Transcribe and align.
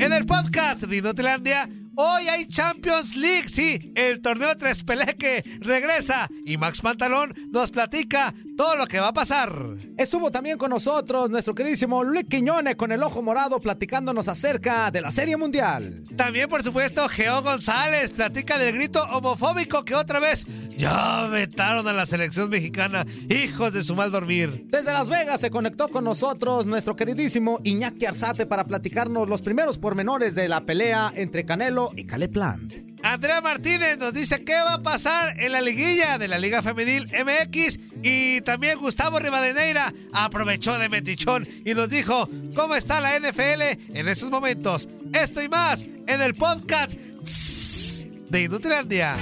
En 0.00 0.14
el 0.14 0.24
podcast 0.24 0.84
de 0.84 0.96
Inutilandia, 0.96 1.68
hoy 1.94 2.26
hay 2.28 2.46
Champions 2.46 3.16
League, 3.16 3.50
sí, 3.50 3.92
el 3.94 4.22
torneo 4.22 4.56
Tres 4.56 4.82
Peleque 4.82 5.44
regresa 5.60 6.26
y 6.46 6.56
Max 6.56 6.80
Pantalón 6.80 7.34
nos 7.50 7.70
platica 7.70 8.32
todo 8.60 8.76
lo 8.76 8.86
que 8.86 9.00
va 9.00 9.08
a 9.08 9.12
pasar. 9.14 9.50
Estuvo 9.96 10.30
también 10.30 10.58
con 10.58 10.68
nosotros 10.68 11.30
nuestro 11.30 11.54
queridísimo 11.54 12.04
Luis 12.04 12.26
Quiñones 12.28 12.76
con 12.76 12.92
el 12.92 13.02
ojo 13.02 13.22
morado 13.22 13.58
platicándonos 13.58 14.28
acerca 14.28 14.90
de 14.90 15.00
la 15.00 15.10
Serie 15.10 15.38
Mundial. 15.38 16.04
También, 16.14 16.46
por 16.46 16.62
supuesto, 16.62 17.08
Geo 17.08 17.40
González 17.40 18.10
platica 18.10 18.58
del 18.58 18.74
grito 18.74 19.02
homofóbico 19.12 19.82
que 19.82 19.94
otra 19.94 20.20
vez 20.20 20.44
ya 20.76 21.26
vetaron 21.28 21.88
a 21.88 21.94
la 21.94 22.04
selección 22.04 22.50
mexicana, 22.50 23.06
hijos 23.30 23.72
de 23.72 23.82
su 23.82 23.94
mal 23.94 24.10
dormir. 24.10 24.66
Desde 24.66 24.92
Las 24.92 25.08
Vegas 25.08 25.40
se 25.40 25.48
conectó 25.48 25.88
con 25.88 26.04
nosotros 26.04 26.66
nuestro 26.66 26.96
queridísimo 26.96 27.60
Iñaki 27.64 28.04
Arzate 28.04 28.44
para 28.44 28.66
platicarnos 28.66 29.26
los 29.26 29.40
primeros 29.40 29.78
pormenores 29.78 30.34
de 30.34 30.48
la 30.50 30.66
pelea 30.66 31.10
entre 31.16 31.46
Canelo 31.46 31.92
y 31.96 32.04
Caleplan. 32.04 32.89
Andrea 33.02 33.40
Martínez 33.40 33.98
nos 33.98 34.12
dice 34.12 34.44
qué 34.44 34.54
va 34.54 34.74
a 34.74 34.82
pasar 34.82 35.40
en 35.40 35.52
la 35.52 35.60
liguilla 35.60 36.18
de 36.18 36.28
la 36.28 36.38
Liga 36.38 36.62
Femenil 36.62 37.06
MX 37.06 37.78
y 38.02 38.40
también 38.42 38.78
Gustavo 38.78 39.18
Rivadeneira 39.18 39.92
aprovechó 40.12 40.78
de 40.78 40.88
metichón 40.88 41.46
y 41.64 41.74
nos 41.74 41.88
dijo 41.88 42.28
cómo 42.54 42.74
está 42.74 43.00
la 43.00 43.18
NFL 43.18 43.96
en 43.96 44.08
estos 44.08 44.30
momentos. 44.30 44.88
Esto 45.12 45.42
y 45.42 45.48
más 45.48 45.86
en 46.06 46.20
el 46.20 46.34
podcast 46.34 46.92
de 46.92 48.42
Inutilandia. 48.42 49.16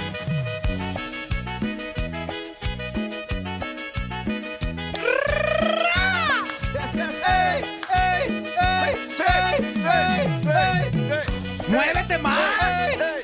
¡Muévete 11.69 12.17
más! 12.17 13.18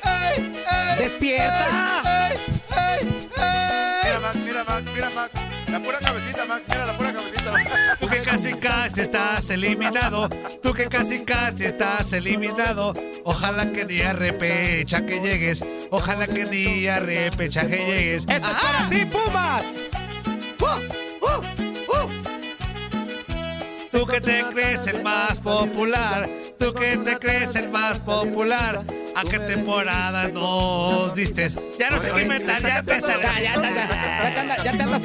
¡Despierta! 1.06 2.02
Mira, 4.02 4.20
Mac, 4.20 4.34
mira, 4.44 4.64
Mac, 4.64 4.84
mira, 4.92 5.10
Mac. 5.10 5.30
La 5.70 5.78
pura 5.78 5.98
cabecita, 6.00 6.44
Mac. 6.46 6.62
Mira 6.68 6.86
la 6.86 6.96
pura 6.96 7.12
cabecita. 7.12 7.52
Tú 8.00 8.08
que 8.08 8.22
casi 8.22 8.54
casi 8.54 9.00
estás 9.02 9.50
eliminado, 9.50 10.28
tú 10.60 10.72
que 10.72 10.86
casi 10.86 11.24
casi 11.24 11.66
estás 11.66 12.12
eliminado. 12.12 12.92
Ojalá 13.22 13.70
que 13.70 13.84
ni 13.84 14.00
a 14.00 14.14
repechaje 14.14 15.20
llegues, 15.20 15.64
ojalá 15.92 16.26
que 16.26 16.44
ni 16.44 16.88
a 16.88 16.98
repechaje 16.98 17.76
llegues. 17.86 18.24
¡Esto 18.28 18.48
es 18.48 18.54
para 18.54 18.88
ti, 18.88 19.04
Pumas! 19.06 19.64
Tú 23.92 24.06
que 24.06 24.20
te 24.20 24.42
crees 24.42 24.88
el 24.88 25.04
más 25.04 25.38
popular, 25.38 26.28
tú 26.58 26.74
que 26.74 26.98
te 26.98 27.16
crees 27.20 27.54
el 27.54 27.68
más 27.68 28.00
popular. 28.00 28.82
¿A 29.16 29.24
qué 29.24 29.38
temporada 29.38 30.28
nos 30.28 31.14
diste? 31.14 31.48
Ya 31.78 31.88
no 31.88 31.98
sé 31.98 32.12
qué 32.12 32.20
inventar, 32.20 32.60
ya 32.60 32.80
empezar. 32.80 33.18
Ya, 33.18 33.40
ya, 33.40 33.54
ya, 33.54 33.70
ya, 33.70 34.24
ya 34.24 34.34
te 34.34 34.40
andas, 34.40 34.62
ya 34.62 34.72
te 34.72 34.82
andas, 34.82 35.02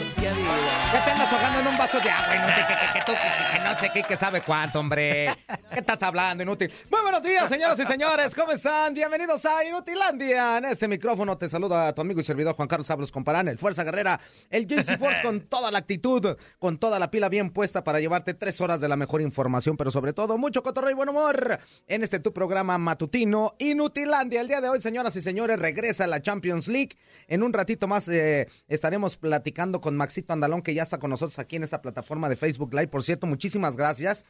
ya 0.94 1.06
te 1.06 1.12
andas 1.12 1.32
ahogando 1.32 1.60
en 1.62 1.68
un 1.68 1.78
vaso 1.78 1.98
de 2.02 2.10
agua, 2.10 2.36
inútil, 2.36 2.66
que, 2.68 2.74
que, 2.74 3.00
que, 3.00 3.06
tú, 3.06 3.12
que, 3.14 3.58
que 3.58 3.64
no 3.64 3.80
sé 3.80 3.92
qué, 3.94 4.04
que 4.04 4.18
sabe 4.18 4.42
cuánto, 4.42 4.82
hombre. 4.82 5.34
¿Qué 5.72 5.80
estás 5.80 6.04
hablando, 6.04 6.44
inútil? 6.44 6.70
Muy 6.92 7.02
buenos 7.04 7.24
días, 7.24 7.48
señoras 7.48 7.80
y 7.80 7.86
señores, 7.86 8.36
¿cómo 8.36 8.52
están? 8.52 8.94
Bienvenidos 8.94 9.46
a 9.46 9.64
Inutilandia. 9.64 10.58
En 10.58 10.66
este 10.66 10.90
micrófono 10.90 11.38
te 11.38 11.48
saluda 11.48 11.94
tu 11.94 12.02
amigo 12.02 12.20
y 12.20 12.24
servidor 12.24 12.56
Juan 12.56 12.68
Carlos 12.68 12.88
Sablos 12.88 13.14
Comparán, 13.14 13.48
el 13.48 13.58
Fuerza 13.58 13.86
Guerrera, 13.86 14.20
el 14.50 14.68
JC 14.68 14.98
Force 15.00 15.22
con 15.22 15.40
toda 15.40 15.72
la 15.72 15.78
actitud, 15.78 16.36
con 16.60 16.78
toda 16.78 17.00
la 17.00 17.10
pila 17.10 17.30
bien 17.30 17.50
puesta 17.50 17.86
para 17.86 18.02
llevarte 18.02 18.34
tres 18.34 18.60
horas 18.60 18.82
de 18.82 18.90
la 18.90 18.98
mejor 18.98 19.22
información, 19.22 19.78
pero 19.78 19.90
sobre 19.90 20.12
todo 20.12 20.38
mucho 20.38 20.62
cotorreo 20.64 20.92
y 20.92 20.96
buen 20.96 21.08
humor 21.08 21.60
en 21.88 22.04
este 22.04 22.20
tu 22.20 22.34
programa 22.34 22.78
matutino 22.78 23.56
El 24.04 24.48
día 24.48 24.62
de 24.62 24.68
hoy, 24.68 24.82
señoras 24.82 25.16
y 25.16 25.22
señores, 25.22 25.60
regresa 25.60 26.08
la 26.08 26.24
Champions 26.24 26.68
League. 26.68 26.98
En 27.28 27.44
un 27.44 27.54
ratito 27.54 27.88
más 27.88 28.08
eh, 28.08 28.48
estaremos 28.68 29.16
platicando 29.16 29.80
con 29.80 29.96
Maxito 29.96 30.34
Andalón, 30.34 30.64
que 30.64 30.74
ya 30.74 30.82
está 30.82 30.98
con 30.98 31.12
nosotros 31.12 31.38
aquí 31.38 31.58
en 31.58 31.64
esta 31.64 31.84
plataforma 31.84 32.28
de 32.28 32.36
Facebook 32.36 32.74
Live. 32.74 32.88
Por 32.88 33.04
cierto, 33.04 33.28
muchísimas 33.28 33.78
gracias. 33.78 34.26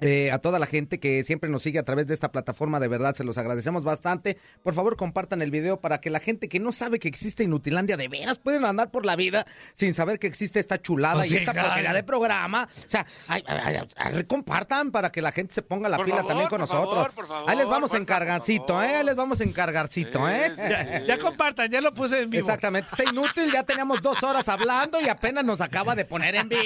Eh, 0.00 0.30
a 0.30 0.38
toda 0.38 0.58
la 0.58 0.66
gente 0.66 1.00
que 1.00 1.24
siempre 1.24 1.48
nos 1.48 1.62
sigue 1.62 1.78
a 1.78 1.82
través 1.82 2.06
de 2.06 2.12
esta 2.12 2.30
plataforma, 2.30 2.80
de 2.80 2.88
verdad 2.88 3.14
se 3.14 3.24
los 3.24 3.38
agradecemos 3.38 3.82
bastante. 3.82 4.36
Por 4.62 4.74
favor, 4.74 4.96
compartan 4.96 5.40
el 5.40 5.50
video 5.50 5.80
para 5.80 6.00
que 6.00 6.10
la 6.10 6.20
gente 6.20 6.50
que 6.50 6.60
no 6.60 6.70
sabe 6.70 6.98
que 6.98 7.08
existe 7.08 7.44
Inutilandia 7.44 7.96
de 7.96 8.08
veras 8.08 8.38
pueden 8.38 8.66
andar 8.66 8.90
por 8.90 9.06
la 9.06 9.16
vida 9.16 9.46
sin 9.72 9.94
saber 9.94 10.18
que 10.18 10.26
existe 10.26 10.60
esta 10.60 10.80
chulada 10.82 11.14
Pues 11.16 11.26
y 11.28 11.30
sí, 11.30 11.36
esta 11.38 11.54
porquería 11.54 11.94
de 11.94 12.02
programa. 12.02 12.68
O 12.86 12.88
sea, 12.90 13.06
ay, 13.28 13.42
ay, 13.46 13.76
ay, 13.76 13.88
ay, 13.96 14.24
compartan 14.24 14.90
para 14.90 15.10
que 15.10 15.22
la 15.22 15.32
gente 15.32 15.54
se 15.54 15.62
ponga 15.62 15.88
la 15.88 15.96
Por 15.96 16.04
pila 16.04 16.18
favor, 16.18 16.28
también 16.28 16.48
con 16.50 16.58
por 16.60 16.68
nosotros. 16.68 16.94
favor, 16.94 17.12
por 17.14 17.26
favor, 17.26 17.50
ahí 17.50 17.56
les 17.56 17.66
vamos 17.66 17.94
encargarcito, 17.94 18.82
¿eh? 18.82 18.96
Ahí 18.96 19.04
les 19.04 19.16
vamos 19.16 19.40
a 19.40 19.44
encargarcito, 19.44 20.28
¿eh? 20.28 20.52
Sí, 20.54 20.62
sí, 20.62 21.06
Ya 21.06 21.16
compartan, 21.18 21.70
ya 21.70 21.80
lo 21.80 21.94
puse 21.94 22.20
en 22.20 22.28
vivo. 22.28 22.42
Exactamente, 22.44 22.90
está 22.90 23.10
inútil, 23.10 23.50
ya 23.50 23.62
teníamos 23.62 24.02
dos 24.02 24.22
horas 24.22 24.46
hablando 24.50 25.00
y 25.00 25.08
apenas 25.08 25.44
nos 25.44 25.62
acaba 25.62 25.94
de 25.94 26.04
poner 26.04 26.34
en 26.34 26.50
vivo. 26.50 26.62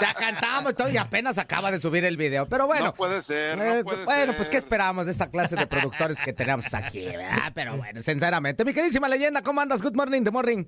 Ya 0.00 0.14
cantamos 0.14 0.74
todo 0.74 0.88
y 0.88 0.96
apenas 0.96 1.36
acaba 1.36 1.70
de 1.72 1.80
subir 1.80 2.04
el 2.04 2.19
video. 2.20 2.46
Pero 2.46 2.66
bueno. 2.68 2.84
No 2.84 2.94
puede 2.94 3.20
ser, 3.20 3.58
no 3.58 3.64
eh, 3.64 3.82
puede 3.82 4.04
bueno, 4.04 4.26
ser. 4.26 4.36
pues 4.36 4.48
qué 4.48 4.58
esperamos 4.58 5.06
de 5.06 5.12
esta 5.12 5.30
clase 5.30 5.56
de 5.56 5.66
productores 5.66 6.20
que 6.20 6.32
tenemos 6.32 6.72
aquí, 6.74 7.04
¿verdad? 7.06 7.50
Pero 7.54 7.76
bueno, 7.76 8.00
sinceramente. 8.00 8.64
Mi 8.64 8.72
queridísima 8.72 9.08
leyenda, 9.08 9.42
¿cómo 9.42 9.60
andas? 9.60 9.82
Good 9.82 9.96
morning, 9.96 10.22
the 10.22 10.30
morning. 10.30 10.64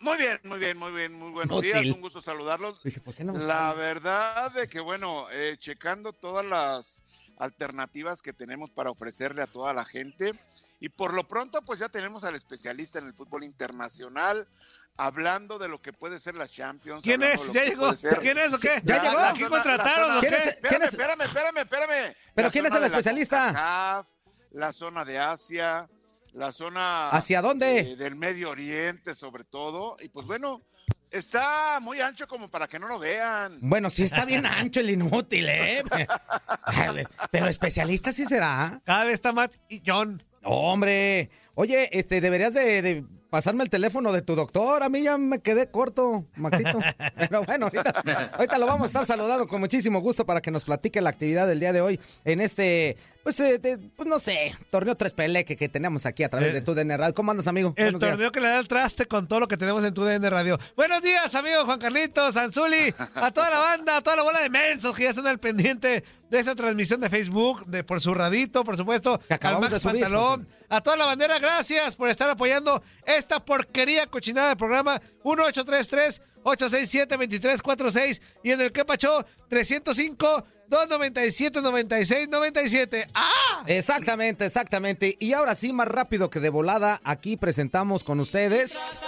Muy 0.00 0.16
bien, 0.16 0.38
muy 0.44 0.58
bien, 0.58 0.78
muy 0.78 0.92
bien, 0.92 1.12
muy 1.12 1.30
buenos 1.30 1.58
Útil. 1.58 1.72
días, 1.72 1.94
un 1.94 2.00
gusto 2.00 2.22
saludarlos. 2.22 2.82
Dije, 2.82 3.00
¿por 3.00 3.14
qué 3.14 3.22
no 3.22 3.34
La 3.34 3.74
verdad 3.74 4.50
de 4.52 4.66
que, 4.66 4.80
bueno, 4.80 5.26
eh, 5.30 5.56
checando 5.58 6.14
todas 6.14 6.44
las 6.46 7.04
alternativas 7.36 8.22
que 8.22 8.32
tenemos 8.32 8.70
para 8.70 8.90
ofrecerle 8.90 9.42
a 9.42 9.46
toda 9.46 9.74
la 9.74 9.84
gente, 9.84 10.32
y 10.80 10.88
por 10.88 11.12
lo 11.14 11.28
pronto, 11.28 11.62
pues 11.62 11.78
ya 11.78 11.88
tenemos 11.88 12.24
al 12.24 12.34
especialista 12.34 12.98
en 12.98 13.06
el 13.06 13.14
fútbol 13.14 13.44
internacional, 13.44 14.48
hablando 14.96 15.58
de 15.58 15.68
lo 15.68 15.80
que 15.82 15.92
puede 15.92 16.18
ser 16.18 16.34
la 16.34 16.48
Champions. 16.48 17.04
¿Quién 17.04 17.22
es? 17.22 17.52
¿Ya 17.52 17.64
llegó? 17.64 17.92
¿Quién 18.20 18.38
es 18.38 18.52
o 18.54 18.58
qué? 18.58 18.80
¿Ya 18.84 19.02
llegó? 19.02 19.14
la 19.14 19.30
¿Aquí 19.30 19.40
zona- 19.40 19.50
contrataron 19.50 20.16
o 20.16 20.20
¿Quién 20.20 20.32
qué? 20.32 20.38
es? 20.38 20.46
Espérame, 20.54 20.82
es? 20.82 20.88
espérame, 20.92 21.20
espérame, 21.22 21.58
espérame. 21.58 22.14
¿Pero 22.34 22.48
La 22.48 22.52
quién 22.52 22.66
es 22.66 22.72
el 22.72 22.84
especialista? 22.84 24.04
La 24.52 24.72
zona 24.72 25.04
de 25.04 25.18
Asia, 25.18 25.88
la 26.32 26.50
zona 26.52 27.10
¿Hacia 27.10 27.40
dónde? 27.42 27.78
eh, 27.80 27.96
del 27.96 28.16
Medio 28.16 28.50
Oriente 28.50 29.14
sobre 29.14 29.44
todo 29.44 29.96
y 30.00 30.08
pues 30.08 30.26
bueno 30.26 30.62
está 31.10 31.78
muy 31.80 32.00
ancho 32.00 32.26
como 32.28 32.48
para 32.48 32.66
que 32.68 32.78
no 32.78 32.86
lo 32.88 32.98
vean 32.98 33.58
Bueno, 33.60 33.90
sí 33.90 34.02
está 34.04 34.24
bien 34.24 34.46
ancho 34.46 34.80
el 34.80 34.90
inútil, 34.90 35.48
¿eh? 35.48 35.82
Pero 37.30 37.46
especialista 37.46 38.12
sí 38.12 38.26
será. 38.26 38.80
Cada 38.84 39.04
vez 39.04 39.14
está 39.14 39.32
más 39.32 39.50
y 39.68 39.82
John. 39.86 40.22
Hombre, 40.42 41.30
oye, 41.54 41.88
este, 41.92 42.20
deberías 42.20 42.54
de, 42.54 42.82
de- 42.82 43.04
pasarme 43.30 43.64
el 43.64 43.70
teléfono 43.70 44.12
de 44.12 44.22
tu 44.22 44.34
doctor. 44.34 44.82
A 44.82 44.88
mí 44.88 45.02
ya 45.02 45.16
me 45.16 45.38
quedé 45.40 45.70
corto, 45.70 46.26
Maxito. 46.36 46.78
Pero 47.16 47.44
bueno, 47.44 47.66
ahorita, 47.66 48.30
ahorita 48.34 48.58
lo 48.58 48.66
vamos 48.66 48.82
a 48.82 48.86
estar 48.88 49.06
saludando 49.06 49.46
con 49.46 49.60
muchísimo 49.60 50.00
gusto 50.00 50.26
para 50.26 50.40
que 50.40 50.50
nos 50.50 50.64
platique 50.64 51.00
la 51.00 51.10
actividad 51.10 51.46
del 51.46 51.60
día 51.60 51.72
de 51.72 51.80
hoy 51.80 52.00
en 52.24 52.40
este, 52.40 52.96
pues, 53.22 53.38
eh, 53.40 53.58
de- 53.58 53.78
pues 53.78 54.08
no 54.08 54.18
sé, 54.18 54.54
torneo 54.70 54.96
3 54.96 55.12
Peleque 55.12 55.56
que 55.56 55.68
tenemos 55.68 56.06
aquí 56.06 56.24
a 56.24 56.28
través 56.28 56.50
Eh, 56.50 56.52
de 56.54 56.62
tu 56.62 56.74
DN 56.74 56.96
Radio. 56.96 57.14
¿Cómo 57.14 57.30
andas, 57.30 57.46
amigo? 57.46 57.72
El 57.76 57.84
Buenos 57.84 58.00
días. 58.00 58.10
torneo 58.12 58.32
que 58.32 58.40
le 58.40 58.48
da 58.48 58.58
el 58.58 58.68
traste 58.68 59.06
con 59.06 59.28
todo 59.28 59.40
lo 59.40 59.48
que 59.48 59.56
tenemos 59.56 59.84
en 59.84 59.94
tu 59.94 60.04
DN 60.04 60.28
Radio. 60.28 60.58
Buenos 60.76 61.00
días, 61.02 61.34
amigo 61.34 61.64
Juan 61.64 61.78
Carlitos, 61.78 62.36
Anzuli, 62.36 62.92
a 63.14 63.30
toda 63.30 63.50
la 63.50 63.58
banda, 63.58 63.96
a 63.98 64.02
toda 64.02 64.16
la 64.16 64.22
bola 64.22 64.40
de 64.40 64.50
mensos 64.50 64.94
que 64.96 65.04
ya 65.04 65.10
están 65.10 65.26
al 65.28 65.38
pendiente 65.38 66.02
de 66.30 66.38
esta 66.38 66.54
transmisión 66.54 67.00
de 67.00 67.08
Facebook, 67.10 67.66
de 67.66 67.84
por 67.84 68.00
su 68.00 68.14
radito, 68.14 68.64
por 68.64 68.76
supuesto, 68.76 69.18
Que 69.18 69.34
al 69.34 69.36
acabamos 69.36 69.70
Max 69.70 69.74
de 69.74 69.80
subir, 69.80 70.02
Pantalón, 70.02 70.48
a 70.70 70.80
toda 70.80 70.96
la 70.96 71.06
bandera, 71.06 71.38
gracias 71.38 71.96
por 71.96 72.08
estar 72.08 72.30
apoyando 72.30 72.82
esta 73.04 73.44
porquería 73.44 74.06
cochinada 74.06 74.48
del 74.48 74.56
programa 74.56 75.00
1833 75.24 76.22
867 76.42 77.16
2346 77.16 78.22
y 78.44 78.52
en 78.52 78.60
el 78.60 78.72
que 78.72 78.84
pachó 78.84 79.26
305 79.48 80.44
297 80.68 81.60
96 81.60 82.28
97. 82.28 83.06
¡Ah! 83.14 83.64
Exactamente, 83.66 84.46
exactamente. 84.46 85.16
Y 85.18 85.32
ahora 85.32 85.54
sí, 85.54 85.72
más 85.72 85.88
rápido 85.88 86.30
que 86.30 86.40
de 86.40 86.48
volada, 86.48 87.00
aquí 87.04 87.36
presentamos 87.36 88.04
con 88.04 88.20
ustedes 88.20 88.98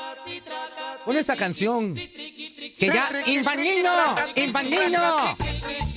con 1.05 1.17
esta 1.17 1.37
canción 1.37 1.95
que 1.95 2.87
ya 2.87 3.09
Infanino, 3.27 3.91
Infanino 4.37 5.37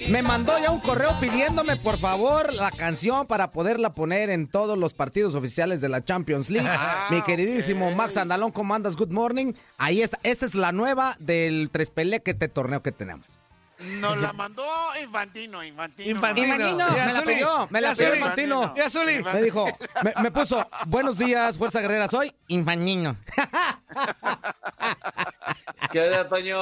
me 0.09 0.21
mandó 0.21 0.57
ya 0.59 0.71
un 0.71 0.79
correo 0.79 1.17
pidiéndome 1.19 1.75
por 1.77 1.97
favor 1.97 2.53
la 2.53 2.71
canción 2.71 3.27
para 3.27 3.51
poderla 3.51 3.93
poner 3.93 4.29
en 4.29 4.47
todos 4.47 4.77
los 4.77 4.93
partidos 4.93 5.35
oficiales 5.35 5.81
de 5.81 5.89
la 5.89 6.03
Champions 6.03 6.49
League. 6.49 6.69
Mi 7.09 7.21
queridísimo 7.21 7.91
Max 7.91 8.17
Andalón, 8.17 8.51
¿cómo 8.51 8.73
andas? 8.73 8.95
Good 8.95 9.11
morning. 9.11 9.53
Ahí 9.77 10.01
está, 10.01 10.19
esta 10.23 10.45
es 10.45 10.55
la 10.55 10.71
nueva 10.71 11.15
del 11.19 11.69
Tres 11.71 11.89
Pelequete 11.89 12.47
torneo 12.47 12.81
que 12.81 12.91
tenemos. 12.91 13.35
Nos 13.77 14.21
la 14.21 14.31
mandó 14.33 14.65
Infantino, 15.01 15.63
Infantino. 15.63 16.09
Infantino. 16.11 16.47
Infantino, 16.47 16.89
me 16.91 17.13
la 17.13 17.21
pidió, 17.23 17.67
me 17.69 17.81
la 17.81 17.95
Zuli. 17.95 18.17
Infantino. 18.17 18.75
Ya, 18.75 18.89
Zuli. 18.89 19.21
Me 19.21 19.41
dijo, 19.41 19.65
me, 20.03 20.13
me 20.23 20.31
puso, 20.31 20.65
buenos 20.87 21.17
días, 21.17 21.57
Fuerza 21.57 21.81
Guerrera, 21.81 22.07
soy 22.07 22.33
Infanino. 22.47 23.17
¿Qué 25.91 26.01
onda, 26.01 26.27
Toño, 26.27 26.57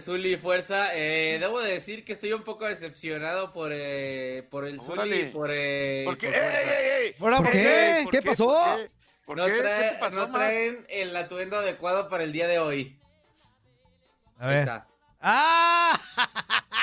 Zuli, 0.00 0.36
fuerza? 0.36 0.94
Eh, 0.94 1.38
debo 1.40 1.60
de 1.60 1.72
decir 1.72 2.04
que 2.04 2.12
estoy 2.12 2.32
un 2.32 2.42
poco 2.44 2.66
decepcionado 2.66 3.52
por, 3.52 3.70
eh, 3.74 4.46
por 4.50 4.64
el 4.66 4.80
Zuli 4.80 5.20
y 5.20 5.24
por... 5.32 5.50
Eh, 5.52 6.02
¿Por 6.04 6.16
qué? 6.18 6.28
por 6.28 6.36
¡Ey, 6.36 6.42
Fuerza. 6.42 6.80
ey, 6.80 6.86
ey! 7.06 7.12
¿Por 7.18 7.36
¿Por 7.36 7.50
qué? 7.50 8.00
¿Por 8.04 8.12
¿Qué 8.12 8.22
pasó? 8.22 8.46
¿Por 8.46 8.76
qué? 8.76 8.90
¿Por 9.26 9.36
No, 9.36 9.46
trae- 9.46 9.90
te 9.92 9.98
pasó, 9.98 10.16
no 10.16 10.32
traen 10.32 10.86
el 10.88 11.14
atuendo 11.16 11.58
adecuado 11.58 12.08
para 12.08 12.24
el 12.24 12.32
día 12.32 12.46
de 12.46 12.58
hoy. 12.58 12.98
A 14.38 14.44
Ahí 14.46 14.50
ver. 14.50 14.58
está. 14.60 14.86
¡Ah! 15.20 15.98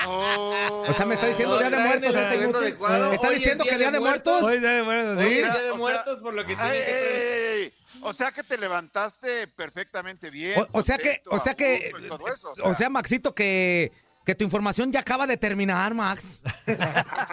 Oh. 0.07 0.85
O 0.87 0.93
sea, 0.93 1.05
me 1.05 1.15
está 1.15 1.27
diciendo 1.27 1.55
No 1.55 1.61
Día 1.61 1.69
de 1.69 1.83
Muertos 1.83 2.15
el 2.15 2.21
este. 2.21 2.37
¿Me 2.37 3.15
está 3.15 3.27
Hoy 3.27 3.33
es 3.33 3.39
diciendo 3.39 3.63
que 3.63 3.77
Día 3.77 3.91
de 3.91 3.99
Muertos? 3.99 4.43
Hoy 4.43 4.61
ya, 4.61 4.83
bueno, 4.83 5.11
Hoy 5.19 5.25
sí. 5.25 5.39
es 5.39 5.53
día 5.53 5.61
de 5.63 5.73
muertos, 5.73 6.21
por 6.21 6.33
lo 6.33 6.45
que 6.45 6.55
Ay, 6.59 6.71
tiene 6.71 6.85
que. 6.85 7.73
O 8.01 8.13
sea 8.13 8.31
que 8.31 8.43
te 8.43 8.57
levantaste 8.57 9.47
perfectamente 9.55 10.29
bien. 10.29 10.59
O, 10.59 10.79
o 10.79 10.81
sea 10.83 10.97
que, 10.97 11.21
o 11.25 11.39
sea 11.39 11.55
que, 11.55 11.91
eso, 12.31 12.53
o 12.61 12.73
sea, 12.75 12.89
Maxito, 12.89 13.33
que, 13.33 13.91
que 14.25 14.33
tu 14.35 14.43
información 14.43 14.91
ya 14.91 15.01
acaba 15.01 15.27
de 15.27 15.37
terminar, 15.37 15.93
Max. 15.93 16.39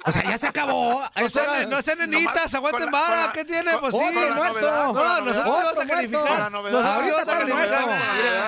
o 0.05 0.13
sea, 0.13 0.25
ya 0.25 0.37
se 0.39 0.47
acabó. 0.47 1.01
Sean, 1.29 1.55
era- 1.55 1.67
no 1.67 1.81
sean 1.81 1.99
nenitas, 1.99 2.53
aguanten 2.55 2.91
vara, 2.91 3.33
¿qué 3.33 3.45
tiene? 3.45 3.73
Pues 3.81 3.95
sí, 3.95 4.05
muerto. 4.35 4.93
No, 4.93 5.21
nosotros 5.23 5.47
Otro 5.47 5.53
vamos 5.53 5.79
a 5.79 5.87
calificar. 5.87 6.53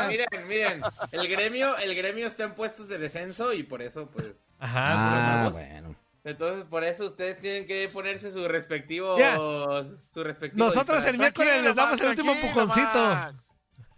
Miren, 0.08 0.26
miren, 0.30 0.46
miren. 0.48 0.82
El 1.12 1.28
gremio, 1.28 1.76
el 1.78 1.94
gremio 1.94 2.26
está 2.26 2.44
en 2.44 2.54
puestos 2.54 2.88
de 2.88 2.98
descenso 2.98 3.52
y 3.52 3.62
por 3.62 3.80
eso, 3.82 4.08
pues... 4.12 4.26
Ajá. 4.60 5.46
Ah, 5.46 5.48
bueno. 5.48 5.94
Entonces, 6.24 6.64
por 6.64 6.84
eso 6.84 7.06
ustedes 7.06 7.38
tienen 7.40 7.66
que 7.66 7.88
ponerse 7.92 8.30
sus 8.30 8.46
respectivos... 8.48 9.18
Ya. 9.18 9.36
Su 9.36 10.22
respectivo 10.22 10.64
Nosotros 10.66 11.04
el 11.04 11.18
miércoles 11.18 11.62
les 11.64 11.74
damos 11.74 12.00
el 12.00 12.08
último. 12.10 12.32
Max. 12.54 13.34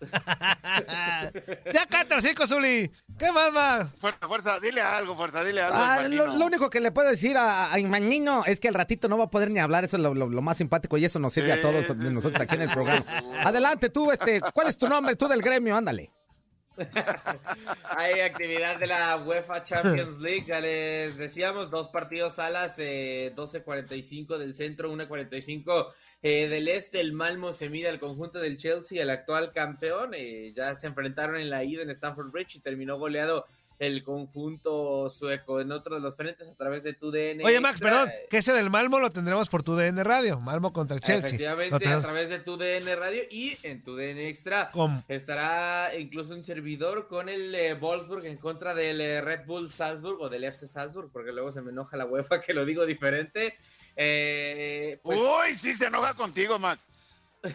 ya 1.72 1.86
canta, 1.86 2.20
cinco, 2.20 2.46
Zuli. 2.46 2.90
¿Qué 3.18 3.32
más, 3.32 3.52
más? 3.52 3.88
Fuerza, 3.98 4.28
fuerza, 4.28 4.60
dile 4.60 4.80
algo, 4.80 5.16
fuerza, 5.16 5.42
dile 5.44 5.62
algo. 5.62 5.76
Ah, 5.78 6.02
lo, 6.08 6.26
lo 6.36 6.46
único 6.46 6.70
que 6.70 6.80
le 6.80 6.90
puedo 6.92 7.08
decir 7.08 7.36
a, 7.36 7.72
a 7.72 7.78
es 8.46 8.60
que 8.60 8.68
al 8.68 8.74
ratito 8.74 9.08
no 9.08 9.18
va 9.18 9.24
a 9.24 9.30
poder 9.30 9.50
ni 9.50 9.58
hablar, 9.60 9.84
eso 9.84 9.96
es 9.96 10.02
lo, 10.02 10.14
lo- 10.14 10.28
lo 10.28 10.42
más 10.42 10.58
simpático 10.58 10.96
y 10.98 11.04
eso 11.04 11.18
nos 11.18 11.32
sirve 11.32 11.52
a 11.52 11.60
todos 11.60 11.86
sí, 11.86 12.08
sí, 12.08 12.14
nosotros 12.14 12.40
aquí 12.40 12.54
en 12.56 12.62
el 12.62 12.68
sí, 12.68 12.74
programa. 12.74 13.04
Adelante, 13.44 13.88
tú, 13.90 14.10
este, 14.10 14.40
¿cuál 14.54 14.68
es 14.68 14.76
tu 14.76 14.88
nombre? 14.88 15.16
Tú 15.16 15.28
del 15.28 15.42
gremio, 15.42 15.76
ándale. 15.76 16.10
Hay 17.96 18.20
actividad 18.20 18.78
de 18.78 18.86
la 18.86 19.16
UEFA 19.16 19.64
Champions 19.64 20.18
League, 20.18 20.44
ya 20.46 20.60
les 20.60 21.16
decíamos, 21.16 21.70
dos 21.70 21.88
partidos 21.88 22.34
salas, 22.34 22.78
eh, 22.78 23.32
12.45 23.34 24.36
del 24.38 24.54
centro, 24.54 24.92
1.45 24.92 25.88
eh, 26.22 26.48
del 26.48 26.68
este, 26.68 27.00
el 27.00 27.12
Malmo 27.12 27.52
se 27.52 27.68
mide 27.68 27.88
al 27.88 28.00
conjunto 28.00 28.38
del 28.38 28.56
Chelsea, 28.56 29.02
el 29.02 29.10
actual 29.10 29.52
campeón, 29.52 30.12
eh, 30.14 30.52
ya 30.54 30.74
se 30.74 30.86
enfrentaron 30.86 31.36
en 31.36 31.50
la 31.50 31.64
ida 31.64 31.82
en 31.82 31.90
Stamford 31.90 32.30
Bridge 32.30 32.56
y 32.56 32.60
terminó 32.60 32.98
goleado 32.98 33.46
el 33.78 34.02
conjunto 34.04 35.10
sueco 35.10 35.60
en 35.60 35.70
otro 35.72 35.96
de 35.96 36.00
los 36.00 36.16
frentes 36.16 36.48
a 36.48 36.54
través 36.54 36.82
de 36.82 36.94
tu 36.94 37.10
DN. 37.10 37.44
Oye, 37.44 37.60
Max, 37.60 37.74
Extra, 37.74 37.90
perdón, 37.90 38.08
eh, 38.10 38.26
que 38.30 38.38
ese 38.38 38.52
del 38.52 38.70
Malmo 38.70 38.98
lo 39.00 39.10
tendremos 39.10 39.48
por 39.48 39.62
tu 39.62 39.76
DN 39.76 40.02
Radio. 40.04 40.40
Malmo 40.40 40.72
contra 40.72 40.96
el 40.96 41.02
Chelsea. 41.02 41.28
Efectivamente, 41.28 41.88
a 41.88 42.00
través 42.00 42.28
de 42.30 42.38
tu 42.38 42.56
DN 42.56 42.96
Radio 42.96 43.22
y 43.30 43.56
en 43.62 43.82
tu 43.84 43.94
DN 43.96 44.28
Extra 44.28 44.70
con- 44.70 45.04
estará 45.08 45.90
incluso 45.98 46.34
un 46.34 46.42
servidor 46.44 47.08
con 47.08 47.28
el 47.28 47.54
eh, 47.54 47.74
Wolfsburg 47.74 48.24
en 48.26 48.36
contra 48.38 48.74
del 48.74 49.00
eh, 49.00 49.20
Red 49.20 49.46
Bull 49.46 49.70
Salzburg 49.70 50.20
o 50.20 50.28
del 50.28 50.44
FC 50.44 50.66
Salzburg, 50.68 51.10
porque 51.12 51.32
luego 51.32 51.52
se 51.52 51.60
me 51.62 51.70
enoja 51.70 51.96
la 51.96 52.06
UEFA 52.06 52.40
que 52.40 52.54
lo 52.54 52.64
digo 52.64 52.86
diferente. 52.86 53.56
Eh, 53.94 55.00
pues, 55.02 55.18
Uy, 55.18 55.54
sí 55.54 55.72
se 55.74 55.86
enoja 55.86 56.14
contigo, 56.14 56.58
Max. 56.58 56.90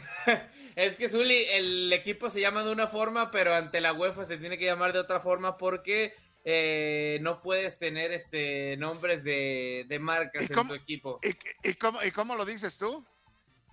es 0.75 0.95
que 0.95 1.09
Zuli, 1.09 1.45
el 1.51 1.91
equipo 1.93 2.29
se 2.29 2.41
llama 2.41 2.63
de 2.63 2.71
una 2.71 2.87
forma, 2.87 3.31
pero 3.31 3.53
ante 3.53 3.81
la 3.81 3.93
UEFA 3.93 4.25
se 4.25 4.37
tiene 4.37 4.57
que 4.57 4.65
llamar 4.65 4.93
de 4.93 4.99
otra 4.99 5.19
forma 5.19 5.57
porque 5.57 6.13
eh, 6.45 7.19
no 7.21 7.41
puedes 7.41 7.77
tener 7.77 8.11
este 8.11 8.75
nombres 8.77 9.23
de, 9.23 9.85
de 9.87 9.99
marcas 9.99 10.43
¿Y 10.43 10.45
en 10.47 10.53
cómo- 10.53 10.69
tu 10.69 10.75
equipo. 10.75 11.19
¿Y, 11.23 11.69
y 11.69 11.73
cómo, 11.75 12.03
¿Y 12.03 12.11
cómo 12.11 12.35
lo 12.35 12.45
dices 12.45 12.77
tú? 12.77 13.05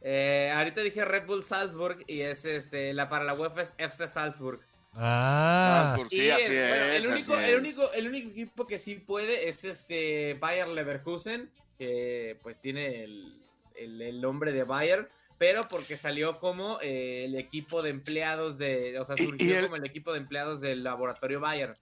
Eh, 0.02 0.52
ahorita 0.54 0.80
dije 0.82 1.04
Red 1.04 1.26
Bull 1.26 1.44
Salzburg 1.44 2.04
y 2.06 2.20
es 2.20 2.44
este 2.44 2.92
la 2.94 3.08
para 3.08 3.24
la 3.24 3.34
UEFA 3.34 3.62
es 3.62 3.74
FC 3.78 4.06
Salzburg. 4.06 4.60
Ah. 4.92 5.84
Salzburg, 5.96 6.08
sí, 6.10 6.30
así 6.30 6.42
es- 6.42 6.50
es. 6.50 6.68
bueno, 6.68 6.92
el, 6.92 7.06
único, 7.06 7.32
así 7.34 7.44
el, 7.44 7.50
es. 7.54 7.58
único, 7.60 7.92
el 7.92 8.08
único 8.08 8.30
equipo 8.30 8.66
que 8.66 8.78
sí 8.78 8.94
puede 8.96 9.48
es 9.48 9.64
este 9.64 10.34
Bayer 10.34 10.68
Leverkusen, 10.68 11.50
que 11.78 12.38
pues 12.42 12.60
tiene 12.60 13.04
el, 13.04 13.40
el- 13.76 14.02
el 14.02 14.20
nombre 14.20 14.52
de 14.52 14.64
Bayer, 14.64 15.10
pero 15.38 15.62
porque 15.68 15.96
salió 15.96 16.38
como 16.38 16.78
eh, 16.82 17.24
el 17.24 17.34
equipo 17.36 17.82
de 17.82 17.90
empleados 17.90 18.58
de, 18.58 18.98
o 18.98 19.04
sea, 19.04 19.14
Y- 19.18 19.22
y 19.22 19.24
surgió 19.26 19.58
el- 19.58 19.64
como 19.64 19.76
el 19.76 19.84
equipo 19.86 20.12
de 20.12 20.18
empleados 20.18 20.60
del 20.60 20.82
laboratorio 20.84 21.40
Bayer. 21.40 21.74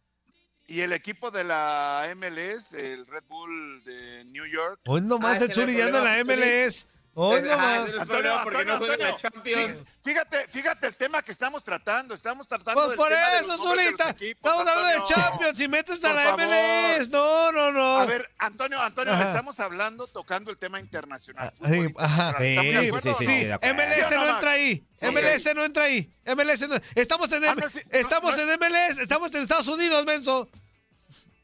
Y 0.69 0.81
el 0.81 0.93
equipo 0.93 1.31
de 1.31 1.45
la 1.45 2.07
MLS, 2.17 2.75
el 2.75 3.07
Red 3.07 3.23
Bull 3.29 3.85
de 3.85 4.25
New 4.27 4.47
York. 4.47 4.81
Hoy 4.87 5.01
nomás 5.01 5.41
Ah, 5.41 5.45
el 5.45 5.53
ya 5.53 5.87
en 5.87 5.93
la 6.05 6.19
MLS. 6.25 6.87
Champions. 9.17 9.85
Fíjate, 10.05 10.47
fíjate 10.49 10.87
el 10.89 10.97
tema 10.97 11.23
que 11.23 11.33
estamos 11.33 11.65
tratando. 11.65 12.15
Estamos 12.15 12.47
tratando 12.47 12.75
Pues 12.85 12.89
del 12.91 12.97
por 12.99 13.09
tema 13.09 13.31
de 13.31 13.39
eso, 13.41 13.53
de 13.53 13.59
Zuli, 13.59 13.85
los 13.87 13.97
ta- 13.97 14.11
equipos, 14.11 14.51
estamos 14.53 14.69
hablando 14.69 15.01
de. 15.07 15.15
Champions 15.15 15.61
y 15.61 15.69
metes 15.69 16.05
a 16.05 16.13
la. 16.13 16.37
MLS. 16.37 17.09
No, 17.11 17.53
no, 17.53 17.73
no. 17.73 17.99
A 17.99 18.07
ver, 18.07 18.31
Antonio, 18.39 18.81
Antonio, 18.81 19.13
Ajá. 19.15 19.29
estamos 19.29 19.59
hablando, 19.61 20.07
tocando 20.07 20.51
el 20.51 20.59
tema 20.59 20.79
internacional. 20.81 21.53
Ah, 21.61 21.69
sí, 21.69 21.75
fútbol 21.89 22.05
ajá. 22.05 22.45
internacional. 22.45 22.85
¿Estamos 22.85 23.03
de 23.05 23.15
Sí, 23.15 23.27
sí. 23.27 23.73
MLS 23.73 24.09
¿Sí 24.09 24.15
o 24.15 24.19
no 24.19 24.29
entra 24.35 24.51
ahí. 24.51 24.87
Sí. 24.93 25.07
MLS 25.07 25.55
no 25.55 25.65
entra 25.65 25.83
ahí. 25.85 26.11
MLS 26.27 26.69
no. 26.69 26.77
Estamos 26.95 27.33
en, 27.33 27.45
Ah, 27.45 27.55
no, 27.55 27.69
sí, 27.69 27.81
estamos 27.91 28.37
no, 28.37 28.45
no. 28.45 28.53
en 28.53 28.59
MLS, 28.61 28.99
estamos 29.01 29.35
en 29.35 29.43
Estados 29.43 29.69
Unidos, 29.69 30.05
menso. 30.05 30.49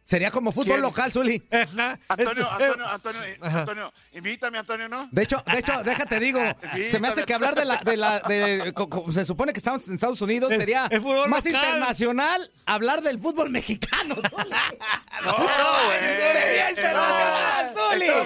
Sería 0.05 0.31
como 0.31 0.51
fútbol 0.53 0.75
¿Quién? 0.75 0.83
local, 0.83 1.13
Zuli. 1.13 1.43
Antonio, 1.51 1.97
Antonio, 2.51 2.87
Antonio, 2.89 3.23
eh, 3.23 3.39
Ajá. 3.41 3.61
Antonio, 3.61 3.93
invítame, 4.13 4.59
Antonio, 4.59 4.89
¿no? 4.89 5.09
De 5.13 5.23
hecho, 5.23 5.43
de 5.51 5.59
hecho, 5.59 5.83
déjate 5.85 6.19
digo, 6.21 6.41
se 6.91 6.99
me 6.99 7.09
hace 7.09 7.25
que 7.25 7.33
hablar 7.35 7.55
de 7.55 7.65
la, 7.65 7.77
de 7.79 7.97
la, 7.97 8.19
de, 8.21 8.75
se 9.15 9.25
supone 9.25 9.53
que 9.53 9.59
estamos 9.59 9.87
en 9.89 9.95
Estados 9.95 10.21
Unidos, 10.21 10.51
El- 10.51 10.59
sería 10.59 10.87
el 10.91 11.01
más 11.03 11.45
local. 11.45 11.47
internacional 11.47 12.51
hablar 12.67 13.01
del 13.03 13.19
fútbol 13.21 13.51
mexicano. 13.51 14.17
Zuli. 14.17 14.51
No, 15.25 15.33
güey. 15.87 16.01
Sería. 16.33 16.69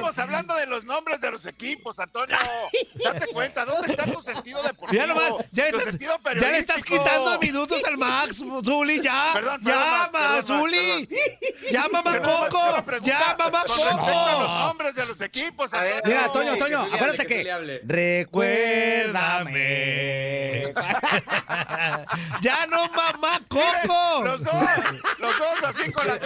Estamos 0.08 0.30
hablando 0.30 0.54
de 0.54 0.66
los 0.66 0.84
nombres 0.84 1.20
de 1.20 1.32
los 1.32 1.44
equipos, 1.46 1.98
Antonio. 1.98 2.36
Date 3.04 3.26
cuenta, 3.32 3.64
¿dónde 3.64 3.92
está 3.92 4.04
tu 4.04 4.22
sentido 4.22 4.62
deportivo? 4.62 5.02
Ya, 5.02 5.08
nomás, 5.08 5.32
ya, 5.50 5.68
tu 5.70 5.78
le 5.78 5.80
estás, 5.82 5.84
sentido 5.84 6.16
ya 6.24 6.50
le 6.52 6.58
estás 6.58 6.84
quitando 6.84 7.36
minutos 7.40 7.82
al 7.82 7.96
Max, 7.96 8.36
Zuli, 8.64 9.02
ya. 9.02 9.30
Perdón, 9.34 9.60
perdón, 9.64 9.82
ya, 9.82 10.08
Max, 10.12 10.46
Zuli. 10.46 11.08
Ya, 11.72 11.88
mamá 11.90 12.20
Coco. 12.20 12.84
Ya, 13.02 13.34
mamá 13.36 13.62
a 13.62 13.64
los 13.64 13.72
Coco. 13.72 14.46
nombres 14.68 14.94
de 14.94 15.06
los 15.06 15.20
equipos, 15.20 15.74
A 15.74 15.82
ver, 15.82 15.96
Antonio. 15.96 16.20
Mira, 16.20 16.32
Toño, 16.32 16.52
que 16.52 16.58
Toño, 16.60 16.82
acuérdate 16.82 17.26
que. 17.26 17.80
Recuérdame. 17.84 20.72
Ya 22.42 22.64
no, 22.66 22.88
mamá 22.90 23.40
Coco. 23.48 24.22
Los 24.22 24.44
dos, 24.44 24.54
los 25.18 25.36
dos 25.36 25.64
así 25.64 25.90
con 25.90 26.06
la 26.06 26.16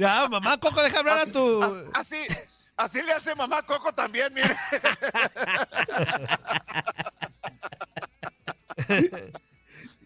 Ya, 0.00 0.26
mamá 0.30 0.58
Coco, 0.58 0.82
deja 0.82 1.00
hablar 1.00 1.18
a 1.18 1.26
tu. 1.26 1.62
Así, 1.92 2.16
así 2.78 3.02
le 3.02 3.12
hace 3.12 3.34
mamá 3.34 3.62
Coco 3.62 3.92
también, 3.92 4.32
mire. 4.32 4.48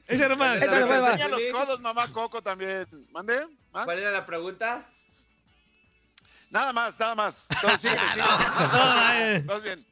Ese 0.08 0.28
nomás. 0.28 0.58
Les 0.58 0.68
enseña 0.68 1.28
los 1.28 1.40
codos 1.52 1.80
mamá 1.80 2.08
Coco 2.08 2.42
también. 2.42 2.88
¿Mande? 3.12 3.46
¿Más? 3.70 3.84
¿Cuál 3.84 4.00
era 4.00 4.10
la 4.10 4.26
pregunta? 4.26 4.84
Nada 6.50 6.72
más, 6.72 6.98
nada 6.98 7.14
más. 7.14 7.46
Entonces, 7.50 7.92
síguele, 7.92 8.00
síguele. 8.14 8.28
Ay, 8.72 9.42
Vas 9.42 9.62
bien. 9.62 9.86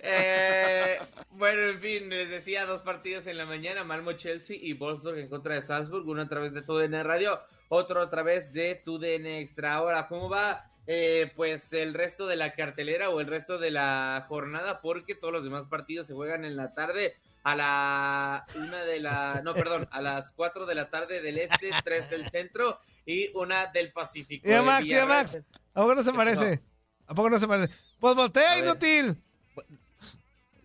Eh, 0.00 0.98
bueno, 1.30 1.62
en 1.62 1.80
fin, 1.80 2.10
les 2.10 2.28
decía 2.28 2.66
dos 2.66 2.82
partidos 2.82 3.26
en 3.26 3.38
la 3.38 3.46
mañana, 3.46 3.84
Malmo 3.84 4.12
Chelsea 4.12 4.58
y 4.60 4.74
Wolfsburg 4.74 5.16
en 5.16 5.30
contra 5.30 5.54
de 5.54 5.62
Salzburg, 5.62 6.06
uno 6.06 6.20
a 6.20 6.28
través 6.28 6.52
de 6.52 6.60
TUDN 6.60 7.02
Radio, 7.04 7.40
otro 7.68 8.00
a 8.00 8.10
través 8.10 8.52
de 8.52 8.74
TUDN 8.74 9.26
Extra. 9.26 9.74
Ahora, 9.74 10.08
¿cómo 10.08 10.28
va 10.28 10.70
eh, 10.86 11.32
pues 11.36 11.72
el 11.72 11.94
resto 11.94 12.26
de 12.26 12.36
la 12.36 12.52
cartelera 12.54 13.10
o 13.10 13.20
el 13.20 13.26
resto 13.26 13.58
de 13.58 13.70
la 13.70 14.26
jornada? 14.28 14.80
Porque 14.80 15.14
todos 15.14 15.32
los 15.32 15.44
demás 15.44 15.66
partidos 15.66 16.06
se 16.06 16.14
juegan 16.14 16.44
en 16.44 16.56
la 16.56 16.74
tarde 16.74 17.16
a 17.44 17.54
la 17.54 18.46
una 18.56 18.84
de 18.84 19.00
la, 19.00 19.42
no, 19.44 19.54
perdón, 19.54 19.86
a 19.90 20.00
las 20.00 20.32
cuatro 20.32 20.64
de 20.66 20.74
la 20.74 20.88
tarde 20.88 21.20
del 21.20 21.38
este, 21.38 21.70
tres 21.84 22.10
del 22.10 22.28
centro 22.28 22.78
y 23.06 23.30
una 23.36 23.66
del 23.66 23.92
Pacífico. 23.92 24.48
Ya, 24.48 24.62
Max, 24.62 24.88
ya, 24.88 25.06
Max. 25.06 25.38
¿A 25.74 25.80
poco 25.80 25.94
no 25.94 26.02
se 26.02 26.10
¿Qué 26.10 26.16
parece? 26.16 26.62
¿A 27.06 27.14
poco 27.14 27.30
no 27.30 27.38
se 27.38 27.46
parece? 27.46 27.74
Pues 28.00 28.14
voltea, 28.14 28.58
inútil. 28.58 29.16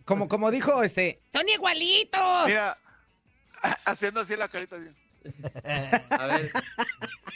Como, 0.05 0.27
como 0.27 0.49
dijo 0.49 0.81
este. 0.81 1.21
¡Son 1.33 1.47
igualitos! 1.47 2.47
Mira, 2.47 2.77
haciendo 3.85 4.21
así 4.21 4.35
la 4.35 4.47
carita. 4.47 4.77
así. 4.77 4.89
A 6.11 6.27
ver, 6.27 6.51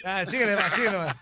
Ah, 0.06 0.26
síguele, 0.26 0.56
Max, 0.56 0.76
síguele, 0.76 0.98
Max. 0.98 1.16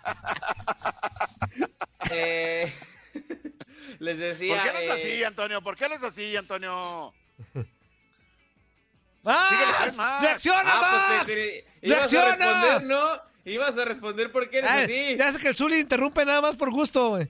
eh, 2.10 2.72
les 3.98 4.18
decía. 4.18 4.54
¿Por 4.56 4.64
qué 4.64 4.72
no 4.72 4.78
es 4.78 4.84
eh, 4.88 4.92
así, 4.92 5.24
Antonio? 5.24 5.62
¿Por 5.62 5.76
qué 5.76 5.88
no 5.88 5.94
es 5.94 6.02
así, 6.02 6.36
Antonio? 6.36 7.14
¡Max! 9.24 9.48
Síguele, 9.50 9.72
pues, 9.78 9.96
Max. 9.96 10.22
¡Reacciona, 10.22 10.62
Ah, 10.64 11.22
pues 11.24 11.36
te- 11.36 11.64
te- 11.80 11.86
ibas 11.86 12.12
a 12.14 12.24
responder, 12.36 12.82
¿no? 12.84 13.20
Ibas 13.44 13.76
a 13.78 13.84
responder 13.84 14.32
por 14.32 14.48
qué 14.50 14.58
eres 14.58 14.70
Ay, 14.70 14.84
así. 14.84 15.16
ya 15.18 15.32
sé 15.32 15.38
que 15.40 15.48
el 15.48 15.56
Zuli 15.56 15.78
interrumpe 15.80 16.24
nada 16.24 16.40
más 16.40 16.56
por 16.56 16.70
gusto, 16.70 17.10
güey. 17.10 17.28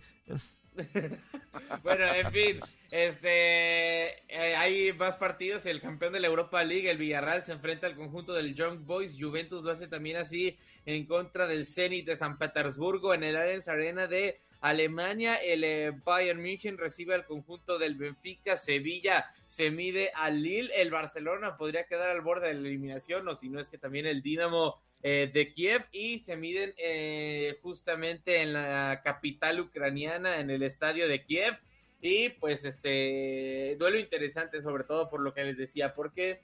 Bueno, 1.83 2.07
en 2.14 2.26
fin, 2.29 2.61
este, 2.91 4.09
eh, 4.29 4.57
hay 4.57 4.93
más 4.93 5.17
partidos. 5.17 5.67
El 5.67 5.81
campeón 5.81 6.12
de 6.12 6.21
la 6.21 6.29
Europa 6.29 6.62
League, 6.64 6.88
el 6.88 6.99
Villarreal, 6.99 7.43
se 7.43 7.52
enfrenta 7.52 7.87
al 7.87 7.97
conjunto 7.97 8.33
del 8.33 8.55
Young 8.55 8.85
Boys. 8.85 9.17
Juventus 9.19 9.62
lo 9.62 9.71
hace 9.71 9.88
también 9.88 10.17
así 10.17 10.57
en 10.87 11.07
contra 11.07 11.47
del 11.47 11.67
Zenit 11.67 12.07
de 12.07 12.17
San 12.17 12.38
Petersburgo 12.38 13.14
en 13.14 13.25
el 13.25 13.37
Allianz 13.37 13.69
Arena 13.69 14.07
de 14.07 14.38
Alemania. 14.61 15.37
El 15.37 15.64
eh, 15.64 15.93
Bayern 16.05 16.41
München 16.41 16.79
recibe 16.79 17.14
al 17.14 17.26
conjunto 17.26 17.79
del 17.79 17.97
Benfica. 17.97 18.57
Sevilla 18.57 19.26
se 19.47 19.71
mide 19.71 20.11
al 20.14 20.43
Lille. 20.43 20.71
El 20.75 20.91
Barcelona 20.91 21.57
podría 21.57 21.87
quedar 21.87 22.11
al 22.11 22.21
borde 22.21 22.49
de 22.49 22.55
la 22.55 22.61
eliminación, 22.61 23.26
o 23.29 23.35
si 23.35 23.49
no 23.49 23.61
es 23.61 23.69
que 23.69 23.79
también 23.79 24.07
el 24.07 24.23
Dinamo 24.23 24.81
eh, 25.02 25.30
de 25.32 25.52
Kiev 25.52 25.87
y 25.90 26.21
se 26.21 26.37
miden 26.37 26.75
eh, 26.76 27.59
justamente 27.62 28.40
en 28.40 28.52
la 28.52 29.00
capital 29.02 29.61
ucraniana, 29.61 30.38
en 30.38 30.50
el 30.50 30.62
estadio 30.62 31.09
de 31.09 31.25
Kiev. 31.25 31.59
Y 32.00 32.30
pues 32.30 32.64
este 32.64 33.76
duelo 33.78 33.99
interesante, 33.99 34.62
sobre 34.62 34.85
todo 34.85 35.09
por 35.09 35.21
lo 35.21 35.35
que 35.35 35.44
les 35.44 35.56
decía, 35.56 35.94
porque 35.94 36.42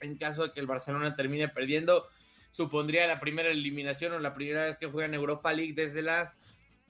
en 0.00 0.16
caso 0.16 0.44
de 0.44 0.52
que 0.52 0.60
el 0.60 0.66
Barcelona 0.66 1.16
termine 1.16 1.48
perdiendo, 1.48 2.08
supondría 2.52 3.06
la 3.06 3.20
primera 3.20 3.50
eliminación 3.50 4.12
o 4.12 4.18
la 4.18 4.34
primera 4.34 4.64
vez 4.64 4.78
que 4.78 4.86
juega 4.86 5.06
en 5.06 5.14
Europa 5.14 5.52
League 5.52 5.74
desde 5.74 6.02
la 6.02 6.34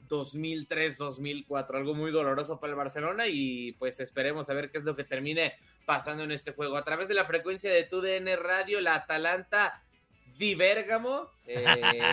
2003-2004, 0.08 1.76
algo 1.76 1.94
muy 1.94 2.10
doloroso 2.10 2.58
para 2.58 2.72
el 2.72 2.76
Barcelona 2.76 3.26
y 3.26 3.72
pues 3.72 4.00
esperemos 4.00 4.50
a 4.50 4.54
ver 4.54 4.70
qué 4.70 4.78
es 4.78 4.84
lo 4.84 4.96
que 4.96 5.04
termine 5.04 5.54
pasando 5.86 6.24
en 6.24 6.32
este 6.32 6.52
juego. 6.52 6.76
A 6.76 6.84
través 6.84 7.08
de 7.08 7.14
la 7.14 7.24
frecuencia 7.24 7.72
de 7.72 7.84
TUDN 7.84 8.28
Radio, 8.42 8.80
la 8.80 8.94
Atalanta 8.94 9.82
di 10.40 10.54
Bérgamo, 10.54 11.28
eh, 11.46 11.62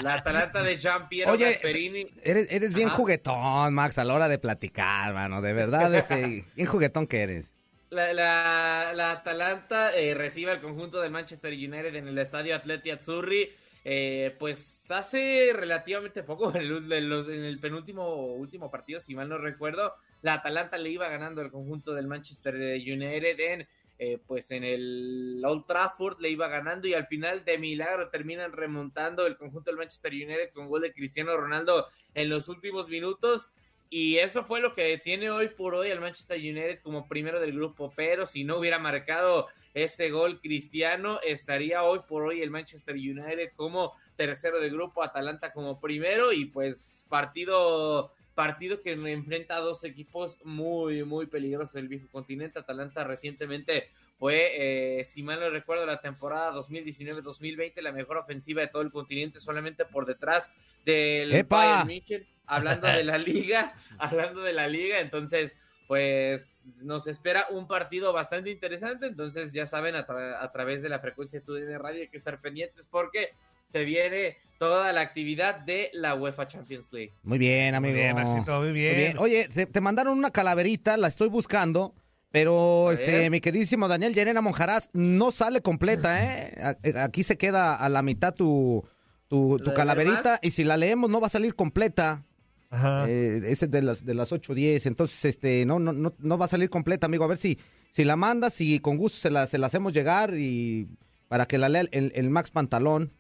la 0.04 0.16
Atalanta 0.16 0.62
de 0.62 0.78
Jean 0.78 1.08
Piero 1.08 1.32
Oye, 1.32 1.46
Gasperini. 1.46 2.06
Eres, 2.24 2.52
eres 2.52 2.74
bien 2.74 2.90
Ajá. 2.90 2.98
juguetón, 2.98 3.74
Max, 3.74 3.98
a 3.98 4.04
la 4.04 4.14
hora 4.14 4.28
de 4.28 4.38
platicar, 4.38 5.14
mano. 5.14 5.42
De 5.42 5.54
verdad, 5.54 5.96
este, 5.96 6.44
bien 6.56 6.68
juguetón 6.68 7.08
que 7.08 7.22
eres. 7.22 7.56
La, 7.90 8.12
la- 8.12 8.92
la 8.94 9.12
Atalanta 9.12 9.96
eh, 9.98 10.14
recibe 10.14 10.52
al 10.52 10.60
conjunto 10.62 11.00
de 11.00 11.10
Manchester 11.10 11.54
United 11.54 11.96
en 11.96 12.10
el 12.10 12.18
estadio 12.18 12.54
Atleti 12.56 12.92
Azzurri. 12.92 13.50
eh, 13.86 14.36
pues 14.38 14.92
hace 14.92 15.52
relativamente 15.54 16.22
poco, 16.22 16.50
en 16.54 16.58
el, 16.58 16.92
en 16.92 17.46
el 17.46 17.60
penúltimo 17.60 18.26
último 18.36 18.70
partido, 18.70 19.00
si 19.00 19.16
mal 19.16 19.30
no 19.30 19.38
recuerdo, 19.38 19.94
la 20.22 20.34
Atalanta 20.34 20.78
le 20.78 20.90
iba 20.90 21.08
ganando 21.08 21.40
al 21.40 21.50
conjunto 21.52 21.94
del 21.94 22.08
Manchester 22.08 22.56
United 22.56 23.40
en, 23.40 23.68
eh, 24.00 24.20
pues 24.28 24.52
en 24.52 24.64
el 24.64 25.42
Old 25.44 25.66
Trafford, 25.66 26.20
le 26.20 26.30
iba 26.30 26.48
ganando 26.48 26.88
y 26.88 26.94
al 26.94 27.08
final 27.08 27.44
de 27.46 27.58
milagro 27.58 28.10
terminan 28.10 28.52
remontando 28.52 29.26
el 29.26 29.38
conjunto 29.38 29.72
del 29.72 29.80
Manchester 29.80 30.14
United 30.14 30.52
con 30.54 30.68
gol 30.68 30.82
de 30.82 30.94
Cristiano 30.94 31.36
Ronaldo 31.36 31.88
en 32.14 32.30
los 32.30 32.48
últimos 32.48 32.90
minutos. 32.90 33.50
Y 33.90 34.18
eso 34.18 34.44
fue 34.44 34.60
lo 34.60 34.76
que 34.76 34.84
detiene 34.84 35.32
hoy 35.32 35.48
por 35.48 35.74
hoy 35.74 35.90
al 35.92 36.02
Manchester 36.02 36.38
United 36.38 36.80
como 36.82 37.08
primero 37.08 37.40
del 37.40 37.54
grupo, 37.54 37.92
pero 37.96 38.26
si 38.26 38.44
no 38.44 38.58
hubiera 38.58 38.80
marcado 38.80 39.48
ese 39.74 40.10
gol 40.10 40.42
cristiano, 40.42 41.20
estaría 41.24 41.84
hoy 41.84 42.02
por 42.08 42.24
hoy 42.24 42.42
el 42.42 42.52
Manchester 42.52 42.96
United 42.96 43.52
como 43.56 43.94
tercero 44.16 44.60
del 44.60 44.72
grupo, 44.72 45.04
Atalanta 45.04 45.54
como 45.54 45.80
primero 45.80 46.34
y 46.34 46.46
pues 46.46 47.06
partido 47.08 48.12
partido 48.38 48.84
que 48.84 48.92
enfrenta 48.92 49.56
a 49.56 49.62
dos 49.62 49.84
equipos 49.84 50.38
muy 50.44 51.00
muy 51.00 51.26
peligrosos 51.26 51.74
del 51.74 51.88
viejo 51.88 52.08
continente. 52.12 52.60
Atalanta 52.60 53.04
recientemente 53.04 53.90
fue, 54.20 55.00
eh, 55.00 55.06
si 55.06 55.24
mal 55.24 55.40
no 55.40 55.50
recuerdo, 55.50 55.88
la 55.88 56.02
temporada 56.02 56.54
2019-2020 56.54 57.82
la 57.82 57.92
mejor 57.92 58.18
ofensiva 58.18 58.62
de 58.62 58.68
todo 58.68 58.84
el 58.84 58.92
continente, 58.92 59.40
solamente 59.40 59.86
por 59.86 60.06
detrás 60.06 60.52
del 60.86 61.34
¡Epa! 61.34 61.58
Bayern 61.58 61.88
München, 61.88 62.28
hablando 62.46 62.88
de 62.88 63.04
la 63.12 63.18
liga, 63.18 63.76
hablando 63.98 64.42
de 64.44 64.54
la 64.54 64.68
liga, 64.68 65.00
entonces 65.00 65.58
pues 65.88 66.84
nos 66.84 67.08
espera 67.08 67.48
un 67.50 67.66
partido 67.68 68.14
bastante 68.14 68.52
interesante, 68.52 69.08
entonces 69.08 69.52
ya 69.52 69.66
saben 69.66 69.96
a, 69.96 70.06
tra- 70.06 70.38
a 70.42 70.52
través 70.52 70.84
de 70.84 70.90
la 70.90 71.00
frecuencia 71.00 71.40
de 71.40 71.46
TUDN 71.46 71.78
Radio 71.80 72.02
hay 72.02 72.10
que 72.10 72.18
estar 72.18 72.40
pendientes 72.40 72.86
porque 72.92 73.32
se 73.68 73.84
viene 73.86 74.38
toda 74.60 74.92
la 74.94 75.02
actividad 75.02 75.60
de 75.60 75.90
la 75.94 76.16
UEFA 76.16 76.48
Champions 76.48 76.88
League. 76.92 77.14
Muy 77.24 77.38
bien, 77.38 77.76
amigo. 77.76 77.94
Muy 77.94 78.02
bien, 78.02 78.16
Maxito, 78.16 78.60
muy 78.62 78.72
bien. 78.72 79.18
Oye, 79.20 79.48
te, 79.54 79.66
te 79.66 79.82
mandaron 79.82 80.18
una 80.18 80.32
calaverita, 80.32 80.98
la 80.98 81.08
estoy 81.08 81.30
buscando, 81.30 81.94
pero 82.32 82.92
este, 82.92 83.30
mi 83.30 83.40
queridísimo 83.40 83.88
Daniel 83.88 84.14
Llerena 84.14 84.42
Monjarás 84.42 84.90
no 84.94 85.32
sale 85.32 85.62
completa, 85.62 86.24
¿eh? 86.24 86.56
A- 86.96 87.04
Aquí 87.04 87.24
se 87.24 87.38
queda 87.38 87.76
a 87.76 87.88
la 87.90 88.02
mitad 88.02 88.34
tu, 88.34 88.84
tu, 89.28 89.58
¿La 89.60 89.64
tu 89.64 89.70
de 89.70 89.76
calaverita 89.76 90.22
demás? 90.24 90.40
y 90.42 90.52
si 90.52 90.64
la 90.64 90.78
leemos 90.78 91.10
no 91.10 91.22
va 91.22 91.28
a 91.28 91.32
salir 91.32 91.54
completa. 91.56 92.24
Ajá. 92.70 93.06
Eh, 93.08 93.42
ese 93.46 93.66
es 93.66 93.72
de 93.72 93.82
las 93.82 94.04
de 94.04 94.14
las 94.14 94.32
8.10, 94.34 94.88
entonces 94.88 95.24
este 95.24 95.66
no, 95.66 95.80
no, 95.80 95.94
no, 95.94 96.14
no 96.20 96.38
va 96.38 96.46
a 96.46 96.50
salir 96.50 96.70
completa, 96.70 97.06
amigo. 97.06 97.24
A 97.24 97.28
ver 97.28 97.38
si, 97.38 97.58
si 97.92 98.04
la 98.04 98.16
mandas 98.18 98.60
y 98.60 98.80
con 98.80 98.98
gusto 98.98 99.18
se 99.20 99.30
la, 99.30 99.48
se 99.48 99.58
la 99.58 99.68
hacemos 99.68 99.94
llegar 99.94 100.34
y 100.34 100.88
para 101.30 101.46
que 101.46 101.58
la 101.58 101.70
lea 101.70 101.86
el, 101.92 102.12
el 102.14 102.30
Max 102.30 102.52
Pantalón, 102.52 103.14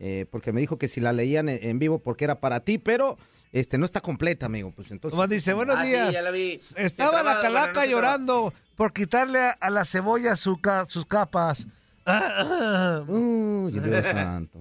eh, 0.00 0.26
porque 0.30 0.52
me 0.52 0.60
dijo 0.60 0.78
que 0.78 0.88
si 0.88 1.00
la 1.00 1.12
leían 1.12 1.48
en, 1.48 1.60
en 1.62 1.78
vivo 1.78 2.00
porque 2.00 2.24
era 2.24 2.40
para 2.40 2.60
ti, 2.60 2.78
pero 2.78 3.16
este 3.52 3.78
no 3.78 3.84
está 3.86 4.00
completa, 4.00 4.46
amigo. 4.46 4.72
Pues 4.74 4.90
entonces. 4.90 5.14
Nomás 5.16 5.28
dice, 5.30 5.52
buenos 5.52 5.76
Ah, 5.76 5.82
sí, 5.82 5.88
días. 5.90 6.12
ya 6.12 6.22
la 6.22 6.30
vi. 6.32 6.60
Estaba 6.76 7.22
la 7.22 7.40
calaca 7.40 7.72
bueno, 7.80 7.86
no 7.86 7.90
llorando 7.92 8.54
por 8.76 8.92
quitarle 8.92 9.38
a, 9.40 9.50
a 9.50 9.70
la 9.70 9.84
cebolla 9.84 10.34
su 10.36 10.60
ca- 10.60 10.86
sus 10.88 11.06
capas. 11.06 11.66
Uy, 13.08 13.72
Dios 13.78 14.06
santo. 14.06 14.58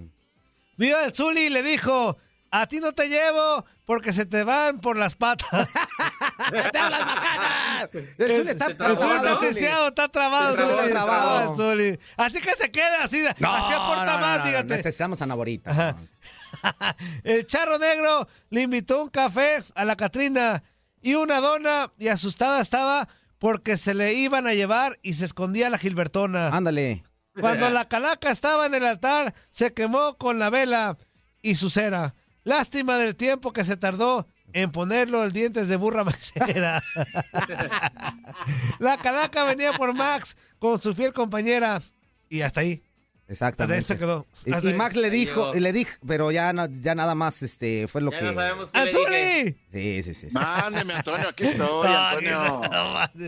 Vio 0.77 0.99
el 0.99 1.13
Zuli 1.13 1.41
y 1.45 1.49
le 1.49 1.63
dijo, 1.63 2.17
a 2.51 2.67
ti 2.67 2.79
no 2.79 2.93
te 2.93 3.07
llevo 3.09 3.65
porque 3.85 4.13
se 4.13 4.25
te 4.25 4.43
van 4.43 4.79
por 4.79 4.97
las 4.97 5.15
patas. 5.15 5.67
¡Te 6.71 6.77
hablas 6.77 7.05
macanas! 7.05 7.89
El 8.17 8.37
Zuli 8.37 8.49
está 8.49 8.65
se 8.65 8.71
El 8.71 8.77
Zuli 8.77 8.97
trabado. 8.97 9.87
está 9.87 10.07
trabado. 10.09 10.51
Se 10.51 10.57
trabó, 10.57 10.71
Zuli, 10.71 10.87
está 10.87 10.89
trabado. 10.89 11.19
trabado 11.19 11.51
el 11.51 11.57
Zuli. 11.57 11.99
Así 12.17 12.39
que 12.41 12.53
se 12.55 12.71
queda 12.71 13.03
así, 13.03 13.23
No, 13.39 13.53
así 13.53 13.73
aporta 13.73 14.05
no, 14.05 14.11
no, 14.13 14.19
más, 14.19 14.39
no, 14.39 14.45
fíjate. 14.45 14.77
Necesitamos 14.77 15.21
a 15.21 15.25
Naborita. 15.25 15.95
El 17.23 17.45
charro 17.45 17.77
negro 17.77 18.27
le 18.49 18.61
invitó 18.61 19.03
un 19.03 19.09
café 19.09 19.59
a 19.75 19.85
la 19.85 19.95
Catrina 19.95 20.63
y 21.01 21.15
una 21.15 21.39
dona 21.39 21.91
y 21.97 22.07
asustada 22.07 22.61
estaba 22.61 23.07
porque 23.37 23.77
se 23.77 23.93
le 23.93 24.13
iban 24.13 24.47
a 24.47 24.53
llevar 24.53 24.99
y 25.01 25.13
se 25.13 25.25
escondía 25.25 25.69
la 25.69 25.77
Gilbertona. 25.77 26.49
Ándale. 26.49 27.03
Cuando 27.39 27.69
la 27.69 27.87
calaca 27.87 28.31
estaba 28.31 28.65
en 28.65 28.73
el 28.75 28.85
altar, 28.85 29.33
se 29.51 29.73
quemó 29.73 30.17
con 30.17 30.39
la 30.39 30.49
vela 30.49 30.97
y 31.41 31.55
su 31.55 31.69
cera. 31.69 32.15
Lástima 32.43 32.97
del 32.97 33.15
tiempo 33.15 33.53
que 33.53 33.63
se 33.63 33.77
tardó 33.77 34.27
en 34.53 34.71
ponerlo 34.71 35.23
el 35.23 35.31
dientes 35.31 35.67
de 35.67 35.75
burra 35.75 36.03
macera. 36.05 36.81
la 38.79 38.97
calaca 38.97 39.43
venía 39.43 39.73
por 39.73 39.93
Max 39.93 40.35
con 40.59 40.79
su 40.81 40.93
fiel 40.93 41.13
compañera 41.13 41.81
y 42.29 42.41
hasta 42.41 42.61
ahí. 42.61 42.81
Exactamente. 43.27 43.77
Hasta 43.81 43.93
ahí 43.93 43.97
se 43.99 44.03
quedó. 44.03 44.25
Y, 44.43 44.53
Hasta 44.53 44.67
y 44.69 44.71
ahí. 44.71 44.77
Max 44.77 44.95
le 44.95 45.11
dijo, 45.11 45.55
y 45.55 45.59
le 45.59 45.71
dije, 45.71 45.91
pero 46.07 46.31
ya, 46.31 46.51
no- 46.51 46.65
ya 46.65 46.95
nada 46.95 47.13
más 47.13 47.43
este 47.43 47.87
fue 47.87 48.01
lo 48.01 48.09
Ya 48.11 48.17
que. 48.17 48.25
no. 48.31 48.65
Sí, 48.89 49.55
sí, 49.71 50.01
sí. 50.03 50.15
sí. 50.15 50.27
Mándeme, 50.31 50.95
Antonio, 50.95 51.29
aquí 51.29 51.43
estoy, 51.45 51.91
Antonio. 51.93 52.61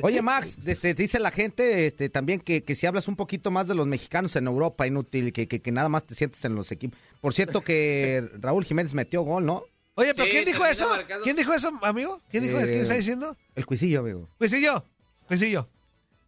Oye, 0.02 0.24
Max, 0.24 0.58
este, 0.66 0.96
dice 0.96 1.20
la 1.20 1.30
gente 1.30 1.86
este, 1.86 2.10
también 2.10 2.40
que, 2.40 2.64
que 2.64 2.74
si 2.74 2.88
hablas 2.88 3.08
un 3.08 3.16
poquito 3.16 3.52
más 3.52 3.68
de 3.68 3.76
los 3.76 3.86
mexicanos 3.86 4.36
en 4.38 4.48
Europa, 4.48 4.88
inútil, 4.88 5.32
que, 5.34 5.48
que, 5.48 5.62
que 5.62 5.72
nada 5.72 5.88
más 5.88 6.04
te 6.04 6.16
sientes 6.16 6.44
en 6.46 6.56
los 6.56 6.72
equipos. 6.72 7.00
Por 7.20 7.36
cierto 7.36 7.62
que 7.62 8.28
Raúl 8.40 8.66
Jiménez 8.66 8.96
metió 8.96 9.22
gol, 9.22 9.46
¿no? 9.46 9.66
Oye, 9.96 10.14
pero 10.14 10.26
Sí, 10.26 10.32
¿quién 10.32 10.46
dijo 10.46 10.66
eso? 10.66 10.88
¿Quién 11.24 11.36
dijo 11.36 11.54
eso, 11.54 11.72
amigo? 11.82 12.22
¿Quién 12.30 12.44
dijo 12.44 12.58
Eh, 12.60 12.64
¿Quién 12.66 12.82
está 12.82 12.94
diciendo? 12.96 13.36
El 13.56 13.66
cuisillo, 13.66 14.00
amigo. 14.00 14.30
Cuisillo, 14.38 14.86
Cuisillo. 15.28 15.68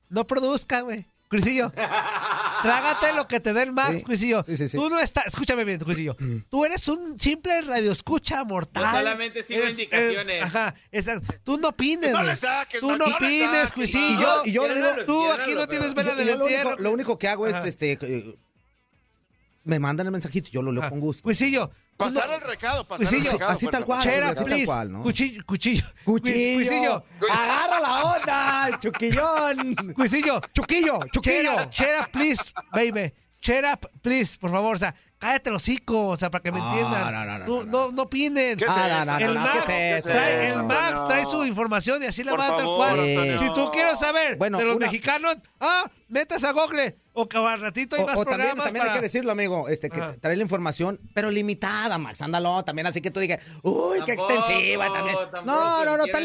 No 0.09 0.27
produzca, 0.27 0.81
güey. 0.81 1.05
Cuisillo. 1.29 1.71
Trágate 2.63 3.13
lo 3.13 3.27
que 3.27 3.39
te 3.39 3.53
dé 3.53 3.63
el 3.63 3.71
Max, 3.71 3.97
Sí, 3.97 4.03
Cuisillo. 4.03 4.43
sí, 4.45 4.55
sí, 4.55 4.67
sí. 4.67 4.77
Tú 4.77 4.89
no 4.89 4.99
estás, 4.99 5.25
escúchame 5.27 5.63
bien, 5.65 5.79
Cuisillo. 5.79 6.15
Tú 6.49 6.63
eres 6.65 6.87
un 6.87 7.17
simple 7.19 7.61
radioescucha 7.61 8.43
mortal. 8.43 8.83
Yo 8.83 8.91
solamente 8.91 9.43
sigo 9.43 9.59
Eres- 9.61 9.71
indicaciones. 9.71 10.43
ajá, 10.43 10.75
exacto. 10.91 11.33
Tú 11.43 11.57
no 11.57 11.69
opines, 11.69 12.11
No 12.11 12.35
saques, 12.35 12.79
Tú 12.79 12.91
no, 12.91 12.97
no 12.97 13.05
opines, 13.15 13.71
Cuisillo. 13.71 14.45
Y 14.45 14.51
yo, 14.51 14.65
y 14.67 14.71
yo, 14.75 15.05
tú 15.05 15.31
aquí 15.31 15.55
no 15.55 15.67
tienes 15.67 15.93
vela 15.95 16.15
yo 16.21 16.37
lo, 16.37 16.45
único, 16.45 16.75
lo 16.77 16.91
único 16.91 17.17
que 17.17 17.27
hago 17.27 17.47
es, 17.47 17.55
Ajá. 17.55 17.67
este, 17.67 17.93
eh, 18.01 18.37
me 19.63 19.79
mandan 19.79 20.05
el 20.07 20.11
mensajito, 20.11 20.49
yo 20.51 20.61
lo 20.61 20.71
leo 20.71 20.81
Ajá. 20.83 20.89
con 20.91 20.99
gusto. 20.99 21.23
Cuisillo. 21.23 21.71
Pasar 21.97 22.27
no- 22.29 22.35
el 22.35 22.41
recado, 22.41 22.87
pasar 22.87 23.05
Cuisillo, 23.07 23.25
el 23.29 23.31
recado. 23.33 23.51
así 23.51 23.67
tal 23.67 23.85
cual. 23.85 24.01
Chera, 24.01 24.27
así 24.29 24.35
tal 24.37 24.45
please. 24.45 24.65
cual, 24.65 24.91
¿no? 24.91 25.03
Cuchillo, 25.03 25.43
cuchillo. 25.45 25.85
Cuchillo. 26.03 26.55
Cuisillo. 26.57 27.03
Agarra 27.31 27.79
la 27.79 28.03
onda, 28.03 28.79
chuquillón. 28.79 29.75
Cuisillo. 29.95 30.39
Chuquillo, 30.53 30.99
chuquillo. 31.11 31.53
Chera, 31.55 31.69
chera, 31.69 32.07
please, 32.11 32.43
baby. 32.73 33.13
Chera, 33.41 33.77
please, 34.01 34.37
por 34.39 34.51
favor. 34.51 34.75
O 34.75 34.79
sea, 34.79 34.95
cállate 35.19 35.51
los 35.51 35.61
hocico, 35.61 36.07
o 36.09 36.17
sea, 36.17 36.31
para 36.31 36.41
que 36.41 36.51
me 36.51 36.59
No, 36.59 36.67
entiendan. 36.69 37.11
no, 37.13 37.25
no, 37.25 37.39
no, 37.39 37.45
Tú 37.45 37.63
no, 37.65 37.71
no, 37.87 37.91
no 37.91 38.01
opinen. 38.03 38.57
¿Qué 38.57 38.63
es 38.63 38.71
Ah, 38.71 39.03
no, 39.05 39.11
no, 39.11 39.17
¿Qué 39.17 39.23
El 39.25 39.33
no, 39.33 39.45
es 39.45 39.51
¿qué 39.65 39.91
Max, 39.93 40.03
trae, 40.05 40.49
el 40.49 40.63
Max 40.63 41.01
trae 41.07 41.25
su 41.25 41.45
información 41.45 42.01
y 42.03 42.05
así 42.05 42.23
la 42.23 42.35
va 42.35 42.55
tal 42.57 42.65
cual. 42.65 42.99
Si 43.39 43.53
tú 43.53 43.69
quieres 43.71 43.99
saber 43.99 44.37
Bueno, 44.37 44.57
de 44.59 44.65
los 44.65 44.75
una- 44.77 44.85
mexicanos, 44.87 45.35
ah, 45.59 45.89
metas 46.13 46.43
a 46.43 46.51
Google. 46.51 46.97
O 47.15 47.29
que 47.29 47.37
al 47.37 47.61
ratito 47.61 47.95
hay 47.95 48.01
O, 48.01 48.07
más 48.07 48.17
o 48.17 48.25
también, 48.25 48.39
programas 48.39 48.65
también 48.65 48.81
para... 48.85 48.93
hay 48.93 48.99
que 48.99 49.03
decirlo, 49.03 49.31
amigo, 49.31 49.69
este, 49.69 49.91
que 49.91 49.99
Ajá. 50.01 50.15
trae 50.19 50.35
la 50.35 50.41
información, 50.41 50.99
pero 51.13 51.29
limitada, 51.29 51.99
Max, 51.99 52.21
ándalo, 52.23 52.63
también 52.63 52.87
así 52.87 53.01
que 53.01 53.11
tú 53.11 53.19
digas, 53.19 53.39
uy, 53.61 53.99
qué 54.03 54.15
Tampoco, 54.15 54.33
extensiva 54.33 54.91
también. 54.91 55.15
No, 55.45 55.45
no, 55.45 55.45
no, 55.45 55.91
hablo. 55.91 55.97
No, 55.97 56.11
tan 56.11 56.23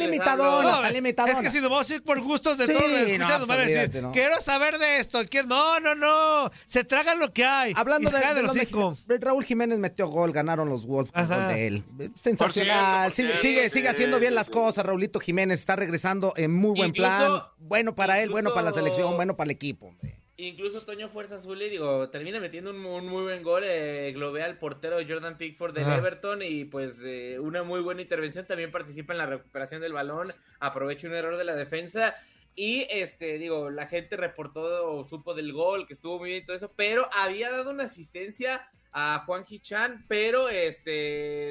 limitadona. 0.94 1.32
es 1.32 1.38
que 1.42 1.50
si 1.50 1.60
nos 1.60 1.70
vamos 1.70 1.90
a 1.90 1.94
ir 1.94 2.02
por 2.02 2.18
gustos 2.22 2.56
de 2.56 2.66
Sí, 2.68 2.72
todos 2.72 2.90
los 2.90 3.00
escuchas, 3.00 3.28
no, 3.28 3.38
nos 3.40 3.48
van 3.48 3.60
a 3.60 3.64
decir, 3.66 4.02
quiero 4.14 4.40
saber 4.40 4.78
de 4.78 4.96
esto. 5.00 5.20
quiero- 5.28 5.48
No, 5.48 5.78
no, 5.80 5.94
no. 5.94 6.50
Se 6.66 6.84
tragan 6.84 7.18
lo 7.18 7.34
que 7.34 7.44
hay. 7.44 7.74
Hablando 7.76 8.08
de, 8.10 8.18
los 8.42 8.52
hocico. 8.52 8.90
mexicanos, 8.92 9.20
Raúl 9.20 9.44
Jiménez 9.44 9.78
metió 9.78 10.08
gol, 10.08 10.32
ganaron 10.32 10.70
los 10.70 10.86
Wolves 10.86 11.12
con 11.12 11.28
gol 11.28 11.48
de 11.48 11.66
él. 11.66 11.84
Sensacional, 12.18 12.38
Por 12.38 12.52
cierto, 12.52 13.04
por 13.04 13.12
sigue, 13.12 13.12
cierto, 13.12 13.42
sigue, 13.42 13.64
sí, 13.64 13.70
sigue 13.70 13.88
haciendo 13.90 14.18
bien 14.20 14.32
sí, 14.32 14.36
las 14.36 14.46
sí. 14.46 14.52
cosas, 14.52 14.86
Raulito 14.86 15.20
Jiménez 15.20 15.60
está 15.60 15.76
regresando 15.76 16.32
en 16.36 16.54
muy 16.54 16.70
buen 16.76 16.88
Incluso- 16.90 17.08
plan, 17.10 17.42
bueno 17.58 17.94
para 17.94 18.22
él, 18.22 18.30
bueno 18.30 18.50
para 18.54 18.62
la 18.62 18.72
selección, 18.72 19.16
bueno 19.16 19.36
para 19.36 19.48
el 19.48 19.50
equipo. 19.52 19.77
Hombre. 19.80 20.16
Incluso 20.40 20.82
Toño 20.82 21.08
Fuerza 21.08 21.36
Azul, 21.36 21.60
y 21.62 21.68
digo, 21.68 22.10
termina 22.10 22.38
metiendo 22.38 22.70
un, 22.70 22.84
un 22.86 23.06
muy 23.08 23.24
buen 23.24 23.42
gol, 23.42 23.64
eh, 23.66 24.12
globea 24.14 24.44
al 24.44 24.56
portero 24.58 24.98
Jordan 25.06 25.36
Pickford 25.36 25.74
del 25.74 25.82
Ajá. 25.84 25.96
Everton 25.98 26.42
y 26.42 26.64
pues 26.64 27.02
eh, 27.04 27.38
una 27.40 27.64
muy 27.64 27.80
buena 27.80 28.02
intervención, 28.02 28.46
también 28.46 28.70
participa 28.70 29.12
en 29.12 29.18
la 29.18 29.26
recuperación 29.26 29.80
del 29.80 29.92
balón, 29.92 30.32
aprovecha 30.60 31.08
un 31.08 31.14
error 31.14 31.36
de 31.36 31.42
la 31.44 31.56
defensa 31.56 32.14
y 32.54 32.86
este, 32.90 33.38
digo, 33.38 33.68
la 33.70 33.86
gente 33.88 34.16
reportó 34.16 34.88
o 34.92 35.04
supo 35.04 35.34
del 35.34 35.52
gol, 35.52 35.88
que 35.88 35.94
estuvo 35.94 36.20
muy 36.20 36.28
bien 36.30 36.42
y 36.42 36.46
todo 36.46 36.56
eso, 36.56 36.72
pero 36.76 37.08
había 37.12 37.50
dado 37.50 37.70
una 37.70 37.84
asistencia 37.84 38.68
a 38.92 39.24
Juan 39.26 39.44
Hichan, 39.48 40.04
pero 40.08 40.48
este... 40.48 40.90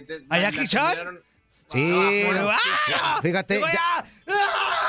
de- 0.07 0.25
¿A 0.29 0.38
la- 0.38 0.51
Sí, 1.69 2.25
no. 2.31 2.50
Fíjate, 3.21 3.59
ya-. 3.59 4.05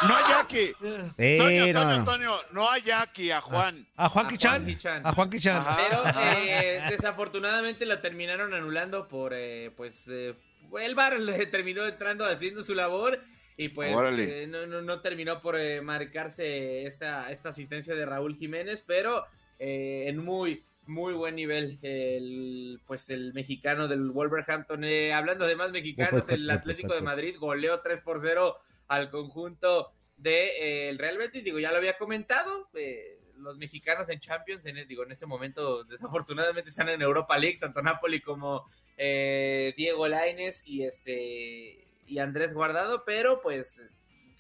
No 0.07 0.17
hay 0.17 0.25
Jackie. 0.29 0.75
Sí, 1.17 1.39
Toño, 1.39 1.67
no, 1.67 1.73
Toño, 1.73 1.73
no. 1.73 1.91
Antonio, 1.91 2.41
no 2.53 2.71
hay 2.71 2.83
Jackie, 2.83 3.31
a 3.33 3.41
Juan. 3.41 3.87
A 3.97 4.09
Juan 4.09 4.33
Hichan. 4.33 4.79
A 5.05 5.13
Juan 5.13 5.31
Kichan. 5.31 5.57
Ajá. 5.57 5.77
Pero 5.77 6.03
eh, 6.37 6.83
desafortunadamente 6.91 7.85
la 7.85 8.01
terminaron 8.01 8.55
anulando 8.55 9.09
por, 9.09 9.33
eh, 9.35 9.73
pues, 9.77 10.05
eh, 10.09 10.35
el 10.81 10.95
VAR 10.95 11.19
le 11.19 11.47
terminó 11.47 11.85
entrando 11.85 12.25
haciendo 12.27 12.63
su 12.63 12.75
labor 12.75 13.21
y 13.57 13.71
pues 13.71 13.91
eh, 14.19 14.47
no, 14.49 14.67
no, 14.67 14.83
no 14.83 15.01
terminó 15.01 15.41
por 15.43 15.59
eh, 15.59 15.81
marcarse 15.81 16.87
esta, 16.87 17.33
esta 17.33 17.49
asistencia 17.49 17.95
de 17.97 18.07
Raúl 18.07 18.37
Jiménez, 18.37 18.85
pero 18.87 19.25
eh, 19.59 20.05
en 20.07 20.25
muy, 20.25 20.63
muy 20.89 21.13
buen 21.15 21.37
nivel 21.37 21.79
el, 21.83 22.81
pues, 22.87 23.11
el 23.11 23.33
mexicano 23.35 23.87
del 23.89 24.11
Wolverhampton. 24.11 24.83
Eh, 24.85 25.13
hablando 25.13 25.47
de 25.47 25.57
más 25.57 25.71
mexicanos, 25.71 26.29
el 26.29 26.49
Atlético 26.51 26.95
de 26.95 27.01
Madrid 27.03 27.37
goleó 27.39 27.81
3 27.81 28.01
por 28.01 28.21
0 28.21 28.57
al 28.89 29.11
conjunto 29.11 29.93
del 30.17 30.99
Real 30.99 31.19
Betis. 31.19 31.45
Digo, 31.45 31.59
ya 31.59 31.71
lo 31.71 31.77
había 31.79 31.97
comentado. 31.97 32.69
eh, 32.75 33.15
los 33.37 33.57
mexicanos 33.57 34.09
en 34.09 34.19
Champions, 34.19 34.67
en, 34.67 34.89
digo, 34.89 35.05
en 35.05 35.13
este 35.13 35.25
momento 35.25 35.85
desafortunadamente 35.85 36.71
están 36.71 36.89
en 36.89 37.03
Europa 37.03 37.39
League, 37.39 37.59
tanto 37.61 37.81
Napoli 37.83 38.21
como 38.21 38.69
eh, 38.97 39.73
Diego 39.77 40.09
Laines 40.09 40.67
y 40.67 40.83
este 40.83 41.87
y 42.05 42.19
Andrés 42.19 42.53
Guardado, 42.53 43.05
pero 43.07 43.41
pues 43.41 43.81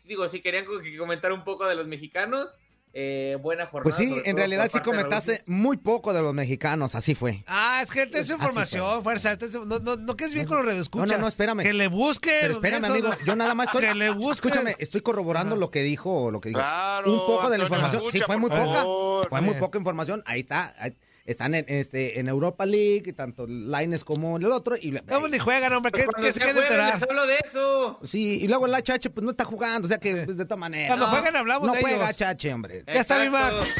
digo, 0.04 0.28
si 0.28 0.40
querían 0.40 0.64
co- 0.64 0.80
que 0.80 0.96
comentar 0.96 1.32
un 1.32 1.44
poco 1.44 1.66
de 1.68 1.76
los 1.76 1.86
mexicanos, 1.86 2.56
eh, 2.92 3.36
buena 3.40 3.66
jornada. 3.66 3.82
Pues 3.84 3.94
sí, 3.96 4.14
en 4.24 4.36
realidad 4.36 4.68
sí 4.72 4.80
comentaste 4.80 5.42
muy 5.46 5.76
poco 5.76 6.12
de 6.12 6.22
los 6.22 6.34
mexicanos, 6.34 6.94
así 6.94 7.14
fue. 7.14 7.44
Ah, 7.46 7.80
es 7.84 7.90
que 7.90 8.02
esta 8.02 8.18
es 8.18 8.30
información, 8.30 9.02
fuerza. 9.04 9.32
es- 9.32 9.52
No, 9.66 9.78
no, 9.78 9.96
no 9.96 10.16
quedes 10.16 10.34
bien 10.34 10.46
con 10.46 10.56
los 10.58 10.66
radioescuchas. 10.66 11.06
No, 11.08 11.14
no, 11.16 11.20
no, 11.22 11.28
espérame. 11.28 11.62
Que 11.62 11.72
le 11.74 11.88
busquen. 11.88 12.34
Pero 12.40 12.54
espérame, 12.54 12.84
amigo, 12.86 13.10
yo 13.26 13.36
nada 13.36 13.54
más 13.54 13.66
estoy... 13.74 13.82
Que 13.86 13.94
le 13.94 14.10
busquen. 14.10 14.32
Escúchame, 14.50 14.76
estoy 14.78 15.00
corroborando 15.00 15.56
lo 15.56 15.70
que 15.70 15.82
dijo, 15.82 16.30
lo 16.30 16.40
que 16.40 16.50
dijo. 16.50 16.60
Claro, 16.60 17.12
un 17.12 17.18
poco 17.26 17.50
de 17.50 17.58
la 17.58 17.64
información. 17.64 18.00
sí, 18.02 18.06
escucha, 18.18 18.26
fue 18.26 18.36
muy 18.36 18.50
poca. 18.50 18.64
favor. 18.64 19.28
Fue 19.28 19.40
muy 19.40 19.54
Sí. 19.54 19.60
poca 19.60 19.78
información. 19.78 20.22
Ahí 20.26 20.40
está. 20.40 20.74
ahí- 20.78 20.96
están 21.28 21.54
en, 21.54 21.66
este, 21.68 22.18
en 22.18 22.26
Europa 22.26 22.64
League, 22.64 23.12
tanto 23.12 23.46
Lines 23.46 24.02
como 24.02 24.38
el 24.38 24.46
otro. 24.46 24.76
Y, 24.80 24.92
No, 25.06 25.28
ni 25.28 25.38
juegan, 25.38 25.74
hombre. 25.74 25.92
Pues 25.92 26.06
¿Qué, 26.06 26.32
qué 26.32 26.32
se 26.32 26.54
les 26.54 27.02
hablo 27.02 27.26
de 27.26 27.36
eso. 27.44 28.00
Sí, 28.02 28.40
y 28.42 28.48
luego 28.48 28.64
el 28.64 28.72
HH 28.72 29.10
pues 29.10 29.22
no 29.22 29.32
está 29.32 29.44
jugando, 29.44 29.84
o 29.84 29.88
sea 29.88 29.98
que 29.98 30.22
pues, 30.24 30.38
de 30.38 30.46
todas 30.46 30.58
maneras. 30.58 30.88
Cuando 30.88 31.06
no, 31.06 31.12
jueguen 31.12 31.36
hablamos 31.36 31.68
no 31.68 31.74
de 31.74 31.80
juega 31.82 32.10
ellos. 32.10 32.16
HH, 32.42 32.54
hombre. 32.54 32.82
Ya 32.86 33.00
está 33.02 33.18
mi 33.18 33.28
Max. 33.28 33.74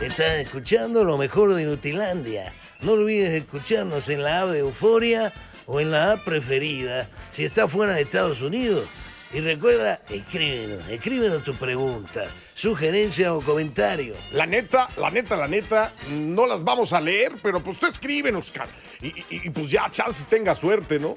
Estás 0.00 0.38
escuchando 0.38 1.04
lo 1.04 1.18
mejor 1.18 1.52
de 1.52 1.66
Nutilandia. 1.66 2.54
No 2.80 2.92
olvides 2.92 3.30
escucharnos 3.32 4.08
en 4.08 4.22
la 4.22 4.40
app 4.40 4.48
de 4.48 4.60
Euforia 4.60 5.34
o 5.66 5.80
en 5.80 5.90
la 5.90 6.12
app 6.12 6.24
preferida 6.24 7.10
si 7.28 7.44
estás 7.44 7.70
fuera 7.70 7.92
de 7.92 8.02
Estados 8.02 8.40
Unidos. 8.40 8.88
Y 9.34 9.40
recuerda, 9.40 10.00
escríbenos, 10.08 10.88
escríbenos 10.88 11.44
tu 11.44 11.54
pregunta, 11.54 12.24
sugerencia 12.54 13.34
o 13.34 13.40
comentario. 13.40 14.14
La 14.32 14.46
neta, 14.46 14.88
la 14.96 15.10
neta, 15.10 15.36
la 15.36 15.48
neta, 15.48 15.92
no 16.10 16.46
las 16.46 16.62
vamos 16.62 16.92
a 16.92 17.00
leer, 17.00 17.34
pero 17.42 17.60
pues 17.62 17.78
tú 17.78 17.86
escríbenos, 17.86 18.50
cara. 18.50 18.70
Y, 19.00 19.08
y- 19.08 19.24
y, 19.30 19.50
pues 19.50 19.70
ya, 19.70 19.88
chance 19.90 20.24
tenga 20.28 20.54
suerte, 20.54 20.98
¿no? 20.98 21.14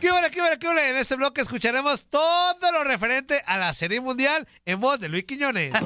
¿Qué 0.00 0.10
hora, 0.12 0.30
qué 0.30 0.40
hora, 0.40 0.56
qué 0.58 0.68
hora? 0.68 0.88
En 0.90 0.96
este 0.96 1.16
bloque 1.16 1.40
escucharemos 1.40 2.06
todo 2.08 2.72
lo 2.72 2.84
referente 2.84 3.42
a 3.46 3.56
la 3.58 3.74
Serie 3.74 4.00
Mundial 4.00 4.46
en 4.64 4.78
voz 4.80 5.00
de 5.00 5.08
Luis 5.08 5.24
Quiñones. 5.24 5.72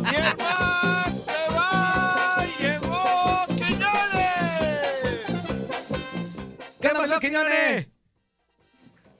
Llegó 6.81 7.19
Quiñones. 7.21 7.89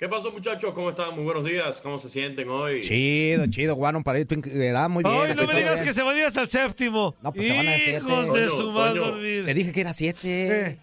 ¿Qué 0.03 0.09
pasó, 0.09 0.33
muchachos? 0.33 0.73
¿Cómo 0.75 0.91
están? 0.91 1.11
Muy 1.15 1.23
buenos 1.23 1.45
días. 1.45 1.81
¿Cómo 1.81 1.97
se 1.97 2.09
sienten 2.09 2.49
hoy? 2.49 2.81
Chido, 2.81 3.47
chido, 3.47 3.77
Guano, 3.77 4.03
para 4.03 4.19
ir 4.19 4.27
tu 4.27 4.35
edad 4.35 4.89
muy 4.89 5.05
bien. 5.05 5.17
Ay, 5.17 5.33
no 5.37 5.47
me 5.47 5.55
digas 5.55 5.75
bien. 5.75 5.85
que 5.85 5.93
se 5.93 6.03
van 6.03 6.17
a 6.17 6.19
ir 6.19 6.25
hasta 6.25 6.41
el 6.41 6.49
séptimo. 6.49 7.15
No, 7.23 7.33
pues 7.33 7.47
se 7.47 7.57
van 7.57 7.69
a 7.69 7.73
siete. 7.77 7.99
Hijos 7.99 8.33
de 8.35 8.49
su 8.49 8.73
dormir. 8.73 9.45
Te 9.45 9.55
dije 9.55 9.71
que 9.71 9.81
era 9.81 9.93
siete. 9.93 10.71
Eh. 10.71 10.79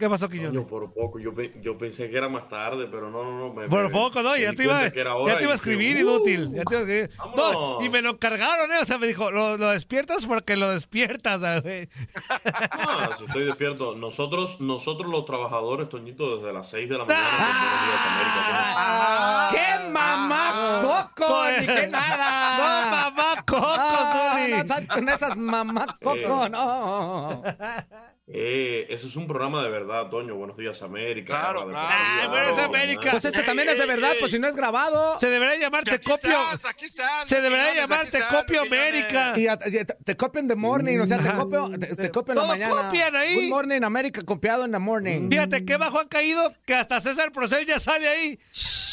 ¿Qué 0.00 0.08
pasó, 0.08 0.30
Quiñones? 0.30 0.52
Coño, 0.54 0.66
por 0.66 0.92
poco, 0.94 1.18
yo, 1.18 1.34
pe- 1.34 1.52
yo 1.62 1.76
pensé 1.76 2.08
que 2.08 2.16
era 2.16 2.26
más 2.30 2.48
tarde, 2.48 2.88
pero 2.90 3.10
no, 3.10 3.22
no, 3.22 3.38
no. 3.38 3.52
Me, 3.52 3.68
Por 3.68 3.84
me- 3.84 3.90
poco, 3.90 4.22
¿no? 4.22 4.34
Ya 4.34 4.54
te, 4.54 4.64
iba, 4.64 4.82
ya 4.84 4.90
te 5.36 5.42
iba 5.44 5.52
a 5.52 5.54
escribir, 5.54 5.96
"Uh". 5.98 6.00
inútil. 6.00 6.50
Ya 6.54 6.62
te 6.64 6.74
iba 6.74 6.80
a 6.80 6.84
escribir. 6.84 7.10
No, 7.36 7.82
y 7.82 7.88
me 7.90 8.00
lo 8.00 8.18
cargaron, 8.18 8.72
¿eh? 8.72 8.76
O 8.80 8.84
sea, 8.86 8.96
me 8.96 9.06
dijo, 9.06 9.30
lo, 9.30 9.58
lo 9.58 9.68
despiertas 9.68 10.24
porque 10.24 10.56
lo 10.56 10.70
despiertas, 10.70 11.40
güey. 11.62 11.90
No, 11.92 13.12
si 13.18 13.24
estoy 13.26 13.44
despierto. 13.44 13.94
Nosotros, 13.94 14.58
nosotros 14.62 15.10
los 15.10 15.26
trabajadores, 15.26 15.90
Toñito, 15.90 16.36
desde 16.38 16.50
las 16.52 16.70
6 16.70 16.88
de 16.88 16.96
la 16.98 17.04
mañana. 17.04 17.28
Días, 17.28 18.00
América. 18.10 19.48
¡Qué 19.52 19.88
mamá 19.90 21.10
coco! 21.14 21.42
Ni 21.60 21.66
que 21.66 21.86
nada. 21.88 22.56
No, 22.56 22.90
mamá 22.96 23.34
coco, 23.46 23.66
Ah, 23.78 24.32
Zuli. 24.34 24.52
no 24.64 24.94
con 24.94 25.08
esas 25.10 25.36
mamá 25.36 25.84
coco, 26.02 26.48
no. 26.48 27.42
Eh, 28.32 28.86
eso 28.90 29.08
es 29.08 29.16
un 29.16 29.26
programa 29.26 29.60
de 29.64 29.70
verdad, 29.70 30.08
Toño. 30.08 30.36
Buenos 30.36 30.56
días, 30.56 30.80
América. 30.82 31.40
Claro, 31.40 31.66
de 31.66 31.72
claro. 31.72 31.88
Ah, 31.90 32.26
Buenos 32.28 32.52
claro, 32.54 32.64
América. 32.68 33.10
Pues 33.10 33.24
este 33.24 33.42
también 33.42 33.68
es 33.70 33.78
de 33.78 33.86
verdad, 33.86 34.12
pues 34.20 34.30
si 34.30 34.38
no 34.38 34.46
es 34.46 34.54
grabado. 34.54 35.18
Se 35.18 35.28
debería 35.30 35.56
llamarte 35.58 35.92
aquí 35.94 36.08
Copio. 36.08 36.30
estás, 36.30 36.64
aquí 36.66 36.84
estás, 36.84 37.28
Se 37.28 37.40
debería 37.40 37.70
Quiñones, 37.72 37.82
llamar 37.82 38.00
aquí 38.02 38.10
Te 38.12 38.18
estás, 38.18 38.32
Copio. 38.40 38.60
América. 38.62 39.32
Y, 39.36 39.48
a- 39.48 39.58
y 39.66 39.84
te, 39.84 40.16
en 40.38 40.46
the 40.46 40.54
morning, 40.54 41.00
o 41.00 41.06
sea, 41.06 41.18
te 41.18 41.32
copio, 41.34 41.70
te, 41.76 41.96
te 41.96 42.10
copio 42.12 42.34
en 42.34 42.38
la 42.38 42.46
mañana. 42.46 42.76
copian 42.86 43.16
ahí. 43.16 43.34
Good 43.34 43.48
morning, 43.48 43.82
América, 43.82 44.22
copiado 44.24 44.64
en 44.64 44.70
the 44.70 44.78
morning. 44.78 45.28
Fíjate 45.28 45.64
qué 45.64 45.76
bajo 45.76 45.98
han 45.98 46.06
caído 46.06 46.54
que 46.64 46.74
hasta 46.76 47.00
César 47.00 47.32
Procel 47.32 47.66
ya 47.66 47.80
sale 47.80 48.06
ahí. 48.08 48.38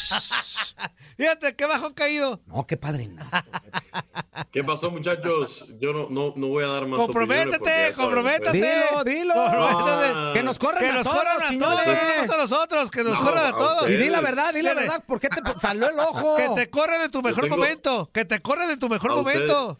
Fíjate 1.16 1.56
qué 1.56 1.66
bajo 1.66 1.94
caído. 1.94 2.40
No, 2.46 2.64
qué 2.66 2.76
padre. 2.76 3.08
¿Qué 4.52 4.62
pasó, 4.62 4.90
muchachos? 4.90 5.66
Yo 5.80 5.92
no, 5.92 6.08
no, 6.10 6.32
no 6.36 6.46
voy 6.48 6.64
a 6.64 6.68
dar 6.68 6.86
más 6.86 7.00
Comprométete, 7.00 7.92
comprométase. 7.96 8.56
Dilo, 8.56 9.04
dilo. 9.04 9.34
Comprométete. 9.34 10.12
Ah. 10.14 10.30
Que 10.32 10.42
nos 10.42 10.58
corran 10.58 10.78
Que 10.82 10.88
a 10.88 10.92
nos 10.92 11.02
todos, 11.02 11.16
corran 11.18 11.36
a 11.36 11.38
todos, 11.38 11.50
Quiñones. 11.50 11.84
que 11.84 11.92
nos 12.18 12.26
corran 12.26 12.30
a 12.30 12.42
nosotros, 12.42 12.90
que 12.90 13.04
nos 13.04 13.20
No, 13.20 13.26
corran 13.26 13.44
a 13.44 13.48
a 13.48 13.52
todos. 13.56 13.90
Y 13.90 13.96
di 13.96 14.08
la 14.10 14.20
verdad, 14.20 14.54
di 14.54 14.62
la 14.62 14.74
verdad, 14.74 15.02
¿por 15.06 15.18
qué 15.20 15.28
te 15.28 15.40
salió 15.58 15.88
el 15.88 15.98
ojo? 15.98 16.36
Que 16.36 16.48
te 16.54 16.70
corren 16.70 17.02
en 17.02 17.10
tu 17.10 17.20
mejor 17.22 17.44
tengo- 17.44 17.56
momento. 17.56 18.10
Que 18.12 18.24
te 18.24 18.40
corren 18.40 18.70
en 18.70 18.78
tu 18.78 18.88
mejor 18.88 19.10
A 19.10 19.14
momento. 19.16 19.78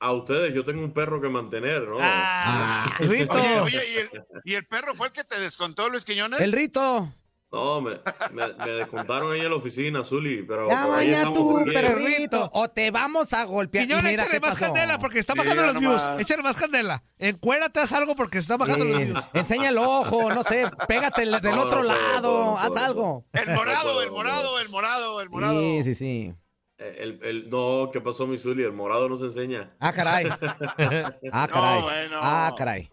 A 0.00 0.12
ustedes, 0.12 0.54
yo 0.54 0.64
tengo 0.64 0.82
un 0.84 0.92
perro 0.92 1.20
que 1.20 1.28
mantener, 1.28 1.82
¿no? 1.88 1.96
Ah, 2.00 2.94
Rito. 2.98 3.34
Oye, 3.34 3.60
oye, 3.60 3.82
¿y 3.92 3.96
el, 3.98 4.24
¿y 4.44 4.54
el 4.54 4.66
perro 4.66 4.94
fue 4.94 5.06
el 5.06 5.12
que 5.14 5.24
te 5.24 5.38
descontó, 5.40 5.88
Luis 5.88 6.04
Quiñones? 6.04 6.40
El 6.40 6.52
rito. 6.52 7.10
No, 7.54 7.80
me, 7.80 7.92
me, 8.32 8.42
me 8.66 8.72
descontaron 8.72 9.32
ahí 9.32 9.40
en 9.40 9.50
la 9.50 9.54
oficina, 9.56 10.02
Zuli, 10.02 10.42
pero... 10.42 10.68
Ya 10.68 11.22
tu 11.32 11.62
bien. 11.62 11.72
perrito 11.72 12.50
o 12.52 12.68
te 12.68 12.90
vamos 12.90 13.32
a 13.32 13.44
golpear. 13.44 13.86
Mira 13.86 14.10
échale 14.10 14.40
más 14.40 14.50
pasó. 14.50 14.64
candela 14.64 14.98
porque 14.98 15.20
está 15.20 15.34
bajando 15.34 15.62
los 15.62 15.78
views. 15.78 16.02
nomás. 16.04 16.20
Échale 16.20 16.42
más 16.42 16.56
candela. 16.56 17.04
Encuérate, 17.16 17.78
haz 17.78 17.92
algo 17.92 18.16
porque 18.16 18.38
está 18.38 18.56
bajando 18.56 18.84
los 18.84 19.00
Eh, 19.00 19.04
views. 19.04 19.24
enseña 19.34 19.68
el 19.68 19.78
ojo, 19.78 20.30
no 20.34 20.42
sé, 20.42 20.64
pégate 20.88 21.22
del 21.22 21.30
No, 21.30 21.62
otro 21.62 21.82
no 21.84 21.88
lado, 21.94 22.44
no 22.44 22.58
haz 22.58 22.76
algo. 22.76 23.24
El 23.32 23.54
morado, 23.54 24.02
el 24.02 24.08
no 24.08 24.14
morado, 24.14 24.58
el 24.58 24.68
morado, 24.68 25.20
el 25.20 25.30
morado. 25.30 25.60
Sí, 25.60 25.80
sí, 25.84 25.94
sí. 25.94 26.34
Eh, 26.78 26.96
El, 26.98 27.18
el- 27.22 27.50
no, 27.50 27.90
¿qué 27.92 28.00
pasó, 28.00 28.26
mi 28.26 28.36
Zuli? 28.36 28.64
El 28.64 28.72
morado 28.72 29.08
no 29.08 29.16
se 29.16 29.26
enseña. 29.26 29.70
Ah, 29.78 29.92
caray. 29.92 30.26
Ah, 31.32 31.46
caray. 31.48 31.82
bueno. 31.82 32.18
Ah, 32.20 32.52
caray. 32.58 32.90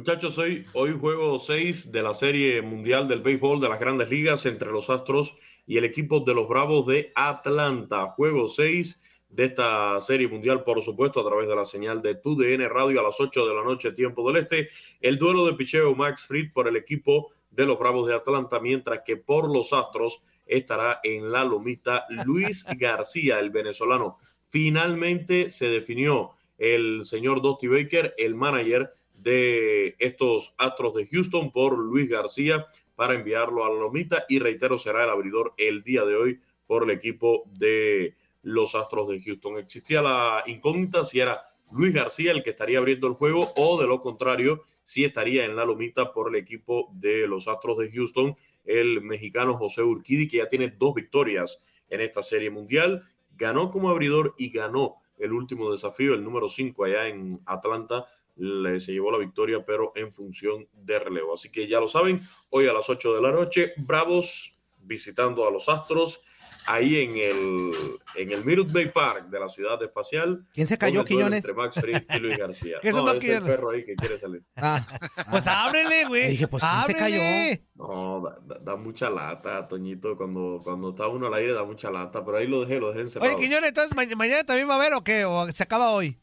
Muchachos, 0.00 0.38
hoy, 0.38 0.64
hoy 0.72 0.96
juego 0.98 1.38
6 1.38 1.92
de 1.92 2.02
la 2.02 2.14
Serie 2.14 2.62
Mundial 2.62 3.06
del 3.06 3.20
Béisbol 3.20 3.60
de 3.60 3.68
las 3.68 3.78
Grandes 3.78 4.08
Ligas 4.08 4.46
entre 4.46 4.70
los 4.70 4.88
Astros 4.88 5.36
y 5.66 5.76
el 5.76 5.84
equipo 5.84 6.20
de 6.20 6.32
los 6.32 6.48
Bravos 6.48 6.86
de 6.86 7.12
Atlanta. 7.14 8.06
Juego 8.06 8.48
6 8.48 8.98
de 9.28 9.44
esta 9.44 10.00
Serie 10.00 10.26
Mundial, 10.26 10.64
por 10.64 10.80
supuesto, 10.80 11.20
a 11.20 11.28
través 11.28 11.46
de 11.46 11.54
la 11.54 11.66
señal 11.66 12.00
de 12.00 12.14
TUDN 12.14 12.66
Radio 12.70 12.98
a 12.98 13.02
las 13.02 13.20
8 13.20 13.46
de 13.46 13.54
la 13.54 13.62
noche, 13.62 13.92
tiempo 13.92 14.26
del 14.26 14.42
Este. 14.42 14.70
El 15.02 15.18
duelo 15.18 15.44
de 15.44 15.52
picheo 15.52 15.94
Max 15.94 16.24
Fried 16.26 16.50
por 16.54 16.66
el 16.66 16.76
equipo 16.76 17.30
de 17.50 17.66
los 17.66 17.78
Bravos 17.78 18.08
de 18.08 18.14
Atlanta, 18.14 18.58
mientras 18.58 19.02
que 19.04 19.18
por 19.18 19.54
los 19.54 19.74
Astros 19.74 20.22
estará 20.46 21.00
en 21.04 21.30
la 21.30 21.44
lomita 21.44 22.06
Luis 22.24 22.64
García, 22.78 23.38
el 23.38 23.50
venezolano. 23.50 24.16
Finalmente 24.48 25.50
se 25.50 25.68
definió 25.68 26.30
el 26.56 27.04
señor 27.04 27.42
Dusty 27.42 27.68
Baker, 27.68 28.14
el 28.16 28.34
manager 28.34 28.88
de 29.22 29.96
estos 29.98 30.54
Astros 30.58 30.94
de 30.94 31.06
Houston 31.06 31.50
por 31.52 31.78
Luis 31.78 32.08
García 32.08 32.66
para 32.94 33.14
enviarlo 33.14 33.64
a 33.64 33.70
la 33.70 33.80
lomita 33.80 34.24
y 34.28 34.38
reitero 34.38 34.78
será 34.78 35.04
el 35.04 35.10
abridor 35.10 35.54
el 35.56 35.82
día 35.82 36.04
de 36.04 36.16
hoy 36.16 36.40
por 36.66 36.84
el 36.84 36.90
equipo 36.90 37.44
de 37.46 38.14
los 38.42 38.74
Astros 38.74 39.08
de 39.08 39.20
Houston. 39.20 39.58
Existía 39.58 40.02
la 40.02 40.42
incógnita 40.46 41.04
si 41.04 41.20
era 41.20 41.42
Luis 41.72 41.92
García 41.92 42.32
el 42.32 42.42
que 42.42 42.50
estaría 42.50 42.78
abriendo 42.78 43.06
el 43.06 43.14
juego 43.14 43.48
o 43.56 43.80
de 43.80 43.86
lo 43.86 44.00
contrario 44.00 44.62
si 44.82 45.04
estaría 45.04 45.44
en 45.44 45.56
la 45.56 45.64
lomita 45.64 46.12
por 46.12 46.28
el 46.28 46.36
equipo 46.36 46.88
de 46.92 47.26
los 47.26 47.48
Astros 47.48 47.78
de 47.78 47.90
Houston 47.90 48.36
el 48.64 49.00
mexicano 49.02 49.56
José 49.56 49.82
Urquidi 49.82 50.28
que 50.28 50.38
ya 50.38 50.48
tiene 50.48 50.70
dos 50.70 50.94
victorias 50.94 51.60
en 51.88 52.00
esta 52.00 52.22
serie 52.22 52.50
mundial, 52.50 53.04
ganó 53.36 53.70
como 53.70 53.90
abridor 53.90 54.34
y 54.38 54.50
ganó 54.50 54.96
el 55.18 55.32
último 55.32 55.70
desafío, 55.70 56.14
el 56.14 56.24
número 56.24 56.48
5 56.48 56.84
allá 56.84 57.08
en 57.08 57.40
Atlanta, 57.46 58.06
le, 58.40 58.80
se 58.80 58.92
llevó 58.92 59.10
la 59.12 59.18
victoria, 59.18 59.64
pero 59.64 59.92
en 59.94 60.10
función 60.12 60.66
de 60.72 60.98
relevo. 60.98 61.34
Así 61.34 61.50
que 61.52 61.68
ya 61.68 61.78
lo 61.78 61.88
saben, 61.88 62.20
hoy 62.50 62.66
a 62.66 62.72
las 62.72 62.88
8 62.88 63.14
de 63.14 63.20
la 63.22 63.32
noche, 63.32 63.72
Bravos 63.76 64.56
visitando 64.82 65.46
a 65.46 65.50
los 65.50 65.68
Astros, 65.68 66.20
ahí 66.66 66.98
en 66.98 67.16
el, 67.16 67.70
en 68.16 68.30
el 68.32 68.44
Minute 68.44 68.72
Bay 68.72 68.90
Park 68.90 69.28
de 69.28 69.38
la 69.40 69.48
ciudad 69.48 69.82
espacial. 69.82 70.46
¿Quién 70.54 70.66
se 70.66 70.78
cayó, 70.78 71.04
Quiñones? 71.04 71.44
Entre 71.44 71.54
Max 71.54 71.76
Fried 71.80 72.02
y 72.14 72.18
Luis 72.18 72.38
García. 72.38 72.78
¿Qué 72.82 72.92
no, 72.92 73.10
es 73.12 73.22
el 73.24 73.42
perro 73.44 73.70
ahí 73.70 73.84
que 73.84 73.94
quiere 73.94 74.18
salir. 74.18 74.42
Ah, 74.56 74.84
Pues 75.30 75.46
ábrele, 75.46 76.04
güey. 76.06 76.30
Dije, 76.30 76.48
pues, 76.48 76.62
¿quién 76.62 76.96
se 76.96 77.02
ábrele. 77.04 77.64
No, 77.74 78.20
da, 78.22 78.38
da- 78.42 78.58
da 78.62 78.76
mucha 78.76 79.10
lata, 79.10 79.66
Toñito, 79.68 80.16
cuando, 80.16 80.60
cuando 80.64 80.90
está 80.90 81.06
uno 81.08 81.26
al 81.26 81.34
aire 81.34 81.52
da 81.52 81.64
mucha 81.64 81.90
lata, 81.90 82.24
pero 82.24 82.38
ahí 82.38 82.46
lo 82.46 82.60
dejé, 82.62 82.80
lo 82.80 82.88
dejé 82.88 83.02
encerrado. 83.02 83.34
Oye, 83.36 83.44
Quiñones, 83.44 83.68
entonces 83.68 83.94
ma- 83.94 84.16
mañana 84.16 84.44
también 84.44 84.68
va 84.68 84.74
a 84.74 84.76
haber 84.78 84.94
o 84.94 85.04
qué? 85.04 85.24
¿O 85.24 85.46
se 85.50 85.62
acaba 85.62 85.90
hoy? 85.90 86.16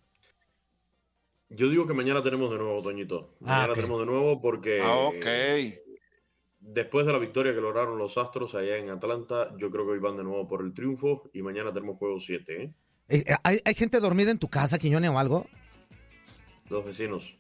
Yo 1.49 1.69
digo 1.69 1.87
que 1.87 1.93
mañana 1.93 2.21
tenemos 2.23 2.51
de 2.51 2.57
nuevo, 2.57 2.81
Toñito. 2.81 3.35
Mañana 3.39 3.63
Ah, 3.63 3.67
ok. 3.69 3.75
tenemos 3.75 3.99
de 4.01 4.05
nuevo 4.05 4.41
porque 4.41 4.79
Ah, 4.81 4.95
ok. 5.07 5.25
después 6.59 7.05
de 7.05 7.13
la 7.13 7.19
victoria 7.19 7.53
que 7.53 7.61
lograron 7.61 7.97
los 7.97 8.17
Astros 8.17 8.53
allá 8.55 8.77
en 8.77 8.89
Atlanta, 8.89 9.55
yo 9.57 9.71
creo 9.71 9.85
que 9.85 9.91
hoy 9.93 9.99
van 9.99 10.17
de 10.17 10.23
nuevo 10.23 10.47
por 10.47 10.61
el 10.61 10.73
triunfo 10.73 11.29
y 11.33 11.41
mañana 11.41 11.71
tenemos 11.71 11.97
juego 11.97 12.19
7, 12.19 12.63
¿eh? 12.63 12.73
eh, 13.09 13.23
¿hay, 13.43 13.59
hay 13.63 13.73
gente 13.75 13.99
dormida 13.99 14.31
en 14.31 14.39
tu 14.39 14.49
casa, 14.49 14.77
Quiñones, 14.77 15.09
o 15.09 15.17
algo? 15.19 15.45
Los 16.69 16.85
vecinos. 16.85 17.37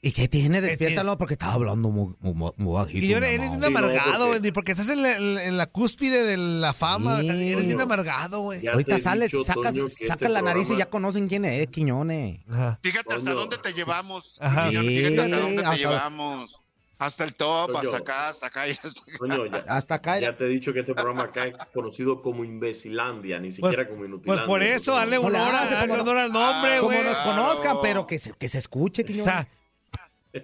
¿Y 0.00 0.12
qué 0.12 0.28
tiene? 0.28 0.60
¿Qué 0.60 0.68
Despiértalo 0.68 1.18
porque 1.18 1.34
estaba 1.34 1.54
hablando 1.54 1.88
muy, 1.90 2.14
muy, 2.20 2.52
muy 2.56 2.72
bajito. 2.74 3.00
Quiñones, 3.00 3.30
mi 3.30 3.34
eres 3.34 3.50
bien 3.50 3.64
amargado, 3.64 4.28
güey, 4.28 4.52
porque 4.52 4.70
estás 4.72 4.88
en 4.90 5.02
la, 5.02 5.16
en 5.16 5.56
la 5.56 5.66
cúspide 5.66 6.22
de 6.22 6.36
la 6.36 6.72
fama. 6.72 7.20
Sí. 7.20 7.28
Eres 7.28 7.66
bien 7.66 7.80
amargado, 7.80 8.42
güey. 8.42 8.64
Ahorita 8.68 8.98
sales, 9.00 9.32
dicho, 9.32 9.42
sacas, 9.42 9.74
Toño, 9.74 9.86
que 9.86 9.90
sacas 10.06 10.10
este 10.22 10.28
la 10.28 10.42
nariz 10.42 10.70
y 10.70 10.76
ya 10.76 10.88
conocen 10.88 11.26
quién 11.28 11.44
es, 11.44 11.66
Quiñones. 11.68 12.38
Ajá. 12.48 12.78
Fíjate 12.80 13.12
hasta 13.14 13.32
dónde 13.32 13.58
te 13.58 13.72
llevamos. 13.72 14.38
Ajá. 14.40 14.68
Quiñones, 14.68 14.88
Fíjate 14.98 15.20
hasta 15.20 15.36
dónde 15.40 15.62
te 15.62 15.68
hasta- 15.68 15.76
llevamos. 15.76 16.62
Hasta 17.00 17.22
el 17.24 17.34
top, 17.34 17.76
hasta 17.76 17.96
acá, 17.96 18.28
hasta 18.28 18.46
acá 18.48 18.66
y 18.68 18.72
hasta 18.72 18.88
acá. 18.88 19.36
Ya, 19.52 19.64
Hasta 19.68 19.94
acá. 19.94 20.18
ya 20.20 20.36
te 20.36 20.46
he 20.46 20.48
dicho 20.48 20.72
que 20.72 20.80
este 20.80 20.94
programa 20.94 21.22
acá 21.22 21.42
es 21.44 21.54
conocido 21.72 22.22
como 22.22 22.42
Imbecilandia, 22.44 23.38
ni 23.38 23.50
siquiera 23.52 23.86
como 23.86 23.98
Pues 24.00 24.08
Inutilandia. 24.08 24.44
por 24.46 24.62
eso, 24.64 24.94
dale 24.94 25.16
No 25.16 25.30
le 25.30 25.38
honor, 25.38 25.52
dale 25.52 25.88
como- 25.88 26.02
honor 26.02 26.16
al 26.18 26.32
nombre, 26.32 26.74
Ah, 26.74 26.80
Como 26.80 26.92
güey. 26.92 27.04
nos 27.04 27.16
Claro. 27.18 27.30
conozcan, 27.42 27.76
pero 27.82 28.06
que 28.06 28.18
se, 28.18 28.32
que 28.32 28.48
se 28.48 28.58
escuche, 28.58 29.02
O 29.02 29.04
Quiñones. 29.04 29.26
sea, 29.26 29.48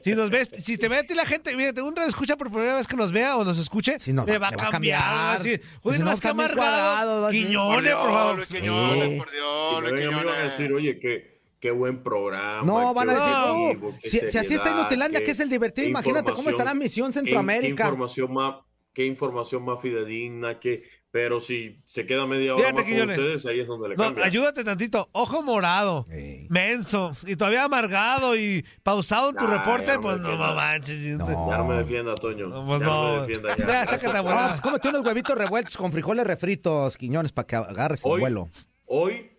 si 0.03 0.15
nos 0.15 0.31
ves, 0.31 0.49
si 0.53 0.77
te 0.79 0.89
ve 0.89 0.99
a 0.99 1.03
ti 1.05 1.15
la 1.15 1.27
gente, 1.27 1.57
fíjate, 1.57 1.83
un 1.83 1.95
radio 1.95 2.09
escucha 2.09 2.37
por 2.37 2.51
primera 2.51 2.77
vez 2.77 2.87
que 2.87 2.97
nos 2.97 3.13
vea 3.13 3.37
o 3.37 3.45
nos 3.45 3.59
escuche, 3.59 3.99
Sí, 3.99 4.13
no, 4.13 4.25
le 4.25 4.39
va 4.39 4.49
a 4.49 4.51
le 4.51 4.57
va 4.57 4.69
a 4.69 4.71
cambiar. 4.71 5.01
cambiar. 5.03 5.37
Así, 5.37 5.61
oye, 5.83 5.97
si 5.97 6.03
no, 6.03 6.07
más 6.11 6.21
que 6.21 6.29
están 6.29 6.37
bien 6.37 6.51
amargado. 6.59 7.31
Quiñones, 7.31 7.85
Dios, 7.85 7.99
por 8.01 8.11
favor. 8.13 8.37
Luis 8.37 8.49
Quiñones, 8.49 9.09
Sí. 9.11 9.19
por 9.19 9.31
Dios, 9.31 9.83
Luis 9.83 9.93
me 9.95 10.07
van 10.07 10.15
a 10.15 10.21
Quiñones. 10.23 10.43
decir, 10.59 10.73
oye, 10.73 10.99
qué, 10.99 11.41
qué 11.61 11.71
buen 11.71 12.03
programa. 12.03 12.63
No, 12.65 12.93
van 12.95 13.11
a 13.11 13.13
decir, 13.15 13.35
"Oh, 13.83 13.95
qué 14.03 14.09
si, 14.09 14.19
si 14.19 14.25
así 14.27 14.37
está 14.55 14.65
seriedad, 14.65 14.79
Inutilandia, 14.81 15.23
que 15.25 15.31
es 15.31 15.41
el 15.41 15.49
divertido, 15.51 15.89
imagínate 15.89 16.33
cómo 16.33 16.51
estará 16.51 16.75
Misión 16.75 17.13
Centroamérica. 17.13 17.85
Qué 17.85 17.89
información 17.91 18.33
más, 18.33 18.55
qué 18.93 19.05
información 19.07 19.65
más 19.65 19.81
fidedigna, 19.81 20.61
que, 20.61 20.83
pero 21.15 21.41
si 21.41 21.79
se 21.85 22.07
queda 22.07 22.27
media 22.27 22.55
hora 22.57 22.65
Fíjate, 22.65 22.75
más 22.75 22.83
con 22.83 22.93
Quiñones. 22.93 23.19
ustedes, 23.19 23.47
ahí 23.47 23.61
es 23.61 23.69
donde 23.69 23.91
le 23.91 23.95
No, 23.95 24.03
cambia. 24.03 24.25
ayúdate 24.25 24.65
tantito. 24.65 25.09
Ojo 25.13 25.43
morado, 25.43 26.05
Ey. 26.11 26.49
menso, 26.51 27.13
y 27.25 27.37
todavía 27.37 27.63
amargado 27.63 28.35
y 28.37 28.65
pausado 28.83 29.31
en 29.31 29.37
tu 29.37 29.45
Ay, 29.47 29.59
reporte, 29.59 29.97
pues 30.01 30.19
no 30.19 30.37
manches. 30.37 30.99
No. 31.17 31.49
Ya 31.51 31.59
no 31.59 31.65
me 31.67 31.77
defienda, 31.77 32.17
Toño. 32.17 32.49
No, 32.49 32.67
pues 32.67 32.81
ya 32.81 32.87
no, 32.87 33.05
no. 33.05 33.15
me 33.21 33.27
defienda 33.29 33.55
ya. 33.59 33.67
Ya, 33.67 33.87
sácate 33.87 34.17
a 34.19 34.21
volar. 34.23 34.49
pues 34.49 34.61
cómete 34.61 34.89
unos 34.89 35.07
huevitos 35.07 35.39
revueltos 35.39 35.77
con 35.77 35.93
frijoles 35.93 36.27
refritos, 36.27 36.97
Quiñones, 36.97 37.31
para 37.31 37.47
que 37.47 37.55
agarres 37.55 38.05
el 38.05 38.11
Hoy- 38.11 38.21
vuelo. 38.21 38.49
Hoy, 38.87 39.31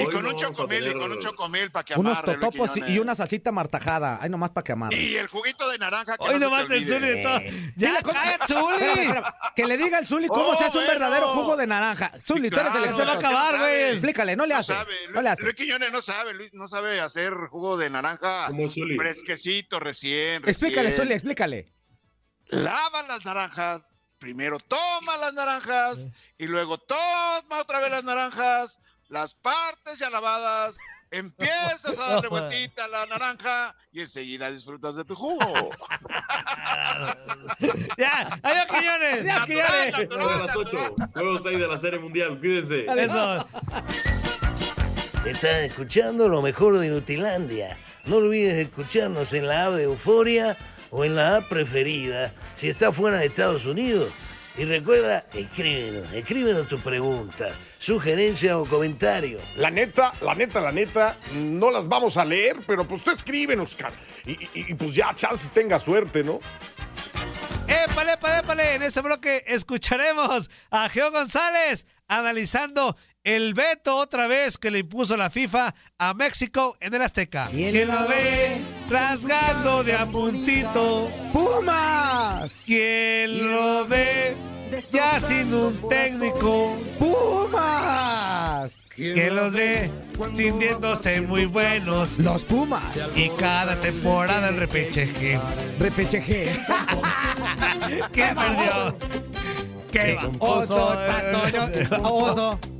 Y 0.00 0.04
con 0.06 0.22
no 0.22 0.30
un 0.30 0.36
chocomil, 0.36 0.86
y 0.86 0.92
con 0.92 1.12
un 1.12 1.18
chocomil 1.20 1.70
para 1.70 1.84
que 1.84 1.94
Unos 1.94 2.18
amarre, 2.18 2.36
Luis 2.36 2.40
totopos 2.40 2.70
y- 2.70 2.72
Quiñones. 2.74 2.94
y 2.94 2.98
una 2.98 3.14
salsita 3.14 3.52
martajada. 3.52 4.18
Ay, 4.20 4.30
nomás 4.30 4.50
para 4.50 4.64
que 4.64 4.72
amarre. 4.72 4.96
Y 4.96 5.16
el 5.16 5.26
juguito 5.28 5.68
de 5.68 5.78
naranja 5.78 6.16
que 6.16 6.24
Hoy 6.24 6.34
no 6.34 6.38
nomás 6.50 6.70
el. 6.70 6.86
Zuli 6.86 7.08
de 7.08 7.22
todo. 7.22 7.40
Ya, 7.76 8.02
cállate, 8.02 8.54
Zuli. 8.54 9.12
Que 9.56 9.64
le 9.66 9.76
diga 9.76 9.98
al 9.98 10.06
Zuli 10.06 10.28
cómo 10.28 10.48
Oh, 10.50 10.56
se 10.56 10.64
hace 10.64 10.78
un 10.78 10.84
bueno. 10.84 11.00
verdadero 11.00 11.28
jugo 11.30 11.56
de 11.56 11.66
naranja. 11.66 12.12
Zuli, 12.24 12.50
tú 12.50 12.58
eres 12.60 12.74
el 12.74 12.82
Claro, 12.82 12.96
se 12.96 13.04
va 13.04 13.12
a 13.12 13.16
acabar, 13.16 13.54
no 13.54 13.60
güey. 13.60 13.82
Explícale, 13.90 14.36
no 14.36 14.46
le 14.46 14.54
No 14.54 14.60
hace. 14.60 14.72
sabe, 14.72 14.94
No 15.12 15.22
le 15.22 15.28
hace. 15.28 15.42
Luis 15.44 15.54
Quiñones 15.54 15.92
no 15.92 16.02
sabe, 16.02 16.34
Luis 16.34 16.52
no 16.54 16.68
sabe 16.68 17.00
hacer 17.00 17.32
jugo 17.50 17.76
de 17.76 17.90
naranja 17.90 18.48
fresquecito, 18.96 19.80
recién, 19.80 20.42
Explícale. 20.46 20.92
Zuli, 20.92 21.12
explícale. 21.14 21.72
lava 22.48 23.02
las 23.02 23.24
naranjas, 23.24 23.94
primero 24.18 24.58
toma 24.58 25.16
las 25.18 25.34
naranjas 25.34 26.06
y 26.38 26.46
luego 26.46 26.78
toma 26.78 27.60
otra 27.60 27.80
vez 27.80 27.90
las 27.90 28.04
naranjas, 28.04 28.78
las 29.08 29.34
partes 29.34 29.98
ya 29.98 30.10
lavadas, 30.10 30.76
empiezas 31.10 31.98
a 31.98 32.14
darle 32.14 32.28
vueltita 32.30 32.84
a 32.84 32.88
la 32.88 33.06
naranja 33.06 33.74
y 33.90 34.00
enseguida 34.00 34.50
disfrutas 34.50 34.96
de 34.96 35.04
tu 35.04 35.14
jugo. 35.14 35.38
ya, 37.98 38.28
adiós, 38.42 38.66
Quiñones. 38.66 39.24
Ya, 39.24 39.44
Quiñones. 39.46 40.10
las 40.10 40.56
8, 40.56 40.78
juego 41.14 41.38
6 41.42 41.58
de 41.58 41.68
la 41.68 41.80
Serie 41.80 41.98
Mundial, 41.98 42.38
cuídense. 42.38 42.84
Eso. 42.84 43.48
Estás 45.24 45.62
escuchando 45.62 46.28
lo 46.28 46.42
mejor 46.42 46.78
de 46.78 46.86
Inutilandia. 46.86 47.78
No 48.04 48.16
olvides 48.16 48.54
escucharnos 48.54 49.32
en 49.32 49.46
la 49.46 49.66
app 49.66 49.72
de 49.72 49.84
Euforia 49.84 50.56
o 50.90 51.04
en 51.04 51.14
la 51.16 51.36
app 51.36 51.48
preferida 51.48 52.32
si 52.54 52.68
estás 52.68 52.94
fuera 52.94 53.18
de 53.18 53.26
Estados 53.26 53.66
Unidos. 53.66 54.10
Y 54.58 54.64
recuerda, 54.64 55.24
escríbenos, 55.34 56.12
escríbenos 56.12 56.66
tu 56.66 56.80
pregunta, 56.80 57.48
sugerencia 57.78 58.58
o 58.58 58.64
comentario. 58.64 59.38
La 59.56 59.70
neta, 59.70 60.10
la 60.20 60.34
neta, 60.34 60.60
la 60.60 60.72
neta, 60.72 61.16
no 61.32 61.70
las 61.70 61.86
vamos 61.86 62.16
a 62.16 62.24
leer, 62.24 62.56
pero 62.66 62.84
pues 62.84 63.04
tú 63.04 63.12
escríbenos, 63.12 63.70
Oscar. 63.70 63.92
Y, 64.26 64.32
y, 64.32 64.50
y 64.54 64.74
pues 64.74 64.96
ya, 64.96 65.14
chance 65.14 65.48
tenga 65.54 65.78
suerte, 65.78 66.24
¿no? 66.24 66.40
¡Épale, 67.68 68.14
épale, 68.14 68.38
épale! 68.38 68.74
En 68.74 68.82
este 68.82 69.00
bloque 69.00 69.44
escucharemos 69.46 70.50
a 70.72 70.88
Geo 70.88 71.12
González 71.12 71.86
analizando 72.08 72.96
el 73.24 73.54
veto 73.54 73.96
otra 73.96 74.26
vez 74.26 74.58
que 74.58 74.70
le 74.70 74.80
impuso 74.80 75.16
la 75.16 75.30
FIFA 75.30 75.74
a 75.98 76.14
México 76.14 76.76
en 76.80 76.94
el 76.94 77.02
Azteca. 77.02 77.48
¿Quién 77.50 77.88
lo 77.88 78.08
ve 78.08 78.60
rasgando 78.88 79.84
de 79.84 79.94
a 79.94 80.06
puntito? 80.06 81.10
¡Pumas! 81.32 82.62
¿Quién 82.66 83.50
lo 83.50 83.86
ve 83.86 84.36
ya 84.92 85.20
sin 85.20 85.52
un 85.52 85.88
técnico? 85.88 86.76
¡Pumas! 86.98 88.88
Que 88.94 89.30
los 89.30 89.52
ve 89.52 89.90
sintiéndose 90.34 91.20
muy 91.20 91.46
buenos. 91.46 92.18
Los 92.18 92.44
Pumas. 92.44 92.82
Y 93.14 93.28
cada 93.30 93.76
temporada 93.80 94.48
el 94.48 94.56
repecheje. 94.56 95.38
Repecheje. 95.78 96.52
¿Qué 98.12 98.26
perdió? 98.34 98.98
¡Qué 99.92 100.18
oso! 100.40 100.96
Oso. 102.02 102.77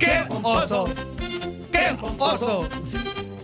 ¡Qué 0.00 0.24
oso! 0.42 0.88
¡Qué 1.70 1.96
oso! 2.18 2.68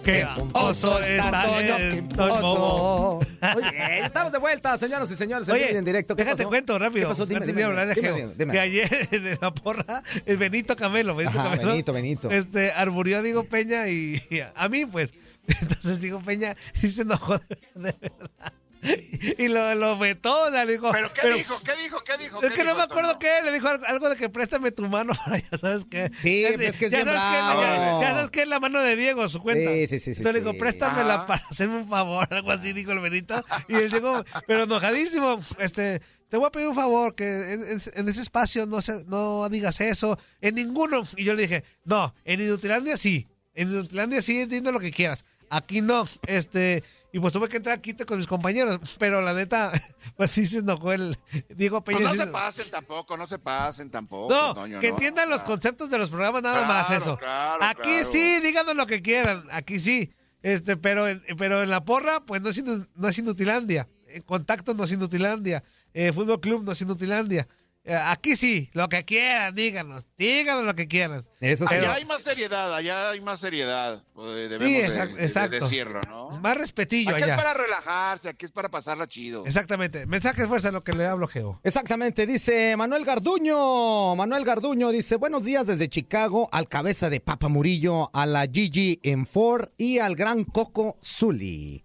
¡Qué 0.02 0.26
oso 0.52 1.00
está 1.00 1.60
en 1.60 2.08
Oso. 2.18 3.18
Oye, 3.56 4.04
estamos 4.04 4.30
de 4.30 4.38
vuelta, 4.38 4.76
señoras 4.78 5.10
y 5.10 5.16
señores. 5.16 5.48
Oye, 5.48 5.76
en 5.76 5.84
directo. 5.84 6.14
¿Qué 6.14 6.24
déjate 6.24 6.44
cuento 6.44 6.78
rápido. 6.78 7.08
¿Qué 7.08 7.12
pasó? 7.12 7.26
Dime, 7.26 7.44
dime, 7.44 7.58
de 7.58 7.64
hablar 7.64 7.88
de. 7.94 8.46
Que 8.46 8.60
ayer 8.60 9.08
en 9.10 9.38
la 9.40 9.52
porra, 9.52 10.02
el 10.24 10.36
Benito 10.36 10.76
Camelo, 10.76 11.16
Benito 11.16 11.36
Camelo. 11.36 11.68
Benito, 11.70 11.92
Benito. 11.92 12.30
Este, 12.30 12.70
arburió 12.70 13.18
a 13.18 13.22
Diego 13.22 13.44
Peña 13.44 13.88
y, 13.88 14.22
a 14.54 14.68
mí, 14.68 14.86
pues. 14.86 15.12
Entonces 15.60 16.00
Diego 16.00 16.20
Peña 16.20 16.56
sí 16.74 16.90
se 16.90 17.02
enojó 17.02 17.38
de, 17.38 17.56
de 17.74 17.94
verdad. 18.00 18.52
Y 19.38 19.48
lo, 19.48 19.74
lo 19.74 19.96
le 20.00 20.66
dijo. 20.66 20.90
¿Pero 20.92 21.12
qué 21.12 21.28
dijo? 21.32 21.60
¿Qué 21.64 21.72
dijo? 21.82 22.00
¿Qué 22.00 22.18
dijo? 22.18 22.42
Es 22.42 22.50
¿Qué 22.50 22.56
que 22.56 22.64
no 22.64 22.70
dijo, 22.70 22.76
me 22.78 22.82
acuerdo 22.84 23.18
qué, 23.18 23.30
le 23.44 23.52
dijo 23.52 23.68
algo 23.68 24.08
de 24.08 24.16
que 24.16 24.28
préstame 24.28 24.70
tu 24.70 24.86
mano 24.88 25.12
para 25.24 25.38
ya 25.38 25.58
sabes 25.60 25.84
qué. 25.90 26.10
Sí, 26.22 26.42
ya, 26.42 26.48
pues 26.54 26.68
es 26.68 26.76
que 26.76 26.86
es 26.86 26.90
ya 26.90 26.98
bien 27.02 27.06
sabes 27.14 27.22
que, 27.22 27.60
ya, 27.62 28.00
ya 28.00 28.14
sabes 28.14 28.30
que 28.30 28.42
es 28.42 28.48
la 28.48 28.60
mano 28.60 28.80
de 28.80 28.96
Diego, 28.96 29.28
su 29.28 29.40
cuenta. 29.42 29.70
Sí, 29.72 29.86
sí, 29.86 29.98
sí, 29.98 30.14
sí, 30.14 30.20
Entonces 30.20 30.32
le 30.34 30.40
digo, 30.40 30.52
sí. 30.52 30.58
préstamela 30.58 31.14
Ajá. 31.14 31.26
para 31.26 31.44
hacerme 31.50 31.76
un 31.78 31.88
favor, 31.88 32.26
algo 32.32 32.50
así, 32.52 32.72
dijo 32.72 32.92
el 32.92 33.00
Benito. 33.00 33.44
Y 33.68 33.74
él 33.74 33.90
llegó, 33.90 34.22
pero 34.46 34.64
enojadísimo, 34.64 35.40
este, 35.58 36.00
te 36.28 36.36
voy 36.36 36.46
a 36.46 36.50
pedir 36.50 36.68
un 36.68 36.74
favor, 36.74 37.14
que 37.14 37.24
en, 37.54 37.62
en- 37.62 37.82
en 37.94 38.08
ese 38.08 38.20
espacio 38.20 38.66
no 38.66 38.80
se, 38.80 39.04
no 39.04 39.48
digas 39.48 39.80
eso, 39.80 40.18
en 40.40 40.54
ninguno. 40.56 41.02
Y 41.16 41.24
yo 41.24 41.34
le 41.34 41.42
dije, 41.42 41.64
no, 41.84 42.14
en 42.24 42.40
Inutilandia 42.40 42.96
sí, 42.96 43.26
en 43.54 43.70
Inutilandia 43.70 44.20
sí 44.22 44.40
entiendo 44.40 44.70
lo 44.72 44.80
que 44.80 44.90
quieras, 44.90 45.24
aquí 45.50 45.80
no, 45.80 46.08
este... 46.26 46.82
Y 47.16 47.18
pues 47.18 47.32
tuve 47.32 47.48
que 47.48 47.56
entrar 47.56 47.78
aquí 47.78 47.94
con 47.94 48.18
mis 48.18 48.26
compañeros, 48.26 48.78
pero 48.98 49.22
la 49.22 49.32
neta, 49.32 49.72
pues 50.18 50.30
sí 50.30 50.44
se 50.44 50.58
enojó 50.58 50.92
el 50.92 51.16
Diego 51.48 51.82
Peña. 51.82 51.98
Pues 52.00 52.08
no 52.10 52.12
se 52.20 52.26
se- 52.26 52.32
pasen 52.32 52.70
tampoco, 52.70 53.16
no 53.16 53.26
se 53.26 53.38
pasen 53.38 53.90
tampoco. 53.90 54.34
no, 54.34 54.52
Toño, 54.52 54.80
que 54.80 54.88
¿no? 54.90 54.94
entiendan 54.96 55.30
los 55.30 55.42
conceptos 55.42 55.88
de 55.88 55.96
los 55.96 56.10
programas 56.10 56.42
nada 56.42 56.66
más 56.66 56.90
eso. 56.90 57.16
claro, 57.16 57.64
aquí 57.64 58.04
sí, 58.04 58.40
díganos 58.40 58.76
lo 58.76 58.86
que 58.86 59.00
quieran, 59.00 59.44
aquí 59.50 59.80
sí. 59.80 60.12
Este, 60.42 60.76
pero 60.76 61.08
en, 61.08 61.22
pero 61.38 61.62
en 61.62 61.70
la 61.70 61.86
porra, 61.86 62.20
pues 62.20 62.42
no 62.42 62.50
es, 62.50 62.62
no 62.94 63.08
es 63.08 63.16
Inutilandia. 63.18 63.88
En 64.08 64.22
contacto 64.22 64.74
no 64.74 64.84
es 64.84 64.92
Inutilandia. 64.92 65.64
Eh, 65.94 66.12
Fútbol 66.12 66.38
Club 66.40 66.64
no 66.64 66.72
es 66.72 66.82
Inutilandia. 66.82 67.48
Eh, 67.88 67.94
aquí 67.94 68.34
sí, 68.34 68.68
lo 68.72 68.88
que 68.88 69.04
quieran, 69.04 69.54
díganos. 69.54 70.08
Díganos 70.18 70.64
lo 70.64 70.74
que 70.74 70.88
quieran. 70.88 71.24
Eso 71.40 71.68
sí. 71.68 71.74
Allá 71.76 71.94
hay 71.94 72.04
más 72.04 72.20
seriedad, 72.20 72.74
allá 72.74 73.10
hay 73.10 73.20
más 73.20 73.38
seriedad. 73.38 74.02
pues, 74.12 74.50
debemos 74.50 74.66
Sí, 74.66 74.72
de- 74.74 74.84
exacto, 74.86 75.14
de- 75.14 75.20
de 75.20 75.26
exacto. 75.26 75.56
decirlo, 75.60 76.00
¿no? 76.08 76.30
Más 76.40 76.56
respetillo 76.58 77.10
Aquí 77.14 77.22
allá. 77.22 77.34
es 77.36 77.40
para 77.40 77.54
relajarse, 77.54 78.28
aquí 78.30 78.44
es 78.46 78.50
para 78.50 78.68
pasarla 78.70 79.06
chido. 79.06 79.44
Exactamente. 79.46 80.04
Mensaje 80.06 80.42
de 80.42 80.48
fuerza, 80.48 80.72
lo 80.72 80.82
que 80.82 80.94
le 80.94 81.06
hablo, 81.06 81.28
Geo. 81.28 81.60
Exactamente, 81.62 82.26
dice 82.26 82.74
Manuel 82.76 83.04
Garduño. 83.04 84.16
Manuel 84.16 84.44
Garduño 84.44 84.90
dice, 84.90 85.14
buenos 85.16 85.44
días 85.44 85.66
desde 85.68 85.88
Chicago, 85.88 86.48
al 86.50 86.68
cabeza 86.68 87.08
de 87.08 87.20
Papa 87.20 87.46
Murillo, 87.48 88.10
a 88.12 88.26
la 88.26 88.46
Gigi 88.48 88.98
en 89.04 89.26
Ford 89.26 89.68
y 89.76 89.98
al 90.00 90.16
gran 90.16 90.42
Coco 90.44 90.98
Zully. 91.04 91.84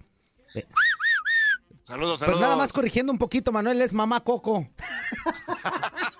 Saludos, 1.92 2.20
Pues 2.20 2.28
saludos. 2.28 2.42
nada 2.42 2.56
más 2.56 2.72
corrigiendo 2.72 3.12
un 3.12 3.18
poquito, 3.18 3.52
Manuel, 3.52 3.82
es 3.82 3.92
mamá 3.92 4.22
Coco. 4.24 4.66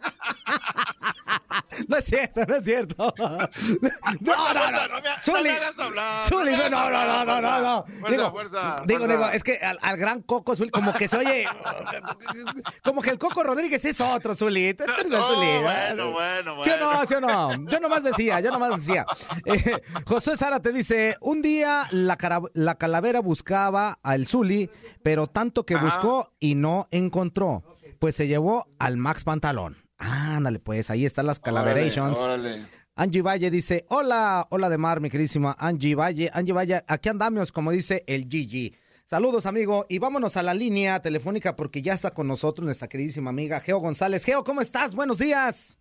No 1.88 1.98
es 1.98 2.06
cierto, 2.06 2.46
no 2.46 2.56
es 2.56 2.64
cierto. 2.66 3.14
No, 4.22 4.36
no, 4.36 4.54
no. 4.54 4.88
no 4.88 4.96
me- 4.96 5.02
no 5.02 5.22
Zuli, 5.22 5.50
Zuli, 6.28 6.52
no 6.52 6.70
no, 6.70 6.90
no, 6.90 7.26
no, 7.42 7.62
no, 7.62 7.86
Digo, 8.10 8.32
fuerza, 8.32 8.84
digo, 8.86 9.08
digo, 9.08 9.26
es 9.30 9.44
que 9.44 9.58
al, 9.58 9.78
al 9.82 9.98
gran 9.98 10.22
Coco 10.22 10.56
Zuli, 10.56 10.70
como 10.70 10.94
que 10.94 11.08
se 11.08 11.18
oye, 11.18 11.46
como 12.84 13.02
que 13.02 13.10
el 13.12 13.18
Coco 13.20 13.44
Rodríguez 13.44 13.84
es 13.86 14.00
otro, 14.02 14.36
Zuli. 14.36 14.74
Tú 14.74 14.84
eres 14.84 14.98
el 15.06 15.10
No, 15.10 15.28
Zuli, 15.34 15.48
¿eh? 15.48 15.62
bueno, 15.62 16.12
bueno, 16.12 16.64
¿Sí 16.64 16.70
o 16.72 16.78
no? 16.78 16.86
bueno. 16.88 17.08
¿Sí 17.08 17.14
o 17.16 17.22
no? 17.22 17.50
Yo 17.72 17.80
nomás 17.80 18.04
decía, 18.04 18.40
yo 18.40 18.52
nomás 18.52 18.78
decía. 18.86 19.06
Eh, 19.46 19.82
Josué 20.06 20.38
Sara 20.38 20.60
te 20.62 20.72
dice, 20.72 21.16
un 21.22 21.42
día 21.42 21.88
la, 21.92 22.16
cara- 22.18 22.42
la 22.54 22.76
calavera 22.76 23.22
buscaba 23.22 23.98
al 24.04 24.28
Zuli, 24.28 24.70
pero 25.04 25.28
tanto 25.28 25.66
que 25.66 25.76
buscó 25.76 26.32
y 26.40 26.56
no 26.56 26.88
encontró. 26.92 27.64
Pues 28.00 28.16
se 28.16 28.28
llevó 28.28 28.68
al 28.80 28.98
Max 28.98 29.24
Pantalón. 29.24 29.78
Ándale, 30.02 30.60
pues 30.60 30.90
ahí 30.90 31.06
están 31.06 31.28
las 31.28 31.40
calaverations. 31.40 32.18
Órale, 32.18 32.50
órale. 32.50 32.66
Angie 32.96 33.22
Valle 33.22 33.50
dice, 33.50 33.86
hola, 33.90 34.48
hola 34.50 34.70
de 34.70 34.78
mar, 34.78 35.00
mi 35.00 35.10
queridísima 35.10 35.56
Angie 35.58 35.96
Valle. 35.96 36.30
Angie 36.34 36.54
Valle, 36.54 36.84
aquí 36.88 37.10
andamos, 37.10 37.52
como 37.52 37.72
dice 37.72 38.04
el 38.08 38.28
Gigi. 38.28 38.76
Saludos, 39.06 39.46
amigo, 39.46 39.86
y 39.90 40.00
vámonos 40.00 40.38
a 40.38 40.44
la 40.44 40.54
línea 40.54 41.00
telefónica 41.00 41.56
porque 41.56 41.82
ya 41.82 41.94
está 41.94 42.12
con 42.12 42.28
nosotros 42.28 42.66
nuestra 42.66 42.88
queridísima 42.88 43.30
amiga 43.30 43.60
Geo 43.60 43.80
González. 43.80 44.24
Geo, 44.24 44.44
¿cómo 44.44 44.62
estás? 44.62 44.96
Buenos 44.96 45.20
días. 45.20 45.78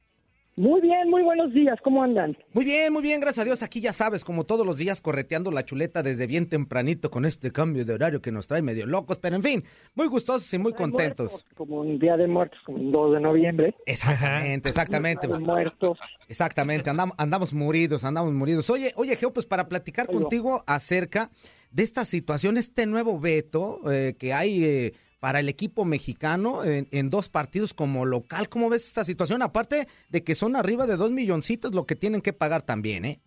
Muy 0.60 0.82
bien, 0.82 1.08
muy 1.08 1.22
buenos 1.22 1.54
días, 1.54 1.78
¿cómo 1.82 2.02
andan? 2.02 2.36
Muy 2.52 2.66
bien, 2.66 2.92
muy 2.92 3.00
bien, 3.00 3.18
gracias 3.18 3.38
a 3.42 3.46
Dios. 3.46 3.62
Aquí 3.62 3.80
ya 3.80 3.94
sabes, 3.94 4.24
como 4.24 4.44
todos 4.44 4.66
los 4.66 4.76
días, 4.76 5.00
correteando 5.00 5.50
la 5.50 5.64
chuleta 5.64 6.02
desde 6.02 6.26
bien 6.26 6.50
tempranito 6.50 7.10
con 7.10 7.24
este 7.24 7.50
cambio 7.50 7.86
de 7.86 7.94
horario 7.94 8.20
que 8.20 8.30
nos 8.30 8.46
trae 8.46 8.60
medio 8.60 8.84
locos, 8.84 9.16
pero 9.16 9.36
en 9.36 9.42
fin, 9.42 9.64
muy 9.94 10.06
gustosos 10.08 10.52
y 10.52 10.58
muy 10.58 10.74
contentos. 10.74 11.32
Muertos, 11.32 11.54
como 11.56 11.80
un 11.80 11.98
Día 11.98 12.18
de 12.18 12.26
Muertos, 12.26 12.58
como 12.66 12.76
un 12.76 12.92
2 12.92 13.14
de 13.14 13.20
noviembre. 13.20 13.74
Exactamente, 13.86 14.68
exactamente. 14.68 15.26
Día 15.26 15.38
de 15.38 15.42
Muertos. 15.42 15.98
Exactamente, 16.28 16.90
andamos, 16.90 17.16
andamos 17.16 17.54
muridos, 17.54 18.04
andamos 18.04 18.34
muridos. 18.34 18.68
Oye, 18.68 18.92
oye, 18.96 19.16
Geo, 19.16 19.32
pues 19.32 19.46
para 19.46 19.66
platicar 19.66 20.08
Oigo. 20.10 20.20
contigo 20.20 20.62
acerca 20.66 21.30
de 21.70 21.84
esta 21.84 22.04
situación, 22.04 22.58
este 22.58 22.84
nuevo 22.84 23.18
veto 23.18 23.80
eh, 23.90 24.14
que 24.18 24.34
hay 24.34 24.62
eh, 24.62 24.92
para 25.20 25.40
el 25.40 25.48
equipo 25.48 25.84
mexicano 25.84 26.64
en, 26.64 27.10
dos 27.10 27.28
partidos 27.28 27.74
como 27.74 28.06
local. 28.06 28.48
¿Cómo 28.48 28.70
ves 28.70 28.86
esta 28.86 29.04
situación? 29.04 29.42
Aparte 29.42 29.86
de 30.08 30.24
que 30.24 30.34
son 30.34 30.56
arriba 30.56 30.86
de 30.86 30.96
dos 30.96 31.10
milloncitos 31.10 31.74
lo 31.74 31.84
que 31.84 31.94
tienen 31.94 32.22
que 32.22 32.32
pagar 32.32 32.62
también, 32.62 33.04
¿eh? 33.04 33.20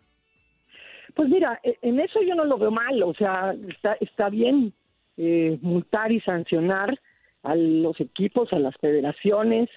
Pues 1.13 1.29
mira, 1.29 1.60
e- 1.63 1.77
en 1.84 1.99
eso 1.99 2.19
yo 2.27 2.34
no 2.34 2.45
lo 2.45 2.58
veo 2.58 2.71
mal, 2.71 3.03
o 3.03 3.13
sea, 3.13 3.56
está, 3.69 3.93
está 4.01 4.29
bien 4.29 4.73
eh, 5.17 5.60
multar 5.62 6.12
y 6.12 6.19
sancionar 6.21 6.99
a 7.43 7.56
los 7.56 7.99
equipos, 8.01 8.51
a 8.51 8.60
las 8.60 8.75
federaciones, 8.77 9.69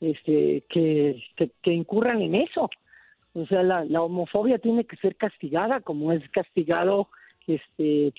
este, 0.00 0.64
que, 0.68 1.22
incurran 1.64 2.20
en 2.20 2.34
eso. 2.34 2.68
O 3.32 3.46
sea, 3.46 3.62
la 3.62 4.02
homofobia 4.02 4.58
tiene 4.58 4.84
que 4.84 4.96
ser 4.96 5.16
castigada 5.16 5.80
como 5.80 6.12
es 6.12 6.22
castigado 6.30 7.08
este 7.46 8.12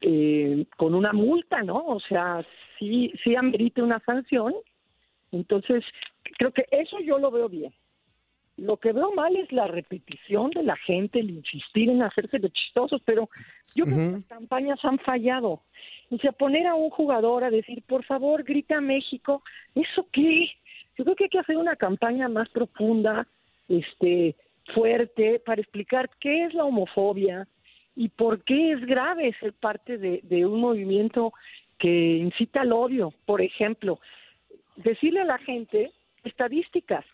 eh, 0.00 0.66
con 0.76 0.94
una 0.94 1.12
multa, 1.12 1.62
¿no? 1.62 1.84
O 1.86 2.00
sea, 2.00 2.44
sí, 2.78 3.12
sí 3.22 3.36
amerita 3.36 3.82
una 3.82 4.00
sanción. 4.00 4.54
Entonces, 5.32 5.84
creo 6.38 6.52
que 6.52 6.66
eso 6.70 6.98
yo 7.00 7.18
lo 7.18 7.30
veo 7.30 7.48
bien. 7.48 7.72
lo 8.56 8.76
que 8.76 8.92
veo 8.92 9.12
mal 9.12 9.34
es 9.36 9.50
la 9.52 9.66
repetición 9.66 10.50
de 10.50 10.62
la 10.62 10.76
gente, 10.76 11.18
el 11.18 11.30
insistir 11.30 11.90
en 11.90 12.02
hacerse 12.02 12.38
de 12.38 12.50
chistosos, 12.50 13.02
pero 13.04 13.28
yo 13.74 13.84
creo 13.84 13.96
que 13.96 14.12
las 14.18 14.26
campañas 14.26 14.78
han 14.84 14.98
fallado. 14.98 15.62
O 16.10 16.18
sea, 16.18 16.32
poner 16.32 16.66
a 16.66 16.74
un 16.74 16.90
jugador 16.90 17.42
a 17.42 17.50
decir, 17.50 17.82
por 17.86 18.04
favor, 18.04 18.44
grita 18.44 18.80
México, 18.80 19.42
¿eso 19.74 20.06
qué? 20.12 20.46
Yo 20.96 21.04
creo 21.04 21.16
que 21.16 21.24
hay 21.24 21.30
que 21.30 21.40
hacer 21.40 21.56
una 21.56 21.74
campaña 21.74 22.28
más 22.28 22.48
profunda, 22.50 23.26
este, 23.68 24.36
fuerte, 24.72 25.40
para 25.44 25.60
explicar 25.60 26.08
qué 26.20 26.44
es 26.44 26.54
la 26.54 26.64
homofobia 26.64 27.48
y 27.96 28.08
por 28.08 28.42
qué 28.42 28.72
es 28.72 28.80
grave 28.84 29.34
ser 29.38 29.52
parte 29.52 29.98
de, 29.98 30.46
un 30.46 30.60
movimiento 30.60 31.32
que 31.78 32.16
incita 32.16 32.62
al 32.62 32.72
odio. 32.72 33.12
Por 33.24 33.40
ejemplo, 33.40 34.00
decirle 34.76 35.20
a 35.20 35.24
la 35.26 35.38
gente 35.38 35.92
estadísticas. 36.24 37.04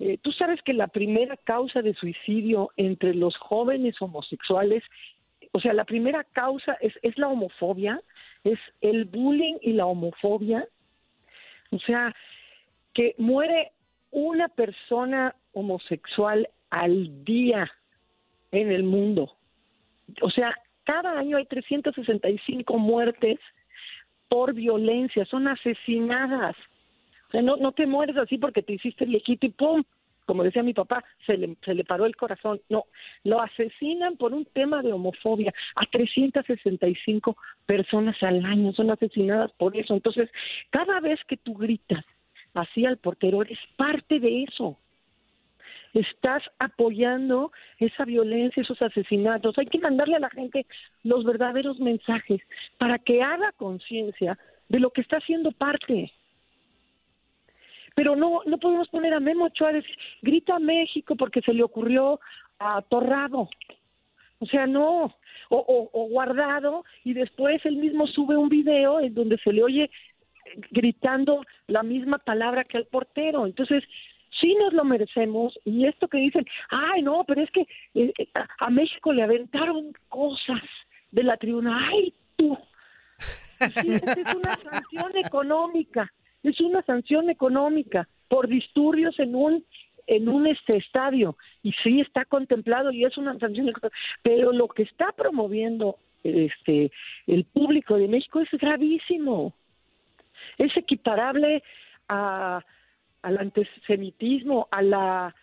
Eh, 0.00 0.18
Tú 0.20 0.32
sabes 0.32 0.60
que 0.62 0.72
la 0.72 0.88
primera 0.88 1.36
causa 1.36 1.82
de 1.82 1.94
suicidio 1.94 2.70
entre 2.76 3.14
los 3.14 3.36
jóvenes 3.36 4.00
homosexuales, 4.00 4.82
o 5.52 5.60
sea, 5.60 5.72
la 5.72 5.84
primera 5.84 6.24
causa 6.24 6.76
es, 6.80 6.94
es 7.02 7.16
la 7.18 7.28
homofobia, 7.28 8.00
es 8.44 8.58
el 8.80 9.04
bullying 9.04 9.56
y 9.62 9.72
la 9.72 9.86
homofobia. 9.86 10.66
O 11.70 11.78
sea, 11.78 12.14
que 12.92 13.14
muere 13.18 13.72
una 14.10 14.48
persona 14.48 15.34
homosexual 15.52 16.48
al 16.70 17.24
día 17.24 17.70
en 18.50 18.72
el 18.72 18.82
mundo. 18.82 19.37
O 20.22 20.30
sea, 20.30 20.54
cada 20.84 21.18
año 21.18 21.36
hay 21.36 21.46
365 21.46 22.78
muertes 22.78 23.38
por 24.28 24.54
violencia, 24.54 25.24
son 25.26 25.48
asesinadas. 25.48 26.56
O 27.28 27.30
sea, 27.32 27.42
no, 27.42 27.56
no 27.56 27.72
te 27.72 27.86
mueres 27.86 28.16
así 28.16 28.38
porque 28.38 28.62
te 28.62 28.74
hiciste 28.74 29.04
viejito 29.04 29.46
y 29.46 29.50
¡pum! 29.50 29.84
Como 30.24 30.44
decía 30.44 30.62
mi 30.62 30.74
papá, 30.74 31.02
se 31.26 31.38
le, 31.38 31.56
se 31.64 31.72
le 31.72 31.84
paró 31.84 32.04
el 32.04 32.14
corazón. 32.14 32.60
No, 32.68 32.84
lo 33.24 33.40
asesinan 33.40 34.18
por 34.18 34.34
un 34.34 34.44
tema 34.44 34.82
de 34.82 34.92
homofobia. 34.92 35.54
A 35.74 35.86
365 35.86 37.34
personas 37.64 38.14
al 38.22 38.44
año 38.44 38.74
son 38.74 38.90
asesinadas 38.90 39.50
por 39.52 39.74
eso. 39.74 39.94
Entonces, 39.94 40.28
cada 40.68 41.00
vez 41.00 41.18
que 41.26 41.38
tú 41.38 41.54
gritas 41.54 42.04
así 42.52 42.84
al 42.84 42.98
portero, 42.98 43.40
eres 43.40 43.58
parte 43.76 44.20
de 44.20 44.42
eso. 44.42 44.78
Estás 45.98 46.42
apoyando 46.58 47.50
esa 47.78 48.04
violencia, 48.04 48.62
esos 48.62 48.80
asesinatos. 48.80 49.58
Hay 49.58 49.66
que 49.66 49.78
mandarle 49.78 50.16
a 50.16 50.20
la 50.20 50.30
gente 50.30 50.66
los 51.02 51.24
verdaderos 51.24 51.78
mensajes 51.80 52.40
para 52.78 52.98
que 52.98 53.22
haga 53.22 53.52
conciencia 53.52 54.38
de 54.68 54.80
lo 54.80 54.90
que 54.90 55.00
está 55.00 55.16
haciendo 55.16 55.52
parte 55.52 56.12
pero 57.98 58.14
no 58.14 58.36
no 58.46 58.58
podemos 58.58 58.86
poner 58.90 59.12
a 59.12 59.18
Memo 59.18 59.46
Ochoa 59.46 59.70
a 59.70 59.82
grita 60.22 60.60
México 60.60 61.16
porque 61.16 61.40
se 61.40 61.52
le 61.52 61.64
ocurrió 61.64 62.20
a 62.60 62.80
Torrado. 62.82 63.48
O 64.38 64.46
sea, 64.46 64.68
no. 64.68 65.16
O, 65.50 65.56
o, 65.56 65.90
o 65.92 66.08
guardado 66.08 66.84
y 67.02 67.12
después 67.14 67.60
él 67.64 67.76
mismo 67.76 68.06
sube 68.06 68.36
un 68.36 68.48
video 68.48 69.00
en 69.00 69.14
donde 69.14 69.36
se 69.38 69.52
le 69.52 69.64
oye 69.64 69.90
gritando 70.70 71.44
la 71.66 71.82
misma 71.82 72.18
palabra 72.18 72.62
que 72.62 72.76
al 72.76 72.86
portero. 72.86 73.46
Entonces, 73.46 73.82
sí 74.40 74.54
nos 74.54 74.72
lo 74.72 74.84
merecemos 74.84 75.58
y 75.64 75.86
esto 75.86 76.08
que 76.08 76.18
dicen, 76.18 76.46
ay, 76.70 77.02
no, 77.02 77.24
pero 77.26 77.42
es 77.42 77.50
que 77.50 77.66
eh, 77.94 78.12
a, 78.34 78.66
a 78.66 78.70
México 78.70 79.12
le 79.12 79.22
aventaron 79.22 79.92
cosas 80.08 80.62
de 81.10 81.22
la 81.22 81.36
tribuna. 81.36 81.88
Ay, 81.90 82.12
tú. 82.36 82.56
Sí, 83.80 83.90
es 83.90 84.34
una 84.34 84.54
sanción 84.56 85.16
económica 85.16 86.12
es 86.42 86.60
una 86.60 86.82
sanción 86.82 87.30
económica 87.30 88.08
por 88.28 88.48
disturbios 88.48 89.18
en 89.18 89.34
un 89.34 89.64
en 90.06 90.28
un 90.28 90.46
este 90.46 90.78
estadio 90.78 91.36
y 91.62 91.72
sí 91.82 92.00
está 92.00 92.24
contemplado 92.24 92.90
y 92.90 93.04
es 93.04 93.18
una 93.18 93.38
sanción 93.38 93.70
pero 94.22 94.52
lo 94.52 94.68
que 94.68 94.84
está 94.84 95.12
promoviendo 95.12 95.98
este 96.22 96.90
el 97.26 97.44
público 97.44 97.96
de 97.96 98.08
México 98.08 98.40
es 98.40 98.48
gravísimo 98.52 99.52
es 100.56 100.74
equiparable 100.76 101.62
a 102.08 102.64
al 103.22 103.38
antisemitismo 103.38 104.68
a 104.70 104.82
la 104.82 105.34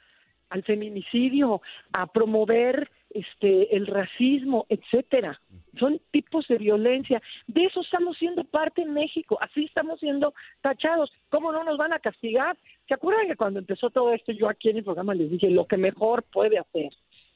al 0.49 0.63
feminicidio 0.63 1.61
a 1.93 2.05
promover 2.05 2.89
este 3.09 3.75
el 3.75 3.87
racismo, 3.87 4.65
etcétera. 4.69 5.41
Son 5.79 5.99
tipos 6.11 6.47
de 6.47 6.57
violencia. 6.57 7.21
De 7.47 7.65
eso 7.65 7.81
estamos 7.81 8.17
siendo 8.17 8.43
parte 8.43 8.83
en 8.83 8.93
México. 8.93 9.37
Así 9.41 9.65
estamos 9.65 9.99
siendo 9.99 10.33
tachados. 10.61 11.11
¿Cómo 11.29 11.51
no 11.51 11.63
nos 11.63 11.77
van 11.77 11.93
a 11.93 11.99
castigar? 11.99 12.57
¿Se 12.87 12.93
acuerdan 12.93 13.27
que 13.27 13.35
cuando 13.35 13.59
empezó 13.59 13.89
todo 13.89 14.13
esto 14.13 14.31
yo 14.31 14.47
aquí 14.47 14.69
en 14.69 14.77
el 14.77 14.83
programa 14.83 15.15
les 15.15 15.31
dije 15.31 15.49
lo 15.49 15.65
que 15.65 15.77
mejor 15.77 16.23
puede 16.23 16.59
hacer 16.59 16.91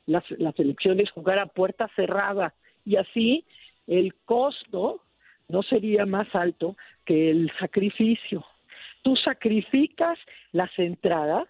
la, 0.10 0.24
la 0.38 0.52
selección 0.54 1.00
es 1.00 1.12
jugar 1.12 1.40
a 1.40 1.46
puerta 1.46 1.90
cerrada 1.96 2.54
y 2.84 2.96
así 2.96 3.46
el 3.88 4.16
costo 4.26 5.04
no 5.48 5.64
sería 5.64 6.06
más 6.06 6.28
alto 6.34 6.76
que 7.06 7.30
el 7.30 7.52
sacrificio. 7.60 8.44
Tú 9.02 9.16
sacrificas 9.16 10.18
las 10.52 10.72
entradas, 10.78 11.48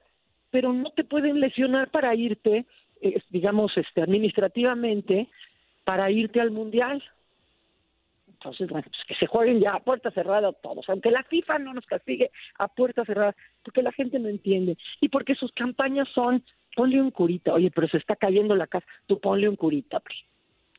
pero 0.51 0.73
no 0.73 0.91
te 0.91 1.03
pueden 1.03 1.39
lesionar 1.39 1.89
para 1.89 2.15
irte 2.15 2.65
eh, 3.01 3.21
digamos, 3.29 3.71
este, 3.77 4.01
administrativamente 4.01 5.29
para 5.85 6.11
irte 6.11 6.41
al 6.41 6.51
mundial. 6.51 7.01
Entonces, 8.27 8.69
bueno, 8.69 8.87
pues 8.89 9.05
que 9.07 9.15
se 9.15 9.27
jueguen 9.27 9.59
ya 9.59 9.73
a 9.73 9.79
puerta 9.79 10.11
cerrada 10.11 10.51
todos, 10.53 10.87
aunque 10.89 11.11
la 11.11 11.23
FIFA 11.23 11.59
no 11.59 11.73
nos 11.73 11.85
castigue 11.85 12.31
a 12.57 12.67
puerta 12.67 13.05
cerrada, 13.05 13.35
porque 13.63 13.83
la 13.83 13.91
gente 13.91 14.19
no 14.19 14.29
entiende 14.29 14.77
y 15.01 15.09
porque 15.09 15.35
sus 15.35 15.51
campañas 15.53 16.07
son 16.13 16.43
ponle 16.75 17.01
un 17.01 17.11
curita, 17.11 17.53
oye, 17.53 17.71
pero 17.71 17.87
se 17.87 17.97
está 17.97 18.15
cayendo 18.15 18.55
la 18.55 18.67
casa, 18.67 18.85
tú 19.07 19.19
ponle 19.19 19.49
un 19.49 19.55
curita, 19.55 19.99
pri. 19.99 20.15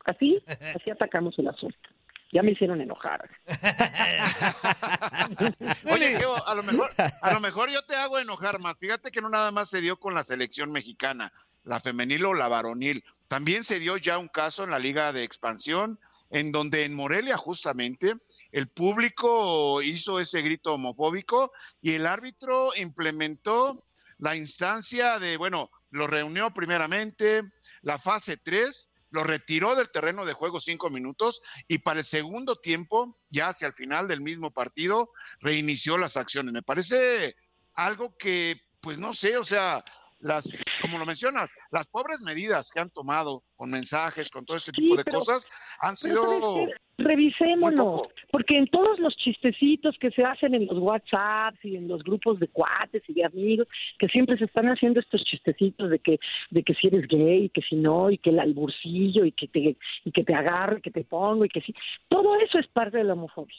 así, 0.05 0.37
así 0.75 0.89
atacamos 0.89 1.37
el 1.37 1.47
asunto. 1.47 1.89
Ya 2.31 2.43
me 2.43 2.51
hicieron 2.51 2.79
enojar. 2.79 3.29
Oye, 5.91 6.17
Geo, 6.17 6.47
a 6.47 6.55
lo 6.55 6.63
mejor, 6.63 6.89
a 6.97 7.33
lo 7.33 7.39
mejor 7.41 7.69
yo 7.69 7.83
te 7.83 7.95
hago 7.95 8.19
enojar 8.19 8.59
más. 8.59 8.79
Fíjate 8.79 9.11
que 9.11 9.21
no 9.21 9.29
nada 9.29 9.51
más 9.51 9.69
se 9.69 9.81
dio 9.81 9.99
con 9.99 10.13
la 10.13 10.23
selección 10.23 10.71
mexicana, 10.71 11.33
la 11.63 11.81
femenil 11.81 12.25
o 12.25 12.33
la 12.33 12.47
varonil. 12.47 13.03
También 13.27 13.63
se 13.63 13.79
dio 13.79 13.97
ya 13.97 14.17
un 14.17 14.29
caso 14.29 14.63
en 14.63 14.71
la 14.71 14.79
Liga 14.79 15.11
de 15.11 15.23
Expansión, 15.23 15.99
en 16.29 16.51
donde 16.51 16.85
en 16.85 16.95
Morelia 16.95 17.35
justamente 17.35 18.15
el 18.51 18.67
público 18.67 19.81
hizo 19.81 20.19
ese 20.19 20.41
grito 20.41 20.73
homofóbico 20.73 21.51
y 21.81 21.95
el 21.95 22.05
árbitro 22.05 22.71
implementó 22.77 23.85
la 24.17 24.35
instancia 24.35 25.19
de, 25.19 25.35
bueno, 25.35 25.69
lo 25.89 26.07
reunió 26.07 26.53
primeramente, 26.53 27.41
la 27.81 27.97
fase 27.97 28.37
3, 28.37 28.90
lo 29.11 29.23
retiró 29.23 29.75
del 29.75 29.91
terreno 29.91 30.25
de 30.25 30.33
juego 30.33 30.59
cinco 30.59 30.89
minutos 30.89 31.41
y 31.67 31.79
para 31.79 31.99
el 31.99 32.05
segundo 32.05 32.59
tiempo, 32.59 33.19
ya 33.29 33.49
hacia 33.49 33.67
el 33.67 33.73
final 33.73 34.07
del 34.07 34.21
mismo 34.21 34.51
partido, 34.51 35.11
reinició 35.39 35.97
las 35.97 36.17
acciones. 36.17 36.53
Me 36.53 36.63
parece 36.63 37.35
algo 37.73 38.17
que, 38.17 38.59
pues 38.81 38.99
no 38.99 39.13
sé, 39.13 39.37
o 39.37 39.43
sea, 39.43 39.83
las, 40.21 40.63
como 40.81 40.97
lo 40.99 41.05
mencionas, 41.05 41.53
las 41.71 41.87
pobres 41.87 42.21
medidas 42.21 42.71
que 42.71 42.79
han 42.79 42.89
tomado 42.89 43.43
con 43.55 43.69
mensajes, 43.71 44.29
con 44.29 44.45
todo 44.45 44.57
ese 44.57 44.71
tipo 44.71 44.93
Sí, 44.93 44.97
de 44.97 45.03
pero- 45.03 45.19
cosas, 45.19 45.47
han 45.81 45.95
sido. 45.97 46.67
Revisémonos, 46.97 48.09
porque 48.31 48.57
en 48.57 48.67
todos 48.67 48.99
los 48.99 49.15
chistecitos 49.17 49.95
que 49.99 50.11
se 50.11 50.23
hacen 50.23 50.53
en 50.55 50.65
los 50.67 50.77
WhatsApps 50.77 51.63
y 51.63 51.75
en 51.75 51.87
los 51.87 52.03
grupos 52.03 52.39
de 52.39 52.47
cuates 52.47 53.01
y 53.07 53.13
de 53.13 53.25
amigos, 53.25 53.67
que 53.97 54.07
siempre 54.07 54.37
se 54.37 54.45
están 54.45 54.67
haciendo 54.67 54.99
estos 54.99 55.23
chistecitos 55.23 55.89
de 55.89 55.99
que 55.99 56.19
de 56.51 56.63
que 56.63 56.73
si 56.75 56.87
eres 56.87 57.07
gay, 57.07 57.45
y 57.45 57.49
que 57.49 57.61
si 57.61 57.75
no, 57.75 58.11
y 58.11 58.17
que 58.17 58.29
el 58.31 58.39
alburcillo, 58.39 59.25
y 59.25 59.31
que 59.31 59.47
te 59.47 59.77
y 60.03 60.11
que 60.11 60.23
te 60.23 60.33
agarro, 60.35 60.77
y 60.77 60.81
que 60.81 60.91
te 60.91 61.03
pongo, 61.03 61.45
y 61.45 61.49
que 61.49 61.61
sí. 61.61 61.73
Todo 62.09 62.35
eso 62.39 62.59
es 62.59 62.67
parte 62.67 62.97
de 62.97 63.03
la 63.05 63.13
homofobia. 63.13 63.55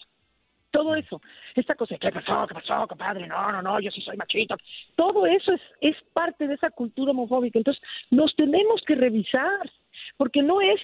Todo 0.72 0.96
eso. 0.96 1.20
Esta 1.54 1.76
cosa, 1.76 1.96
¿qué 1.98 2.10
pasó? 2.10 2.46
¿Qué 2.48 2.54
pasó, 2.54 2.88
compadre? 2.88 3.28
No, 3.28 3.52
no, 3.52 3.62
no, 3.62 3.78
yo 3.78 3.90
sí 3.92 4.00
soy 4.00 4.16
machito. 4.16 4.56
Todo 4.96 5.26
eso 5.26 5.52
es, 5.52 5.60
es 5.80 5.96
parte 6.12 6.48
de 6.48 6.54
esa 6.54 6.70
cultura 6.70 7.12
homofóbica. 7.12 7.58
Entonces, 7.58 7.82
nos 8.10 8.34
tenemos 8.34 8.82
que 8.86 8.96
revisar, 8.96 9.70
porque 10.16 10.42
no 10.42 10.60
es 10.60 10.80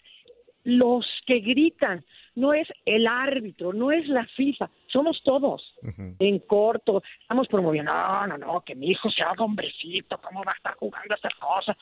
los 0.65 1.07
que 1.27 1.41
gritan, 1.41 2.05
no 2.35 2.53
es 2.53 2.69
el 2.85 3.07
árbitro, 3.07 3.73
no 3.73 3.91
es 3.91 4.07
la 4.07 4.27
FIFA, 4.27 4.71
somos 4.87 5.23
todos 5.25 5.75
en 6.19 6.39
corto, 6.41 7.03
estamos 7.23 7.49
promoviendo, 7.49 7.93
no, 7.93 8.27
no, 8.27 8.39
no, 8.39 8.61
que 8.61 8.75
mi 8.75 8.91
hijo 8.91 9.11
se 9.11 9.23
haga 9.23 9.45
hombrecito, 9.45 10.19
¿cómo 10.19 10.45
va 10.45 10.53
a 10.53 10.57
estar 10.57 10.75
jugando 10.75 11.15
a 11.15 11.17
esta 11.17 11.31
cosa? 11.41 11.77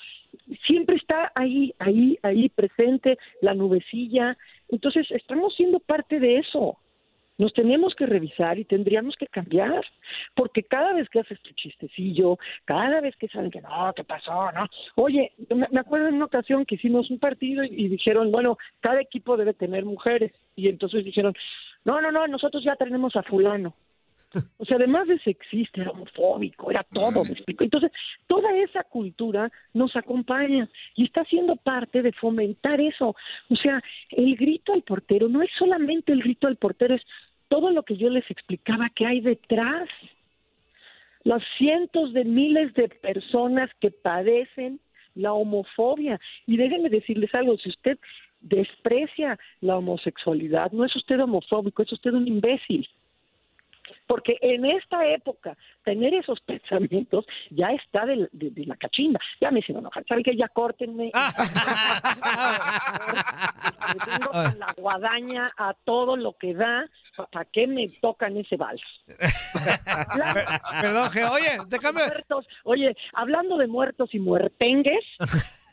Siempre 0.67 0.97
está 0.97 1.33
ahí, 1.35 1.75
ahí, 1.81 2.17
ahí 2.23 2.49
presente 2.49 3.19
la 3.43 3.55
nubecilla, 3.55 4.39
entonces 4.69 5.11
estamos 5.11 5.55
siendo 5.57 5.81
parte 5.81 6.21
de 6.21 6.39
eso. 6.39 6.79
Nos 7.39 7.53
tenemos 7.53 7.95
que 7.95 8.07
revisar 8.07 8.59
y 8.59 8.65
tendríamos 8.65 9.15
que 9.17 9.27
cambiar, 9.27 9.85
porque 10.35 10.63
cada 10.63 10.93
vez 10.95 11.09
que 11.09 11.21
haces 11.21 11.41
tu 11.43 11.53
chistecillo, 11.55 12.39
cada 12.65 13.01
vez 13.01 13.15
que 13.17 13.29
saben 13.29 13.51
que 13.51 13.61
no, 13.61 13.93
¿qué 13.95 14.05
pasó? 14.05 14.51
No, 14.53 14.67
oye, 14.97 15.33
me 15.51 15.81
acuerdo 15.81 16.09
en 16.09 16.15
una 16.15 16.27
ocasión 16.27 16.65
que 16.65 16.77
hicimos 16.77 17.11
un 17.11 17.19
partido 17.19 17.65
y, 17.65 17.69
y 17.85 17.89
dijeron, 17.89 18.33
bueno, 18.33 18.57
cada 18.81 19.01
equipo 19.01 19.37
debe 19.37 19.55
tener 19.55 19.85
mujeres, 19.85 20.33
y 20.55 20.69
entonces 20.69 21.05
dijeron, 21.05 21.35
no, 21.85 22.01
no, 22.01 22.11
no, 22.11 22.27
nosotros 22.27 22.65
ya 22.65 22.75
tenemos 22.77 23.15
a 23.17 23.23
fulano. 23.23 23.75
O 24.59 24.65
sea, 24.65 24.77
además 24.77 25.09
de 25.09 25.19
sexista, 25.21 25.81
era 25.81 25.91
homofóbico, 25.93 26.71
era 26.71 26.83
todo, 26.83 27.25
¿me 27.25 27.31
explico? 27.31 27.65
Entonces, 27.65 27.91
toda 28.27 28.55
esa 28.57 28.83
cultura 28.85 29.51
nos 29.73 29.95
acompaña 29.97 30.69
y 30.95 31.05
está 31.05 31.25
siendo 31.25 31.57
parte 31.57 32.03
de 32.03 32.13
fomentar 32.13 32.81
eso. 32.81 33.15
O 33.49 33.57
sea, 33.57 33.83
el 34.11 34.37
grito 34.37 34.73
al 34.73 34.83
portero 34.83 35.29
no 35.29 35.43
es 35.43 35.51
solamente 35.59 36.13
el 36.13 36.23
grito 36.23 36.49
al 36.49 36.57
portero, 36.57 36.95
es 36.95 37.03
todo 37.49 37.71
lo 37.71 37.83
que 37.83 37.97
yo 37.97 38.11
les 38.11 38.29
explicaba 38.31 38.91
que 38.91 39.07
hay 39.07 39.21
detrás. 39.21 39.89
Los 41.25 41.43
cientos 41.59 42.13
de 42.13 42.25
miles 42.25 42.75
de 42.75 42.89
personas 42.89 43.71
que 43.81 43.91
padecen 43.91 44.81
la 45.15 45.33
homofobia. 45.33 46.21
Y 46.47 46.57
déjenme 46.57 46.89
decirles 46.89 47.35
algo, 47.35 47.57
si 47.59 47.71
usted 47.71 47.99
desprecia 48.41 49.39
la 49.61 49.79
homosexualidad, 49.79 50.71
no 50.73 50.85
es 50.85 50.95
usted 50.95 51.21
homofóbico, 51.21 51.83
es 51.83 51.93
usted 51.93 52.13
un 52.13 52.29
imbécil. 52.29 52.87
Porque 54.07 54.37
en 54.41 54.65
esta 54.67 55.07
época, 55.07 55.57
tener 55.85 56.15
esos 56.15 56.41
pensamientos 56.47 57.25
ya 57.51 57.69
está 57.69 58.07
de, 58.07 58.29
de- 58.33 58.51
de 58.51 58.67
la 58.67 58.77
cachimba. 58.77 59.21
Ya 59.41 59.51
me 59.51 59.61
hicieron 59.61 59.83
enojar. 59.83 60.05
¿Saben 60.09 60.25
qué? 60.25 60.37
Ya 60.37 60.49
córtenme. 60.49 61.11
Me 63.89 63.95
tengo 64.05 64.33
la 64.33 64.67
guadaña 64.77 65.47
a 65.57 65.75
todo 65.85 66.17
lo 66.17 66.33
que 66.37 66.55
da. 66.55 66.85
¿Para 67.33 67.45
qué 67.47 67.67
me 67.67 67.89
tocan 68.01 68.37
ese 68.37 68.57
vals? 68.57 68.83
Perdón. 70.83 71.09
Oye, 71.33 71.57
te 71.71 71.79
cambio. 71.79 72.07
Muertos. 72.07 72.47
Oye, 72.65 72.97
hablando 73.15 73.57
de 73.57 73.67
muertos 73.67 74.11
y 74.13 74.19
muertengues, 74.19 75.05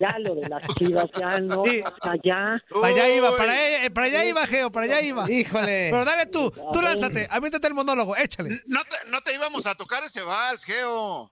ya 0.04 0.20
lo 0.20 0.36
de 0.36 0.50
las 0.50 0.68
chivas, 0.76 1.10
ya 1.18 1.40
no, 1.40 1.62
o 1.62 1.66
sea, 1.66 2.16
ya. 2.24 2.62
Para 2.70 2.88
allá 2.88 3.16
iba, 3.16 3.38
para 3.38 3.54
allá, 3.54 3.94
para 3.94 4.08
allá 4.08 4.26
iba, 4.26 4.46
Geo, 4.46 4.72
para 4.72 4.86
allá 4.86 5.02
iba. 5.02 5.32
Híjole. 5.32 5.90
Pero 5.92 6.06
dale 6.06 6.26
tú, 6.26 6.52
tú 6.74 6.82
lánzate, 6.82 7.28
aviéntate 7.30 7.68
el 7.68 7.74
monólogo, 7.74 8.16
échale. 8.18 8.50
No 8.68 8.84
te, 8.84 9.10
no 9.10 9.22
te 9.22 9.34
íbamos 9.34 9.66
a 9.66 9.76
tocar 9.76 10.04
ese 10.04 10.22
vals, 10.22 10.66
Geo. 10.66 11.32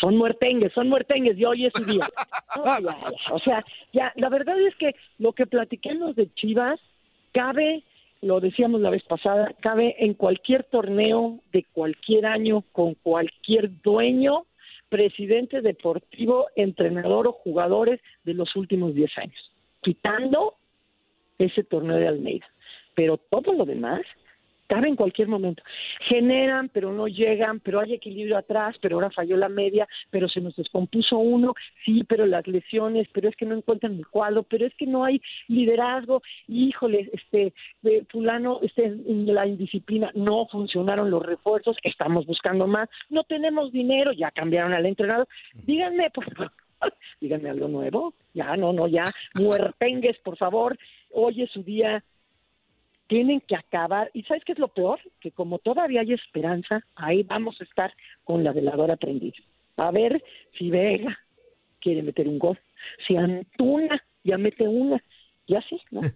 Son 0.00 0.16
muertengues, 0.16 0.72
son 0.74 0.88
muertengues, 0.88 1.38
y 1.38 1.44
hoy 1.44 1.66
es 1.66 1.72
su 1.74 1.84
día. 1.84 2.04
No, 2.56 2.64
ya, 2.64 2.80
ya, 2.80 3.34
o 3.34 3.38
sea, 3.38 3.64
ya, 3.92 4.12
la 4.16 4.28
verdad 4.28 4.60
es 4.60 4.74
que 4.76 4.94
lo 5.18 5.32
que 5.32 5.46
platiquemos 5.46 6.14
de 6.14 6.32
Chivas 6.34 6.78
cabe, 7.32 7.84
lo 8.20 8.40
decíamos 8.40 8.80
la 8.80 8.90
vez 8.90 9.02
pasada, 9.04 9.54
cabe 9.60 9.96
en 9.98 10.14
cualquier 10.14 10.64
torneo 10.64 11.40
de 11.52 11.64
cualquier 11.72 12.26
año, 12.26 12.64
con 12.72 12.94
cualquier 12.94 13.70
dueño, 13.82 14.46
presidente 14.88 15.60
deportivo, 15.60 16.46
entrenador 16.56 17.26
o 17.26 17.32
jugadores 17.32 18.00
de 18.24 18.34
los 18.34 18.54
últimos 18.56 18.94
10 18.94 19.18
años, 19.18 19.52
quitando 19.80 20.54
ese 21.38 21.64
torneo 21.64 21.96
de 21.96 22.08
Almeida. 22.08 22.46
Pero 22.94 23.18
todo 23.18 23.52
lo 23.52 23.64
demás 23.64 24.02
cabe 24.66 24.88
en 24.88 24.96
cualquier 24.96 25.28
momento. 25.28 25.62
Generan, 26.08 26.68
pero 26.68 26.92
no 26.92 27.06
llegan, 27.06 27.60
pero 27.60 27.80
hay 27.80 27.94
equilibrio 27.94 28.36
atrás, 28.36 28.76
pero 28.80 28.96
ahora 28.96 29.10
falló 29.10 29.36
la 29.36 29.48
media, 29.48 29.86
pero 30.10 30.28
se 30.28 30.40
nos 30.40 30.56
descompuso 30.56 31.18
uno, 31.18 31.54
sí, 31.84 32.04
pero 32.04 32.26
las 32.26 32.46
lesiones, 32.46 33.08
pero 33.12 33.28
es 33.28 33.36
que 33.36 33.46
no 33.46 33.54
encuentran 33.54 33.94
el 33.94 34.06
cuadro, 34.06 34.42
pero 34.42 34.66
es 34.66 34.74
que 34.74 34.86
no 34.86 35.04
hay 35.04 35.20
liderazgo, 35.48 36.22
híjole, 36.48 37.10
este, 37.12 37.52
de 37.82 38.04
fulano, 38.10 38.60
este, 38.62 38.94
la 39.06 39.46
indisciplina, 39.46 40.10
no 40.14 40.46
funcionaron 40.46 41.10
los 41.10 41.22
refuerzos, 41.22 41.76
estamos 41.82 42.26
buscando 42.26 42.66
más, 42.66 42.88
no 43.10 43.24
tenemos 43.24 43.72
dinero, 43.72 44.12
ya 44.12 44.30
cambiaron 44.30 44.72
al 44.72 44.86
entrenador, 44.86 45.28
díganme, 45.66 46.10
por 46.10 46.24
favor, 46.34 46.52
díganme 47.20 47.50
algo 47.50 47.68
nuevo, 47.68 48.14
ya, 48.32 48.56
no, 48.56 48.72
no, 48.72 48.88
ya, 48.88 49.02
muertengues, 49.38 50.18
por 50.18 50.36
favor, 50.36 50.78
hoy 51.10 51.42
es 51.42 51.50
su 51.50 51.62
día, 51.62 52.02
tienen 53.06 53.40
que 53.40 53.56
acabar. 53.56 54.10
¿Y 54.14 54.22
sabes 54.24 54.44
qué 54.44 54.52
es 54.52 54.58
lo 54.58 54.68
peor? 54.68 55.00
Que 55.20 55.30
como 55.30 55.58
todavía 55.58 56.00
hay 56.00 56.12
esperanza, 56.12 56.84
ahí 56.94 57.22
vamos 57.22 57.60
a 57.60 57.64
estar 57.64 57.92
con 58.24 58.44
la 58.44 58.52
veladora 58.52 58.96
prendida. 58.96 59.36
A 59.76 59.90
ver 59.90 60.22
si 60.58 60.70
Vega 60.70 61.18
quiere 61.80 62.02
meter 62.02 62.28
un 62.28 62.38
gol, 62.38 62.58
si 63.06 63.16
Antuna 63.16 64.02
ya 64.22 64.38
mete 64.38 64.66
una, 64.66 65.02
y 65.46 65.56
así, 65.56 65.80
¿no? 65.90 66.00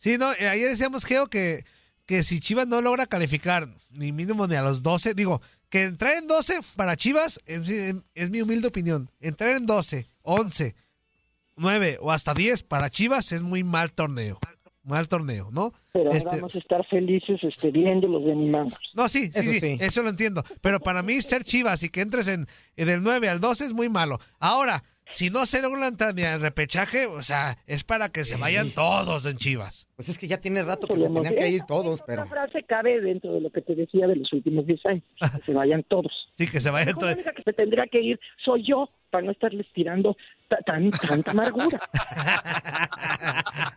Sí, 0.00 0.16
no, 0.16 0.32
eh, 0.34 0.46
ayer 0.48 0.68
decíamos, 0.68 1.04
Geo, 1.04 1.26
que, 1.26 1.64
que 2.06 2.22
si 2.22 2.38
Chivas 2.38 2.68
no 2.68 2.80
logra 2.80 3.06
calificar 3.06 3.66
ni 3.90 4.12
mínimo 4.12 4.46
ni 4.46 4.54
a 4.54 4.62
los 4.62 4.84
12, 4.84 5.14
digo, 5.14 5.42
que 5.70 5.82
entrar 5.82 6.16
en 6.16 6.28
12 6.28 6.60
para 6.76 6.94
Chivas 6.94 7.40
es, 7.46 7.68
es 8.14 8.30
mi 8.30 8.40
humilde 8.40 8.68
opinión. 8.68 9.10
Entrar 9.18 9.56
en 9.56 9.66
12, 9.66 10.06
11, 10.22 10.76
9 11.56 11.98
o 12.00 12.12
hasta 12.12 12.32
10 12.32 12.62
para 12.62 12.90
Chivas 12.90 13.32
es 13.32 13.42
muy 13.42 13.64
mal 13.64 13.90
torneo. 13.90 14.38
Mal 14.84 15.08
torneo, 15.08 15.50
¿no? 15.50 15.74
Pero 15.98 16.12
Este, 16.12 16.36
vamos 16.36 16.54
a 16.54 16.58
estar 16.58 16.86
felices 16.86 17.40
este, 17.42 17.72
viéndolos 17.72 18.24
de 18.24 18.30
animamos. 18.30 18.78
No, 18.94 19.08
sí, 19.08 19.32
sí, 19.32 19.40
Eso 19.40 19.50
sí, 19.50 19.58
sí. 19.58 19.78
eso 19.80 20.02
lo 20.04 20.10
entiendo. 20.10 20.44
Pero 20.60 20.78
para 20.78 21.02
mí 21.02 21.20
ser 21.20 21.42
Chivas 21.42 21.82
y 21.82 21.88
que 21.88 22.02
entres 22.02 22.28
en, 22.28 22.46
en 22.76 22.86
del 22.86 23.02
9 23.02 23.28
al 23.28 23.40
12 23.40 23.64
es 23.64 23.72
muy 23.72 23.88
malo. 23.88 24.20
Ahora, 24.38 24.84
si 25.08 25.30
no 25.30 25.46
se 25.46 25.62
logra 25.62 25.86
entrar 25.86 26.14
ni 26.14 26.22
al 26.24 26.40
repechaje, 26.40 27.06
o 27.06 27.22
sea, 27.22 27.58
es 27.66 27.84
para 27.84 28.10
que 28.10 28.24
se 28.24 28.36
vayan 28.36 28.70
todos 28.72 29.24
en 29.26 29.36
Chivas. 29.36 29.88
Pues 29.96 30.08
es 30.08 30.18
que 30.18 30.28
ya 30.28 30.38
tiene 30.40 30.62
rato 30.62 30.86
que 30.86 30.94
se 30.94 31.08
tenían 31.08 31.34
que 31.34 31.48
ir 31.48 31.62
todos, 31.66 32.02
pero... 32.06 32.22
Esa 32.22 32.30
frase 32.30 32.62
cabe 32.64 33.00
dentro 33.00 33.32
de 33.32 33.40
lo 33.40 33.50
que 33.50 33.62
te 33.62 33.74
decía 33.74 34.06
de 34.06 34.16
los 34.16 34.32
últimos 34.32 34.66
10 34.66 34.86
años, 34.86 35.02
que 35.18 35.42
se 35.46 35.52
vayan 35.52 35.82
todos. 35.84 36.12
Sí, 36.36 36.46
que 36.46 36.60
se 36.60 36.70
vayan 36.70 36.94
La 36.94 37.00
todos. 37.00 37.14
única 37.14 37.32
que 37.32 37.42
se 37.42 37.52
tendría 37.52 37.86
que 37.90 38.00
ir 38.00 38.20
soy 38.44 38.64
yo, 38.68 38.88
para 39.10 39.24
no 39.24 39.32
estarles 39.32 39.66
tirando 39.74 40.14
ta- 40.48 40.58
tan, 40.66 40.90
tanta 40.90 41.30
amargura. 41.30 41.78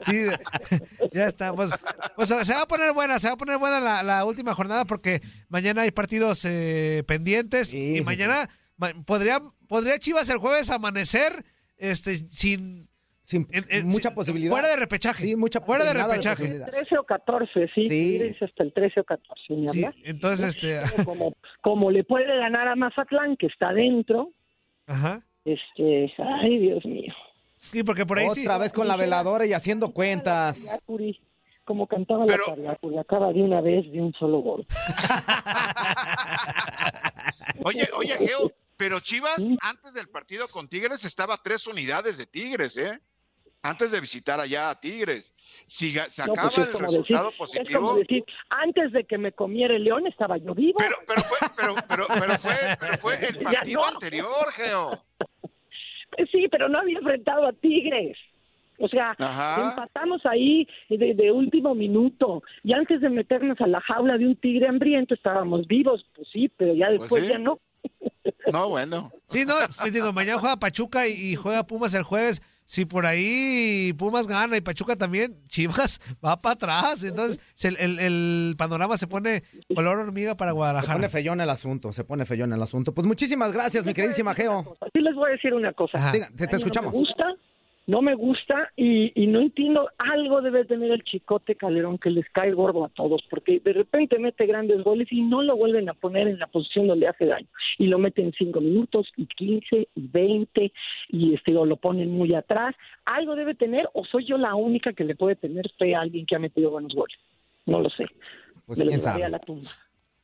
Sí, 0.05 0.25
ya 1.11 1.27
está. 1.27 1.53
Pues, 1.53 1.71
pues 2.15 2.29
se 2.29 2.53
va 2.53 2.61
a 2.63 2.67
poner 2.67 2.91
buena, 2.93 3.19
se 3.19 3.27
va 3.27 3.34
a 3.34 3.38
poner 3.38 3.57
buena 3.57 3.79
la, 3.79 4.03
la 4.03 4.25
última 4.25 4.53
jornada 4.55 4.86
porque 4.86 5.21
mañana 5.49 5.84
hay 5.84 5.91
partidos 5.91 6.43
eh, 6.45 7.03
pendientes 7.07 7.71
y 7.73 7.97
sí, 7.97 8.01
mañana 8.03 8.34
ma- 8.47 8.49
podría 9.05 9.41
podría 9.67 9.97
Chivas 9.99 10.29
el 10.29 10.38
jueves 10.38 10.69
amanecer 10.69 11.45
este 11.77 12.15
sin 12.17 12.89
sin 13.23 13.47
mucha 13.86 14.13
posibilidad. 14.13 14.51
fuera 14.51 14.67
de 14.67 14.75
repechaje. 14.75 15.23
Sí, 15.23 15.36
mucha 15.38 15.61
fuera 15.61 15.86
de 15.86 15.93
de 15.93 16.03
repechaje. 16.03 16.36
posibilidad. 16.43 16.69
13 16.69 16.97
o 16.97 17.03
14, 17.03 17.69
sí. 17.73 17.88
Sí. 17.88 18.17
Dice 18.19 18.45
hasta 18.45 18.63
el 18.63 18.73
13 18.73 18.99
o 18.99 19.03
14, 19.05 19.53
ni 19.55 19.67
Sí, 19.67 19.86
entonces 20.03 20.55
este 20.55 20.82
Como, 21.05 21.34
como 21.61 21.91
le 21.91 22.03
puede 22.03 22.25
ganar 22.38 22.67
a 22.67 22.75
Mazatlán, 22.75 23.38
que 23.38 23.47
está 23.47 23.71
dentro, 23.71 24.32
Ajá. 24.88 25.21
este, 25.45 26.13
ay, 26.17 26.57
Dios 26.59 26.84
mío. 26.86 27.13
Sí, 27.57 27.84
porque 27.84 28.05
por 28.05 28.19
ahí 28.19 28.27
sí. 28.29 28.41
Otra 28.41 28.57
vez 28.57 28.73
con 28.73 28.88
la 28.88 28.97
veladora 28.97 29.45
y 29.45 29.53
haciendo 29.53 29.93
cuentas. 29.93 30.65
Cargacuri, 30.65 31.21
como 31.63 31.88
cantaba 31.88 32.25
la 32.25 32.38
Cargacuri, 32.38 32.97
acaba 32.97 33.32
de 33.32 33.43
una 33.43 33.61
vez 33.61 33.89
de 33.91 34.01
un 34.01 34.11
solo 34.13 34.39
gol. 34.39 34.65
Oye, 37.63 37.88
oye, 37.95 38.17
Geo, 38.17 38.51
pero 38.82 38.99
Chivas 38.99 39.47
antes 39.61 39.93
del 39.93 40.07
partido 40.09 40.47
con 40.47 40.67
Tigres 40.67 41.05
estaba 41.05 41.36
a 41.36 41.38
tres 41.38 41.67
unidades 41.67 42.17
de 42.17 42.25
Tigres, 42.25 42.75
¿eh? 42.77 42.99
Antes 43.61 43.91
de 43.91 43.99
visitar 44.01 44.39
allá 44.39 44.71
a 44.71 44.79
Tigres. 44.79 45.36
Si 45.67 45.93
ga- 45.93 46.05
No, 46.05 46.09
sacaba 46.09 46.49
pues 46.49 46.67
es 46.67 46.73
el 46.73 46.79
resultado 46.79 47.27
decir- 47.29 47.38
positivo, 47.38 47.95
decir, 47.95 48.23
antes 48.49 48.91
de 48.91 49.03
que 49.03 49.19
me 49.19 49.32
comiera 49.34 49.75
el 49.75 49.84
león 49.84 50.07
estaba 50.07 50.38
yo 50.38 50.55
vivo. 50.55 50.77
pero, 50.79 50.95
pero 51.05 51.21
fue, 51.21 51.38
pero, 51.55 51.75
pero, 51.88 52.05
pero 52.07 52.34
fue, 52.39 52.53
pero 52.79 52.97
fue 52.97 53.13
el 53.27 53.38
partido 53.43 53.82
no. 53.82 53.88
anterior, 53.88 54.51
Geo. 54.53 55.03
Eh, 56.17 56.25
Sí, 56.32 56.47
pero 56.49 56.67
no 56.69 56.79
había 56.79 56.97
enfrentado 56.97 57.45
a 57.47 57.53
Tigres. 57.53 58.17
O 58.79 58.88
sea, 58.88 59.15
Ajá. 59.19 59.69
empatamos 59.69 60.25
ahí 60.25 60.67
de, 60.89 61.13
de 61.13 61.32
último 61.32 61.75
minuto. 61.75 62.41
Y 62.63 62.73
antes 62.73 62.99
de 62.99 63.09
meternos 63.11 63.61
a 63.61 63.67
la 63.67 63.79
jaula 63.82 64.17
de 64.17 64.25
un 64.25 64.36
tigre 64.38 64.67
hambriento 64.67 65.13
estábamos 65.13 65.67
vivos, 65.67 66.03
pues 66.15 66.27
sí, 66.34 66.49
pero 66.57 66.73
ya 66.73 66.89
después 66.89 67.23
sí. 67.25 67.29
ya 67.29 67.38
no. 67.38 67.59
No, 68.51 68.69
bueno. 68.69 69.11
Sí, 69.29 69.45
no, 69.45 69.55
pues 69.79 69.93
digo, 69.93 70.11
mañana 70.13 70.39
juega 70.39 70.57
Pachuca 70.57 71.07
y, 71.07 71.36
juega 71.36 71.65
Pumas 71.65 71.93
el 71.93 72.03
jueves. 72.03 72.41
Si 72.65 72.86
por 72.86 73.05
ahí 73.05 73.93
Pumas 73.97 74.27
gana 74.27 74.55
y 74.55 74.61
Pachuca 74.61 74.95
también, 74.95 75.43
Chivas 75.49 75.99
va 76.25 76.41
para 76.41 76.53
atrás. 76.53 77.03
Entonces 77.03 77.39
el, 77.63 77.77
el- 77.77 77.99
el 77.99 78.55
panorama 78.57 78.97
se 78.97 79.07
pone 79.07 79.43
color 79.75 79.97
hormiga 79.99 80.36
para 80.36 80.51
Se 80.51 80.55
Guadalajara. 80.55 80.93
pone 80.93 81.09
feyón 81.09 81.41
el 81.41 81.49
asunto, 81.49 81.91
se 81.93 82.03
pone 82.03 82.25
feyón 82.25 82.53
el 82.53 82.61
asunto. 82.61 82.93
Pues 82.93 83.05
muchísimas 83.07 83.51
gracias, 83.53 83.86
mi 83.86 83.93
queridísima 83.93 84.34
Geo. 84.34 84.77
Así 84.82 84.99
les 84.99 85.15
voy 85.15 85.29
a 85.29 85.32
decir 85.34 85.53
una 85.53 85.73
cosa. 85.73 85.97
Ajá. 85.97 86.11
Diga, 86.11 86.29
te- 86.36 86.55
escuchamos. 86.55 86.93
No 86.93 86.99
me 86.99 87.05
gusta, 87.05 87.23
no 87.91 88.01
me 88.01 88.15
gusta 88.15 88.71
y, 88.77 89.11
y 89.21 89.27
no 89.27 89.41
entiendo, 89.41 89.89
algo 89.97 90.41
debe 90.41 90.63
tener 90.63 90.91
el 90.91 91.03
chicote 91.03 91.55
Calderón 91.55 91.97
que 91.97 92.09
les 92.09 92.25
cae 92.29 92.53
gordo 92.53 92.85
a 92.85 92.89
todos, 92.89 93.21
porque 93.29 93.59
de 93.59 93.73
repente 93.73 94.17
mete 94.17 94.45
grandes 94.45 94.81
goles 94.81 95.09
y 95.11 95.21
no 95.21 95.41
lo 95.41 95.57
vuelven 95.57 95.89
a 95.89 95.93
poner 95.93 96.29
en 96.29 96.39
la 96.39 96.47
posición 96.47 96.87
donde 96.87 97.09
hace 97.09 97.25
daño. 97.25 97.49
Y 97.77 97.87
lo 97.87 97.99
meten 97.99 98.31
cinco 98.37 98.61
minutos 98.61 99.11
y 99.17 99.25
15 99.25 99.89
y 99.93 100.07
20 100.07 100.71
y 101.09 101.33
este, 101.33 101.53
o 101.57 101.65
lo 101.65 101.75
ponen 101.75 102.11
muy 102.11 102.33
atrás. 102.33 102.75
Algo 103.03 103.35
debe 103.35 103.55
tener 103.55 103.89
o 103.91 104.05
soy 104.05 104.25
yo 104.25 104.37
la 104.37 104.55
única 104.55 104.93
que 104.93 105.03
le 105.03 105.15
puede 105.15 105.35
tener 105.35 105.69
fe 105.77 105.93
a 105.93 105.99
alguien 105.99 106.25
que 106.25 106.37
ha 106.37 106.39
metido 106.39 106.71
buenos 106.71 106.95
goles. 106.95 107.17
No 107.65 107.81
lo 107.81 107.89
sé. 107.89 108.05
Pues 108.67 108.79
Me 108.79 108.85
lo 108.85 109.25
a 109.25 109.29
la 109.29 109.39
tumba. 109.39 109.69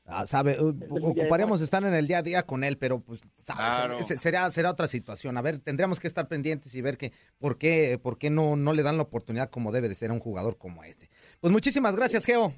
Ah, 0.10 0.26
sabe, 0.26 0.58
ocuparíamos 0.60 1.60
estar 1.60 1.84
en 1.84 1.94
el 1.94 2.08
día 2.08 2.20
a 2.20 2.22
día 2.22 2.44
con 2.44 2.64
él, 2.64 2.78
pero 2.78 3.02
pues 3.02 3.20
sabe, 3.36 3.60
Claro. 3.60 4.04
será, 4.18 4.50
será 4.52 4.72
otra 4.72 4.88
situación. 4.88 5.36
A 5.38 5.42
ver, 5.42 5.60
tendríamos 5.60 6.00
que 6.00 6.08
estar 6.08 6.30
pendientes 6.30 6.74
y 6.76 6.82
ver 6.82 6.98
que 6.98 7.12
por 7.40 7.58
qué, 7.58 8.00
por 8.02 8.18
qué 8.18 8.30
no, 8.30 8.56
no 8.56 8.72
le 8.72 8.84
dan 8.84 8.96
la 8.96 9.04
oportunidad 9.04 9.50
como 9.50 9.74
debe 9.74 9.90
de 9.90 9.96
ser 9.96 10.10
a 10.12 10.14
un 10.14 10.22
jugador 10.22 10.58
como 10.58 10.84
este. 10.86 11.10
Pues 11.42 11.52
muchísimas 11.52 11.94
gracias, 11.98 12.24
Geo. 12.24 12.54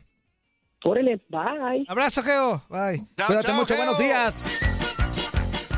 Órale, 0.86 1.20
bye. 1.28 1.86
Abrazo, 1.88 2.22
Geo. 2.22 2.62
Bye. 2.70 3.04
Cuídate 3.26 3.52
mucho, 3.54 3.76
buenos 3.76 3.97
días. 3.97 4.62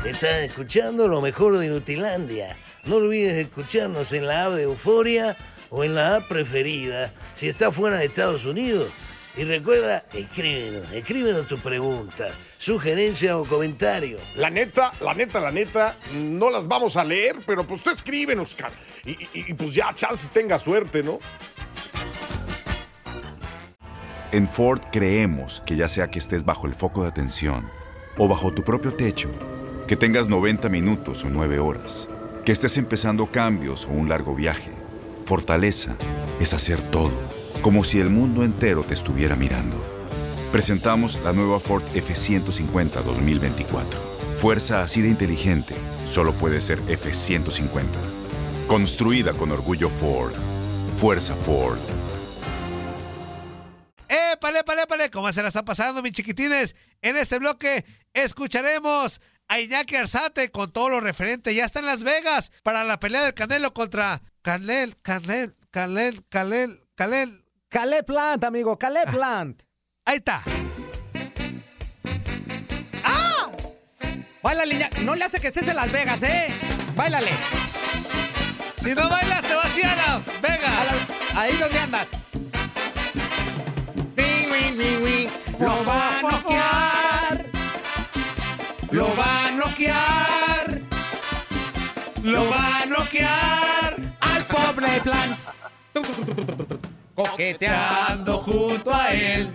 Estás 0.04 0.40
escuchando 0.42 1.08
lo 1.08 1.20
mejor 1.22 1.56
de 1.58 1.68
Nutilandia. 1.68 2.56
No 2.84 2.96
olvides 2.96 3.34
escucharnos 3.34 4.12
en 4.12 4.26
la 4.26 4.46
app 4.46 4.52
de 4.52 4.64
Euforia 4.64 5.36
o 5.70 5.84
en 5.84 5.94
la 5.94 6.16
app 6.16 6.28
preferida 6.28 7.12
si 7.34 7.48
estás 7.48 7.74
fuera 7.74 7.98
de 7.98 8.06
Estados 8.06 8.44
Unidos. 8.44 8.90
Y 9.36 9.44
recuerda, 9.44 10.04
escríbenos, 10.12 10.92
escríbenos 10.92 11.46
tu 11.48 11.56
pregunta, 11.58 12.28
sugerencia 12.58 13.38
o 13.38 13.44
comentario. 13.44 14.18
La 14.36 14.50
neta, 14.50 14.90
la 15.00 15.14
neta, 15.14 15.40
la 15.40 15.50
neta, 15.50 15.96
no 16.14 16.50
las 16.50 16.68
vamos 16.68 16.96
a 16.96 17.04
leer, 17.04 17.36
pero 17.46 17.64
pues 17.66 17.82
tú 17.82 17.88
escríbenos, 17.90 18.54
cara. 18.54 18.74
Y, 19.06 19.12
y- 19.12 19.28
y 19.32 19.54
pues 19.54 19.72
ya, 19.74 19.92
chance 19.94 20.28
tenga 20.32 20.58
suerte, 20.58 21.02
¿no? 21.02 21.18
En 24.32 24.46
Ford 24.48 24.80
creemos 24.92 25.62
que 25.66 25.76
ya 25.76 25.88
sea 25.88 26.08
que 26.10 26.18
estés 26.18 26.44
bajo 26.44 26.66
el 26.66 26.74
foco 26.74 27.02
de 27.02 27.08
atención 27.08 27.68
o 28.18 28.28
bajo 28.28 28.52
tu 28.52 28.62
propio 28.62 28.94
techo, 28.94 29.30
que 29.86 29.96
tengas 29.96 30.28
90 30.28 30.68
minutos 30.68 31.24
o 31.24 31.30
9 31.30 31.58
horas, 31.58 32.08
que 32.44 32.52
estés 32.52 32.76
empezando 32.76 33.26
cambios 33.30 33.86
o 33.86 33.90
un 33.90 34.08
largo 34.08 34.34
viaje, 34.34 34.70
fortaleza 35.26 35.96
es 36.40 36.52
hacer 36.54 36.80
todo, 36.90 37.12
como 37.60 37.84
si 37.84 38.00
el 38.00 38.10
mundo 38.10 38.44
entero 38.44 38.84
te 38.84 38.94
estuviera 38.94 39.36
mirando. 39.36 39.82
Presentamos 40.52 41.18
la 41.22 41.32
nueva 41.32 41.60
Ford 41.60 41.82
F150 41.94 43.02
2024. 43.02 44.00
Fuerza 44.38 44.82
así 44.82 45.00
de 45.02 45.08
inteligente 45.08 45.74
solo 46.06 46.32
puede 46.34 46.60
ser 46.60 46.80
F150. 46.82 47.84
Construida 48.66 49.32
con 49.32 49.50
orgullo 49.52 49.88
Ford. 49.88 50.32
Fuerza 50.96 51.34
Ford. 51.36 51.78
¡Épale, 54.08 54.60
épale, 54.60 54.82
épale! 54.82 55.10
¿Cómo 55.10 55.32
se 55.32 55.40
la 55.40 55.48
están 55.48 55.64
pasando, 55.64 56.02
mis 56.02 56.12
chiquitines? 56.12 56.76
En 57.00 57.16
este 57.16 57.38
bloque 57.38 57.84
escucharemos 58.12 59.20
a 59.48 59.60
Iñaki 59.60 59.96
Arzate 59.96 60.50
con 60.50 60.72
todo 60.72 60.88
lo 60.88 61.00
referente. 61.00 61.54
Ya 61.54 61.64
está 61.64 61.80
en 61.80 61.86
Las 61.86 62.02
Vegas 62.02 62.52
para 62.62 62.84
la 62.84 62.98
pelea 62.98 63.22
del 63.22 63.34
Canelo 63.34 63.72
contra 63.72 64.22
Canel, 64.42 64.96
Canel, 65.00 65.54
Canel, 65.70 66.24
Canel, 66.28 66.82
Canel. 66.94 67.41
Caleb 67.72 68.04
Plant, 68.04 68.44
amigo, 68.44 68.78
Caleb 68.78 69.10
Plant. 69.10 69.62
Ahí 70.04 70.16
está. 70.18 70.42
¡Ah! 73.02 73.48
Baila, 74.42 74.66
niña. 74.66 74.90
No 75.04 75.14
le 75.14 75.24
hace 75.24 75.40
que 75.40 75.46
estés 75.46 75.66
en 75.68 75.76
Las 75.76 75.90
Vegas, 75.90 76.22
¿eh? 76.22 76.48
Báilale. 76.94 77.30
Si 78.84 78.94
no 78.94 79.08
bailas, 79.08 79.40
te 79.40 79.54
vas 79.54 79.74
a 79.74 79.78
ir 79.78 79.86
a 79.86 79.96
Las 79.96 80.42
Vegas. 80.42 80.86
Ahí 81.34 81.56
donde 81.56 81.78
andas. 81.78 82.08
Lo 85.58 85.84
va 85.86 86.18
a 86.18 86.22
noquear. 86.22 87.46
Lo 88.90 89.16
va 89.16 89.46
a 89.46 89.50
noquear. 89.50 90.80
Lo 92.22 92.50
va 92.50 92.82
a 92.82 92.84
noquear. 92.84 93.96
Al 94.20 94.44
pobre 94.44 95.00
plan. 95.00 95.38
Coqueteando 97.30 98.38
junto 98.38 98.92
a 98.92 99.12
él. 99.12 99.52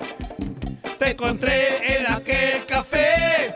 Te 0.97 1.11
encontré 1.11 1.97
en 1.97 2.07
aquel 2.07 2.65
café. 2.65 3.53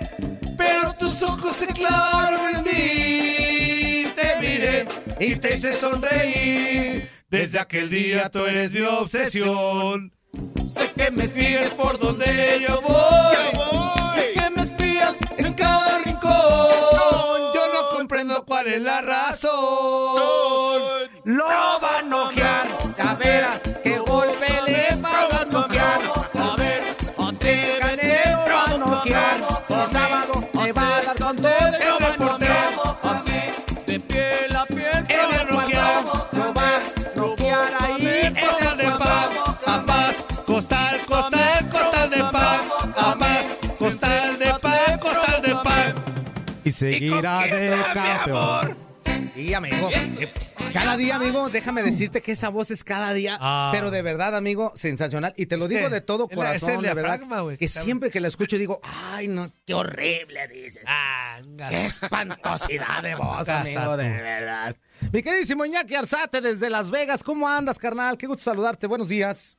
Pero 0.58 0.94
tus 0.94 1.24
ojos 1.24 1.56
se 1.56 1.68
clavaron 1.68 2.56
en 2.56 2.64
mí. 2.64 4.12
Te 4.16 4.36
miré 4.40 4.88
y 5.20 5.36
te 5.38 5.56
hice 5.56 5.74
sonreír. 5.74 7.10
Desde 7.30 7.60
aquel 7.60 7.90
día 7.90 8.30
tú 8.30 8.46
eres 8.46 8.74
mi 8.74 8.82
obsesión. 8.82 10.14
Sé 10.74 10.92
que 10.96 11.12
me 11.12 11.28
sigues 11.28 11.74
por 11.74 11.98
donde 11.98 12.66
yo 12.68 12.82
voy. 12.82 14.16
Sé 14.16 14.34
que 14.34 14.50
me 14.50 14.64
espías 14.64 15.16
en 15.38 15.54
cada 15.54 16.00
rincón. 16.00 16.32
Yo 17.56 17.74
no 17.74 17.96
comprendo 17.96 18.46
cuál 18.46 18.68
es 18.68 18.82
la 18.82 19.02
razón. 19.02 19.52
Lo 21.24 21.80
Y 46.72 46.74
seguirá 46.74 47.40
de 47.48 47.76
campeón. 47.94 48.78
Y 49.36 49.54
amigo, 49.54 49.90
eh, 49.92 50.32
cada 50.72 50.96
día, 50.96 51.16
amigo, 51.18 51.50
déjame 51.50 51.84
decirte 51.84 52.22
que 52.22 52.32
esa 52.32 52.48
voz 52.50 52.72
es 52.72 52.84
cada 52.84 53.12
día, 53.14 53.38
Ah. 53.42 53.70
pero 53.74 53.92
de 53.92 54.02
verdad, 54.02 54.36
amigo, 54.36 54.72
sensacional. 54.76 55.34
Y 55.36 55.48
te 55.48 55.58
lo 55.58 55.68
digo 55.68 55.90
de 55.90 56.00
todo 56.02 56.28
corazón, 56.30 56.72
el 56.72 56.82
de 56.82 56.94
verdad. 56.94 57.20
que 57.58 57.68
siempre 57.68 58.10
que 58.10 58.20
la 58.22 58.30
escucho 58.30 58.58
digo, 58.58 58.80
ay, 58.84 59.28
no, 59.28 59.52
qué 59.66 59.74
horrible 59.74 60.48
dices. 60.48 60.84
Ah, 60.88 61.40
Qué 61.70 61.86
espantosidad 61.86 63.04
de 63.04 63.16
voz, 63.16 63.48
amigo, 63.50 63.98
de 63.98 64.10
verdad. 64.10 64.76
Mi 65.12 65.22
queridísimo 65.22 65.66
Iñaki 65.66 65.96
Arzate 65.96 66.40
desde 66.42 66.70
Las 66.70 66.90
Vegas, 66.90 67.22
¿cómo 67.24 67.48
andas, 67.50 67.78
carnal? 67.80 68.18
Qué 68.18 68.28
gusto 68.28 68.44
saludarte, 68.44 68.88
buenos 68.88 69.10
días. 69.10 69.58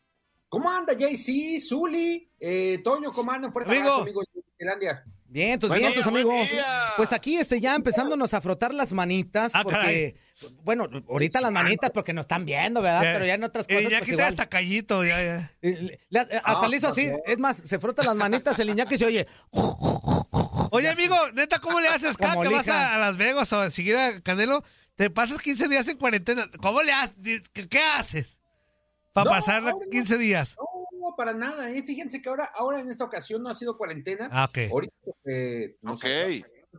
¿Cómo 0.49 0.71
anda, 0.71 0.93
JC, 0.93 1.61
Zuli, 1.61 2.31
eh, 2.39 2.81
Toño, 2.85 3.11
cómo 3.13 3.33
andan? 3.33 3.53
Fuerte 3.53 3.71
Amigo. 3.71 3.85
abrazo, 3.87 4.03
amigos 4.03 4.27
de 4.35 4.43
Finlandia. 4.59 5.05
Bien, 5.33 5.59
tus 5.59 5.69
Buen 5.71 5.81
vientos, 5.81 6.05
día, 6.05 6.13
buen 6.13 6.27
amigo. 6.27 6.45
día. 6.53 6.65
Pues 6.99 7.13
aquí 7.15 7.37
este, 7.39 7.59
ya 7.59 7.75
empezándonos 7.75 8.35
a 8.35 8.41
frotar 8.43 8.75
las 8.75 8.93
manitas, 8.93 9.53
Ah, 9.55 9.63
porque, 9.63 10.15
bueno, 10.63 10.87
ahorita 11.09 11.41
las 11.41 11.51
manitas 11.51 11.91
porque 11.91 12.13
nos 12.13 12.25
están 12.25 12.45
viendo, 12.45 12.83
¿verdad? 12.83 13.01
Pero 13.01 13.25
ya 13.25 13.35
en 13.35 13.45
otras 13.45 13.67
cosas, 13.67 13.81
Eh, 13.83 13.89
ya 13.91 13.99
pues 13.99 14.11
quita 14.11 14.13
igual. 14.15 14.29
hasta 14.29 14.47
callito, 14.51 15.05
ya, 15.05 15.23
ya. 15.23 15.53
Eh, 15.63 15.79
le- 15.81 15.99
le- 16.11 16.21
Hasta 16.21 16.41
Ah, 16.45 16.69
le 16.69 16.77
hizo 16.77 16.89
así, 16.89 17.11
es 17.25 17.39
más, 17.39 17.57
se 17.65 17.79
frota 17.79 18.03
las 18.03 18.15
manitas 18.15 18.59
el 18.59 18.69
Iñaki 18.71 18.97
y 18.97 18.99
se 18.99 19.07
oye. 19.07 19.27
Oye, 20.71 20.89
amigo, 20.89 21.17
neta, 21.33 21.59
¿cómo 21.61 21.81
le 21.81 21.89
haces 21.89 22.17
Como 22.17 22.43
que 22.43 22.49
vas 22.49 22.69
a, 22.69 22.95
a 22.95 22.99
Las 22.99 23.17
Vegas 23.17 23.53
o 23.55 23.61
a 23.61 23.71
seguir 23.71 23.97
a 23.97 24.21
Canelo? 24.21 24.63
Te 24.97 25.09
pasas 25.11 25.39
15 25.39 25.69
días 25.69 25.89
en 25.89 25.97
cuarentena. 25.97 26.47
¿Cómo 26.61 26.83
le 26.83 26.93
haces? 26.93 27.17
¿Qué, 27.53 27.69
qué 27.69 27.81
haces? 27.81 28.39
Para 29.15 29.25
No, 29.27 29.31
pasar 29.31 29.61
ahora 29.61 29.73
no. 29.73 29.91
15 29.91 30.17
días. 30.19 30.57
No, 30.59 30.72
para 31.17 31.33
nada, 31.35 31.71
¿eh? 31.71 31.83
Fíjense 31.83 32.21
que 32.23 32.29
ahora, 32.29 32.51
ahora 32.55 32.81
en 32.81 32.89
esta 32.91 33.05
ocasión 33.05 33.43
no 33.43 33.49
ha 33.51 33.55
sido 33.55 33.77
cuarentena. 33.77 34.29
Ah, 34.33 34.45
ok. 34.49 34.59
Ahorita 34.71 34.95
eh, 35.25 35.77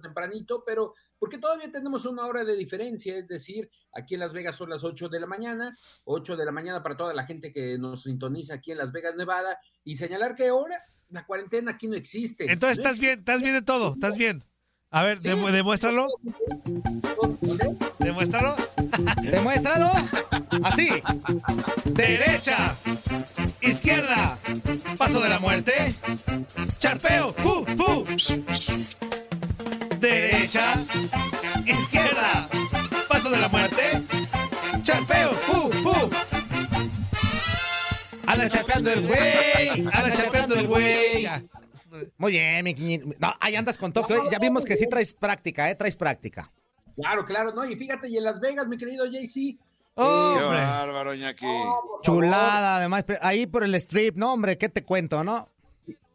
tempranito, 0.02 0.64
pero 0.66 0.94
porque 1.20 1.38
todavía 1.38 1.72
tenemos 1.72 2.06
una 2.06 2.26
hora 2.26 2.44
de 2.44 2.56
diferencia, 2.56 3.16
es 3.18 3.28
decir, 3.28 3.70
aquí 3.94 4.16
en 4.16 4.20
Las 4.20 4.34
Vegas 4.34 4.56
son 4.58 4.70
las 4.70 4.84
8 4.84 5.08
de 5.08 5.20
la 5.20 5.26
mañana, 5.28 5.72
8 6.04 6.36
de 6.36 6.46
la 6.46 6.52
mañana 6.52 6.84
para 6.84 6.98
toda 6.98 7.14
la 7.14 7.26
gente 7.26 7.54
que 7.54 7.78
nos 7.78 8.04
sintoniza 8.04 8.56
aquí 8.56 8.72
en 8.72 8.80
Las 8.80 8.92
Vegas, 8.92 9.16
Nevada, 9.16 9.58
y 9.84 9.96
señalar 9.96 10.36
que 10.36 10.48
ahora 10.50 10.82
la 11.10 11.26
cuarentena 11.26 11.72
aquí 11.72 11.88
no 11.88 11.96
existe. 11.96 12.52
Entonces 12.52 12.80
No 12.80 12.84
estás 12.84 13.00
bien, 13.00 13.20
estás 13.20 13.42
bien 13.42 13.54
de 13.54 13.62
todo, 13.62 13.94
estás 13.94 14.18
bien. 14.18 14.44
A 14.90 15.04
ver, 15.04 15.22
Sí. 15.22 15.28
demu- 15.30 15.52
demuéstralo, 15.52 16.08
demuéstralo. 18.00 18.56
Demuéstralo. 19.24 19.92
Así. 20.64 20.90
Derecha, 21.94 22.76
izquierda, 23.62 24.38
paso 24.98 25.20
de 25.22 25.30
la 25.30 25.40
muerte, 25.40 25.74
charpeo, 26.80 27.34
¡fu, 27.34 27.66
fu! 27.66 28.06
Derecha, 30.00 30.74
izquierda, 31.66 32.50
paso 33.08 33.30
de 33.30 33.38
la 33.40 33.48
muerte, 33.48 34.02
charpeo, 34.82 35.34
¡fu, 35.34 35.72
fu! 35.72 36.10
Anda 38.26 38.50
charpeando 38.50 38.92
el 38.92 39.08
güey, 39.08 39.70
anda 39.70 40.16
charpeando 40.16 40.56
el 40.56 40.68
güey. 40.68 41.28
Muy 42.18 42.32
bien, 42.32 42.64
mi. 42.64 42.98
No, 43.20 43.32
ahí 43.40 43.56
andas 43.56 43.78
con 43.78 43.94
toque. 43.94 44.16
Ya 44.32 44.40
vimos 44.40 44.66
que 44.66 44.76
sí 44.78 44.88
traes 44.88 45.14
práctica, 45.14 45.70
¿eh? 45.70 45.76
Traes 45.76 45.96
práctica. 45.96 46.52
Claro, 46.96 47.24
claro, 47.24 47.54
¿no? 47.54 47.64
Y 47.66 47.76
fíjate, 47.76 48.10
y 48.10 48.18
en 48.18 48.24
Las 48.24 48.40
Vegas, 48.40 48.68
mi 48.68 48.78
querido 48.78 49.06
JC. 49.06 49.58
Oh, 49.96 50.36
Qué 50.38 50.44
bárbaro, 50.44 51.14
Iñaki. 51.14 51.46
favor, 51.46 52.02
Chulada, 52.02 52.78
además. 52.78 53.06
Ahí 53.22 53.46
por 53.46 53.64
el 53.64 53.76
strip, 53.76 54.18
no, 54.18 54.34
hombre, 54.34 54.58
¿qué 54.58 54.70
te 54.70 54.84
cuento, 54.84 55.24
no? 55.24 55.48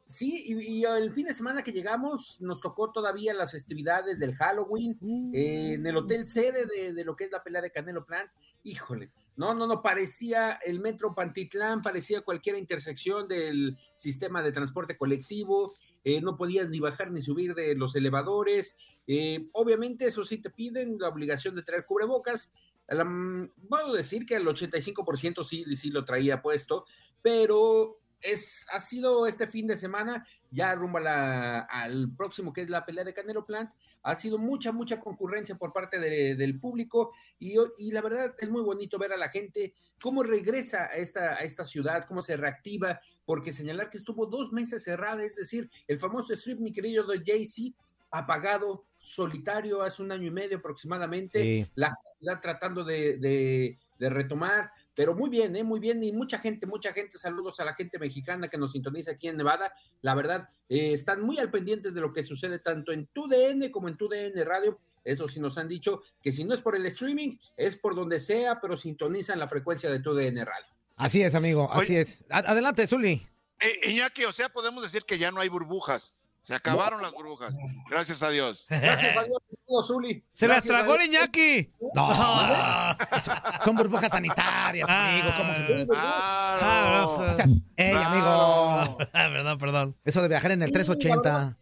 Sí, 0.08 0.42
y, 0.46 0.78
y 0.80 0.84
el 0.84 1.12
fin 1.12 1.26
de 1.26 1.34
semana 1.34 1.62
que 1.62 1.70
llegamos 1.70 2.40
nos 2.40 2.60
tocó 2.60 2.90
todavía 2.90 3.34
las 3.34 3.52
festividades 3.52 4.18
del 4.18 4.34
Halloween 4.34 4.98
eh, 5.34 5.74
en 5.74 5.86
el 5.86 5.96
hotel 5.98 6.26
sede 6.26 6.64
de, 6.64 6.94
de 6.94 7.04
lo 7.04 7.14
que 7.14 7.24
es 7.24 7.30
la 7.30 7.42
pelea 7.42 7.60
de 7.60 7.70
Canelo 7.70 8.06
Plant. 8.06 8.30
Híjole, 8.64 9.10
no, 9.36 9.52
no, 9.54 9.66
no, 9.66 9.82
parecía 9.82 10.52
el 10.64 10.80
metro 10.80 11.14
Pantitlán, 11.14 11.82
parecía 11.82 12.22
cualquier 12.22 12.56
intersección 12.56 13.28
del 13.28 13.76
sistema 13.94 14.42
de 14.42 14.50
transporte 14.50 14.96
colectivo, 14.96 15.74
eh, 16.04 16.22
no 16.22 16.36
podías 16.36 16.70
ni 16.70 16.80
bajar 16.80 17.10
ni 17.10 17.20
subir 17.20 17.54
de 17.54 17.74
los 17.74 17.94
elevadores. 17.94 18.76
eh, 19.06 19.46
obviamente, 19.52 20.06
eso 20.06 20.24
sí 20.24 20.38
te 20.38 20.48
piden 20.50 20.98
la 20.98 21.08
obligación 21.08 21.54
de 21.54 21.62
traer 21.62 21.84
cubrebocas. 21.84 22.50
La- 22.88 23.04
mm, 23.04 23.50
puedo 23.68 23.92
decir 23.92 24.24
que 24.26 24.36
el 24.36 24.46
85% 24.48 25.44
sí, 25.44 25.64
sí 25.76 25.90
lo 25.90 26.04
traía 26.04 26.40
puesto, 26.42 26.84
pero 27.22 28.00
es, 28.20 28.66
ha 28.72 28.80
sido 28.80 29.26
este 29.28 29.46
fin 29.46 29.66
de 29.68 29.76
semana, 29.76 30.26
ya 30.50 30.74
rumbo 30.74 30.98
a 30.98 31.02
la- 31.02 31.60
al 31.60 32.10
próximo 32.16 32.52
que 32.52 32.62
es 32.62 32.70
la 32.70 32.84
pelea 32.84 33.04
de 33.04 33.14
Canelo 33.14 33.44
Plant, 33.46 33.70
ha 34.02 34.16
sido 34.16 34.38
mucha, 34.38 34.72
mucha 34.72 34.98
concurrencia 34.98 35.56
por 35.56 35.72
parte 35.72 36.00
de- 36.00 36.34
del 36.34 36.58
público 36.58 37.12
y, 37.38 37.54
y 37.76 37.92
la 37.92 38.00
verdad 38.00 38.34
es 38.38 38.50
muy 38.50 38.62
bonito 38.62 38.98
ver 38.98 39.12
a 39.12 39.16
la 39.16 39.28
gente 39.28 39.74
cómo 40.00 40.22
regresa 40.24 40.84
a 40.86 40.94
esta, 40.96 41.34
a 41.34 41.40
esta 41.42 41.64
ciudad, 41.64 42.06
cómo 42.08 42.22
se 42.22 42.36
reactiva, 42.36 43.00
porque 43.24 43.52
señalar 43.52 43.88
que 43.90 43.98
estuvo 43.98 44.26
dos 44.26 44.52
meses 44.52 44.82
cerrada, 44.82 45.22
es 45.22 45.36
decir, 45.36 45.70
el 45.86 45.98
famoso 46.00 46.32
strip, 46.34 46.58
mi 46.58 46.72
querido 46.72 47.06
de 47.06 47.22
Jay-Z, 47.24 47.76
apagado, 48.10 48.84
solitario, 48.96 49.82
hace 49.82 50.02
un 50.02 50.12
año 50.12 50.26
y 50.26 50.30
medio 50.30 50.58
aproximadamente, 50.58 51.42
Sí. 51.42 51.66
la 51.74 51.96
tratando 52.40 52.84
de, 52.84 53.16
de- 53.18 53.78
de 53.98 54.10
retomar, 54.10 54.70
pero 54.94 55.12
muy 55.14 55.28
bien, 55.28 55.56
¿eh? 55.56 55.64
muy 55.64 55.80
bien, 55.80 56.02
y 56.04 56.12
mucha 56.12 56.38
gente, 56.38 56.66
mucha 56.66 56.92
gente, 56.92 57.18
saludos 57.18 57.58
a 57.58 57.64
la 57.64 57.74
gente 57.74 57.98
mexicana 57.98 58.48
que 58.48 58.56
nos 58.56 58.70
sintoniza 58.72 59.12
aquí 59.12 59.26
en 59.28 59.36
Nevada, 59.36 59.72
la 60.02 60.14
verdad, 60.14 60.48
eh, 60.68 60.92
están 60.92 61.20
muy 61.22 61.38
al 61.38 61.50
pendientes 61.50 61.94
de 61.94 62.00
lo 62.00 62.12
que 62.12 62.22
sucede 62.22 62.60
tanto 62.60 62.92
en 62.92 63.06
TUDN 63.08 63.70
como 63.72 63.88
en 63.88 63.96
TUDN 63.96 64.44
Radio, 64.44 64.78
eso 65.04 65.26
sí 65.26 65.40
nos 65.40 65.58
han 65.58 65.66
dicho 65.68 66.02
que 66.22 66.30
si 66.32 66.44
no 66.44 66.54
es 66.54 66.60
por 66.60 66.76
el 66.76 66.86
streaming, 66.86 67.38
es 67.56 67.76
por 67.76 67.94
donde 67.96 68.20
sea, 68.20 68.60
pero 68.60 68.76
sintonizan 68.76 69.38
la 69.40 69.48
frecuencia 69.48 69.90
de 69.90 69.98
TUDN 70.00 70.36
Radio. 70.46 70.66
Así 70.96 71.22
es, 71.22 71.34
amigo, 71.34 71.68
así 71.72 71.96
es. 71.96 72.24
Adelante, 72.30 72.86
Zuli. 72.86 73.26
Eh, 73.60 73.90
Iñaki, 73.90 74.24
o 74.26 74.32
sea, 74.32 74.48
podemos 74.48 74.82
decir 74.82 75.02
que 75.04 75.18
ya 75.18 75.32
no 75.32 75.40
hay 75.40 75.48
burbujas. 75.48 76.27
Se 76.42 76.54
acabaron 76.54 77.02
las 77.02 77.12
burbujas. 77.12 77.54
Gracias 77.90 78.22
a 78.22 78.30
Dios. 78.30 78.66
Gracias 78.70 79.16
a 79.16 79.24
Dios, 79.24 79.38
querido 79.48 79.82
Zuli. 79.82 80.24
Se 80.32 80.48
las 80.48 80.64
Gracias 80.64 80.74
tragó 80.86 80.94
el. 81.00 81.06
Iñaki. 81.06 81.72
No, 81.94 82.10
son 83.64 83.76
burbujas 83.76 84.10
sanitarias, 84.10 84.88
amigo. 84.88 85.28
¿cómo 85.36 85.52
que- 85.54 85.86
Ah, 85.94 87.02
no, 87.02 87.10
O 87.32 87.34
sea, 87.36 87.46
ey, 87.76 87.92
amigo. 87.94 88.26
Ah, 88.28 88.96
perdón, 89.12 89.58
perdón. 89.58 89.96
Eso 90.04 90.22
de 90.22 90.28
viajar 90.28 90.52
en 90.52 90.62
el 90.62 90.72
380. 90.72 91.58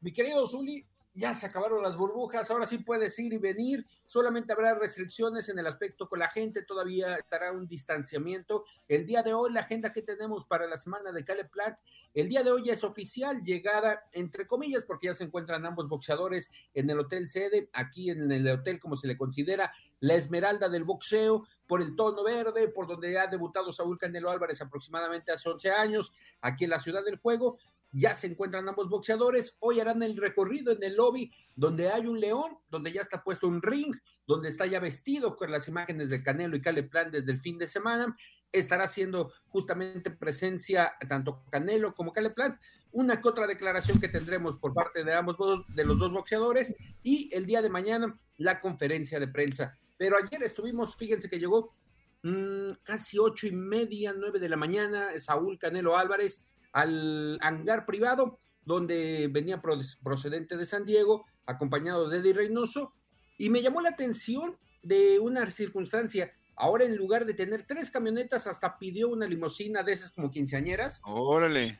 Mi 0.00 0.12
querido 0.12 0.46
Zuli, 0.46 0.86
ya 1.14 1.34
se 1.34 1.46
acabaron 1.46 1.82
las 1.82 1.96
burbujas, 1.96 2.50
ahora 2.50 2.66
sí 2.66 2.78
puedes 2.78 3.18
ir 3.18 3.32
y 3.32 3.38
venir, 3.38 3.86
solamente 4.06 4.52
habrá 4.52 4.74
restricciones 4.74 5.48
en 5.48 5.58
el 5.58 5.66
aspecto 5.66 6.08
con 6.08 6.18
la 6.18 6.28
gente, 6.28 6.62
todavía 6.62 7.16
estará 7.16 7.52
un 7.52 7.66
distanciamiento. 7.66 8.64
El 8.88 9.06
día 9.06 9.22
de 9.22 9.34
hoy, 9.34 9.52
la 9.52 9.60
agenda 9.60 9.92
que 9.92 10.02
tenemos 10.02 10.44
para 10.44 10.66
la 10.66 10.76
semana 10.76 11.12
de 11.12 11.24
Cale 11.24 11.44
Plant, 11.44 11.76
el 12.14 12.28
día 12.28 12.42
de 12.42 12.50
hoy 12.50 12.64
ya 12.64 12.72
es 12.72 12.84
oficial, 12.84 13.42
llegada, 13.42 14.04
entre 14.12 14.46
comillas, 14.46 14.84
porque 14.84 15.06
ya 15.06 15.14
se 15.14 15.24
encuentran 15.24 15.64
ambos 15.66 15.88
boxeadores 15.88 16.50
en 16.74 16.90
el 16.90 16.98
hotel 16.98 17.28
sede, 17.28 17.68
aquí 17.72 18.10
en 18.10 18.30
el 18.30 18.48
hotel, 18.48 18.80
como 18.80 18.96
se 18.96 19.06
le 19.06 19.16
considera, 19.16 19.72
la 20.00 20.14
esmeralda 20.14 20.68
del 20.68 20.84
boxeo, 20.84 21.46
por 21.66 21.82
el 21.82 21.94
tono 21.94 22.24
verde, 22.24 22.66
por 22.68 22.88
donde 22.88 23.16
ha 23.16 23.28
debutado 23.28 23.72
Saúl 23.72 23.96
Canelo 23.96 24.30
Álvarez 24.30 24.60
aproximadamente 24.60 25.30
hace 25.30 25.48
11 25.48 25.70
años, 25.70 26.12
aquí 26.40 26.64
en 26.64 26.70
la 26.70 26.80
ciudad 26.80 27.04
del 27.04 27.18
juego. 27.18 27.58
Ya 27.92 28.14
se 28.14 28.28
encuentran 28.28 28.68
ambos 28.68 28.88
boxeadores. 28.88 29.56
Hoy 29.58 29.80
harán 29.80 30.02
el 30.02 30.16
recorrido 30.16 30.72
en 30.72 30.82
el 30.82 30.96
lobby 30.96 31.32
donde 31.56 31.90
hay 31.90 32.06
un 32.06 32.20
león, 32.20 32.58
donde 32.70 32.92
ya 32.92 33.02
está 33.02 33.22
puesto 33.22 33.48
un 33.48 33.60
ring, 33.62 33.94
donde 34.26 34.48
está 34.48 34.66
ya 34.66 34.78
vestido 34.78 35.36
con 35.36 35.50
las 35.50 35.66
imágenes 35.68 36.08
de 36.10 36.22
Canelo 36.22 36.56
y 36.56 36.62
Cale 36.62 36.84
Plan 36.84 37.10
desde 37.10 37.32
el 37.32 37.40
fin 37.40 37.58
de 37.58 37.66
semana. 37.66 38.16
Estará 38.52 38.84
haciendo 38.84 39.32
justamente 39.48 40.10
presencia 40.10 40.92
tanto 41.08 41.44
Canelo 41.50 41.94
como 41.94 42.12
Cale 42.12 42.30
Plant. 42.30 42.60
Una 42.92 43.20
que 43.20 43.28
otra 43.28 43.46
declaración 43.46 44.00
que 44.00 44.08
tendremos 44.08 44.56
por 44.56 44.72
parte 44.72 45.04
de 45.04 45.14
ambos 45.14 45.36
de 45.68 45.84
los 45.84 45.98
dos 45.98 46.12
boxeadores 46.12 46.74
y 47.02 47.28
el 47.32 47.46
día 47.46 47.62
de 47.62 47.68
mañana 47.68 48.18
la 48.36 48.60
conferencia 48.60 49.20
de 49.20 49.28
prensa. 49.28 49.78
Pero 49.96 50.16
ayer 50.16 50.42
estuvimos, 50.42 50.96
fíjense 50.96 51.28
que 51.28 51.38
llegó 51.38 51.74
mm, 52.22 52.72
casi 52.82 53.18
ocho 53.18 53.46
y 53.46 53.52
media, 53.52 54.12
nueve 54.16 54.40
de 54.40 54.48
la 54.48 54.56
mañana, 54.56 55.10
Saúl 55.18 55.58
Canelo 55.58 55.96
Álvarez 55.96 56.42
al 56.72 57.38
hangar 57.40 57.86
privado, 57.86 58.38
donde 58.64 59.28
venía 59.30 59.60
pro- 59.60 59.80
procedente 60.02 60.56
de 60.56 60.66
San 60.66 60.84
Diego, 60.84 61.24
acompañado 61.46 62.08
de 62.08 62.18
Eddie 62.18 62.32
Reynoso, 62.34 62.92
y 63.38 63.50
me 63.50 63.62
llamó 63.62 63.80
la 63.80 63.90
atención 63.90 64.56
de 64.82 65.18
una 65.18 65.50
circunstancia. 65.50 66.32
Ahora, 66.56 66.84
en 66.84 66.94
lugar 66.96 67.24
de 67.24 67.34
tener 67.34 67.64
tres 67.66 67.90
camionetas, 67.90 68.46
hasta 68.46 68.78
pidió 68.78 69.08
una 69.08 69.26
limusina 69.26 69.82
de 69.82 69.92
esas 69.92 70.10
como 70.12 70.30
quinceañeras, 70.30 71.00
Órale. 71.04 71.78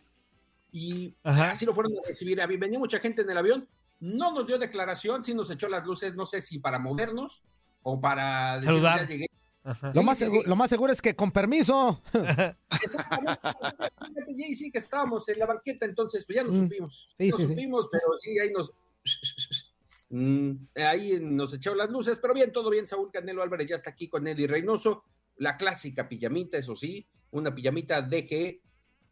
y 0.73 1.15
Ajá. 1.23 1.51
así 1.53 1.67
lo 1.67 1.75
fueron 1.75 1.93
a 1.99 2.09
recibir. 2.09 2.41
Había- 2.41 2.59
Venía 2.59 2.79
mucha 2.79 2.99
gente 2.99 3.23
en 3.23 3.31
el 3.31 3.37
avión, 3.39 3.69
no 4.01 4.33
nos 4.33 4.47
dio 4.47 4.59
declaración, 4.59 5.23
sí 5.23 5.35
nos 5.35 5.51
echó 5.51 5.69
las 5.69 5.87
luces, 5.87 6.15
no 6.17 6.25
sé 6.25 6.41
si 6.41 6.59
para 6.59 6.79
movernos 6.79 7.43
o 7.83 8.01
para 8.01 8.55
decir, 8.57 8.69
Saludar. 8.69 9.01
"Ya 9.01 9.07
llegué". 9.07 9.27
Lo, 9.63 9.93
Sí, 9.93 10.01
más 10.03 10.19
sí, 10.19 10.25
segu- 10.25 10.43
sí. 10.43 10.49
lo 10.49 10.57
más 10.57 10.71
seguro 10.71 10.93
es 10.93 11.03
que 11.03 11.15
con 11.15 11.31
permiso. 11.33 12.03
Exactamente. 12.83 14.55
Sí 14.55 14.71
que 14.71 14.79
estábamos 14.79 15.29
en 15.29 15.39
la 15.39 15.47
banqueta, 15.47 15.85
entonces 15.87 16.25
pues 16.25 16.37
ya 16.37 16.43
nos 16.45 16.55
Mm. 16.55 16.63
supimos. 16.63 17.15
Sí, 17.19 17.29
nos 17.29 17.37
sí, 17.41 17.47
sí. 17.47 17.53
supimos, 17.53 17.89
pero 17.91 18.05
sí, 18.19 18.39
ahí 18.39 18.51
nos. 18.53 18.73
Mm, 20.13 20.67
ahí 20.75 21.21
nos 21.21 21.55
echó 21.55 21.73
las 21.73 21.89
luces, 21.89 22.19
pero 22.21 22.35
bien, 22.35 22.51
todo 22.51 22.69
bien. 22.69 22.85
Saúl 22.85 23.13
Canelo 23.13 23.45
Álvarez 23.45 23.69
ya 23.69 23.77
está 23.77 23.91
aquí 23.91 24.09
con 24.09 24.27
Eddie 24.27 24.49
Reynoso. 24.49 25.05
La 25.37 25.57
clásica 25.57 26.09
pijamita, 26.09 26.59
eso 26.59 26.75
sí, 26.75 27.07
una 27.31 27.55
pijamita 27.55 28.03
DG 28.03 28.61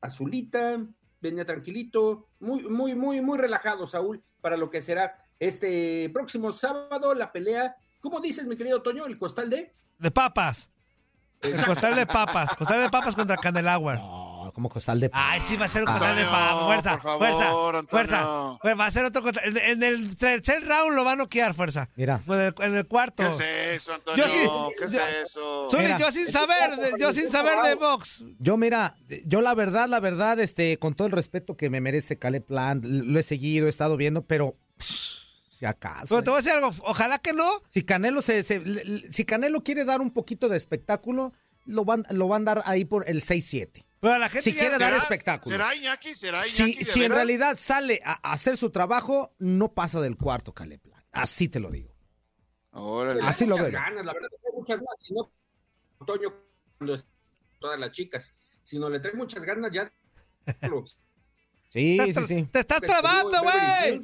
azulita, 0.01 0.85
venía 1.21 1.45
tranquilito, 1.47 2.27
muy, 2.41 2.65
muy, 2.65 2.97
muy, 2.97 3.21
muy 3.21 3.39
relajado, 3.39 3.87
Saúl, 3.87 4.25
para 4.41 4.57
lo 4.57 4.71
que 4.71 4.83
será 4.83 5.25
este 5.39 6.11
próximo 6.13 6.51
sábado, 6.51 7.15
la 7.15 7.31
pelea. 7.31 7.77
¿Cómo 8.01 8.21
dices, 8.21 8.47
mi 8.47 8.57
querido 8.57 8.81
Toño? 8.83 9.07
¿El 9.07 9.19
costal 9.19 9.51
de? 9.51 9.73
De 9.99 10.11
papas. 10.11 10.71
El 11.43 11.65
costal 11.65 11.95
de 11.95 12.07
papas. 12.07 12.55
Costal 12.55 12.83
de 12.83 12.89
papas 12.91 13.15
contra 13.15 13.37
Candelauer. 13.37 13.99
No, 13.99 14.51
como 14.55 14.69
costal 14.69 14.99
de. 14.99 15.09
Ay, 15.13 15.41
sí, 15.41 15.57
va 15.57 15.67
a 15.67 15.69
ser 15.69 15.83
un 15.83 15.87
costal 15.89 16.17
de 16.17 16.25
papas. 16.25 16.65
Fuerza, 16.65 16.91
por 16.93 17.01
favor, 17.03 17.19
fuerza, 17.19 17.49
Antonio. 17.49 17.89
fuerza. 17.91 18.59
Pues 18.61 18.79
va 18.79 18.87
a 18.87 18.91
ser 18.91 19.05
otro 19.05 19.23
costal. 19.23 19.45
En, 19.47 19.57
en 19.57 19.83
el 19.85 20.17
tercer 20.17 20.67
round 20.67 20.95
lo 20.97 21.05
va 21.05 21.13
a 21.13 21.17
noquear, 21.17 21.55
fuerza. 21.55 21.89
Mira. 21.97 22.21
En 22.27 22.41
el, 22.41 22.55
en 22.61 22.75
el 22.75 22.87
cuarto. 22.89 23.23
¿Qué 23.23 23.75
es 23.75 23.83
eso, 23.83 23.95
Antonio? 23.95 24.25
Yo 24.27 24.33
sí- 24.33 24.49
¿Qué 24.79 24.85
es 24.87 24.95
eso? 24.95 25.67
Mira. 25.79 25.99
yo 25.99 26.11
sin 26.11 26.27
saber, 26.29 26.77
de- 26.77 26.93
yo 26.99 27.13
sin 27.13 27.29
saber 27.29 27.61
de 27.63 27.75
box. 27.77 28.25
Yo, 28.41 28.57
mira, 28.57 28.97
yo 29.25 29.41
la 29.41 29.55
verdad, 29.55 29.89
la 29.89 30.01
verdad, 30.01 30.41
este, 30.41 30.77
con 30.79 30.95
todo 30.95 31.07
el 31.07 31.13
respeto 31.13 31.57
que 31.57 31.71
me 31.71 31.81
merece 31.81 32.19
Caleb 32.19 32.45
Plant, 32.45 32.85
lo 32.85 33.19
he 33.19 33.23
seguido, 33.23 33.67
he 33.67 33.71
estado 33.71 33.97
viendo, 33.97 34.23
pero 34.23 34.57
si 35.59 35.67
acaso. 35.67 36.07
Pero 36.15 36.23
te 36.23 36.29
¿eh? 36.29 36.31
voy 36.31 36.39
a 36.39 36.43
decir 36.43 36.53
algo, 36.53 36.69
ojalá 36.85 37.19
que 37.19 37.33
no. 37.33 37.51
Si 37.71 37.83
Canelo 37.85 38.23
se, 38.23 38.43
se- 38.45 38.61
le- 38.61 38.85
le- 38.85 39.13
si 39.13 39.25
Canelo 39.25 39.63
quiere 39.65 39.85
dar 39.85 40.01
un 40.01 40.13
poquito 40.13 40.49
de 40.49 40.57
espectáculo, 40.57 41.33
lo 41.67 41.85
van, 41.85 42.05
lo 42.11 42.29
van 42.29 42.43
a 42.43 42.55
dar 42.55 42.63
ahí 42.67 42.85
por 42.85 43.09
el 43.09 43.23
6-7. 43.23 43.85
Pero 44.01 44.15
a 44.15 44.19
la 44.19 44.29
gente 44.29 44.43
Si 44.51 44.53
quiere 44.57 44.79
dar 44.79 44.93
¿Será- 44.93 44.97
espectáculo. 44.99 45.57
¿Será 45.57 45.75
Iñaki? 45.75 46.15
¿Será 46.15 46.45
Si, 46.45 46.63
Iñaki? 46.63 46.85
si 46.85 47.03
en 47.03 47.11
realidad 47.13 47.57
sale 47.57 48.01
a, 48.05 48.13
a 48.29 48.33
hacer 48.33 48.57
su 48.57 48.71
trabajo, 48.71 49.35
no 49.39 49.73
pasa 49.75 50.01
del 50.01 50.17
cuarto 50.17 50.55
Caleb. 50.55 50.81
Así 51.11 51.49
te 51.49 51.59
lo 51.59 51.71
digo. 51.71 51.93
Órale. 52.71 53.21
Así 53.23 53.45
lo 53.45 53.57
muchas 53.57 53.73
veo. 53.73 53.81
ganas, 53.81 54.05
la 54.07 54.13
verdad, 54.13 54.29
hay 54.47 54.53
muchas 54.57 54.79
más. 54.79 55.01
Si 55.01 55.13
no, 55.13 55.33
Toño, 56.07 56.33
cuando 56.79 56.95
es 56.95 57.05
todas 57.59 57.81
las 57.81 57.91
chicas, 57.91 58.33
si 58.63 58.79
no 58.79 58.89
le 58.89 59.01
trae 59.01 59.15
muchas 59.15 59.43
ganas, 59.43 59.73
ya. 59.73 59.93
Sí, 61.71 61.99
sí, 62.15 62.25
sí. 62.27 62.45
te 62.53 62.61
estás 62.61 62.81
trabando, 62.81 63.43
güey. 63.43 64.01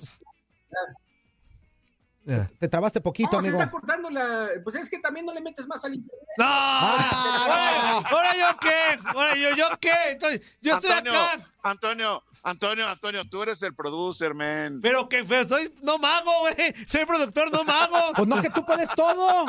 Hills. 2.26 2.58
Te 2.58 2.68
trabaste 2.68 3.00
poquito, 3.00 3.30
No, 3.36 3.42
se 3.42 3.48
amigo. 3.48 3.58
está 3.60 3.70
cortando 3.70 4.10
la. 4.10 4.48
Pues 4.62 4.76
es 4.76 4.88
que 4.88 4.98
también 4.98 5.26
no 5.26 5.32
le 5.34 5.40
metes 5.40 5.66
más 5.66 5.84
al 5.84 5.94
internet. 5.94 6.26
¡No! 6.38 6.44
Ah, 6.46 8.02
Ahora, 8.04 8.08
ahora 8.10 8.34
yo 8.36 8.58
qué, 8.60 9.08
ahora 9.14 9.34
yo, 9.36 9.50
yo 9.56 9.66
qué. 9.80 9.92
Entonces, 10.10 10.40
yo 10.60 10.74
estoy 10.74 10.90
acá. 10.92 11.38
Antonio, 11.62 12.22
Antonio, 12.42 12.88
Antonio, 12.88 13.22
tú 13.28 13.42
eres 13.42 13.62
el 13.62 13.74
producer, 13.74 14.34
man. 14.34 14.80
Pero 14.82 15.08
que 15.08 15.24
pero 15.24 15.48
soy 15.48 15.72
no 15.82 15.98
mago, 15.98 16.30
güey. 16.40 16.54
Soy 16.86 17.04
productor 17.04 17.50
no 17.52 17.64
mago. 17.64 17.96
Pues 18.16 18.28
no, 18.28 18.40
que 18.42 18.50
tú 18.50 18.64
puedes 18.64 18.88
todo. 18.90 19.46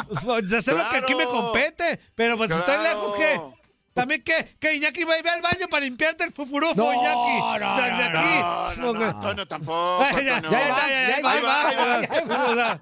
Ya 0.47 0.61
sé 0.61 0.71
lo 0.73 0.87
que 0.89 0.97
aquí 0.97 1.15
me 1.15 1.23
Claro. 1.25 1.41
compete. 1.43 1.99
Pero 2.15 2.37
pues 2.37 2.51
estoy 2.51 2.75
Claro. 2.75 2.83
lejos 2.83 3.13
que. 3.17 3.64
También 3.95 4.21
que, 4.23 4.57
que 4.59 4.75
Iñaki 4.75 5.05
va 5.05 5.13
a 5.13 5.19
ir 5.19 5.27
al 5.29 5.41
baño 5.41 5.67
para 5.69 5.85
limpiarte 5.85 6.25
el 6.25 6.33
fufurufo, 6.33 6.75
No, 6.75 6.93
Iñaki. 6.93 7.61
no, 7.61 7.75
Desde 7.77 8.09
no, 8.09 8.19
aquí. 8.19 8.79
No, 8.81 8.93
no, 8.93 9.13
no, 9.21 9.33
No, 9.33 9.47
tampoco. 9.47 10.05
Ya, 10.21 10.35
Antonio. 10.35 10.59
ya, 10.59 11.21
ya. 11.21 12.25
O 12.45 12.53
sea, 12.55 12.79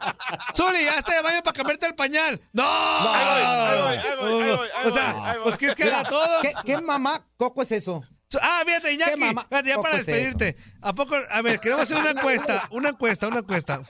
Zuli, 0.55 0.83
ya 0.85 0.95
está 0.97 1.13
de 1.13 1.21
baño 1.21 1.43
para 1.43 1.53
cambiarte 1.55 1.85
el 1.85 1.93
pañal. 1.95 2.41
¡No! 2.51 2.63
Ahí 2.67 3.25
voy, 3.25 3.43
ahí 3.43 3.79
voy, 3.79 3.97
ahí 3.97 4.17
voy, 4.17 4.41
ahí 4.43 4.55
voy, 4.57 4.67
ahí 4.75 4.87
O 4.87 4.91
sea, 4.93 5.13
voy, 5.13 5.21
ahí 5.29 5.33
voy. 5.35 5.43
pues 5.43 5.57
¿qué 5.59 5.75
queda 5.75 6.03
todo? 6.03 6.41
¿Qué, 6.41 6.53
qué 6.65 6.81
mamá 6.81 7.23
coco 7.37 7.61
es 7.61 7.71
eso? 7.71 8.01
Ah, 8.41 8.63
fíjate, 8.65 8.93
Iñaki. 8.93 9.19
Fíjate, 9.21 9.69
ya 9.69 9.75
¿Poco 9.75 9.83
para 9.83 9.97
es 9.99 10.05
despedirte. 10.05 10.57
¿A 10.81 10.93
poco? 10.93 11.15
A 11.29 11.41
ver, 11.41 11.59
queremos 11.59 11.83
hacer 11.83 11.97
una 11.97 12.11
encuesta. 12.11 12.67
Una 12.71 12.89
encuesta, 12.89 13.27
una 13.27 13.39
encuesta. 13.39 13.81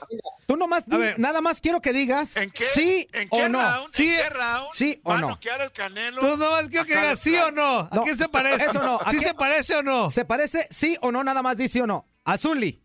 Tú 0.46 0.56
nomás, 0.56 0.84
A 0.92 0.96
ver. 0.98 1.18
nada 1.18 1.40
más 1.40 1.60
quiero 1.60 1.80
que 1.80 1.92
digas 1.92 2.36
¿En 2.36 2.50
qué, 2.50 2.62
sí 2.64 3.08
¿en 3.14 3.28
o 3.30 3.36
qué 3.38 3.48
no. 3.48 3.60
round? 3.62 3.92
Sí, 3.92 4.10
¿En 4.12 4.22
qué 4.22 4.30
round? 4.30 4.68
sí 4.74 5.00
o 5.02 5.10
¿Va 5.10 5.16
a 5.16 5.20
no. 5.20 5.40
Canelo? 5.74 6.20
Tú 6.20 6.36
nomás 6.36 6.68
quiero 6.68 6.84
que 6.84 6.94
digas 6.96 7.18
sí 7.18 7.34
o 7.36 7.50
no. 7.50 7.80
¿A 7.80 7.88
No, 7.92 8.02
quién 8.02 8.18
se 8.18 8.28
parece? 8.28 8.64
eso 8.66 8.82
no. 8.82 9.00
¿A 9.00 9.10
¿Sí 9.10 9.18
qué- 9.18 9.24
se 9.26 9.34
parece 9.34 9.76
o 9.76 9.82
no? 9.82 10.10
¿Se 10.10 10.24
parece 10.24 10.66
sí 10.70 10.96
o 11.00 11.10
no? 11.10 11.24
Nada 11.24 11.42
más 11.42 11.56
dice 11.56 11.72
sí 11.74 11.80
o 11.80 11.86
no. 11.86 12.06
Azuli. 12.24 12.80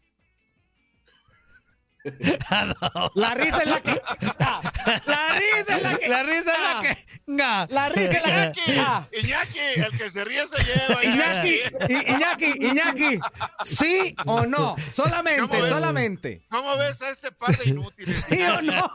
Ah, 2.49 2.73
La 3.15 3.33
risa 3.35 3.57
es 3.61 3.67
la 3.67 3.81
que. 3.81 3.91
La 5.05 5.29
risa 5.29 5.77
es 5.77 5.83
la 5.83 5.97
que. 5.97 6.07
La 6.07 6.23
risa 6.23 6.39
es 6.39 6.45
la 6.45 6.81
que. 6.81 6.97
Nga. 7.27 7.67
La 7.69 7.89
risa 7.89 8.11
es 8.11 8.25
la 8.25 8.51
que. 8.51 8.79
Ah. 8.79 9.07
Iñaki, 9.11 9.59
el 9.75 9.97
que 9.97 10.09
se 10.09 10.25
ríe 10.25 10.47
se 10.47 10.63
lleva. 10.63 11.03
Iñaki, 11.03 11.59
Iñaki, 12.07 12.65
Iñaki, 12.65 13.19
¿sí 13.63 14.15
o 14.25 14.45
no? 14.45 14.75
Solamente, 14.91 15.41
¿Cómo 15.41 15.61
ves? 15.61 15.69
solamente. 15.69 16.45
¿Cómo 16.49 16.77
ves 16.77 17.01
a 17.01 17.09
este 17.11 17.31
par 17.31 17.57
de 17.57 17.69
inútiles? 17.69 18.25
¿Sí 18.27 18.41
o 18.41 18.61
no? 18.61 18.91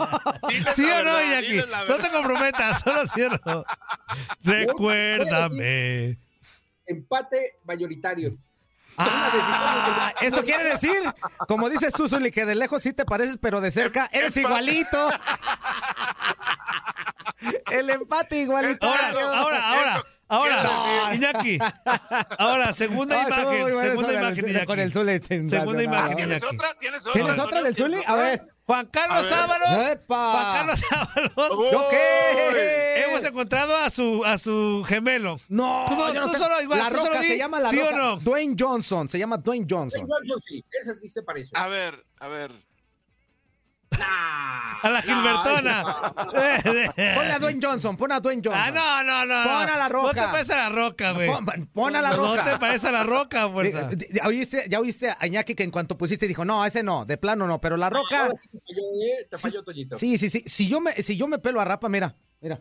Diles 0.49 0.75
¿Sí 0.77 0.85
o 0.85 1.03
no, 1.05 1.23
Iñaki? 1.23 1.57
No 1.89 1.97
te 1.97 2.09
comprometas, 2.11 2.81
solo 2.81 3.07
sí 3.07 3.23
o 3.23 3.29
no. 3.45 3.65
Recuérdame. 4.43 6.19
Empate 6.87 7.59
mayoritario. 7.65 8.37
Ah, 8.97 10.13
eso 10.21 10.45
quiere 10.45 10.65
decir, 10.65 10.97
como 11.49 11.69
dices 11.69 11.93
tú, 11.93 12.09
Zuli, 12.09 12.31
que 12.31 12.45
de 12.47 12.55
lejos 12.55 12.83
sí 12.83 12.93
te 12.93 13.05
pareces, 13.05 13.39
pero 13.41 13.61
de 13.61 13.71
cerca 13.71 14.09
eres 14.13 14.37
igualito. 14.37 15.09
El 17.71 17.91
empate 17.91 18.39
igualito. 18.39 18.87
Ahora, 18.87 19.39
ahora, 19.39 19.69
ahora, 19.69 20.05
ahora, 20.29 20.63
No. 21.09 21.15
Iñaki. 21.15 21.59
Ahora, 22.39 22.73
segunda 22.73 23.21
Ah, 23.21 23.27
imagen, 23.29 23.81
segunda 23.81 24.13
imagen, 24.13 24.49
Iñaki. 24.49 24.67
con 24.67 24.79
el 24.81 24.93
Zuli 24.93 25.13
sensacional. 25.19 25.61
Segunda 25.61 25.83
imagen, 25.83 26.17
¿Tienes 26.17 26.43
Iñaki. 26.43 26.57
otra? 26.57 26.75
¿Tienes 26.79 27.01
otra? 27.07 27.13
¿Tienes 27.13 27.39
otra 27.39 27.63
del? 27.63 27.77
Zuli? 27.77 27.99
A 28.07 28.15
ver. 28.15 28.54
Juan 28.67 28.87
Carlos. 28.87 29.31
Ábalos. 29.31 29.85
¡Epa! 29.91 30.33
Juan 30.33 30.55
Carlos 30.55 30.81
Ábalos. 30.91 31.71
¿Yo 31.73 31.89
qué? 31.91 33.05
Hemos 33.07 33.25
encontrado 33.25 33.77
a 33.77 33.91
su, 33.91 34.25
a 34.25 34.39
su 34.39 34.85
gemelo. 34.89 35.39
No, 35.49 35.85
Tú, 35.89 35.97
no- 35.97 36.13
yo 36.15 36.21
no 36.21 36.27
tú 36.27 36.33
te- 36.33 36.39
solo 36.39 36.61
igual, 36.63 36.79
La 36.79 36.89
tú 36.89 36.97
solo 36.97 37.09
Roca 37.11 37.21
di 37.21 37.27
se 37.29 37.39
llama 37.39 37.61
La 37.61 37.71
¿sí 37.71 37.77
Roca. 37.81 37.95
o 37.95 37.97
no? 37.99 38.17
Dwayne 38.17 38.57
Johnson, 38.59 39.09
se 39.09 39.19
llama 39.19 39.37
Dwayne 39.37 39.67
Johnson. 39.69 40.01
Ben 40.01 40.09
Johnson 40.11 40.41
sí, 40.41 40.65
ese 40.81 40.95
sí 40.95 41.09
se 41.11 41.23
parece. 41.23 41.51
A 41.55 41.69
ver, 41.69 42.05
a 42.21 42.29
ver. 42.29 42.53
A 44.01 44.91
la 44.91 45.01
Gilbertona. 45.01 45.83
Ponle 47.15 47.33
a 47.33 47.39
Dwayne 47.39 47.59
Johnson, 47.63 47.97
pon 47.97 48.13
a 48.13 48.21
Dwayne 48.21 48.43
Johnson. 48.45 48.63
Ah, 48.63 48.71
no, 48.71 49.03
no, 49.03 49.25
no. 49.25 49.45
Pon 49.45 49.69
a 49.71 49.77
La 49.79 49.89
No 49.89 50.11
te 50.11 50.21
Roca. 50.21 50.33
parece 50.33 50.53
a 50.53 50.57
la 50.57 50.69
roca, 50.69 51.13
güey. 51.13 51.31
Pon, 51.31 51.67
pon 51.73 51.97
a 51.97 52.03
La 52.03 52.11
No 52.11 52.17
Roca. 52.17 52.45
te 52.45 52.59
parece 52.59 52.89
a 52.89 52.93
la 52.93 53.03
roca, 53.03 53.49
fuerza. 53.49 53.91
Eh, 53.91 54.09
¿Ya 54.13 54.27
oíste, 54.27 54.65
ya 54.69 54.81
oíste 54.81 55.09
a 55.19 55.27
Iñaki 55.27 55.55
que 55.55 55.63
en 55.63 55.71
cuanto 55.71 55.97
pusiste 55.97 56.29
dijo, 56.29 56.45
no, 56.45 56.67
ese 56.67 56.83
no, 56.83 57.07
de 57.07 57.17
plano 57.17 57.47
no, 57.47 57.61
pero 57.61 57.77
La 57.79 57.89
Roca... 57.89 58.25
Ahora 58.25 58.35
sí 58.37 58.49
te 58.49 58.59
falló, 58.59 58.83
¿eh? 59.03 59.27
Te 59.31 59.39
falló, 59.39 59.65
Toñito. 59.65 59.97
Sí, 59.97 60.19
sí, 60.19 60.29
sí. 60.29 60.45
Si 60.47 60.69
yo 60.69 60.81
me, 60.81 60.93
si 61.03 61.17
yo 61.17 61.29
me 61.29 61.39
pelo 61.39 61.61
a 61.61 61.65
rapa, 61.65 61.89
mira, 61.89 62.15
mira. 62.41 62.61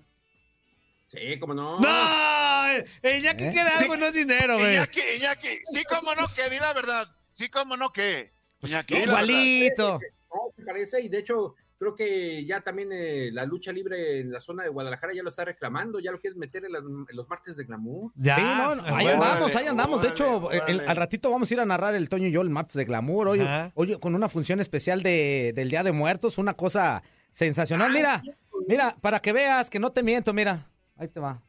Sí, 1.08 1.38
cómo 1.40 1.54
no. 1.54 1.80
No, 1.80 2.68
eh, 2.70 2.86
Iñaki 3.20 3.44
¿Eh? 3.44 3.52
quiere 3.52 3.70
algo, 3.70 3.98
no 3.98 4.06
es 4.06 4.14
dinero, 4.14 4.58
güey. 4.58 4.76
Iñaki, 4.76 5.02
Iñaki, 5.18 5.50
sí, 5.66 5.84
cómo 5.90 6.16
no, 6.16 6.28
que 6.34 6.50
di 6.50 6.58
la 6.60 6.74
verdad. 6.74 7.06
Sí, 7.34 7.50
cómo 7.50 7.76
no, 7.78 7.92
que. 7.92 8.34
Pues 8.60 8.72
Iñaki, 8.72 8.94
la 8.94 9.00
verdad. 9.00 9.12
Igualito. 9.20 10.00
No, 10.34 10.50
se 10.50 10.64
parece 10.64 11.02
y 11.02 11.10
de 11.10 11.20
hecho 11.20 11.56
creo 11.78 11.94
que 11.96 12.46
ya 12.46 12.62
también 12.62 12.90
eh, 12.94 13.30
la 13.34 13.46
lucha 13.46 13.72
libre 13.74 14.22
en 14.22 14.32
la 14.32 14.40
zona 14.40 14.64
de 14.64 14.70
Guadalajara 14.70 15.14
ya 15.14 15.22
lo 15.22 15.30
está 15.30 15.44
reclamando, 15.46 16.00
ya 16.00 16.12
lo 16.12 16.20
quieren 16.20 16.40
meter 16.40 16.64
en, 16.66 16.72
las- 16.72 16.82
en 16.84 17.16
los 17.16 17.30
martes 17.30 17.56
de 17.58 17.66
glamour. 17.66 18.12
Ya. 18.16 18.36
Sí, 18.38 18.42
no, 18.42 18.76
no, 18.76 18.96
ahí 18.96 19.08
andamos, 19.08 19.56
ahí 19.56 19.68
andamos. 19.68 20.02
De 20.02 20.08
hecho, 20.10 20.50
el- 20.52 20.80
al 20.88 20.96
ratito 20.96 21.30
vamos 21.30 21.52
a 21.52 21.54
ir 21.54 21.60
a 21.60 21.66
narrar 21.66 21.94
el 21.96 22.08
Toño 22.10 22.28
y 22.28 22.32
yo 22.32 22.42
el 22.42 22.50
martes 22.50 22.76
de 22.76 22.86
Glamour. 22.86 23.38
Ajá. 23.40 23.72
oye, 23.76 24.00
con 24.00 24.16
una 24.16 24.30
función 24.30 24.60
especial 24.62 25.04
de, 25.04 25.52
del 25.56 25.70
Día 25.70 25.84
de 25.84 25.92
Muertos, 25.92 26.38
una 26.38 26.54
cosa 26.54 27.04
sensacional. 27.32 27.92
Mira, 27.92 28.24
mira, 28.68 28.96
para 29.02 29.20
que 29.20 29.34
veas 29.34 29.70
que 29.70 29.80
no 29.80 29.92
te 29.92 30.04
miento, 30.04 30.34
mira. 30.34 30.66
Ahí 30.96 31.10
te 31.10 31.20
va. 31.20 31.42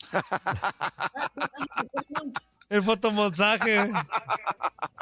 El 2.68 2.82
fotomontaje. 2.82 3.90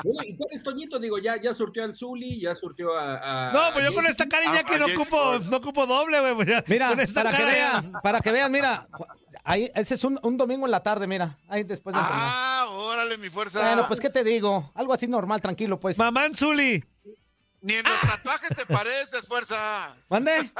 Y 0.05 0.37
tú 0.37 0.45
eres 0.51 0.63
Toñito, 0.63 0.99
digo, 0.99 1.17
ya, 1.19 1.41
ya 1.41 1.55
surtió 1.55 1.83
al 1.85 1.97
Zuli, 1.97 2.41
ya 2.41 2.55
surtió 2.55 2.95
a... 2.95 3.49
a- 3.49 3.53
No, 3.53 3.73
pues 3.73 3.87
a 3.87 3.89
yo 3.89 3.95
con 3.95 4.05
esta 4.07 4.29
cara 4.29 4.45
Ah, 4.47 4.51
Iñaki 4.51 4.75
no 4.79 4.85
ah, 4.85 4.89
ocupo, 4.95 5.39
no 5.51 5.57
ocupo 5.57 5.87
doble, 5.87 6.21
güey. 6.21 6.35
pues 6.35 6.49
ya, 6.49 6.63
Mira, 6.67 6.89
con 6.91 7.01
esta 7.01 7.23
para 7.23 7.31
que 7.37 7.43
cara 7.43 7.57
ya. 7.57 7.73
veas, 7.73 7.93
para 8.03 8.21
que 8.21 8.33
veas, 8.33 8.51
mira. 8.51 8.87
Ahí, 9.45 9.71
ese 9.75 9.95
es 9.95 10.05
un, 10.05 10.19
un 10.23 10.37
domingo 10.37 10.67
en 10.67 10.73
la 10.73 10.83
tarde, 10.83 11.07
mira. 11.07 11.39
Ahí 11.49 11.65
después 11.65 11.95
de 11.95 12.01
entrenar. 12.01 12.29
Ah, 12.31 12.67
órale, 12.71 13.17
mi 13.19 13.31
fuerza. 13.31 13.61
Bueno, 13.63 13.87
pues, 13.89 13.99
¿qué 14.01 14.11
te 14.11 14.25
digo? 14.25 14.71
Algo 14.75 14.93
así 14.93 15.07
normal, 15.07 15.41
tranquilo, 15.41 15.81
pues. 15.81 15.97
Mamán 15.99 16.35
Zuli. 16.35 16.83
Ni 17.63 17.73
en 17.75 17.83
los 17.85 18.01
tatuajes 18.03 18.55
te 18.55 18.67
pareces, 18.67 19.27
fuerza. 19.27 19.97
¿Mande? 20.11 20.51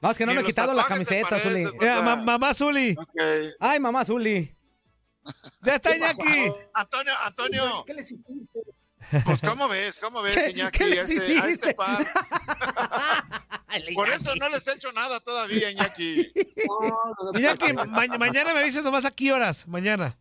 No, 0.00 0.10
es 0.10 0.16
que 0.16 0.24
no 0.24 0.32
me 0.32 0.40
he 0.40 0.44
quitado 0.44 0.72
la 0.72 0.84
camiseta, 0.86 1.28
pareces, 1.28 1.52
Zuli. 1.72 1.86
ma- 2.02 2.16
mamá 2.16 2.54
Zuli. 2.54 2.96
Ay, 3.60 3.78
mamá 3.80 4.02
Zuli. 4.06 4.54
Ya 5.62 5.76
está 5.76 5.96
Iñaki. 5.96 6.52
Antonio, 6.74 7.12
Antonio, 7.24 7.84
¿Qué 7.86 7.94
les 7.94 8.10
hiciste? 8.10 8.60
pues 9.24 9.40
¿cómo 9.40 9.68
ves? 9.68 9.98
¿Cómo 10.00 10.22
ves, 10.22 10.34
¿Qué- 10.36 10.50
Iñaki? 10.50 10.78
qué 10.78 10.86
les 10.86 11.10
este, 11.10 11.38
a 11.38 11.46
este 11.46 11.74
par? 11.74 12.04
Por 13.94 14.08
eso 14.10 14.34
no 14.36 14.48
les 14.48 14.66
he 14.68 14.74
hecho 14.74 14.92
nada 14.92 15.20
todavía, 15.20 15.70
Iñaki. 15.70 16.32
No, 16.68 16.80
no, 16.90 17.32
no, 17.32 17.38
Iñaki, 17.38 17.72
ma- 17.72 17.86
mañana 17.86 18.52
me 18.54 18.60
avises 18.60 18.82
nomás 18.82 19.04
a 19.04 19.10
qué 19.10 19.32
horas. 19.32 19.66
Mañana. 19.68 20.18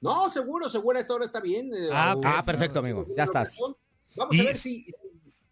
No, 0.00 0.28
seguro, 0.28 0.68
seguro, 0.68 0.98
a 0.98 1.00
esta 1.00 1.14
hora 1.14 1.24
está 1.24 1.40
bien. 1.40 1.70
eh, 1.74 1.88
Ah, 1.92 2.14
o- 2.16 2.20
ah, 2.24 2.44
perfecto, 2.44 2.78
amigo, 2.78 3.04
ya 3.16 3.24
estás. 3.24 3.56
Vamos 4.14 4.36
Y- 4.36 4.40
a 4.40 4.44
ver 4.44 4.56
si, 4.56 4.86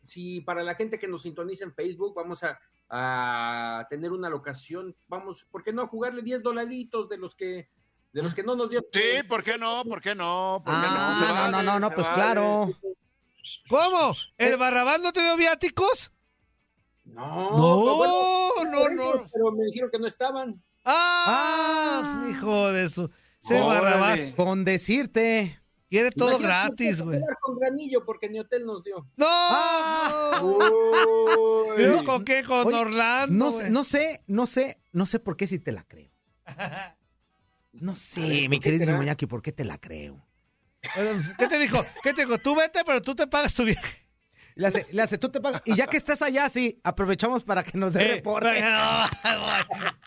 si 0.05 0.41
para 0.43 0.63
la 0.63 0.75
gente 0.75 0.99
que 0.99 1.09
nos 1.09 1.23
sintoniza 1.23 1.65
en 1.65 1.75
Facebook 1.75 2.15
vamos 2.15 2.43
a, 2.45 2.59
a 2.89 3.87
tener 3.91 4.13
una 4.13 4.29
locación. 4.29 4.95
Vamos, 5.09 5.45
¿por 5.51 5.63
qué 5.65 5.73
no 5.73 5.87
jugarle 5.87 6.23
10 6.23 6.43
dolaritos 6.43 7.09
de 7.09 7.17
los 7.19 7.35
que 7.35 7.69
de 8.15 8.23
los 8.23 8.35
que 8.35 8.43
no 8.43 8.55
nos 8.57 8.71
dio? 8.71 8.81
Sí, 8.93 9.23
¿por 9.29 9.43
qué 9.45 9.59
no? 9.59 9.83
¿Por 9.85 10.01
qué 10.01 10.15
no? 10.15 10.63
¿Por 10.65 10.73
qué 10.75 10.81
no? 10.81 10.87
Se 11.19 11.25
Ah, 11.27 11.27
no, 11.29 11.35
vale, 11.35 11.51
no, 11.53 11.63
no, 11.65 11.81
no, 11.81 11.89
se 11.91 11.95
pues 11.97 12.07
vale. 12.07 12.17
claro. 12.23 12.71
¿Cómo? 13.69 14.15
¿El 14.39 14.57
Barrabás 14.57 15.01
no 15.01 15.13
te 15.13 15.21
dio 15.23 15.37
viáticos? 15.37 16.13
No, 17.05 17.57
No, 17.57 17.97
bueno, 17.97 18.71
no, 18.71 18.89
no. 18.89 19.27
Pero 19.33 19.53
me 19.53 19.65
dijeron 19.67 19.91
que 19.91 19.99
no 19.99 20.07
estaban. 20.07 20.63
Ah, 20.85 22.27
hijo 22.31 22.73
de 22.73 22.89
su. 22.89 23.11
Ese 23.43 23.61
Órale. 23.61 23.81
Barrabás 23.81 24.21
Con 24.37 24.65
decirte. 24.65 25.61
quiere 25.91 26.11
todo 26.11 26.39
Imagínate, 26.39 26.85
gratis, 26.85 26.99
no 27.01 27.05
güey. 27.07 27.21
Con 27.43 27.59
granillo 27.59 28.05
porque 28.07 28.29
ni 28.31 28.39
hotel 28.39 28.65
nos 28.65 28.83
dio. 28.83 29.07
¡No! 29.17 29.27
Ah. 29.29 30.41
Uy. 30.43 31.75
¿Pero 31.77 32.05
¿Con 32.05 32.25
qué? 32.25 32.43
Con 32.43 32.67
Oye, 32.67 32.77
Orlando. 32.77 33.51
No, 33.51 33.69
no 33.71 33.85
sé, 33.85 34.23
no 34.27 34.47
sé, 34.47 34.81
no 34.93 35.05
sé 35.07 35.19
por 35.21 35.37
qué 35.37 35.47
si 35.47 35.59
te 35.59 35.73
la 35.73 35.85
creo. 35.85 36.11
No 37.81 37.97
sé, 37.97 38.21
mi 38.49 38.57
¿por 38.59 38.65
qué 38.65 38.79
querido? 38.79 38.97
Muñaki, 38.97 39.27
¿por 39.27 39.43
qué 39.43 39.53
te 39.53 39.65
la 39.65 39.79
creo? 39.79 40.27
¿Qué 41.39 41.47
te 41.49 41.59
dijo? 41.59 41.79
¿Qué 42.03 42.13
te 42.13 42.23
dijo? 42.25 42.39
Tú 42.39 42.55
vete, 42.55 42.81
pero 42.85 43.01
tú 43.01 43.15
te 43.15 43.27
pagas 43.27 43.55
tu 43.55 43.65
viaje. 43.65 44.03
Le 44.57 44.69
hace, 44.69 44.87
le 44.93 45.03
hace, 45.03 45.19
tú 45.19 45.29
te 45.31 45.41
pagas. 45.41 45.63
Y 45.65 45.75
ya 45.75 45.87
que 45.89 45.97
estás 45.97 46.23
allá, 46.23 46.49
sí, 46.49 46.79
aprovechamos 46.85 47.43
para 47.43 47.65
que 47.65 47.77
nos 47.77 47.93
dé 47.95 48.05
Eh, 48.05 48.15
reporte. 48.17 48.61
no, 48.61 49.07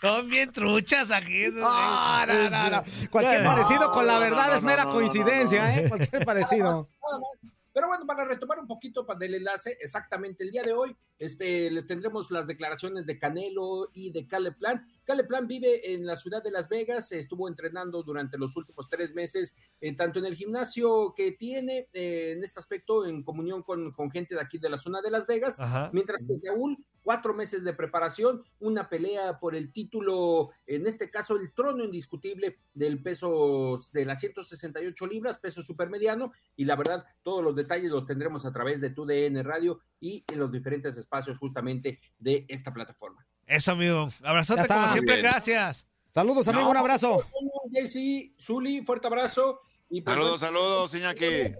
Son 0.00 0.28
bien 0.28 0.50
truchas 0.52 1.10
aquí. 1.10 1.48
No, 1.52 2.26
no, 2.26 2.50
no, 2.50 2.70
no. 2.70 2.82
Cualquier 3.10 3.42
No, 3.42 3.50
parecido 3.50 3.92
con 3.92 4.06
la 4.06 4.18
verdad 4.18 4.48
no, 4.48 4.54
es 4.54 4.62
no, 4.62 4.66
mera 4.68 4.84
no, 4.84 4.90
no, 4.92 4.96
coincidencia, 4.98 5.60
no, 5.60 5.68
no. 5.68 5.80
¿eh? 5.82 5.88
Cualquier 5.90 6.24
parecido. 6.24 6.64
Nada 6.72 7.18
más. 7.18 7.52
Pero 7.74 7.88
bueno, 7.88 8.06
para 8.06 8.24
retomar 8.24 8.58
un 8.58 8.66
poquito 8.66 9.06
del 9.18 9.34
enlace, 9.34 9.76
exactamente 9.80 10.42
el 10.42 10.50
día 10.50 10.62
de 10.62 10.72
hoy 10.72 10.96
este, 11.18 11.70
les 11.70 11.86
tendremos 11.86 12.30
las 12.30 12.46
declaraciones 12.46 13.04
de 13.06 13.18
Canelo 13.18 13.90
y 13.92 14.10
de 14.12 14.26
Cale 14.26 14.52
Plan. 14.52 14.84
Cale 15.08 15.24
Plan 15.24 15.46
vive 15.46 15.94
en 15.94 16.04
la 16.04 16.16
ciudad 16.16 16.42
de 16.42 16.50
Las 16.50 16.68
Vegas, 16.68 17.12
estuvo 17.12 17.48
entrenando 17.48 18.02
durante 18.02 18.36
los 18.36 18.54
últimos 18.58 18.90
tres 18.90 19.14
meses, 19.14 19.56
eh, 19.80 19.96
tanto 19.96 20.18
en 20.18 20.26
el 20.26 20.34
gimnasio 20.34 21.14
que 21.16 21.32
tiene 21.32 21.88
eh, 21.94 22.34
en 22.36 22.44
este 22.44 22.60
aspecto, 22.60 23.06
en 23.06 23.22
comunión 23.22 23.62
con, 23.62 23.90
con 23.92 24.10
gente 24.10 24.34
de 24.34 24.42
aquí 24.42 24.58
de 24.58 24.68
la 24.68 24.76
zona 24.76 25.00
de 25.00 25.10
Las 25.10 25.26
Vegas, 25.26 25.58
Ajá. 25.58 25.88
Mientras 25.94 26.26
que 26.26 26.36
Saúl, 26.36 26.76
cuatro 27.02 27.32
meses 27.32 27.64
de 27.64 27.72
preparación, 27.72 28.42
una 28.60 28.90
pelea 28.90 29.38
por 29.38 29.54
el 29.54 29.72
título, 29.72 30.50
en 30.66 30.86
este 30.86 31.10
caso 31.10 31.36
el 31.36 31.54
trono 31.54 31.84
indiscutible 31.84 32.58
del 32.74 33.02
peso 33.02 33.80
de 33.94 34.04
las 34.04 34.20
168 34.20 35.06
libras, 35.06 35.38
peso 35.38 35.62
supermediano, 35.62 36.32
y 36.54 36.66
la 36.66 36.76
verdad, 36.76 37.06
todos 37.22 37.42
los 37.42 37.56
detalles 37.56 37.90
los 37.90 38.04
tendremos 38.04 38.44
a 38.44 38.52
través 38.52 38.82
de 38.82 38.90
TUDN 38.90 39.42
Radio 39.42 39.80
y 40.00 40.22
en 40.30 40.38
los 40.38 40.52
diferentes 40.52 40.98
espacios 40.98 41.38
justamente 41.38 41.98
de 42.18 42.44
esta 42.46 42.74
plataforma. 42.74 43.26
Eso, 43.48 43.72
amigo. 43.72 44.08
Abrazote 44.22 44.66
como 44.68 44.92
siempre, 44.92 45.16
bien. 45.16 45.26
gracias. 45.26 45.86
Saludos, 46.12 46.46
amigo, 46.48 46.64
No, 46.64 46.70
un 46.70 46.76
abrazo. 46.76 47.24
JC, 47.72 48.32
Zuli, 48.40 48.82
fuerte 48.82 49.06
abrazo. 49.06 49.60
Y 49.90 50.02
pues, 50.02 50.14
Saludos, 50.14 50.40
saludos, 50.40 50.94
Iñaki. 50.94 51.54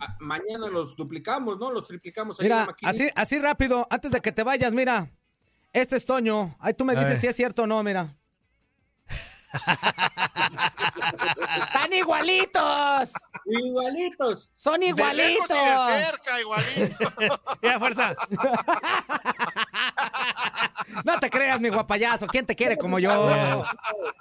a- 0.00 0.16
mañana 0.20 0.66
los 0.68 0.96
duplicamos, 0.96 1.58
¿no? 1.58 1.70
Los 1.70 1.86
triplicamos 1.86 2.38
ahí 2.40 2.46
en 2.46 2.50
la 2.50 2.66
Mira, 2.66 2.76
así, 2.90 3.08
así 3.14 3.38
rápido, 3.38 3.86
antes 3.90 4.10
de 4.10 4.20
que 4.20 4.32
te 4.32 4.42
vayas, 4.42 4.72
mira. 4.72 5.10
Este 5.72 5.96
es 5.96 6.04
Toño. 6.04 6.56
Ahí 6.58 6.74
tú 6.74 6.84
me 6.84 6.94
dices 6.96 7.20
si 7.20 7.26
es 7.28 7.36
cierto 7.36 7.62
o 7.62 7.66
no, 7.66 7.82
mira. 7.82 8.14
¡Están 11.58 11.92
igualitos! 11.92 13.10
Igualitos. 13.46 14.50
¡Son 14.54 14.78
De 14.80 14.86
lejos 14.86 14.98
igualitos! 15.00 15.50
y 15.50 15.92
de 15.92 16.04
cerca, 16.04 16.40
igualito. 16.40 17.12
Ya, 17.62 17.78
fuerza. 17.78 18.14
No 21.04 21.18
te 21.20 21.30
creas, 21.30 21.60
mi 21.60 21.68
guapayazo. 21.68 22.26
¿Quién 22.26 22.46
te 22.46 22.54
quiere 22.56 22.76
como 22.76 22.98
yo? 22.98 23.08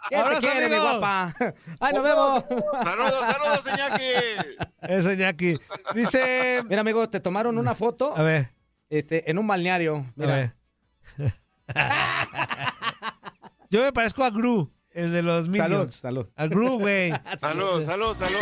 ¿Quién 0.10 0.24
te 0.24 0.38
quiere, 0.40 0.70
mi 0.70 0.78
guapa? 0.78 1.34
¡Ay, 1.80 1.94
nos 1.94 2.04
vemos! 2.04 2.44
Saludos, 2.84 3.14
saludos, 3.20 3.62
Iñaki. 3.74 4.12
Eso, 4.82 5.12
Iñaki. 5.14 5.60
Dice. 5.96 6.62
Mira, 6.68 6.82
amigo, 6.82 7.10
te 7.10 7.20
tomaron 7.20 7.58
una 7.58 7.74
foto 7.76 8.14
A 8.16 8.22
ver, 8.24 8.52
este, 8.90 9.30
en 9.30 9.38
un 9.38 9.48
balneario. 9.48 9.96
a 9.98 10.04
Mira. 10.16 10.34
ver. 10.36 10.54
Yo 13.70 13.82
me 13.82 13.92
parezco 13.92 14.24
a 14.24 14.30
Gru, 14.30 14.72
el 14.92 15.12
de 15.12 15.22
los 15.22 15.48
Minions. 15.48 15.96
salud. 15.96 16.28
A 16.36 16.48
Gru, 16.48 16.80
güey. 16.80 17.12
Salud, 17.40 17.84
salud, 17.86 18.16
salud. 18.16 18.40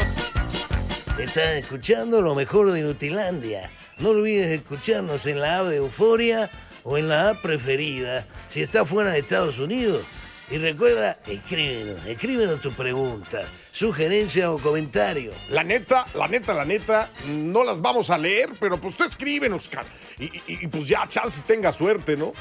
Estás 1.20 1.56
escuchando 1.56 2.22
lo 2.22 2.36
mejor 2.36 2.72
de 2.72 2.82
Nutilandia. 2.84 3.72
No 4.00 4.10
olvides 4.10 4.48
escucharnos 4.48 5.26
en 5.26 5.40
la 5.40 5.60
app 5.60 5.66
de 5.68 5.78
Euforia 5.78 6.50
o 6.86 6.98
en 6.98 7.10
la 7.10 7.32
app 7.32 7.42
preferida 7.42 8.26
si 8.48 8.62
estás 8.62 8.88
fuera 8.88 9.12
de 9.12 9.20
Estados 9.20 9.60
Unidos. 9.60 10.06
Y 10.50 10.60
recuerda, 10.60 11.18
escríbenos, 11.26 12.06
escríbenos 12.06 12.62
tu 12.62 12.72
pregunta, 12.72 13.42
sugerencia 13.74 14.52
o 14.52 14.60
comentario. 14.60 15.32
La 15.50 15.64
neta, 15.64 16.06
la 16.14 16.28
neta, 16.28 16.54
la 16.54 16.64
neta, 16.66 17.12
no 17.28 17.64
las 17.64 17.82
vamos 17.82 18.12
a 18.12 18.18
leer, 18.20 18.52
pero 18.60 18.80
pues 18.80 18.96
tú 18.96 19.04
escríbenos, 19.06 19.68
cara. 19.68 19.88
Y, 20.20 20.26
y- 20.26 20.44
y, 20.48 20.68
pues 20.68 20.88
ya, 20.88 21.08
chance 21.08 21.42
tenga 21.48 21.72
suerte, 21.72 22.16
¿no? 22.16 22.32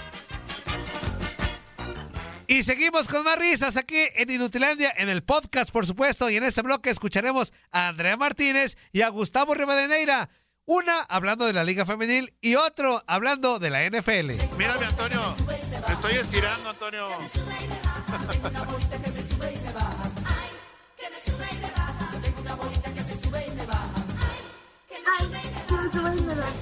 Y 2.46 2.62
seguimos 2.62 3.08
con 3.08 3.24
más 3.24 3.38
risas 3.38 3.78
aquí 3.78 3.96
en 4.16 4.30
Inutilandia, 4.30 4.92
en 4.98 5.08
el 5.08 5.22
podcast, 5.22 5.70
por 5.70 5.86
supuesto. 5.86 6.28
Y 6.28 6.36
en 6.36 6.44
este 6.44 6.60
bloque 6.60 6.90
escucharemos 6.90 7.54
a 7.72 7.88
Andrea 7.88 8.18
Martínez 8.18 8.76
y 8.92 9.00
a 9.00 9.08
Gustavo 9.08 9.54
Rivadeneira. 9.54 10.28
Una 10.66 11.00
hablando 11.08 11.44
de 11.44 11.52
la 11.52 11.62
Liga 11.62 11.84
Femenil 11.84 12.34
y 12.40 12.54
otro 12.54 13.02
hablando 13.06 13.58
de 13.58 13.68
la 13.70 13.84
NFL. 13.84 14.30
Mírame, 14.56 14.86
Antonio. 14.86 15.20
Me 15.86 15.92
estoy 15.92 16.14
estirando, 16.14 16.70
Antonio. 16.70 17.06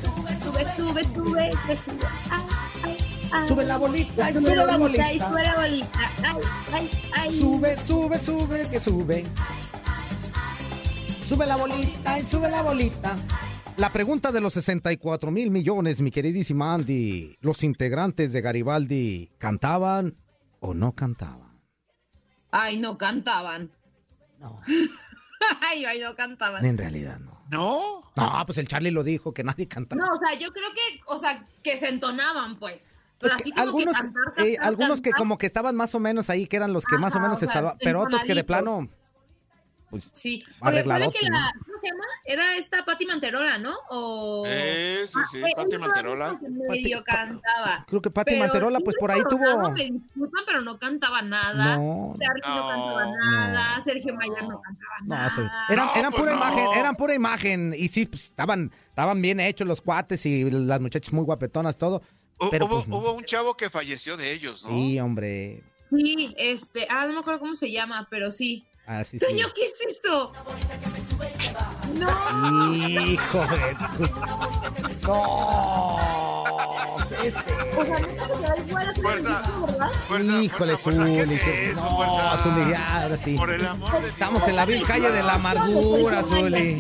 Sube, 0.02 0.64
sube, 0.76 1.04
sube, 1.14 1.50
que 1.66 1.76
sube. 1.76 2.06
Ay, 2.30 2.42
ay, 2.84 2.96
ay. 3.32 3.48
Sube 3.48 3.64
la 3.64 3.76
bolita, 3.78 4.30
y 4.30 4.34
Sube 4.34 4.42
sube 4.44 4.56
la 4.56 4.74
y 4.74 4.78
bolita. 4.78 5.08
sube 5.28 5.42
la 5.44 5.54
bolita. 5.54 5.98
Ay, 6.22 6.36
ay, 6.72 6.90
ay. 7.14 7.38
Sube, 7.40 7.76
sube, 7.78 8.18
sube, 8.18 8.68
que 8.70 8.80
sube. 8.80 9.24
Sube 11.26 11.46
la 11.46 11.56
bolita 11.56 12.18
y 12.18 12.22
sube 12.22 12.50
la 12.50 12.62
bolita. 12.62 13.16
La 13.78 13.90
pregunta 13.90 14.32
de 14.32 14.40
los 14.40 14.52
64 14.54 15.30
mil 15.30 15.50
millones, 15.50 16.00
mi 16.02 16.10
queridísima 16.10 16.74
Andy. 16.74 17.36
¿Los 17.40 17.64
integrantes 17.64 18.32
de 18.32 18.40
Garibaldi 18.40 19.30
cantaban 19.38 20.14
o 20.60 20.74
no 20.74 20.92
cantaban? 20.92 21.60
Ay, 22.50 22.78
no 22.78 22.98
cantaban. 22.98 23.70
No. 24.38 24.60
ay, 25.62 25.84
ay, 25.86 26.00
no 26.00 26.14
cantaban. 26.14 26.64
En 26.64 26.76
realidad 26.76 27.18
no. 27.18 27.42
¿No? 27.50 27.80
No, 28.14 28.42
pues 28.46 28.58
el 28.58 28.68
Charlie 28.68 28.90
lo 28.90 29.02
dijo, 29.02 29.32
que 29.32 29.42
nadie 29.42 29.66
cantaba. 29.66 30.04
No, 30.04 30.12
o 30.14 30.18
sea, 30.18 30.38
yo 30.38 30.52
creo 30.52 30.70
que, 30.74 31.00
o 31.06 31.18
sea, 31.18 31.46
que 31.62 31.78
se 31.78 31.88
entonaban, 31.88 32.58
pues. 32.58 32.86
Pero 33.18 33.36
Es 33.36 33.42
que 33.42 33.50
como 33.50 33.62
algunos, 33.62 33.96
que 33.96 34.02
cantar, 34.02 34.22
eh, 34.36 34.54
cantar, 34.54 34.66
algunos 34.66 35.00
que 35.00 35.10
como 35.12 35.38
que 35.38 35.46
estaban 35.46 35.76
más 35.76 35.94
o 35.94 36.00
menos 36.00 36.28
ahí, 36.28 36.46
que 36.46 36.56
eran 36.56 36.72
los 36.72 36.84
que 36.84 36.98
más 36.98 37.14
o 37.14 37.20
menos 37.20 37.38
o 37.38 37.40
se 37.40 37.46
salvaban, 37.46 37.78
pero 37.80 38.00
otros 38.00 38.22
que 38.24 38.34
de 38.34 38.44
plano, 38.44 38.88
pues, 39.92 40.10
Sí. 40.12 40.42
Recuerda 40.62 41.10
que 41.10 41.28
¿no? 41.28 41.38
la, 41.38 41.52
¿cómo 41.64 41.78
se 41.80 41.86
llama? 41.88 42.04
Era 42.24 42.56
esta 42.56 42.84
Pati 42.84 43.04
Manterola, 43.06 43.58
¿no? 43.58 43.76
O... 43.90 44.44
Eh, 44.46 45.04
sí, 45.06 45.18
sí, 45.30 45.42
Ah, 45.56 45.64
Manterola. 45.78 46.38
que 46.40 46.48
medio 46.48 47.04
cantaba. 47.04 47.84
creo 47.86 48.00
que 48.00 48.10
Pati 48.10 48.30
Pero 48.32 48.40
Manterola, 48.44 48.78
sí, 48.78 48.84
pues 48.84 48.96
por 48.98 49.10
ahí 49.10 49.20
tuvo... 49.28 49.70
Me 49.70 49.84
disculpan, 49.90 50.42
pero 50.46 50.62
no 50.62 50.78
cantaba 50.78 51.20
nada. 51.22 51.76
No. 51.76 52.14
Charlie 52.18 52.40
no, 52.42 52.68
cantaba 52.68 53.06
nada. 53.16 53.80
Sergio 53.84 54.14
Mayer 54.14 54.42
no 54.48 54.60
cantaba 54.62 54.94
No, 55.04 55.30
sí. 55.30 55.40
nada. 55.42 55.66
Eran, 55.68 55.86
No, 55.86 55.94
eran 55.94 56.10
pues 56.10 56.22
pura 56.22 56.32
no. 56.32 56.38
imagen, 56.38 56.66
eran 56.78 56.96
pura 56.96 57.14
imagen. 57.14 57.74
Y 57.76 57.88
sí, 57.88 58.06
pues, 58.06 58.24
estaban, 58.28 58.72
estaban 58.88 59.20
bien 59.20 59.38
hechos 59.40 59.66
los 59.68 59.82
cuates 59.82 60.24
y 60.26 60.50
las 60.50 60.80
muchachas 60.80 61.12
muy 61.12 61.24
guapetonas, 61.24 61.76
todo. 61.76 62.02
Pero 62.50 62.64
hubo, 62.66 62.76
pues 62.76 62.88
no. 62.88 62.96
hubo 62.96 63.12
un 63.12 63.24
chavo 63.24 63.56
que 63.56 63.70
falleció 63.70 64.16
de 64.16 64.32
ellos, 64.32 64.64
¿no? 64.64 64.70
Sí, 64.70 64.98
hombre. 64.98 65.62
Sí, 65.94 66.34
este, 66.38 66.86
ah, 66.90 67.06
no 67.06 67.12
me 67.12 67.18
acuerdo 67.20 67.38
cómo 67.40 67.54
se 67.54 67.70
llama, 67.70 68.08
pero 68.10 68.32
sí. 68.32 68.64
Sí. 69.08 69.18
Toño, 69.18 69.46
¿qué 69.54 69.64
es 69.66 69.74
esto? 69.96 70.32
No. 71.94 72.72
Hijo 72.74 73.38
de 73.38 73.76
No. 75.06 75.96
¿Qué 77.20 77.28
es 77.28 77.34
O 77.76 77.84
sea, 77.84 77.98
neta. 79.16 79.42
Híjole, 80.42 80.76
fuerza, 80.76 81.04
¿qué 81.04 81.20
es 81.20 81.24
Zuli. 81.24 81.34
eso, 81.34 81.44
que- 81.44 81.72
No, 81.74 81.96
fuerza? 81.96 82.38
Zuli, 82.42 82.70
ya, 82.70 83.02
ahora 83.02 83.16
sí. 83.16 83.36
Por 83.36 83.50
el 83.50 83.66
amor 83.66 83.92
de 83.92 83.98
Dios. 84.00 84.12
Estamos 84.12 84.48
en 84.48 84.56
la 84.56 84.64
vil 84.66 84.82
calle 84.84 85.10
de 85.12 85.22
la 85.22 85.34
amargura, 85.34 86.22
Zuli. 86.24 86.72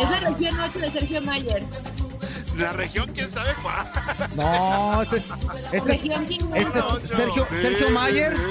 Es 0.00 0.10
la 0.10 0.20
región 0.20 0.60
8 0.60 0.78
de 0.78 0.90
Sergio 0.90 1.20
Mayer. 1.22 1.64
La 2.56 2.72
región, 2.72 3.10
quién 3.12 3.30
sabe 3.30 3.50
cuál. 3.62 3.86
No, 4.36 5.02
este 5.02 5.16
es, 5.18 5.24
este 5.72 5.92
es, 5.92 6.00
este 6.54 6.78
es 6.78 6.84
Sergio, 7.10 7.46
Sergio 7.60 7.86
sí, 7.88 7.92
Mayer, 7.92 8.34
sí. 8.34 8.42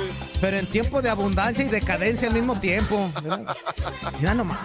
Pero 0.45 0.57
en 0.57 0.67
tiempo 0.67 1.01
de 1.01 1.09
abundancia 1.09 1.65
y 1.65 1.69
decadencia 1.69 2.27
al 2.27 2.35
mismo 2.35 2.55
tiempo. 2.59 3.09
¿verdad? 3.15 3.57
Mira 4.19 4.35
nomás. 4.35 4.59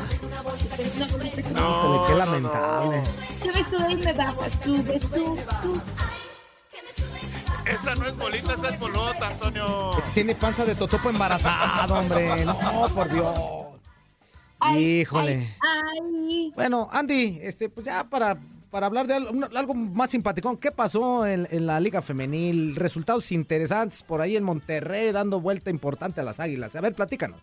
Híjole, 0.78 1.32
qué 2.06 2.14
lamentable. 2.16 3.02
Sube, 3.42 3.64
sube 3.64 3.92
y 3.92 3.96
me 3.96 4.12
baja. 4.12 4.34
Sube, 4.62 5.00
sube, 5.00 5.42
sube. 5.62 5.80
Esa 7.64 7.94
no 7.94 8.04
es 8.04 8.14
bolita, 8.14 8.52
esa 8.52 8.68
es 8.68 8.78
bolota, 8.78 9.26
Antonio. 9.26 9.90
Tiene 10.12 10.34
panza 10.34 10.66
de 10.66 10.74
totopo 10.74 11.08
embarazado, 11.08 11.94
hombre. 11.94 12.44
No, 12.44 12.88
por 12.94 13.10
Dios. 13.10 13.38
Ay, 14.58 15.00
Híjole. 15.00 15.56
Ay. 15.62 16.52
Bueno, 16.54 16.90
Andy, 16.92 17.38
este, 17.40 17.70
pues 17.70 17.86
ya 17.86 18.04
para, 18.04 18.36
para 18.70 18.86
hablar 18.86 19.06
de 19.06 19.14
algo, 19.14 19.74
más 19.74 20.10
simpaticón, 20.10 20.56
¿qué 20.56 20.70
pasó 20.70 21.26
en, 21.26 21.48
en 21.50 21.66
la 21.66 21.80
Liga 21.80 22.02
Femenil? 22.02 22.76
Resultados 22.76 23.32
interesantes 23.32 24.02
por 24.02 24.20
ahí 24.20 24.36
en 24.36 24.44
Monterrey, 24.44 25.12
dando 25.12 25.40
vuelta 25.40 25.70
importante 25.70 26.20
a 26.20 26.24
las 26.24 26.40
águilas. 26.40 26.76
A 26.76 26.80
ver, 26.80 26.94
platícanos. 26.94 27.40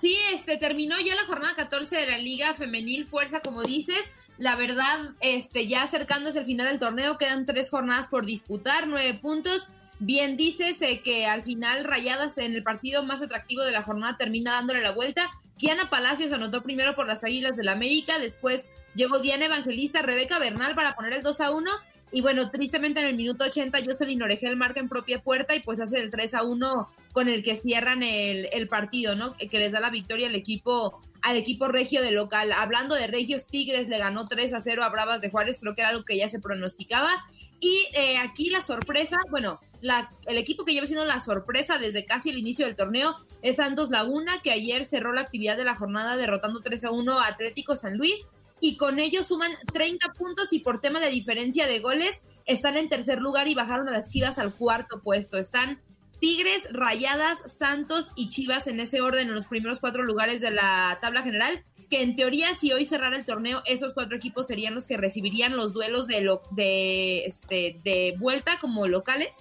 Sí, 0.00 0.16
este 0.32 0.58
terminó 0.58 1.00
ya 1.00 1.14
la 1.14 1.24
jornada 1.24 1.54
14 1.56 1.96
de 1.96 2.06
la 2.06 2.18
Liga 2.18 2.54
Femenil 2.54 3.06
Fuerza, 3.06 3.40
como 3.40 3.62
dices. 3.62 4.10
La 4.36 4.54
verdad, 4.54 5.14
este 5.20 5.66
ya 5.66 5.82
acercándose 5.82 6.38
al 6.38 6.44
final 6.44 6.68
del 6.68 6.78
torneo, 6.78 7.16
quedan 7.16 7.46
tres 7.46 7.70
jornadas 7.70 8.08
por 8.08 8.26
disputar, 8.26 8.86
nueve 8.86 9.18
puntos. 9.20 9.68
Bien 9.98 10.36
dices 10.36 10.82
eh, 10.82 11.00
que 11.02 11.26
al 11.26 11.42
final 11.42 11.84
Rayadas 11.84 12.36
en 12.36 12.54
el 12.54 12.62
partido 12.62 13.02
más 13.02 13.22
atractivo 13.22 13.62
de 13.62 13.72
la 13.72 13.82
jornada 13.82 14.18
termina 14.18 14.52
dándole 14.52 14.82
la 14.82 14.92
vuelta. 14.92 15.30
Kiana 15.58 15.88
Palacios 15.88 16.32
anotó 16.32 16.62
primero 16.62 16.94
por 16.94 17.06
las 17.06 17.24
Águilas 17.24 17.56
del 17.56 17.66
la 17.66 17.72
América, 17.72 18.18
después 18.18 18.68
llegó 18.94 19.18
Diana 19.18 19.46
Evangelista, 19.46 20.02
Rebeca 20.02 20.38
Bernal 20.38 20.74
para 20.74 20.94
poner 20.94 21.12
el 21.14 21.22
2 21.22 21.40
a 21.40 21.50
1 21.50 21.70
y 22.12 22.20
bueno, 22.20 22.50
tristemente 22.50 23.00
en 23.00 23.06
el 23.06 23.16
minuto 23.16 23.44
80 23.44 23.84
Jocelyn 23.84 24.22
Oregel 24.22 24.56
marca 24.56 24.80
en 24.80 24.88
propia 24.88 25.20
puerta 25.20 25.54
y 25.54 25.60
pues 25.60 25.80
hace 25.80 25.98
el 25.98 26.10
3 26.10 26.34
a 26.34 26.42
1 26.44 26.88
con 27.12 27.28
el 27.28 27.42
que 27.42 27.56
cierran 27.56 28.02
el, 28.02 28.48
el 28.52 28.68
partido, 28.68 29.16
¿no? 29.16 29.34
Que 29.36 29.58
les 29.58 29.72
da 29.72 29.80
la 29.80 29.90
victoria 29.90 30.28
al 30.28 30.34
equipo 30.34 31.00
al 31.22 31.36
equipo 31.36 31.66
regio 31.66 32.02
de 32.02 32.12
local. 32.12 32.52
Hablando 32.52 32.94
de 32.94 33.08
regios, 33.08 33.48
Tigres 33.48 33.88
le 33.88 33.98
ganó 33.98 34.26
3 34.26 34.54
a 34.54 34.60
0 34.60 34.84
a 34.84 34.88
Bravas 34.90 35.20
de 35.20 35.30
Juárez, 35.30 35.58
creo 35.60 35.74
que 35.74 35.80
era 35.80 35.90
algo 35.90 36.04
que 36.04 36.16
ya 36.16 36.28
se 36.28 36.38
pronosticaba. 36.38 37.10
Y 37.58 37.86
eh, 37.94 38.18
aquí 38.18 38.50
la 38.50 38.62
sorpresa, 38.62 39.16
bueno, 39.30 39.58
la, 39.80 40.08
el 40.26 40.38
equipo 40.38 40.64
que 40.64 40.72
lleva 40.72 40.86
siendo 40.86 41.04
la 41.04 41.20
sorpresa 41.20 41.78
desde 41.78 42.04
casi 42.04 42.30
el 42.30 42.38
inicio 42.38 42.66
del 42.66 42.76
torneo 42.76 43.16
es 43.42 43.56
Santos 43.56 43.90
Laguna, 43.90 44.40
que 44.42 44.50
ayer 44.50 44.84
cerró 44.84 45.12
la 45.12 45.22
actividad 45.22 45.56
de 45.56 45.64
la 45.64 45.76
jornada 45.76 46.16
derrotando 46.16 46.60
3 46.60 46.84
a 46.84 46.90
1 46.90 47.20
a 47.20 47.26
Atlético 47.26 47.76
San 47.76 47.96
Luis 47.96 48.26
y 48.60 48.76
con 48.76 48.98
ello 48.98 49.22
suman 49.22 49.52
30 49.72 50.12
puntos 50.12 50.52
y 50.52 50.60
por 50.60 50.80
tema 50.80 51.00
de 51.00 51.10
diferencia 51.10 51.66
de 51.66 51.80
goles 51.80 52.22
están 52.46 52.76
en 52.76 52.88
tercer 52.88 53.20
lugar 53.20 53.48
y 53.48 53.54
bajaron 53.54 53.88
a 53.88 53.92
las 53.92 54.08
Chivas 54.08 54.38
al 54.38 54.54
cuarto 54.54 55.00
puesto. 55.00 55.36
Están 55.36 55.80
Tigres, 56.20 56.68
Rayadas, 56.72 57.40
Santos 57.46 58.12
y 58.16 58.30
Chivas 58.30 58.66
en 58.66 58.80
ese 58.80 59.00
orden 59.00 59.28
en 59.28 59.34
los 59.34 59.46
primeros 59.46 59.80
cuatro 59.80 60.02
lugares 60.02 60.40
de 60.40 60.50
la 60.50 60.98
tabla 61.00 61.22
general. 61.22 61.62
Que 61.90 62.02
en 62.02 62.16
teoría, 62.16 62.54
si 62.54 62.72
hoy 62.72 62.84
cerrara 62.84 63.16
el 63.16 63.24
torneo, 63.24 63.62
esos 63.64 63.92
cuatro 63.92 64.16
equipos 64.16 64.48
serían 64.48 64.74
los 64.74 64.86
que 64.86 64.96
recibirían 64.96 65.56
los 65.56 65.72
duelos 65.72 66.06
de, 66.06 66.20
lo, 66.20 66.42
de, 66.50 67.24
este, 67.26 67.80
de 67.84 68.14
vuelta 68.18 68.58
como 68.60 68.86
locales 68.86 69.36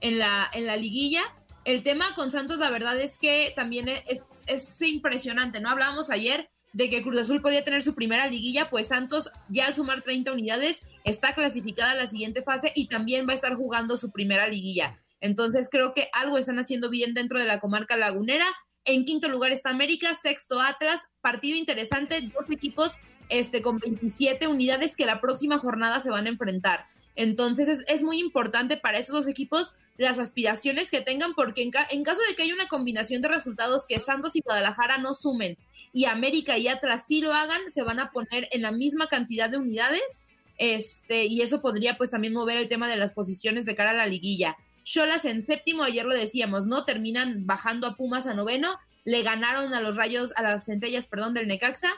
en 0.00 0.18
la, 0.18 0.50
en 0.52 0.66
la 0.66 0.76
liguilla. 0.76 1.22
El 1.64 1.82
tema 1.82 2.14
con 2.14 2.30
Santos, 2.30 2.58
la 2.58 2.70
verdad 2.70 2.98
es 3.00 3.18
que 3.18 3.52
también 3.54 3.88
es, 3.88 4.22
es 4.46 4.80
impresionante, 4.82 5.60
¿no? 5.60 5.68
Hablábamos 5.68 6.10
ayer 6.10 6.48
de 6.72 6.88
que 6.88 7.02
Cruz 7.02 7.20
Azul 7.20 7.42
podía 7.42 7.64
tener 7.64 7.82
su 7.82 7.94
primera 7.94 8.26
liguilla, 8.28 8.70
pues 8.70 8.88
Santos 8.88 9.30
ya 9.48 9.66
al 9.66 9.74
sumar 9.74 10.02
30 10.02 10.32
unidades 10.32 10.80
está 11.04 11.34
clasificada 11.34 11.92
a 11.92 11.96
la 11.96 12.06
siguiente 12.06 12.42
fase 12.42 12.72
y 12.74 12.86
también 12.86 13.26
va 13.26 13.32
a 13.32 13.34
estar 13.34 13.54
jugando 13.54 13.98
su 13.98 14.10
primera 14.10 14.46
liguilla. 14.46 14.96
Entonces 15.20 15.68
creo 15.70 15.92
que 15.92 16.08
algo 16.12 16.38
están 16.38 16.58
haciendo 16.58 16.88
bien 16.88 17.12
dentro 17.14 17.38
de 17.38 17.46
la 17.46 17.60
comarca 17.60 17.96
lagunera. 17.96 18.46
En 18.84 19.04
quinto 19.04 19.28
lugar 19.28 19.52
está 19.52 19.70
América, 19.70 20.14
sexto 20.14 20.60
Atlas, 20.60 21.00
partido 21.20 21.58
interesante, 21.58 22.20
dos 22.22 22.48
equipos 22.50 22.96
este, 23.28 23.62
con 23.62 23.78
27 23.78 24.46
unidades 24.46 24.96
que 24.96 25.06
la 25.06 25.20
próxima 25.20 25.58
jornada 25.58 26.00
se 26.00 26.10
van 26.10 26.26
a 26.26 26.30
enfrentar. 26.30 26.86
Entonces 27.20 27.84
es, 27.86 28.02
muy 28.02 28.18
importante 28.18 28.78
para 28.78 28.98
esos 28.98 29.14
dos 29.14 29.28
equipos 29.28 29.74
las 29.98 30.18
aspiraciones 30.18 30.90
que 30.90 31.02
tengan, 31.02 31.34
porque 31.34 31.62
en, 31.62 31.70
en 31.90 32.02
caso 32.02 32.20
de 32.26 32.34
que 32.34 32.44
haya 32.44 32.54
una 32.54 32.66
combinación 32.66 33.20
de 33.20 33.28
resultados 33.28 33.84
que 33.86 33.98
Santos 33.98 34.36
y 34.36 34.40
Guadalajara 34.40 34.96
no 34.96 35.12
sumen 35.12 35.58
y 35.92 36.06
América 36.06 36.56
y 36.56 36.66
Atlas 36.66 37.04
sí 37.06 37.20
lo 37.20 37.34
hagan, 37.34 37.60
se 37.70 37.82
van 37.82 38.00
a 38.00 38.10
poner 38.10 38.48
en 38.52 38.62
la 38.62 38.72
misma 38.72 39.08
cantidad 39.08 39.50
de 39.50 39.58
unidades 39.58 40.22
este, 40.56 41.26
y 41.26 41.42
eso 41.42 41.60
podría 41.60 41.98
pues 41.98 42.10
también 42.10 42.32
mover 42.32 42.56
el 42.56 42.68
tema 42.68 42.88
de 42.88 42.96
las 42.96 43.12
posiciones 43.12 43.66
de 43.66 43.76
cara 43.76 43.90
a 43.90 43.94
la 43.94 44.06
liguilla. 44.06 44.56
Cholas 44.82 45.26
en 45.26 45.42
séptimo, 45.42 45.82
ayer 45.82 46.06
lo 46.06 46.14
decíamos, 46.14 46.64
¿no? 46.64 46.86
Terminan 46.86 47.44
bajando 47.44 47.86
a 47.86 47.96
Pumas 47.96 48.26
a 48.26 48.32
noveno, 48.32 48.78
le 49.04 49.22
ganaron 49.22 49.74
a 49.74 49.82
los 49.82 49.96
rayos, 49.96 50.32
a 50.36 50.42
las 50.42 50.64
centellas, 50.64 51.06
perdón, 51.06 51.34
del 51.34 51.48
Necaxa, 51.48 51.92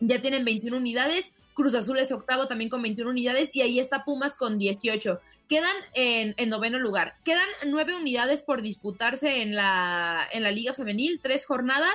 ya 0.00 0.20
tienen 0.20 0.44
21 0.44 0.76
unidades, 0.76 1.32
Cruz 1.56 1.74
Azul 1.74 1.98
es 1.98 2.12
octavo 2.12 2.48
también 2.48 2.68
con 2.68 2.82
21 2.82 3.10
unidades 3.10 3.56
y 3.56 3.62
ahí 3.62 3.80
está 3.80 4.04
Pumas 4.04 4.36
con 4.36 4.58
18. 4.58 5.20
Quedan 5.48 5.74
en, 5.94 6.34
en 6.36 6.50
noveno 6.50 6.78
lugar. 6.78 7.16
Quedan 7.24 7.48
nueve 7.64 7.96
unidades 7.96 8.42
por 8.42 8.60
disputarse 8.60 9.40
en 9.40 9.56
la, 9.56 10.28
en 10.32 10.42
la 10.42 10.50
Liga 10.50 10.74
Femenil, 10.74 11.18
tres 11.22 11.46
jornadas. 11.46 11.94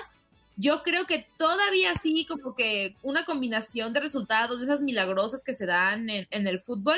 Yo 0.57 0.81
creo 0.81 1.05
que 1.05 1.27
todavía 1.37 1.93
sí, 1.93 2.25
como 2.25 2.55
que 2.55 2.95
una 3.03 3.23
combinación 3.23 3.93
de 3.93 3.99
resultados, 3.99 4.57
de 4.57 4.65
esas 4.65 4.81
milagrosas 4.81 5.43
que 5.43 5.53
se 5.53 5.67
dan 5.67 6.09
en, 6.09 6.27
en 6.31 6.47
el 6.47 6.59
fútbol, 6.59 6.97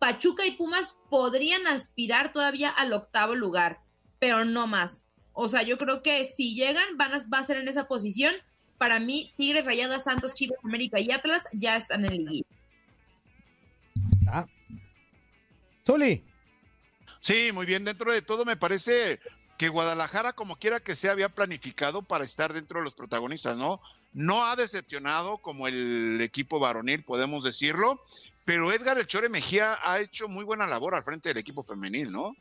Pachuca 0.00 0.44
y 0.44 0.56
Pumas 0.56 0.96
podrían 1.10 1.68
aspirar 1.68 2.32
todavía 2.32 2.70
al 2.70 2.92
octavo 2.92 3.36
lugar, 3.36 3.78
pero 4.18 4.44
no 4.44 4.66
más. 4.66 5.06
O 5.32 5.48
sea, 5.48 5.62
yo 5.62 5.78
creo 5.78 6.02
que 6.02 6.24
si 6.24 6.56
llegan, 6.56 6.96
van 6.96 7.14
a, 7.14 7.24
va 7.32 7.38
a 7.38 7.44
ser 7.44 7.58
en 7.58 7.68
esa 7.68 7.86
posición 7.86 8.34
para 8.80 8.98
mí, 8.98 9.30
Tigres, 9.36 9.66
Rayadas, 9.66 10.04
Santos, 10.04 10.32
Chivas, 10.32 10.58
América 10.64 10.98
y 10.98 11.10
Atlas 11.10 11.46
ya 11.52 11.76
están 11.76 12.02
en 12.06 12.12
el 12.12 12.24
liguilla. 12.24 12.46
Ah. 14.26 14.46
Zuli. 15.86 16.24
Sí, 17.20 17.50
muy 17.52 17.66
bien. 17.66 17.84
Dentro 17.84 18.10
de 18.10 18.22
todo, 18.22 18.46
me 18.46 18.56
parece 18.56 19.20
que 19.58 19.68
Guadalajara, 19.68 20.32
como 20.32 20.56
quiera 20.56 20.80
que 20.80 20.96
sea, 20.96 21.12
había 21.12 21.28
planificado 21.28 22.00
para 22.00 22.24
estar 22.24 22.54
dentro 22.54 22.78
de 22.78 22.84
los 22.84 22.94
protagonistas, 22.94 23.54
¿no? 23.58 23.82
No 24.14 24.46
ha 24.46 24.56
decepcionado 24.56 25.36
como 25.36 25.68
el 25.68 26.18
equipo 26.22 26.58
varonil, 26.58 27.04
podemos 27.04 27.44
decirlo, 27.44 28.00
pero 28.46 28.72
Edgar 28.72 28.96
El 28.96 29.06
Chore 29.06 29.28
Mejía 29.28 29.78
ha 29.82 30.00
hecho 30.00 30.26
muy 30.26 30.42
buena 30.42 30.66
labor 30.66 30.94
al 30.94 31.04
frente 31.04 31.28
del 31.28 31.36
equipo 31.36 31.64
femenil, 31.64 32.10
¿no? 32.10 32.34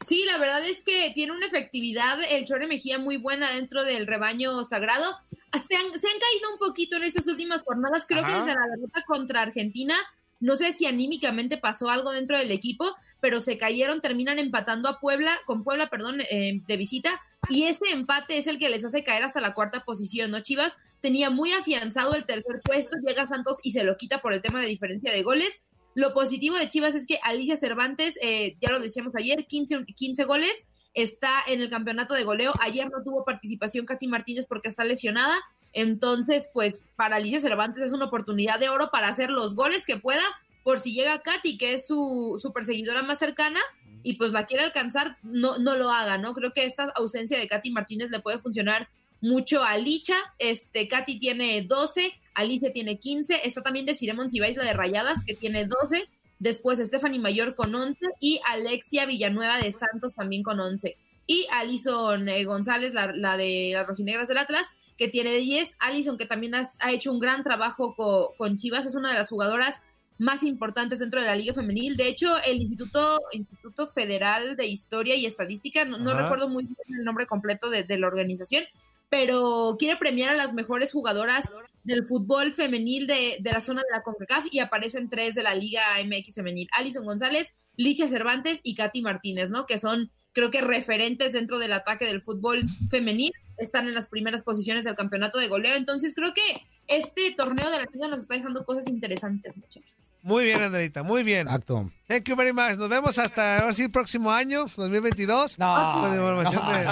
Sí, 0.00 0.24
la 0.24 0.38
verdad 0.38 0.64
es 0.64 0.82
que 0.82 1.12
tiene 1.14 1.32
una 1.32 1.46
efectividad 1.46 2.18
el 2.30 2.46
Chore 2.46 2.66
Mejía 2.66 2.98
muy 2.98 3.18
buena 3.18 3.52
dentro 3.52 3.84
del 3.84 4.06
rebaño 4.06 4.64
sagrado. 4.64 5.14
Se 5.52 5.76
han, 5.76 6.00
se 6.00 6.06
han 6.08 6.18
caído 6.18 6.52
un 6.52 6.58
poquito 6.58 6.96
en 6.96 7.04
estas 7.04 7.26
últimas 7.26 7.62
jornadas. 7.62 8.06
Creo 8.08 8.24
que 8.24 8.32
desde 8.32 8.54
la 8.54 8.66
derrota 8.74 9.04
contra 9.06 9.42
Argentina, 9.42 9.94
no 10.40 10.56
sé 10.56 10.72
si 10.72 10.86
anímicamente 10.86 11.58
pasó 11.58 11.90
algo 11.90 12.12
dentro 12.12 12.38
del 12.38 12.50
equipo, 12.50 12.96
pero 13.20 13.40
se 13.40 13.58
cayeron, 13.58 14.00
terminan 14.00 14.38
empatando 14.38 14.88
a 14.88 14.98
Puebla, 15.00 15.38
con 15.44 15.64
Puebla, 15.64 15.90
perdón, 15.90 16.22
eh, 16.30 16.62
de 16.66 16.76
visita. 16.76 17.20
Y 17.50 17.64
ese 17.64 17.90
empate 17.90 18.38
es 18.38 18.46
el 18.46 18.58
que 18.58 18.70
les 18.70 18.84
hace 18.84 19.04
caer 19.04 19.22
hasta 19.22 19.40
la 19.40 19.54
cuarta 19.54 19.84
posición, 19.84 20.30
¿no? 20.30 20.40
Chivas 20.40 20.76
tenía 21.00 21.30
muy 21.30 21.52
afianzado 21.52 22.14
el 22.14 22.24
tercer 22.24 22.60
puesto, 22.64 22.96
llega 23.06 23.26
Santos 23.26 23.58
y 23.62 23.72
se 23.72 23.84
lo 23.84 23.96
quita 23.96 24.22
por 24.22 24.32
el 24.32 24.40
tema 24.40 24.60
de 24.60 24.66
diferencia 24.66 25.12
de 25.12 25.22
goles. 25.22 25.62
Lo 25.94 26.14
positivo 26.14 26.56
de 26.56 26.68
Chivas 26.68 26.94
es 26.94 27.06
que 27.06 27.18
Alicia 27.22 27.56
Cervantes, 27.56 28.18
eh, 28.22 28.56
ya 28.60 28.70
lo 28.70 28.80
decíamos 28.80 29.14
ayer, 29.16 29.46
15, 29.46 29.84
15 29.84 30.24
goles, 30.24 30.64
está 30.94 31.30
en 31.46 31.60
el 31.60 31.70
campeonato 31.70 32.14
de 32.14 32.24
goleo. 32.24 32.52
Ayer 32.60 32.88
no 32.90 33.02
tuvo 33.02 33.24
participación 33.24 33.86
Katy 33.86 34.06
Martínez 34.06 34.46
porque 34.46 34.68
está 34.68 34.84
lesionada. 34.84 35.38
Entonces, 35.72 36.48
pues 36.52 36.82
para 36.96 37.16
Alicia 37.16 37.40
Cervantes 37.40 37.82
es 37.82 37.92
una 37.92 38.06
oportunidad 38.06 38.58
de 38.58 38.68
oro 38.68 38.90
para 38.90 39.08
hacer 39.08 39.30
los 39.30 39.54
goles 39.54 39.86
que 39.86 39.98
pueda, 39.98 40.22
por 40.64 40.78
si 40.78 40.92
llega 40.92 41.22
Katy, 41.22 41.58
que 41.58 41.74
es 41.74 41.86
su, 41.86 42.38
su 42.40 42.52
perseguidora 42.52 43.02
más 43.02 43.18
cercana, 43.18 43.60
y 44.02 44.14
pues 44.14 44.32
la 44.32 44.46
quiere 44.46 44.64
alcanzar, 44.64 45.18
no, 45.22 45.58
no 45.58 45.76
lo 45.76 45.90
haga, 45.90 46.18
¿no? 46.18 46.34
Creo 46.34 46.52
que 46.52 46.64
esta 46.64 46.84
ausencia 46.96 47.38
de 47.38 47.48
Katy 47.48 47.70
Martínez 47.70 48.10
le 48.10 48.20
puede 48.20 48.38
funcionar 48.38 48.88
mucho 49.20 49.62
a 49.62 49.76
Licha. 49.76 50.16
Este, 50.38 50.88
Katy 50.88 51.18
tiene 51.18 51.62
12, 51.62 52.12
Alicia 52.34 52.72
tiene 52.72 52.98
15, 52.98 53.40
está 53.44 53.62
también 53.62 53.86
de 53.86 53.94
Ciremon 53.94 54.30
Cibáis, 54.30 54.56
la 54.56 54.64
de 54.64 54.72
Rayadas, 54.72 55.24
que 55.24 55.34
tiene 55.34 55.64
12. 55.66 56.08
Después 56.38 56.78
Stephanie 56.78 57.18
Mayor 57.20 57.54
con 57.54 57.74
11 57.74 57.98
y 58.20 58.40
Alexia 58.46 59.04
Villanueva 59.06 59.58
de 59.58 59.72
Santos 59.72 60.14
también 60.14 60.42
con 60.42 60.58
11. 60.58 60.96
Y 61.26 61.46
Alison 61.52 62.28
eh, 62.28 62.44
González, 62.44 62.94
la, 62.94 63.12
la 63.12 63.36
de 63.36 63.72
las 63.74 63.86
rojinegras 63.86 64.28
del 64.28 64.38
Atlas, 64.38 64.66
que 64.96 65.08
tiene 65.08 65.34
10. 65.36 65.76
Alison, 65.78 66.16
que 66.18 66.26
también 66.26 66.54
has- 66.54 66.76
ha 66.80 66.92
hecho 66.92 67.12
un 67.12 67.20
gran 67.20 67.42
trabajo 67.44 67.94
co- 67.94 68.34
con 68.38 68.56
Chivas, 68.56 68.86
es 68.86 68.94
una 68.94 69.12
de 69.12 69.18
las 69.18 69.28
jugadoras 69.28 69.80
más 70.18 70.42
importantes 70.42 70.98
dentro 70.98 71.20
de 71.20 71.26
la 71.26 71.36
Liga 71.36 71.54
Femenil. 71.54 71.96
De 71.96 72.08
hecho, 72.08 72.36
el 72.46 72.58
Instituto, 72.60 73.20
Instituto 73.32 73.86
Federal 73.86 74.56
de 74.56 74.66
Historia 74.66 75.14
y 75.14 75.24
Estadística, 75.26 75.84
no, 75.84 75.98
recuerdo 76.14 76.48
muy 76.48 76.64
bien 76.64 76.76
el 76.98 77.04
nombre 77.04 77.26
completo 77.26 77.70
de, 77.70 77.84
de 77.84 77.98
la 77.98 78.06
organización, 78.06 78.64
pero 79.08 79.76
quiere 79.78 79.96
premiar 79.98 80.30
a 80.30 80.34
las 80.36 80.52
mejores 80.52 80.92
jugadoras 80.92 81.48
del 81.90 82.06
fútbol 82.06 82.52
femenil 82.52 83.06
de, 83.06 83.36
de 83.40 83.50
la 83.52 83.60
zona 83.60 83.82
de 83.82 83.96
la 83.96 84.02
CONCACAF 84.02 84.46
y 84.50 84.60
aparecen 84.60 85.10
tres 85.10 85.34
de 85.34 85.42
la 85.42 85.54
Liga 85.54 85.82
MX 86.04 86.36
femenil. 86.36 86.68
Alison 86.72 87.04
González, 87.04 87.54
Licia 87.76 88.08
Cervantes 88.08 88.60
y 88.62 88.74
Katy 88.74 89.02
Martínez, 89.02 89.50
¿no? 89.50 89.66
Que 89.66 89.78
son, 89.78 90.10
creo 90.32 90.50
que, 90.50 90.60
referentes 90.60 91.32
dentro 91.32 91.58
del 91.58 91.72
ataque 91.72 92.06
del 92.06 92.22
fútbol 92.22 92.64
femenil. 92.90 93.32
Están 93.56 93.88
en 93.88 93.94
las 93.94 94.08
primeras 94.08 94.42
posiciones 94.42 94.84
del 94.84 94.94
campeonato 94.94 95.38
de 95.38 95.48
goleo. 95.48 95.76
Entonces, 95.76 96.14
creo 96.14 96.32
que 96.32 96.42
este 96.86 97.34
torneo 97.36 97.70
de 97.70 97.78
la 97.78 97.88
Liga 97.92 98.08
nos 98.08 98.20
está 98.20 98.34
dejando 98.34 98.64
cosas 98.64 98.88
interesantes, 98.88 99.56
muchachos. 99.56 100.10
Muy 100.22 100.44
bien, 100.44 100.62
Andreita, 100.62 101.02
muy 101.02 101.22
bien. 101.22 101.46
Exacto. 101.46 101.90
Thank 102.06 102.24
you 102.24 102.36
very 102.36 102.52
much. 102.52 102.76
Nos 102.76 102.88
vemos 102.88 103.18
hasta 103.18 103.60
ahora 103.60 103.72
sí, 103.72 103.88
próximo 103.88 104.30
año, 104.30 104.66
2022. 104.76 105.58
No. 105.58 106.00
Con 106.02 106.14
información 106.14 106.62
de. 106.66 106.86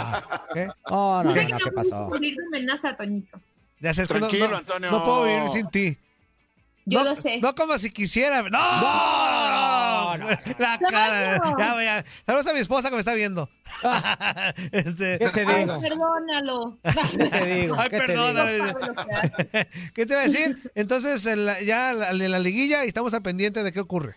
¿Qué? 0.54 0.66
No, 0.90 1.22
no, 1.22 1.30
no, 1.30 1.34
¿qué 1.34 1.48
no 1.48 1.72
pasó? 1.74 2.10
amenaza, 2.48 2.96
Toñito. 2.96 3.38
Ya 3.80 3.94
sé, 3.94 4.02
es 4.02 4.08
que 4.08 4.14
no- 4.14 4.20
Tranquilo, 4.28 4.48
no, 4.48 4.56
Antonio. 4.56 4.90
no 4.90 5.04
puedo 5.04 5.24
vivir 5.24 5.48
sin 5.50 5.68
ti. 5.70 5.98
Yo 6.84 7.00
No- 7.04 7.10
lo 7.10 7.16
sé. 7.16 7.38
No 7.40 7.54
como 7.54 7.76
si 7.78 7.90
quisiera. 7.90 8.42
¡No! 8.42 8.48
no, 8.48 10.16
no, 10.18 10.26
La 10.58 10.78
cara. 10.78 11.40
Ya, 11.58 11.82
ya. 11.84 12.04
Saludos 12.24 12.46
a 12.46 12.52
mi 12.54 12.60
esposa 12.60 12.88
que 12.88 12.94
me 12.94 13.00
está 13.00 13.12
viendo. 13.14 13.48
Este- 14.72 15.18
¿Qué 15.18 15.28
te 15.28 15.40
Ay, 15.46 15.64
digo? 15.64 15.80
perdónalo. 15.80 16.78
¿Qué 16.82 17.26
te 17.28 17.44
digo? 17.46 17.76
Ay, 17.78 17.88
¿Qué 17.90 17.98
te 17.98 18.06
perdóname. 18.06 18.52
digo? 18.54 18.66
¿Qué 19.94 20.06
te 20.06 20.12
iba 20.14 20.20
a 20.22 20.24
decir? 20.24 20.70
Entonces, 20.74 21.24
en 21.26 21.44
la- 21.46 21.60
ya 21.60 21.92
la- 21.92 22.10
en 22.10 22.30
la 22.30 22.38
liguilla 22.38 22.84
y 22.84 22.88
estamos 22.88 23.12
al 23.14 23.22
pendiente 23.22 23.62
de 23.62 23.70
qué 23.72 23.80
ocurre. 23.80 24.16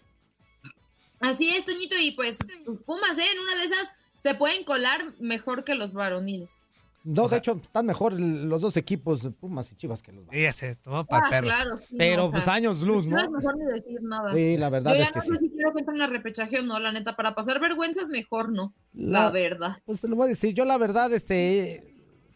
Así 1.19 1.49
es, 1.55 1.65
Toñito, 1.65 1.95
y 1.99 2.11
pues 2.11 2.37
Pumas, 2.85 3.17
¿eh? 3.17 3.25
En 3.31 3.39
una 3.39 3.55
de 3.57 3.65
esas 3.65 3.91
se 4.17 4.33
pueden 4.33 4.63
colar 4.63 5.03
mejor 5.19 5.63
que 5.65 5.75
los 5.75 5.93
varoniles. 5.93 6.51
No, 7.03 7.27
de 7.27 7.37
hecho, 7.37 7.59
están 7.63 7.85
mejor 7.87 8.13
los 8.19 8.61
dos 8.61 8.77
equipos, 8.77 9.21
Pumas 9.39 9.71
y 9.71 9.75
Chivas, 9.75 10.03
que 10.03 10.11
los 10.11 10.23
Y 10.31 10.43
ya 10.43 10.53
se 10.53 10.75
tomó 10.75 11.03
para 11.05 11.23
Ah, 11.23 11.27
el 11.27 11.31
perro. 11.31 11.47
claro, 11.47 11.77
sí, 11.77 11.95
Pero, 11.97 12.23
no, 12.25 12.31
pues, 12.31 12.47
años 12.47 12.81
luz, 12.81 13.07
¿no? 13.07 13.15
No 13.17 13.23
es 13.23 13.29
mejor 13.31 13.57
ni 13.57 13.65
decir 13.65 14.01
nada. 14.03 14.33
Sí, 14.33 14.57
la 14.57 14.69
verdad 14.69 14.91
Yo 14.91 14.97
ya 14.97 15.03
es 15.05 15.11
que 15.11 15.17
no 15.19 15.23
sí. 15.25 15.31
sé 15.33 15.39
si 15.39 15.49
quiero 15.49 15.73
que 15.73 15.79
entren 15.79 15.95
en 15.95 15.99
la 15.99 16.07
repechaje 16.07 16.59
o 16.59 16.63
no, 16.63 16.79
la 16.79 16.91
neta. 16.91 17.15
Para 17.15 17.33
pasar 17.33 17.59
vergüenzas, 17.59 18.07
mejor 18.09 18.51
no. 18.51 18.73
La, 18.93 19.23
La- 19.23 19.31
verdad. 19.31 19.77
Pues 19.85 20.01
te 20.01 20.07
lo 20.07 20.15
voy 20.15 20.25
a 20.25 20.29
decir, 20.29 20.53
yo 20.53 20.63
la 20.65 20.77
verdad, 20.77 21.11
este, 21.13 21.95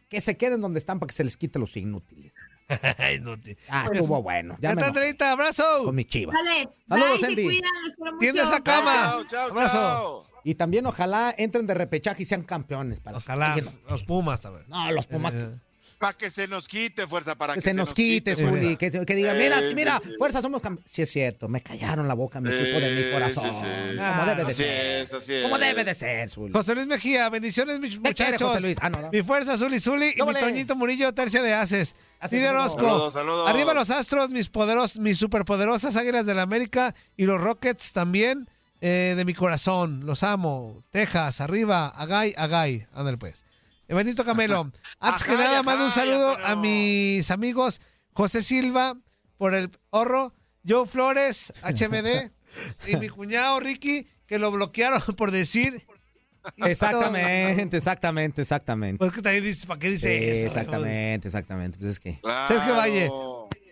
que 0.09 0.19
se 0.19 0.35
queden 0.35 0.61
donde 0.61 0.79
están 0.79 0.99
para 0.99 1.07
que 1.09 1.15
se 1.15 1.23
les 1.23 1.37
quite 1.37 1.59
los 1.59 1.77
inútiles. 1.77 2.33
Inútil. 3.15 3.55
Ah, 3.69 3.87
estuvo 3.93 4.23
bueno. 4.23 4.55
Ya 4.59 4.69
Ya 4.69 4.75
me 4.75 4.81
está, 4.81 4.87
Andreita, 4.87 5.31
abrazo. 5.31 5.63
con 5.83 5.93
mis 5.93 6.07
chivas. 6.07 6.35
Dale. 6.43 6.69
Saludos, 6.87 7.09
Bye, 7.11 7.19
se 7.19 7.25
Andy. 7.27 7.43
cuidan, 7.43 7.71
los 7.85 7.95
quiero 7.95 8.11
mucho. 8.13 8.19
Tiende 8.19 8.41
esa 8.41 8.59
cama. 8.63 8.93
Chao, 8.93 9.23
chao, 9.25 9.49
Abrazo. 9.51 9.77
chao. 9.77 10.34
Y 10.47 10.53
también 10.55 10.85
ojalá 10.85 11.33
entren 11.37 11.65
de 11.65 11.73
repechaje 11.73 12.21
y 12.21 12.25
sean 12.25 12.43
campeones. 12.43 12.99
Para 12.99 13.17
Ojalá. 13.17 13.55
que 13.55 13.63
nos- 13.63 13.73
Los 13.89 14.03
Pumas 14.03 14.39
también. 14.39 14.63
No, 14.69 14.89
los 14.91 15.07
Pumas. 15.07 15.33
Eh, 15.33 15.49
Para 15.97 16.13
que 16.13 16.29
se 16.29 16.47
nos 16.47 16.67
quite, 16.67 17.07
fuerza, 17.07 17.33
para 17.35 17.53
que 17.53 17.57
que, 17.57 17.61
se 17.61 17.73
nos 17.73 17.93
quite, 17.93 18.35
Zuli, 18.35 18.75
que, 18.77 18.91
que 18.91 19.15
diga, 19.15 19.33
mira, 19.33 19.59
mira, 19.73 19.97
sí. 19.99 20.09
fuerza, 20.19 20.41
somos 20.41 20.61
campeones. 20.61 20.91
Sí, 20.91 21.01
es 21.01 21.09
cierto, 21.09 21.47
me 21.47 21.61
callaron 21.61 22.05
la 22.07 22.13
boca 22.13 22.39
mi 22.41 22.49
equipo 22.51 22.79
de 22.79 22.91
mi 23.05 23.11
corazón. 23.11 23.45
sí, 23.45 23.61
sí. 23.61 23.97
Como 23.97 24.25
debe 24.25 24.35
de 24.35 24.51
Así 24.51 24.53
ser. 24.53 25.01
es, 25.03 25.13
así 25.13 25.33
es. 25.33 25.43
Como 25.43 25.57
debe 25.57 25.83
de 25.85 25.93
ser, 25.95 26.29
Zuli. 26.29 26.53
José 26.53 26.75
Luis 26.75 26.85
Mejía, 26.85 27.29
bendiciones, 27.29 27.79
mis 27.79 27.97
¿Qué 27.97 28.13
quiere, 28.13 28.33
muchachos. 28.33 28.53
José 28.55 28.61
Luis? 28.67 28.77
Ah, 28.81 28.89
no, 28.89 29.01
no. 29.03 29.09
Mi 29.09 29.23
fuerza, 29.23 29.57
Zuli 29.57 29.79
Zuli, 29.79 30.13
y 30.15 30.21
mi. 30.21 30.33
Toñito 30.39 30.75
Murillo, 30.75 31.11
tercia 31.13 31.41
de 31.41 31.53
Haces. 31.53 31.95
Es, 32.21 32.33
Orozco. 32.33 32.81
Saludos, 32.81 33.13
saludos. 33.13 33.49
Arriba 33.49 33.73
los 33.73 33.89
Astros, 33.89 34.31
mis 34.31 34.49
poderos, 34.49 34.99
mis 34.99 35.17
superpoderosas 35.17 35.95
Águilas 35.95 36.25
de 36.25 36.35
la 36.35 36.41
América 36.43 36.93
y 37.17 37.25
los 37.25 37.41
Rockets 37.41 37.93
también 37.93 38.49
eh, 38.87 39.15
de 39.15 39.25
mi 39.25 39.33
corazón. 39.33 40.05
Los 40.05 40.21
amo. 40.21 40.83
Texas, 40.91 41.41
arriba, 41.41 41.87
Agay, 41.87 42.35
Agay. 42.37 42.85
Ándale 42.93 43.17
pues. 43.17 43.43
Benito 43.87 44.23
Camelo. 44.23 44.71
Antes 44.99 45.23
que 45.23 45.33
nada, 45.33 45.63
mando 45.63 45.85
un 45.85 45.91
saludo 45.91 46.37
a 46.45 46.55
mis 46.55 47.31
amigos 47.31 47.81
José 48.13 48.43
Silva 48.43 48.95
por 49.37 49.55
el 49.55 49.71
horro, 49.89 50.35
Joe 50.67 50.85
Flores, 50.85 51.51
HMD, 51.63 52.29
y 52.87 52.97
mi 52.97 53.09
cuñado 53.09 53.59
Ricky, 53.59 54.07
que 54.27 54.37
lo 54.37 54.51
bloquearon 54.51 55.01
por 55.17 55.31
decir. 55.31 55.83
Exactamente, 56.57 57.77
exactamente, 57.77 58.41
exactamente. 58.43 58.99
Pues 58.99 59.11
que 59.13 59.23
también 59.23 59.45
dice, 59.45 59.65
¿para 59.65 59.79
qué 59.79 59.89
dice 59.89 60.19
Sí, 60.19 60.25
eso? 60.25 60.47
exactamente, 60.47 61.27
exactamente. 61.27 61.79
Pues 61.79 61.89
es 61.89 61.99
que. 61.99 62.19
Sergio 62.47 62.75
Valle. 62.75 63.09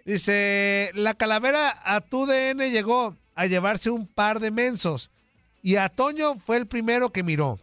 Dice, 0.06 0.90
la 0.96 1.14
calavera 1.14 1.78
a 1.86 2.02
tu 2.02 2.26
DN 2.26 2.72
llegó 2.72 3.16
a 3.36 3.46
llevarse 3.46 3.90
un 3.90 4.08
par 4.08 4.40
de 4.40 4.52
mensos 4.52 5.12
y 5.62 5.78
a 5.78 5.90
Toño 5.90 6.38
fue 6.40 6.58
el 6.58 6.68
primero 6.68 7.12
que 7.12 7.24
miró. 7.24 7.60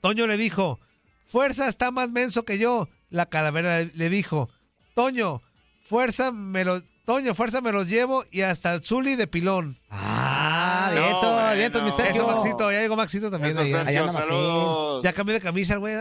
Toño 0.00 0.26
le 0.26 0.36
dijo, 0.36 0.80
Fuerza 1.26 1.68
está 1.68 1.90
más 1.90 2.10
menso 2.10 2.44
que 2.44 2.58
yo. 2.58 2.88
La 3.10 3.26
calavera 3.26 3.80
le 3.82 4.08
dijo, 4.08 4.48
Toño, 4.94 5.42
Fuerza 5.82 6.32
me 6.32 6.64
lo... 6.64 6.80
Toño, 7.06 7.34
fuerza, 7.34 7.60
me 7.60 7.72
los 7.72 7.88
llevo 7.88 8.24
y 8.30 8.42
hasta 8.42 8.72
el 8.72 8.84
Zuli 8.84 9.16
de 9.16 9.26
pilón. 9.26 9.80
Ah, 9.90 10.92
No, 10.94 11.00
vientos, 11.00 11.32
bueno. 11.32 11.54
vientos, 11.56 11.82
mi 11.82 11.88
Eso, 11.88 11.96
Sergio. 11.96 12.26
Maxito, 12.28 12.70
ya 12.70 12.80
llegó 12.82 12.94
Maxito 12.94 13.30
también. 13.32 13.58
Eso. 13.58 13.66
Sergio, 13.66 14.04
Maxín. 14.04 14.20
saludos. 14.20 15.02
Ya 15.02 15.12
cambió 15.12 15.32
de 15.34 15.40
camisa, 15.40 15.76
güey. 15.78 15.96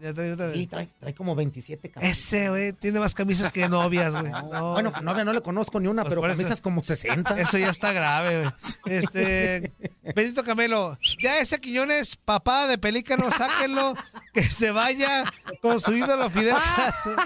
Ya 0.00 0.14
trae 0.14 0.32
otra 0.32 0.50
Sí, 0.52 0.58
vez. 0.60 0.68
trae, 0.68 0.88
trae 0.98 1.14
como 1.14 1.34
27 1.34 1.90
camisas. 1.90 2.18
Ese, 2.18 2.48
güey, 2.48 2.72
tiene 2.72 3.00
más 3.00 3.14
camisas 3.14 3.52
que 3.52 3.68
novias, 3.68 4.12
güey. 4.12 4.32
No, 4.50 4.72
Bueno, 4.72 4.92
novia 5.02 5.24
no 5.24 5.32
le 5.32 5.42
conozco 5.42 5.78
ni 5.78 5.88
una, 5.88 6.02
Pues 6.02 6.14
pero 6.14 6.26
eso- 6.26 6.36
camisas 6.38 6.60
como 6.60 6.82
60. 6.82 7.38
Eso 7.38 7.58
ya 7.58 7.68
está 7.68 7.92
grave, 7.92 8.40
güey. 8.42 8.52
Este, 8.86 9.72
Benito 10.16 10.42
Camelo, 10.42 10.98
ya 11.20 11.38
ese 11.38 11.60
Quiñones, 11.60 12.16
papá 12.16 12.66
de 12.66 12.78
pelícano, 12.78 13.30
sáquenlo, 13.30 13.94
que 14.32 14.42
se 14.44 14.70
vaya 14.70 15.24
con 15.60 15.78
su 15.80 15.94
ídolo 15.94 16.30
Fidel 16.30 16.54
Castro. 16.76 17.16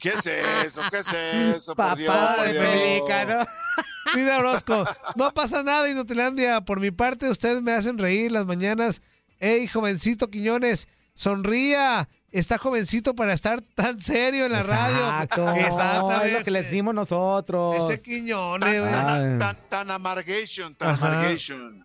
¿Qué 0.00 0.08
es 0.10 0.26
eso? 0.26 0.80
¿Qué 0.90 0.98
es 0.98 1.12
eso? 1.56 1.76
Por 1.76 1.96
Dios, 1.96 2.12
Papá 2.12 2.36
por 2.36 2.46
de 2.46 2.52
Dios. 2.52 2.64
pelícano. 2.66 3.46
Mira, 4.14 4.38
Orozco, 4.38 4.84
no 5.16 5.32
pasa 5.32 5.62
nada, 5.62 5.88
Inutilandia. 5.88 6.60
Por 6.62 6.80
mi 6.80 6.90
parte, 6.90 7.30
ustedes 7.30 7.62
me 7.62 7.72
hacen 7.72 7.98
reír 7.98 8.32
las 8.32 8.44
mañanas. 8.46 9.00
Ey, 9.42 9.66
jovencito 9.66 10.30
Quiñones, 10.30 10.86
sonría. 11.14 12.08
Está 12.30 12.58
jovencito 12.58 13.14
para 13.16 13.32
estar 13.32 13.60
tan 13.60 14.00
serio 14.00 14.46
en 14.46 14.52
la 14.52 14.60
Exacto. 14.60 15.44
radio. 15.44 15.60
Exactamente. 15.66 16.26
Es 16.28 16.38
lo 16.38 16.44
que 16.44 16.50
le 16.52 16.62
decimos 16.62 16.94
nosotros. 16.94 17.76
Ese 17.90 18.00
Quiñones, 18.00 18.80
güey. 18.80 18.92
Ah. 18.94 19.02
Tan, 19.06 19.38
tan, 19.38 19.68
tan 19.68 19.90
amargation, 19.90 20.74
tan 20.76 20.90
Ajá. 20.90 21.08
amargation. 21.08 21.84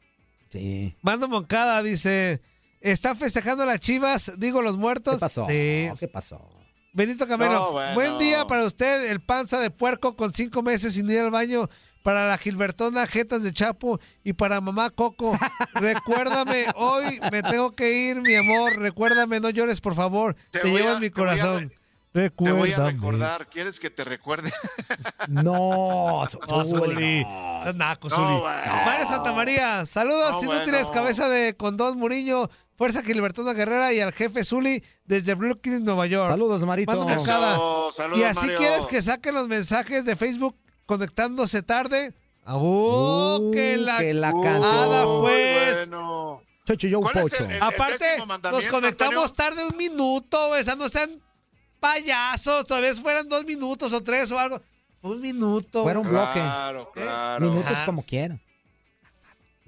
Sí. 0.50 0.96
Mando 1.02 1.28
Moncada 1.28 1.82
dice: 1.82 2.42
¿Están 2.80 3.18
festejando 3.18 3.66
las 3.66 3.80
chivas? 3.80 4.34
Digo, 4.38 4.62
los 4.62 4.78
muertos. 4.78 5.16
¿Qué 5.16 5.20
pasó? 5.20 5.48
Sí. 5.48 5.90
¿Qué 6.00 6.08
pasó? 6.08 6.48
Benito 6.94 7.28
Camelo, 7.28 7.54
No, 7.54 7.72
bueno. 7.72 7.94
buen 7.96 8.18
día 8.20 8.46
para 8.46 8.64
usted, 8.66 9.10
el 9.12 9.20
panza 9.20 9.60
de 9.60 9.70
puerco 9.72 10.16
con 10.16 10.32
cinco 10.34 10.62
meses 10.62 10.94
sin 10.94 11.10
ir 11.10 11.20
al 11.22 11.32
baño. 11.32 11.70
Para 12.08 12.26
la 12.26 12.38
Gilbertona 12.38 13.06
Jetas 13.06 13.44
de 13.44 13.52
Chapo 13.52 14.00
y 14.24 14.32
para 14.32 14.62
mamá 14.62 14.90
Coco. 14.92 15.38
Recuérdame, 15.74 16.68
hoy 16.76 17.20
me 17.34 17.44
tengo 17.44 17.72
que 17.74 17.92
ir, 17.92 18.22
mi 18.22 18.34
amor. 18.34 18.78
Recuérdame, 18.80 19.42
no 19.42 19.50
llores, 19.50 19.82
por 19.82 19.94
favor. 19.94 20.34
Te, 20.52 20.60
Te 20.60 20.70
voy 20.70 20.78
llevo 20.80 20.94
a- 20.94 20.96
en 20.96 21.02
mi 21.02 21.10
te 21.10 21.20
voy 21.20 21.30
a 21.30 21.34
corazón. 21.38 21.74
Te 22.14 22.22
Recuérdame. 22.22 22.60
voy 22.62 22.72
a 22.72 22.78
recordar. 22.86 23.48
¿Quieres 23.50 23.78
que 23.82 23.90
te 23.90 24.06
recuerde? 24.06 24.50
No, 25.28 26.24
No, 26.48 26.66
Zuli, 26.66 27.24
no. 27.26 27.74
Naco, 27.74 28.10
Zuli. 28.10 28.42
María 28.86 29.06
Santa 29.10 29.34
María, 29.34 29.86
saludos 29.86 30.42
No, 30.42 30.54
inútiles, 30.54 30.84
bueno. 30.84 30.94
cabeza 30.94 31.28
de 31.28 31.58
Condón 31.58 31.98
Muriño, 31.98 32.50
Fuerza 32.78 33.04
Gilbertona 33.04 33.52
Guerrera 33.52 33.92
y 33.92 34.00
al 34.00 34.14
jefe 34.14 34.46
Zuli 34.46 34.82
desde 35.04 35.34
Brooklyn, 35.34 35.84
Nueva 35.84 36.06
York. 36.08 36.30
Saludos, 36.30 36.64
Marito. 36.64 36.90
Mando 36.96 37.14
Moncada. 37.14 37.56
Eso, 37.56 37.92
saludos, 37.94 38.20
Y 38.20 38.24
así 38.24 38.46
Mario. 38.46 38.58
quieres 38.60 38.86
que 38.86 39.02
saquen 39.02 39.36
los 39.36 39.50
mensajes 39.50 40.06
de 40.06 40.16
Facebook 40.16 40.56
conectándose 40.88 41.62
tarde. 41.62 42.14
¡Oh, 42.48 43.38
Uh, 43.42 43.52
que 43.52 43.78
la, 43.78 44.00
que 44.00 44.14
la 44.16 44.32
canción. 44.32 45.22
pues. 45.22 45.88
bueno. 45.90 46.42
Chocho 46.66 47.00
¿Cuál 47.02 47.18
es 47.18 47.24
Pocho. 47.30 47.46
el- 47.46 47.52
el- 47.52 47.62
Aparte, 47.64 48.18
nos 48.52 48.68
conectamos 48.68 49.30
Antonio? 49.32 49.34
tarde 49.34 49.66
un 49.70 49.78
minuto, 49.78 50.50
o 50.50 50.64
sea, 50.64 50.76
no 50.76 50.90
sean 50.90 51.22
payasos, 51.80 52.66
todavía 52.66 52.94
fueran 52.96 53.30
dos 53.30 53.46
minutos 53.46 53.94
o 53.94 54.02
tres 54.04 54.32
o 54.32 54.40
algo. 54.40 54.62
Un 55.02 55.22
minuto. 55.22 55.84
Fuera 55.84 56.00
un 56.00 56.08
bloque. 56.08 56.34
Claro, 56.40 56.92
claro. 56.94 57.46
Minutos 57.50 57.72
Ajá. 57.72 57.86
como 57.86 58.04
quieran. 58.04 58.42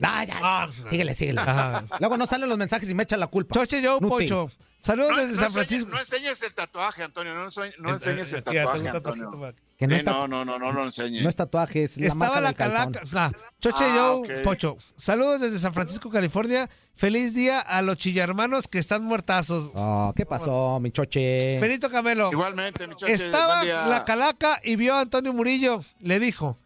Ah, 0.02 0.24
ya, 0.26 0.34
Ah, 0.42 0.70
Síguele, 0.90 1.14
síguele. 1.14 1.42
Ajá. 1.42 1.86
Luego 2.00 2.18
no 2.18 2.26
salen 2.26 2.50
los 2.50 2.58
mensajes 2.58 2.90
y 2.90 2.94
me 2.96 3.04
echan 3.04 3.20
la 3.20 3.28
culpa. 3.28 3.54
Choche 3.54 3.82
Joe 3.86 4.00
Nuti. 4.02 4.08
Pocho. 4.26 4.50
Saludos 4.82 5.12
No, 5.12 5.18
desde 5.18 5.32
no 5.34 5.38
San 5.38 5.46
enseñes, 5.48 5.54
Francisco. 5.68 5.92
no 5.94 6.00
enseñes 6.00 6.44
el 6.44 6.54
tatuaje, 6.54 7.04
Antonio. 7.04 7.34
No, 7.36 7.48
enseñes- 7.48 7.78
no 7.80 7.90
enseñes 7.92 8.32
el 8.34 8.40
Eh, 8.40 8.42
tatuaje, 8.42 8.90
Antonio. 8.90 9.54
Que 9.78 9.88
no, 9.88 9.94
Eh, 9.96 9.98
es 9.98 10.06
no, 10.06 10.28
no, 10.28 10.46
no, 10.46 10.58
no 10.58 10.72
lo 10.72 10.84
enseñes. 10.86 11.22
no 11.24 11.30
es 11.30 11.36
tatuaje, 11.36 11.84
es 11.84 11.98
la 11.98 12.08
Estaba 12.08 12.26
marca 12.42 12.42
la 12.42 12.54
calaca. 12.54 13.32
Choche 13.60 13.84
Ah, 13.86 13.94
Joe 13.96 14.38
ok. 14.40 14.44
Pocho. 14.44 14.78
Saludos 14.98 15.42
desde 15.42 15.60
San 15.60 15.74
Francisco, 15.74 16.10
California. 16.10 16.70
Feliz 16.96 17.34
día 17.34 17.60
a 17.62 17.82
los 17.82 17.96
chillarmanos 17.98 18.68
que 18.68 18.78
están 18.80 19.04
muertazos. 19.04 19.72
Oh, 19.74 20.14
¿Qué 20.16 20.26
pasó, 20.26 20.80
mi 20.82 20.92
choche? 20.92 21.58
Benito 21.60 21.90
Camelo. 21.90 22.30
Igualmente, 22.32 22.88
muchachos. 22.88 23.10
Estaba 23.22 23.64
la 23.64 24.04
calaca 24.06 24.60
y 24.64 24.76
vio 24.76 24.96
a 24.96 25.02
Antonio 25.02 25.32
Murillo. 25.34 25.84
Le 26.02 26.20
dijo: 26.20 26.58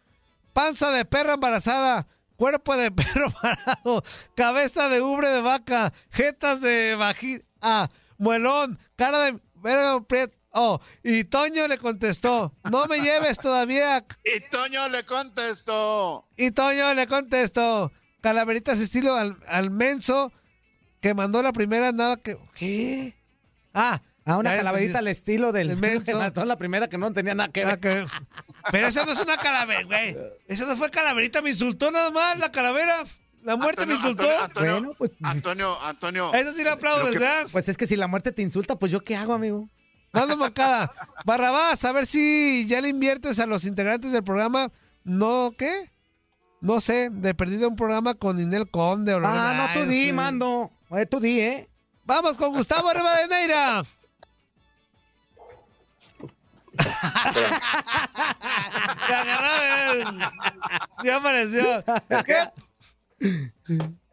Panza 0.52 0.90
de 0.90 1.04
perra 1.04 1.34
embarazada, 1.34 2.06
cuerpo 2.36 2.76
de 2.76 2.90
perro 2.92 3.30
parado, 3.40 4.02
cabeza 4.34 4.88
de 4.88 5.00
ubre 5.02 5.28
de 5.28 5.40
vaca, 5.40 5.92
jetas 6.10 6.60
de 6.60 6.96
vagina, 6.96 7.40
ah, 7.60 7.88
muelón, 8.24 8.78
cara 8.96 9.18
de 9.20 9.38
verga 9.56 10.00
Oh, 10.56 10.80
y 11.02 11.24
Toño 11.24 11.66
le 11.68 11.78
contestó: 11.78 12.54
No 12.70 12.86
me 12.86 13.00
lleves 13.00 13.38
todavía. 13.38 14.04
Y 14.24 14.40
Toño 14.50 14.88
le 14.88 15.04
contestó. 15.04 16.26
Y 16.36 16.50
Toño 16.52 16.94
le 16.94 17.06
contestó: 17.06 17.92
Calaveritas 18.20 18.80
estilo 18.80 19.14
al, 19.16 19.36
al 19.48 19.70
menso 19.70 20.32
que 21.00 21.12
mandó 21.12 21.42
la 21.42 21.52
primera, 21.52 21.92
nada 21.92 22.16
que. 22.16 22.36
¿Qué? 22.54 23.14
Ah, 23.74 24.00
Ah, 24.26 24.38
una 24.38 24.56
calaverita 24.56 25.00
al 25.00 25.08
estilo 25.08 25.52
del 25.52 25.68
El 25.72 25.76
menso. 25.86 26.04
que 26.06 26.14
mató 26.14 26.46
la 26.46 26.56
primera 26.56 26.88
que 26.88 26.96
no 26.96 27.12
tenía 27.12 27.34
nada 27.34 27.50
que 27.52 27.64
ver. 27.66 27.78
que- 27.78 28.06
Pero 28.72 28.86
eso 28.86 29.04
no 29.04 29.12
es 29.12 29.20
una 29.20 29.36
calavera, 29.36 29.82
güey. 29.82 30.16
Eso 30.48 30.64
no 30.66 30.78
fue 30.78 30.88
calaverita, 30.90 31.42
me 31.42 31.50
insultó 31.50 31.90
nada 31.90 32.10
más 32.10 32.38
la 32.38 32.50
calavera. 32.50 33.04
La 33.44 33.56
muerte 33.56 33.84
me 33.86 33.94
Antonio, 33.94 34.12
insultó. 34.12 34.42
Antonio, 34.44 34.72
Bueno, 34.72 34.94
pues- 34.96 35.10
Antonio, 35.22 35.76
Antonio. 35.82 36.32
Eso 36.34 36.52
sí 36.52 36.64
le 36.64 36.70
aplaudo, 36.70 37.04
Lo 37.06 37.12
que- 37.12 37.18
¿verdad? 37.18 37.46
Pues 37.52 37.68
es 37.68 37.76
que 37.76 37.86
si 37.86 37.96
la 37.96 38.06
muerte 38.06 38.32
te 38.32 38.42
insulta, 38.42 38.76
pues 38.76 38.90
yo 38.90 39.04
qué 39.04 39.16
hago, 39.16 39.34
amigo. 39.34 39.68
Mando 40.12 40.36
mancada. 40.36 40.90
Barrabás, 41.26 41.84
a 41.84 41.92
ver 41.92 42.06
si 42.06 42.66
ya 42.66 42.80
le 42.80 42.88
inviertes 42.88 43.38
a 43.38 43.46
los 43.46 43.64
integrantes 43.64 44.12
del 44.12 44.24
programa. 44.24 44.70
¿No 45.04 45.52
qué? 45.58 45.90
No 46.62 46.80
sé, 46.80 47.10
de 47.10 47.34
perdido 47.34 47.68
un 47.68 47.76
programa 47.76 48.14
con 48.14 48.40
Inel 48.40 48.70
Conde 48.70 49.12
o 49.14 49.20
Ah, 49.22 49.68
no, 49.74 49.80
tú 49.80 49.86
di, 49.88 50.12
mando. 50.12 50.70
Eh, 50.92 51.04
tú 51.04 51.20
di, 51.20 51.40
¿eh? 51.40 51.68
Vamos 52.04 52.34
con 52.34 52.52
Gustavo 52.52 52.90
Rivadeneira. 52.92 53.84
Ya 61.04 61.16
apareció. 61.16 61.84
¿Qué? 62.26 62.36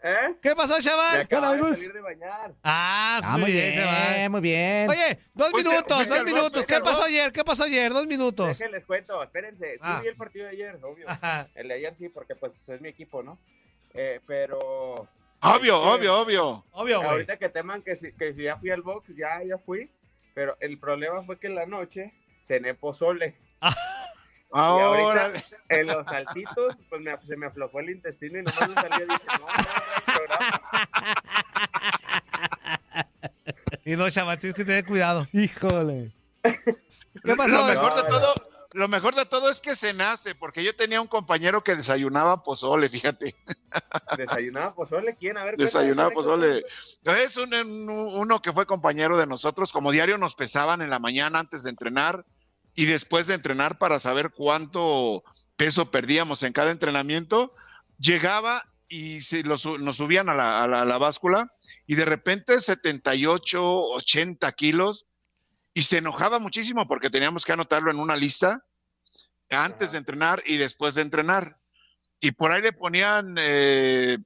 ¿Eh? 0.03 0.35
¿Qué 0.41 0.55
pasó, 0.55 0.77
Me 0.77 0.81
chaval? 0.83 1.21
acabo 1.21 1.53
de 1.67 1.75
salir 1.75 1.93
de 1.93 2.01
bañar. 2.01 2.53
Ah, 2.63 3.21
Ah, 3.23 3.37
muy 3.37 3.51
bien, 3.51 3.75
chaval. 3.75 4.29
muy 4.31 4.41
bien. 4.41 4.89
Oye, 4.89 5.19
dos 5.35 5.53
minutos, 5.53 6.07
dos 6.09 6.23
minutos. 6.23 6.65
¿Qué 6.65 6.79
pasó 6.79 7.03
ayer? 7.03 7.31
¿Qué 7.31 7.43
pasó 7.43 7.63
ayer? 7.65 7.93
Dos 7.93 8.07
minutos. 8.07 8.47
Déjenles 8.57 8.83
cuento, 8.85 9.21
espérense. 9.21 9.73
Sí 9.73 9.79
Ah. 9.83 9.99
vi 10.01 10.07
el 10.09 10.15
partido 10.15 10.45
de 10.45 10.51
ayer, 10.51 10.79
obvio. 10.83 11.07
Ajá. 11.07 11.47
El 11.53 11.67
de 11.67 11.73
ayer 11.75 11.93
sí, 11.93 12.09
porque 12.09 12.35
pues 12.35 12.67
es 12.67 12.81
mi 12.81 12.89
equipo, 12.89 13.21
¿no? 13.21 13.37
Eh, 13.93 14.19
pero... 14.25 15.07
Obvio, 15.43 15.75
Este, 15.75 15.89
obvio, 16.09 16.19
obvio. 16.21 16.63
Obvio, 16.73 16.97
güey. 16.99 17.09
Ahorita 17.11 17.37
que 17.37 17.49
teman 17.49 17.81
que 17.83 17.95
si, 17.95 18.11
que 18.13 18.33
si 18.33 18.43
ya 18.43 18.57
fui 18.57 18.69
al 18.71 18.81
box, 18.81 19.09
ya, 19.15 19.43
ya 19.43 19.57
fui. 19.57 19.91
Pero 20.33 20.55
el 20.61 20.79
problema 20.79 21.21
fue 21.23 21.37
que 21.39 21.47
en 21.47 21.55
la 21.55 21.65
noche 21.65 22.13
cené 22.41 22.73
pozole. 22.73 23.35
Y 23.61 23.65
Ahora. 24.53 25.25
ahorita 25.25 25.41
en 25.69 25.87
los 25.87 26.05
saltitos, 26.07 26.77
pues 26.89 27.01
me, 27.01 27.15
se 27.27 27.37
me 27.37 27.45
aflojó 27.47 27.79
el 27.79 27.89
intestino 27.91 28.39
y 28.39 28.43
nomás 28.43 28.69
me 28.69 28.75
salió 28.75 29.05
y 29.05 29.09
dije, 29.09 29.25
no, 29.39 29.45
no. 30.17 30.41
Y 33.85 33.95
no, 33.95 34.09
chaval, 34.09 34.37
tienes 34.39 34.55
que 34.55 34.65
tener 34.65 34.85
cuidado. 34.85 35.25
Híjole. 35.33 36.11
¿Qué 36.43 37.35
pasó? 37.35 37.57
Lo 37.57 37.65
mejor 37.65 37.95
de 37.95 38.03
todo, 38.09 38.33
lo 38.73 38.87
mejor 38.87 39.15
de 39.15 39.25
todo 39.25 39.49
es 39.49 39.59
que 39.59 39.75
cenaste, 39.75 40.35
porque 40.35 40.63
yo 40.63 40.75
tenía 40.75 41.01
un 41.01 41.07
compañero 41.07 41.63
que 41.63 41.75
desayunaba 41.75 42.43
pozole, 42.43 42.89
fíjate. 42.89 43.35
¿Desayunaba 44.17 44.75
pozole? 44.75 45.15
¿Quién? 45.15 45.37
A 45.37 45.43
ver, 45.45 45.57
Desayunaba 45.57 46.11
pozole. 46.11 46.63
Es 47.05 47.37
un- 47.37 47.53
un- 47.53 47.89
uno 47.89 48.41
que 48.41 48.53
fue 48.53 48.65
compañero 48.65 49.17
de 49.17 49.25
nosotros, 49.27 49.71
como 49.73 49.91
diario 49.91 50.17
nos 50.17 50.35
pesaban 50.35 50.81
en 50.81 50.89
la 50.89 50.99
mañana 50.99 51.39
antes 51.39 51.63
de 51.63 51.69
entrenar 51.71 52.23
y 52.75 52.85
después 52.85 53.27
de 53.27 53.35
entrenar 53.35 53.77
para 53.77 53.99
saber 53.99 54.31
cuánto 54.31 55.23
peso 55.55 55.91
perdíamos 55.91 56.43
en 56.43 56.53
cada 56.53 56.71
entrenamiento. 56.71 57.53
Llegaba 57.99 58.63
y 58.87 59.21
se 59.21 59.43
lo 59.43 59.55
nos 59.77 59.97
subían 59.97 60.29
a 60.29 60.33
la, 60.33 60.63
a 60.63 60.67
la- 60.67 60.81
a 60.81 60.85
la 60.85 60.97
báscula 60.97 61.53
y 61.87 61.95
de 61.95 62.05
repente 62.05 62.59
78, 62.59 63.63
80 63.79 64.51
kilos 64.53 65.07
y 65.73 65.83
se 65.83 65.99
enojaba 65.99 66.39
muchísimo 66.39 66.87
porque 66.87 67.09
teníamos 67.09 67.45
que 67.45 67.53
anotarlo 67.53 67.91
en 67.91 67.99
una 67.99 68.15
lista 68.15 68.65
antes 69.49 69.91
de 69.91 69.97
entrenar 69.97 70.43
y 70.45 70.57
después 70.57 70.95
de 70.95 71.01
entrenar. 71.03 71.57
Y 72.19 72.31
por 72.31 72.51
ahí 72.51 72.61
le 72.61 72.73
ponían 72.73 73.35
eh, 73.39 74.17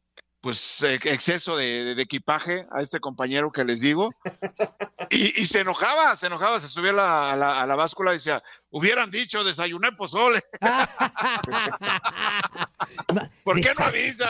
pues 0.46 0.84
eh, 0.84 1.00
exceso 1.06 1.58
de, 1.58 1.96
de 1.96 2.04
equipaje 2.04 2.68
a 2.72 2.80
este 2.80 3.00
compañero 3.00 3.52
que 3.52 3.64
les 3.64 3.82
digo. 3.82 4.14
Y, 5.10 5.42
y 5.42 5.48
se 5.48 5.62
enojaba, 5.62 6.16
se 6.16 6.28
enojaba, 6.28 6.60
se 6.60 6.68
subía 6.68 6.92
a 6.92 6.94
la, 6.94 7.32
a 7.32 7.36
la- 7.36 7.62
a 7.62 7.66
la 7.66 7.76
báscula 7.76 8.12
y 8.12 8.18
decía, 8.18 8.44
hubieran 8.70 9.10
dicho 9.10 9.44
desayuné 9.44 9.92
pozole. 9.94 10.44
¿Por 13.44 13.60
qué 13.60 13.70
no 13.80 13.86
avisas? 13.86 14.30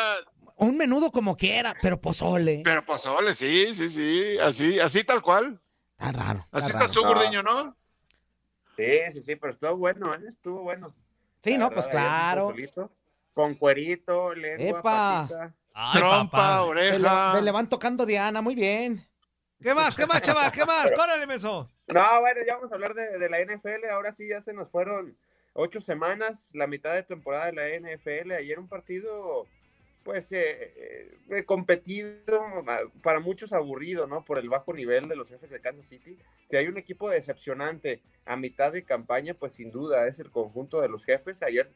Un 0.56 0.78
menudo 0.78 1.12
como 1.12 1.36
quiera, 1.36 1.76
pero 1.82 2.00
pozole. 2.00 2.62
Pero 2.64 2.86
pozole, 2.86 3.36
sí, 3.36 3.68
sí, 3.74 3.90
sí, 3.90 4.38
así, 4.40 4.80
así 4.80 5.04
tal 5.04 5.22
cual. 5.22 5.60
Está 6.00 6.14
raro. 6.14 6.48
Así 6.54 6.68
está 6.72 6.86
estás 6.86 6.92
tú, 6.92 7.02
gordiño, 7.04 7.44
¿no? 7.44 7.76
Sí, 8.78 8.86
sí, 9.12 9.22
sí, 9.22 9.36
pero 9.36 9.52
estuvo 9.52 9.76
bueno, 9.76 10.14
¿eh? 10.16 10.20
Estuvo 10.30 10.62
bueno. 10.64 10.96
Sí, 11.44 11.52
La 11.52 11.58
no, 11.58 11.64
verdad, 11.70 11.76
pues 11.76 11.88
claro. 11.90 12.56
Con 13.34 13.56
cuerito, 13.56 14.34
lengua, 14.34 14.80
Epa. 14.80 15.28
patita. 15.28 15.54
Trompa, 15.94 16.62
le, 16.62 16.70
oreja. 16.70 17.42
le 17.42 17.52
van 17.52 17.68
tocando 17.68 18.06
Diana, 18.06 18.42
muy 18.42 18.56
bien. 18.56 19.06
¿Qué 19.62 19.74
más? 19.74 19.96
¿Qué 19.96 20.06
más, 20.06 20.22
chaval? 20.22 20.52
¿Qué 20.52 20.64
más? 20.64 20.92
Córrele, 20.96 21.28
meso. 21.28 21.70
No, 21.88 22.22
bueno, 22.22 22.42
ya 22.48 22.56
vamos 22.56 22.72
a 22.72 22.76
hablar 22.76 22.94
de, 22.94 23.18
de 23.18 23.30
la 23.30 23.40
NFL. 23.44 23.90
Ahora 23.92 24.12
sí, 24.12 24.28
ya 24.28 24.40
se 24.40 24.54
nos 24.54 24.70
fueron 24.70 25.18
ocho 25.54 25.82
semanas, 25.82 26.52
la 26.54 26.68
mitad 26.68 26.94
de 26.94 27.04
temporada 27.04 27.52
de 27.52 27.54
la 27.54 27.68
NFL. 27.68 28.32
Ayer 28.32 28.58
un 28.58 28.70
partido, 28.70 29.48
pues, 30.04 30.32
eh, 30.32 31.12
eh, 31.30 31.44
competido, 31.46 32.14
ah, 32.68 32.80
para 33.02 33.20
muchos 33.20 33.52
aburrido, 33.52 34.08
¿no? 34.08 34.24
Por 34.24 34.40
el 34.40 34.50
bajo 34.50 34.74
nivel 34.74 35.10
de 35.10 35.16
los 35.16 35.30
jefes 35.30 35.50
de 35.50 35.60
Kansas 35.60 35.86
City. 35.86 36.18
Si 36.46 36.56
hay 36.56 36.68
un 36.68 36.78
equipo 36.78 37.10
decepcionante 37.10 38.02
a 38.26 38.38
mitad 38.38 38.72
de 38.72 38.84
campaña, 38.84 39.34
pues 39.34 39.54
sin 39.54 39.72
duda 39.72 40.08
es 40.08 40.20
el 40.20 40.32
conjunto 40.32 40.80
de 40.80 40.90
los 40.90 41.04
jefes. 41.04 41.44
Ayer 41.44 41.70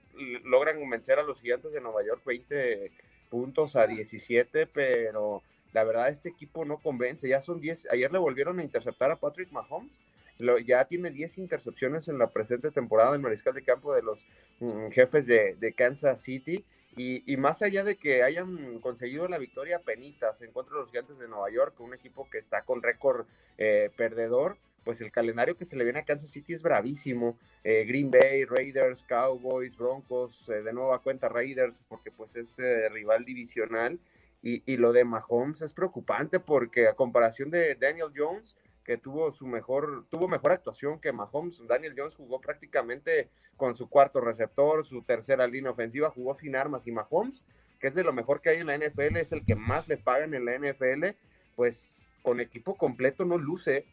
logran 0.43 0.89
vencer 0.89 1.19
a 1.19 1.23
los 1.23 1.41
gigantes 1.41 1.73
de 1.73 1.81
Nueva 1.81 2.03
York 2.05 2.21
20 2.26 2.91
puntos 3.30 3.76
a 3.76 3.88
17, 3.88 4.68
pero 4.68 5.43
la 5.73 5.84
verdad 5.84 6.10
este 6.10 6.30
equipo 6.30 6.65
no 6.65 6.77
convence. 6.77 7.27
Ya 7.27 7.41
son 7.41 7.60
10, 7.60 7.88
ayer 7.91 8.11
le 8.11 8.19
volvieron 8.19 8.60
a 8.60 8.64
interceptar 8.64 9.11
a 9.11 9.19
Patrick 9.19 9.51
Mahomes. 9.51 9.99
Lo- 10.38 10.57
ya 10.57 10.85
tiene 10.85 11.11
10 11.11 11.38
intercepciones 11.38 12.07
en 12.07 12.18
la 12.18 12.27
presente 12.27 12.72
temporada 12.72 13.11
del 13.11 13.22
mariscal 13.22 13.53
de 13.53 13.64
campo 13.64 13.93
de 13.93 14.01
los 14.01 14.26
mm, 14.60 14.89
jefes 14.89 15.27
de, 15.27 15.73
Kansas 15.76 16.22
City. 16.22 16.65
Y, 16.95 17.31
y 17.31 17.38
más 17.38 17.61
allá 17.61 17.84
de 17.84 17.97
que 17.97 18.23
hayan 18.23 18.80
conseguido 18.80 19.27
la 19.27 19.38
victoria 19.38 19.80
penitas 19.80 20.41
en 20.41 20.51
contra 20.51 20.73
de 20.73 20.80
los 20.81 20.89
gigantes 20.89 21.19
de 21.19 21.27
Nueva 21.27 21.49
York, 21.51 21.80
un 21.80 21.93
equipo 21.93 22.27
que 22.30 22.39
está 22.39 22.64
con 22.64 22.81
récord 22.81 23.27
eh, 23.57 23.91
perdedor, 23.95 24.57
pues 24.90 25.02
el 25.02 25.11
calendario 25.11 25.56
que 25.56 25.66
se 25.66 25.76
le 25.76 25.84
viene 25.84 25.99
a 25.99 26.03
Kansas 26.03 26.32
City 26.32 26.53
es 26.53 26.64
bravísimo. 26.64 27.38
Eh, 27.64 27.86
Green 27.88 28.10
Bay, 28.10 28.44
Raiders, 28.44 29.03
Cowboys, 29.03 29.78
Broncos, 29.78 30.49
eh, 30.49 30.64
de 30.64 30.74
nueva 30.74 30.98
cuenta 31.03 31.30
Raiders, 31.30 31.86
porque 31.88 32.10
pues 32.10 32.36
es 32.36 32.57
eh, 32.57 32.90
rival 32.90 33.24
divisional. 33.24 33.99
Y, 34.41 34.64
y 34.66 34.78
lo 34.78 34.91
de 34.91 35.06
Mahomes 35.06 35.61
es 35.61 35.74
preocupante 35.74 36.40
porque 36.40 36.88
a 36.88 36.95
comparación 36.95 37.52
de 37.52 37.76
Daniel 37.76 38.07
Jones, 38.18 38.57
que 38.84 38.98
tuvo 38.98 39.32
su 39.32 39.45
mejor, 39.45 40.07
tuvo 40.10 40.28
mejor 40.28 40.53
actuación 40.53 40.99
que 40.99 41.11
Mahomes, 41.11 41.61
Daniel 41.68 41.94
Jones 41.95 42.16
jugó 42.16 42.41
prácticamente 42.41 43.30
con 43.57 43.76
su 43.76 43.90
cuarto 43.90 44.22
receptor, 44.22 44.84
su 44.84 45.03
tercera 45.03 45.45
línea 45.45 45.70
ofensiva, 45.70 46.10
jugó 46.10 46.34
sin 46.34 46.56
armas 46.56 46.88
y 46.88 46.91
Mahomes, 46.91 47.44
que 47.80 47.90
es 47.90 47.94
de 47.94 48.03
lo 48.03 48.11
mejor 48.11 48.41
que 48.41 48.49
hay 48.49 48.57
en 48.57 48.66
la 48.66 48.76
NFL, 48.76 49.18
es 49.18 49.34
el 49.34 49.45
que 49.45 49.53
más 49.53 49.88
le 49.88 49.98
pagan 49.98 50.34
en 50.34 50.45
la 50.45 50.57
NFL, 50.57 51.16
pues 51.56 52.10
con 52.24 52.40
equipo 52.40 52.76
completo 52.76 53.24
no 53.24 53.38
luce. 53.38 53.86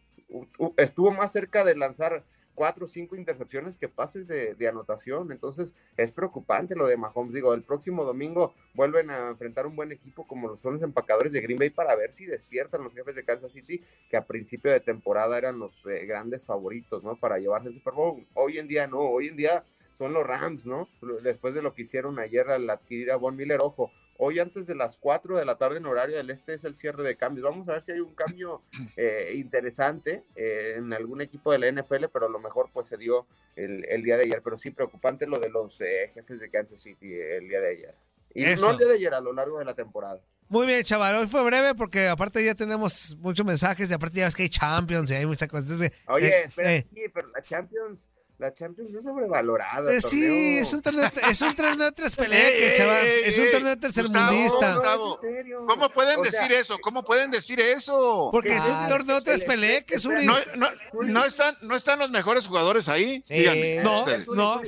Estuvo 0.76 1.12
más 1.12 1.32
cerca 1.32 1.64
de 1.64 1.76
lanzar 1.76 2.24
cuatro 2.56 2.86
o 2.86 2.88
cinco 2.88 3.14
intercepciones 3.14 3.76
que 3.76 3.88
pases 3.88 4.26
de, 4.26 4.68
anotación. 4.68 5.30
Entonces 5.30 5.74
es 5.96 6.10
preocupante 6.10 6.74
lo 6.74 6.86
de 6.86 6.96
Mahomes. 6.96 7.34
Digo, 7.34 7.54
el 7.54 7.62
próximo 7.62 8.04
domingo 8.04 8.54
vuelven 8.74 9.10
a 9.10 9.28
enfrentar 9.28 9.66
un 9.66 9.76
buen 9.76 9.92
equipo 9.92 10.26
como 10.26 10.48
lo 10.48 10.56
son 10.56 10.72
los 10.72 10.82
empacadores 10.82 11.32
de 11.32 11.42
Green 11.42 11.58
Bay 11.58 11.70
para 11.70 11.94
ver 11.94 12.12
si 12.12 12.26
despiertan 12.26 12.82
los 12.82 12.94
jefes 12.94 13.14
de 13.14 13.24
Kansas 13.24 13.52
City, 13.52 13.84
que 14.08 14.16
a 14.16 14.26
principio 14.26 14.72
de 14.72 14.80
temporada 14.80 15.38
eran 15.38 15.60
los 15.60 15.86
eh, 15.86 16.06
grandes 16.06 16.44
favoritos, 16.44 17.04
¿no? 17.04 17.16
Para 17.16 17.38
llevarse 17.38 17.68
el 17.68 17.74
Super 17.74 17.94
Bowl. 17.94 18.26
Hoy 18.34 18.58
en 18.58 18.66
día 18.66 18.88
no, 18.88 19.00
hoy 19.00 19.28
en 19.28 19.36
día 19.36 19.64
son 19.92 20.12
los 20.12 20.26
Rams, 20.26 20.66
¿no? 20.66 20.88
Después 21.22 21.54
de 21.54 21.62
lo 21.62 21.74
que 21.74 21.82
hicieron 21.82 22.18
ayer 22.18 22.48
al 22.50 22.68
adquirir 22.68 23.12
a 23.12 23.16
Von 23.16 23.36
Miller, 23.36 23.60
ojo. 23.60 23.92
Hoy 24.18 24.38
antes 24.38 24.66
de 24.66 24.74
las 24.74 24.96
4 24.96 25.38
de 25.38 25.44
la 25.44 25.56
tarde 25.56 25.78
en 25.78 25.86
horario 25.86 26.16
del 26.16 26.30
este 26.30 26.54
es 26.54 26.64
el 26.64 26.74
cierre 26.74 27.02
de 27.02 27.16
cambios. 27.16 27.44
Vamos 27.44 27.68
a 27.68 27.72
ver 27.72 27.82
si 27.82 27.92
hay 27.92 28.00
un 28.00 28.14
cambio 28.14 28.62
eh, 28.96 29.32
interesante 29.36 30.24
eh, 30.34 30.74
en 30.76 30.92
algún 30.92 31.20
equipo 31.20 31.52
de 31.52 31.58
la 31.58 31.70
NFL, 31.70 32.06
pero 32.12 32.26
a 32.26 32.30
lo 32.30 32.38
mejor 32.38 32.70
pues 32.72 32.86
se 32.86 32.96
dio 32.96 33.26
el, 33.56 33.84
el 33.86 34.02
día 34.02 34.16
de 34.16 34.24
ayer. 34.24 34.42
Pero 34.42 34.56
sí 34.56 34.70
preocupante 34.70 35.26
lo 35.26 35.38
de 35.38 35.50
los 35.50 35.80
eh, 35.80 36.10
jefes 36.12 36.40
de 36.40 36.50
Kansas 36.50 36.80
City 36.80 37.12
el 37.14 37.48
día 37.48 37.60
de 37.60 37.70
ayer. 37.70 37.94
Y 38.34 38.44
Eso. 38.44 38.66
no 38.66 38.72
el 38.72 38.78
día 38.78 38.88
de 38.88 38.94
ayer, 38.94 39.14
a 39.14 39.20
lo 39.20 39.32
largo 39.32 39.58
de 39.58 39.64
la 39.64 39.74
temporada. 39.74 40.20
Muy 40.48 40.66
bien, 40.66 40.82
chaval. 40.84 41.16
Hoy 41.16 41.26
fue 41.26 41.42
breve 41.42 41.74
porque 41.74 42.06
aparte 42.06 42.44
ya 42.44 42.54
tenemos 42.54 43.16
muchos 43.18 43.44
mensajes 43.44 43.90
y 43.90 43.92
aparte 43.92 44.18
ya 44.18 44.26
ves 44.26 44.36
que 44.36 44.44
hay 44.44 44.48
Champions 44.48 45.10
y 45.10 45.14
hay 45.14 45.26
muchas 45.26 45.48
cosas. 45.48 45.90
Oye, 46.06 46.28
eh, 46.28 46.44
espera, 46.44 46.74
eh, 46.74 46.86
sí, 46.94 47.00
pero 47.12 47.28
la 47.28 47.42
Champions, 47.42 48.08
la 48.38 48.52
Champions 48.52 48.92
es 48.94 49.02
sobrevalorada. 49.04 49.90
eh, 49.92 50.00
sí, 50.00 50.20
torneo. 50.20 50.62
es 50.62 50.72
un 50.74 50.82
torneo, 50.82 51.04
es 51.30 51.40
un 51.40 51.54
torneo 51.54 51.84
de 51.86 51.92
tres 51.92 52.16
peleques, 52.16 52.76
chaval. 52.76 53.06
Es 53.06 53.38
un 53.38 53.50
torneo 53.50 53.78
tercermundista. 53.78 54.74
Gustavo, 54.74 55.20
¿Cómo 55.66 55.88
pueden 55.90 56.20
O 56.20 56.24
sea, 56.24 56.42
decir 56.42 56.56
eso? 56.58 56.78
¿Cómo 56.78 57.02
pueden 57.04 57.30
decir 57.30 57.60
eso? 57.60 58.28
Porque 58.32 58.56
es 58.56 58.62
un 58.64 58.88
torneo 58.88 59.16
de 59.16 59.22
tres 59.22 59.44
peleques, 59.44 60.04
Uri. 60.04 60.26
No, 60.26 60.34
no, 60.56 60.68
no 61.04 61.24
están, 61.24 61.56
no 61.62 61.74
están 61.76 61.98
los 61.98 62.10
mejores 62.10 62.46
jugadores 62.46 62.88
ahí. 62.88 63.24
Díganme. 63.28 63.76
No, 63.82 64.00
ustedes. 64.00 64.28
no. 64.28 64.60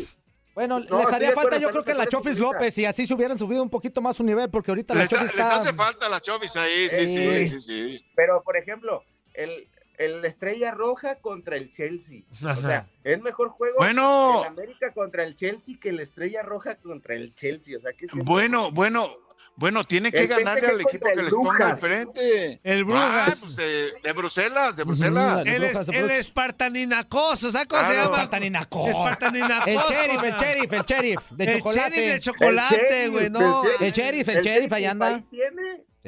Bueno, 0.54 0.80
No, 0.80 0.98
les 0.98 1.12
haría 1.12 1.32
falta 1.32 1.56
yo 1.58 1.70
creo 1.70 1.84
que 1.84 1.94
la 1.94 2.06
Chofis. 2.06 2.36
López 2.38 2.76
y 2.78 2.84
así 2.84 3.06
se 3.06 3.14
hubieran 3.14 3.38
subido 3.38 3.62
un 3.62 3.70
poquito 3.70 4.00
más 4.02 4.16
su 4.16 4.24
nivel 4.24 4.50
porque 4.50 4.72
ahorita 4.72 4.92
la 4.92 5.02
Les, 5.02 5.08
Chofis 5.08 5.34
les 5.36 5.44
hace 5.46 5.72
falta 5.72 6.08
la 6.08 6.20
Chovis 6.20 6.56
ahí, 6.56 6.88
sí, 6.90 7.06
sí, 7.06 7.18
Eh, 7.18 7.46
sí, 7.48 7.60
sí. 7.60 8.04
Pero, 8.16 8.42
por 8.42 8.56
ejemplo, 8.56 9.04
el, 9.34 9.68
el 9.98 10.24
Estrella 10.24 10.70
Roja 10.72 11.16
contra 11.16 11.56
el 11.56 11.70
Chelsea. 11.72 12.22
O 12.42 12.54
sea, 12.60 12.88
es 13.04 13.20
mejor 13.20 13.48
juego 13.50 13.76
Bueno. 13.78 14.42
el 14.42 14.48
América 14.48 14.92
contra 14.92 15.24
el 15.24 15.34
Chelsea 15.36 15.76
que 15.80 15.90
el 15.90 16.00
Estrella 16.00 16.42
Roja 16.42 16.76
contra 16.76 17.14
el 17.14 17.34
Chelsea. 17.34 17.76
O 17.76 17.80
sea, 17.80 17.92
¿qué 17.92 18.06
es 18.06 18.14
eso? 18.14 18.24
Bueno, 18.24 18.70
bueno, 18.70 19.08
bueno, 19.56 19.82
tiene 19.84 20.12
que 20.12 20.20
El 20.20 20.28
ganarle 20.28 20.60
PSG 20.68 20.70
al 20.70 20.80
equipo 20.82 21.08
que 21.08 21.16
les 21.22 21.34
ponga 21.34 21.70
al 21.70 21.76
frente. 21.78 22.60
El 22.62 22.84
Brujas. 22.84 23.28
Ah, 23.28 23.36
pues 23.40 23.56
de, 23.56 23.92
de 24.04 24.12
Bruselas, 24.12 24.76
de 24.76 24.84
Bruselas. 24.84 25.44
El, 25.46 25.64
es, 25.64 25.88
el 25.88 26.10
espartaninacoso, 26.10 27.50
¿sabes 27.50 27.66
cómo 27.66 27.82
se 27.84 27.94
llama? 27.94 28.04
Espartaninacoso. 28.04 28.88
Espartaninacoso. 28.90 29.68
El 29.68 29.78
sheriff, 29.78 30.22
el 30.22 30.34
sheriff, 30.34 30.72
el 30.72 30.82
sheriff, 30.82 31.30
de 31.32 31.44
El 31.44 31.58
chocolate. 31.58 31.90
sheriff 31.90 32.12
de 32.12 32.20
chocolate, 32.20 33.08
güey, 33.08 33.30
no. 33.30 33.62
El 33.80 33.92
sheriff, 33.92 34.28
el 34.28 34.42
sheriff, 34.42 34.72
ahí 34.72 34.84
anda. 34.84 35.22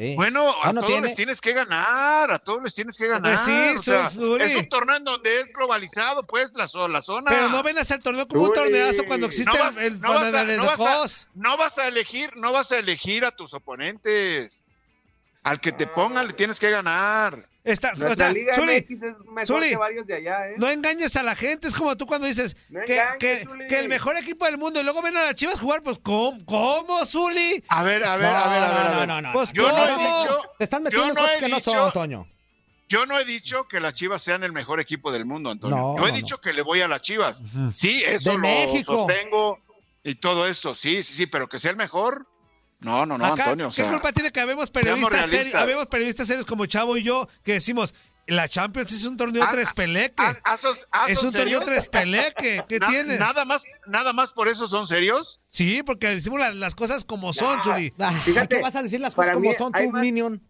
Sí. 0.00 0.14
Bueno, 0.14 0.48
a 0.48 0.54
Ah, 0.68 0.72
no 0.72 0.80
todos 0.80 0.86
tiene. 0.92 1.08
les 1.08 1.16
tienes 1.16 1.40
que 1.42 1.52
ganar, 1.52 2.30
a 2.30 2.38
todos 2.38 2.62
les 2.64 2.74
tienes 2.74 2.96
que 2.96 3.06
ganar. 3.06 3.32
Pues 3.34 3.40
sí, 3.44 3.76
o 3.78 3.82
sea, 3.82 4.10
soy 4.10 4.24
Uri. 4.24 4.44
es 4.44 4.56
un 4.56 4.68
torneo 4.70 4.96
en 4.96 5.04
donde 5.04 5.40
es 5.42 5.52
globalizado, 5.52 6.22
pues, 6.26 6.54
la, 6.54 6.66
la 6.88 7.02
zona. 7.02 7.30
Pero 7.30 7.50
no 7.50 7.62
ven 7.62 7.76
a 7.76 7.82
hacer 7.82 7.98
el 7.98 8.02
torneo 8.02 8.26
como 8.26 8.44
un 8.44 8.52
torneazo 8.54 9.04
cuando 9.04 9.26
existe 9.26 9.52
No 9.58 9.62
vas- 9.62 9.76
el, 9.76 10.00
no 10.00 10.08
vas 10.14 10.32
a- 10.34 10.40
el- 10.40 10.50
el- 10.50 10.56
no 10.56 10.64
vas 10.64 10.72
a- 10.72 10.76
cos. 10.76 11.28
no 11.34 11.56
vas 11.58 11.76
a 11.76 11.86
elegir, 11.88 12.30
no 12.36 12.50
vas 12.50 12.72
a 12.72 12.78
elegir 12.78 13.26
a 13.26 13.30
tus 13.30 13.52
oponentes. 13.52 14.62
Al 15.42 15.60
que 15.60 15.70
te 15.72 15.86
pongan 15.86 16.26
le 16.26 16.32
tienes 16.32 16.58
que 16.58 16.70
ganar. 16.70 17.46
Está, 17.72 17.92
Nuestra 17.94 18.10
o 18.12 18.14
sea, 18.16 18.32
Liga 18.32 18.54
Zuli, 18.54 18.76
MX 18.88 18.90
es 19.02 19.14
mejor 19.26 19.46
Zuli, 19.46 19.68
que 19.70 19.76
varios 19.76 20.06
de 20.06 20.14
allá, 20.16 20.48
¿eh? 20.50 20.54
no 20.58 20.68
engañes 20.68 21.14
a 21.16 21.22
la 21.22 21.34
gente, 21.36 21.68
es 21.68 21.74
como 21.74 21.96
tú 21.96 22.06
cuando 22.06 22.26
dices 22.26 22.56
No 22.68 22.80
que, 22.84 22.94
engañes, 22.98 23.18
que- 23.18 23.44
Zuli. 23.44 23.68
que 23.68 23.78
el 23.78 23.88
mejor 23.88 24.16
equipo 24.16 24.44
del 24.44 24.58
mundo 24.58 24.80
y 24.80 24.84
luego 24.84 25.02
ven 25.02 25.16
a 25.16 25.22
las 25.24 25.34
Chivas 25.34 25.60
jugar, 25.60 25.82
pues 25.82 25.98
¿cómo, 26.02 26.38
cómo 26.44 27.04
Zuli? 27.04 27.62
A 27.68 27.82
ver, 27.82 28.04
a 28.04 28.16
ver, 28.16 28.26
a 28.26 28.48
ver, 28.48 28.62
a 28.62 28.68
ver, 28.68 28.86
a 28.86 28.98
ver. 28.98 29.08
No, 29.08 29.14
no, 29.20 29.22
no. 29.22 29.32
Pues 29.32 29.52
Yo 29.52 29.70
no 29.70 29.78
he 29.86 29.90
dicho, 29.98 30.42
Te 30.58 30.64
están 30.64 30.82
metiendo 30.82 31.08
no 31.08 31.14
cosas 31.14 31.38
que 31.38 31.48
no 31.48 31.60
son, 31.60 31.92
Toño. 31.92 32.26
Yo 32.88 33.06
no 33.06 33.18
he 33.20 33.24
dicho 33.24 33.68
que 33.68 33.78
las 33.78 33.94
Chivas 33.94 34.20
sean 34.20 34.42
el 34.42 34.52
mejor 34.52 34.80
equipo 34.80 35.12
del 35.12 35.24
mundo, 35.24 35.50
Antonio. 35.50 35.76
No, 35.76 35.96
yo 35.98 36.08
he 36.08 36.10
no, 36.10 36.16
dicho 36.16 36.40
que 36.40 36.52
le 36.52 36.62
voy 36.62 36.80
a 36.80 36.88
las 36.88 37.00
Chivas. 37.02 37.42
Sí, 37.72 38.02
eso 38.04 38.30
De 38.30 38.36
lo 38.36 38.42
México. 38.42 38.96
sostengo 39.06 39.60
y 40.02 40.16
todo 40.16 40.48
esto. 40.48 40.74
Sí, 40.74 41.02
sí, 41.04 41.12
sí, 41.14 41.26
pero 41.26 41.48
que 41.48 41.60
sea 41.60 41.70
el 41.70 41.76
mejor. 41.76 42.26
No, 42.80 43.04
no, 43.06 43.18
no, 43.18 43.26
Acá, 43.26 43.44
Antonio. 43.44 43.66
O 43.68 43.70
¿Qué 43.70 43.76
sea, 43.82 43.90
culpa 43.90 44.12
tiene 44.12 44.30
que 44.32 44.40
habemos 44.40 44.70
periodistas 44.70 45.26
serios, 45.28 45.54
habemos 45.54 45.86
periodistas 45.86 46.26
serios 46.26 46.46
como 46.46 46.66
Chavo 46.66 46.96
y 46.96 47.02
yo 47.02 47.28
que 47.42 47.52
decimos 47.54 47.94
la 48.26 48.48
Champions 48.48 48.92
es 48.92 49.04
un 49.06 49.16
torneo 49.16 49.42
Ah, 49.42 49.48
tres 49.50 49.72
peleque? 49.72 50.14
ah, 50.44 50.56
¿sos- 50.56 50.86
ah, 50.92 51.06
es 51.08 51.18
¿son 51.18 51.28
un 51.28 51.34
torneo 51.34 51.60
tres 51.60 51.88
peleque. 51.88 52.64
¿Qué 52.68 52.78
Na- 52.80 52.88
tiene? 52.88 53.18
Nada 53.18 53.44
más, 53.44 53.64
nada 53.86 54.12
más 54.12 54.32
por 54.32 54.46
eso 54.48 54.68
son 54.68 54.86
serios. 54.86 55.40
Sí, 55.48 55.82
porque 55.82 56.08
decimos 56.08 56.38
la- 56.38 56.52
las 56.52 56.74
cosas 56.74 57.04
como 57.04 57.32
son, 57.32 57.62
Zuli. 57.62 57.92
Ah, 57.98 58.12
Fíjate, 58.12 58.56
¿Qué 58.56 58.62
vas 58.62 58.76
a 58.76 58.82
decir 58.82 59.00
las 59.00 59.14
cosas 59.14 59.32
como 59.32 59.50
mí 59.50 59.56
son 59.58 59.72
hay 59.74 59.86
tú, 59.86 59.92
más- 59.92 60.00
Minion? 60.02 60.42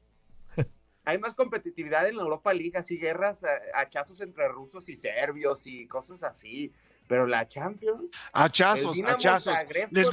Hay 1.06 1.18
más 1.18 1.34
competitividad 1.34 2.06
en 2.08 2.16
la 2.16 2.22
Europa 2.22 2.52
League, 2.52 2.76
así 2.76 2.96
guerras, 2.98 3.42
a- 3.44 3.80
hachazos 3.80 4.20
entre 4.20 4.46
rusos 4.48 4.88
y 4.88 4.96
serbios 4.96 5.66
y 5.66 5.86
cosas 5.88 6.22
así. 6.22 6.72
Pero 7.10 7.26
la 7.26 7.48
Champions. 7.48 8.08
Hachazos, 8.32 8.96
hachazos. 9.04 9.52
Les, 9.90 9.90
les, 9.90 10.06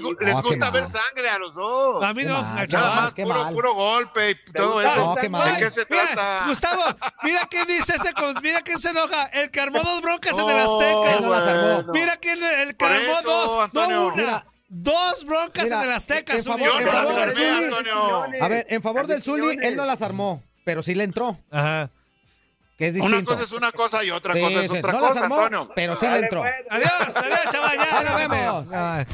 gu- 0.00 0.16
les 0.20 0.34
qué 0.36 0.40
gusta 0.40 0.70
ver 0.70 0.82
mal. 0.84 0.90
sangre 0.92 1.28
a 1.28 1.38
los 1.40 1.52
dos. 1.52 2.04
A 2.04 2.14
mí 2.14 2.22
Qué 2.22 2.28
no, 2.28 2.42
mal, 2.42 2.66
qué 2.68 2.76
Nada 2.76 2.94
más, 2.94 3.12
qué 3.14 3.22
puro, 3.24 3.42
mal. 3.44 3.52
puro 3.52 3.74
golpe 3.74 4.30
y 4.30 4.52
todo 4.52 4.80
eso. 4.80 4.94
No, 4.96 5.14
qué 5.16 5.28
mal. 5.28 5.52
¿De 5.56 5.64
qué 5.64 5.70
se 5.72 5.84
Mira, 5.90 6.04
trata? 6.12 6.44
Gustavo, 6.46 6.82
mira 7.24 7.40
quién 7.50 7.66
dice 7.66 7.96
ese 7.96 8.12
con, 8.14 8.34
mira 8.40 8.62
quién 8.62 8.78
se 8.78 8.90
enoja, 8.90 9.24
el 9.32 9.50
que 9.50 9.60
armó 9.60 9.80
dos 9.82 10.00
broncas 10.00 10.38
en 10.38 10.48
el 10.48 10.56
Oh, 10.64 10.80
Azteca. 10.80 11.16
Él 11.16 11.22
no 11.24 11.30
las 11.30 11.46
armó. 11.48 11.92
Mira 11.92 12.16
quién 12.18 12.38
el 12.44 12.76
que 12.76 12.84
armó 12.84 12.96
eso, 13.18 13.22
dos, 13.24 13.64
Antonio. 13.64 13.96
no 13.96 14.06
una, 14.06 14.14
Mira. 14.16 14.46
dos 14.68 15.24
broncas 15.24 15.64
Mira, 15.64 15.78
en 15.82 15.88
el 15.88 15.92
Azteca. 15.92 16.34
en 16.34 16.44
favor- 16.44 16.60
en 16.80 16.84
del 16.86 16.88
armé, 16.96 17.34
Zuli. 17.34 17.64
Antonio. 17.64 18.22
A 18.44 18.48
ver, 18.48 18.66
en 18.70 18.80
favor 18.80 19.06
del 19.08 19.24
Zuli, 19.24 19.40
Quiñones. 19.42 19.66
él 19.70 19.76
no 19.76 19.84
las 19.84 20.02
armó, 20.02 20.40
pero 20.64 20.84
sí 20.84 20.94
le 20.94 21.02
entró, 21.02 21.36
Ajá. 21.50 21.90
Que 22.76 22.88
es 22.88 22.94
distinto. 22.94 23.16
Una 23.16 23.24
cosa 23.26 23.42
es 23.44 23.52
una 23.52 23.72
cosa 23.72 24.04
y 24.04 24.10
otra 24.10 24.34
Sí, 24.34 24.40
cosa 24.40 24.60
es 24.62 24.70
sí, 24.70 24.78
otra 24.78 24.92
no 24.92 25.00
cosa, 25.00 25.20
armó, 25.24 25.36
Antonio. 25.40 25.72
pero 25.74 25.96
sí 25.96 26.06
le 26.06 26.18
entró. 26.18 26.42
pues. 26.42 26.52
Adiós, 26.70 26.90
adiós, 27.14 27.38
chaval, 27.50 27.76
ya, 27.78 28.02
nos 28.02 28.16
vemos. 28.16 28.66
vemos. 28.66 28.66
Ay. 28.72 29.06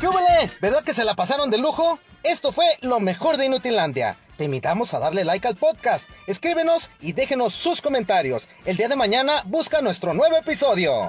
¿Qué 0.00 0.08
huele? 0.08 0.50
¿Verdad 0.60 0.82
que 0.84 0.92
se 0.94 1.04
la 1.04 1.14
pasaron 1.14 1.50
de 1.50 1.58
lujo? 1.58 1.98
Esto 2.22 2.52
fue 2.52 2.66
lo 2.82 3.00
mejor 3.00 3.36
de 3.36 3.46
Inutilandia. 3.46 4.16
Te 4.36 4.44
invitamos 4.44 4.92
a 4.94 4.98
darle 4.98 5.24
like 5.24 5.46
al 5.46 5.54
podcast, 5.54 6.10
escríbenos 6.26 6.90
y 7.00 7.12
déjenos 7.12 7.54
sus 7.54 7.80
comentarios. 7.80 8.48
El 8.64 8.76
día 8.76 8.88
de 8.88 8.96
mañana 8.96 9.42
busca 9.46 9.80
nuestro 9.80 10.12
nuevo 10.12 10.36
episodio. 10.36 11.08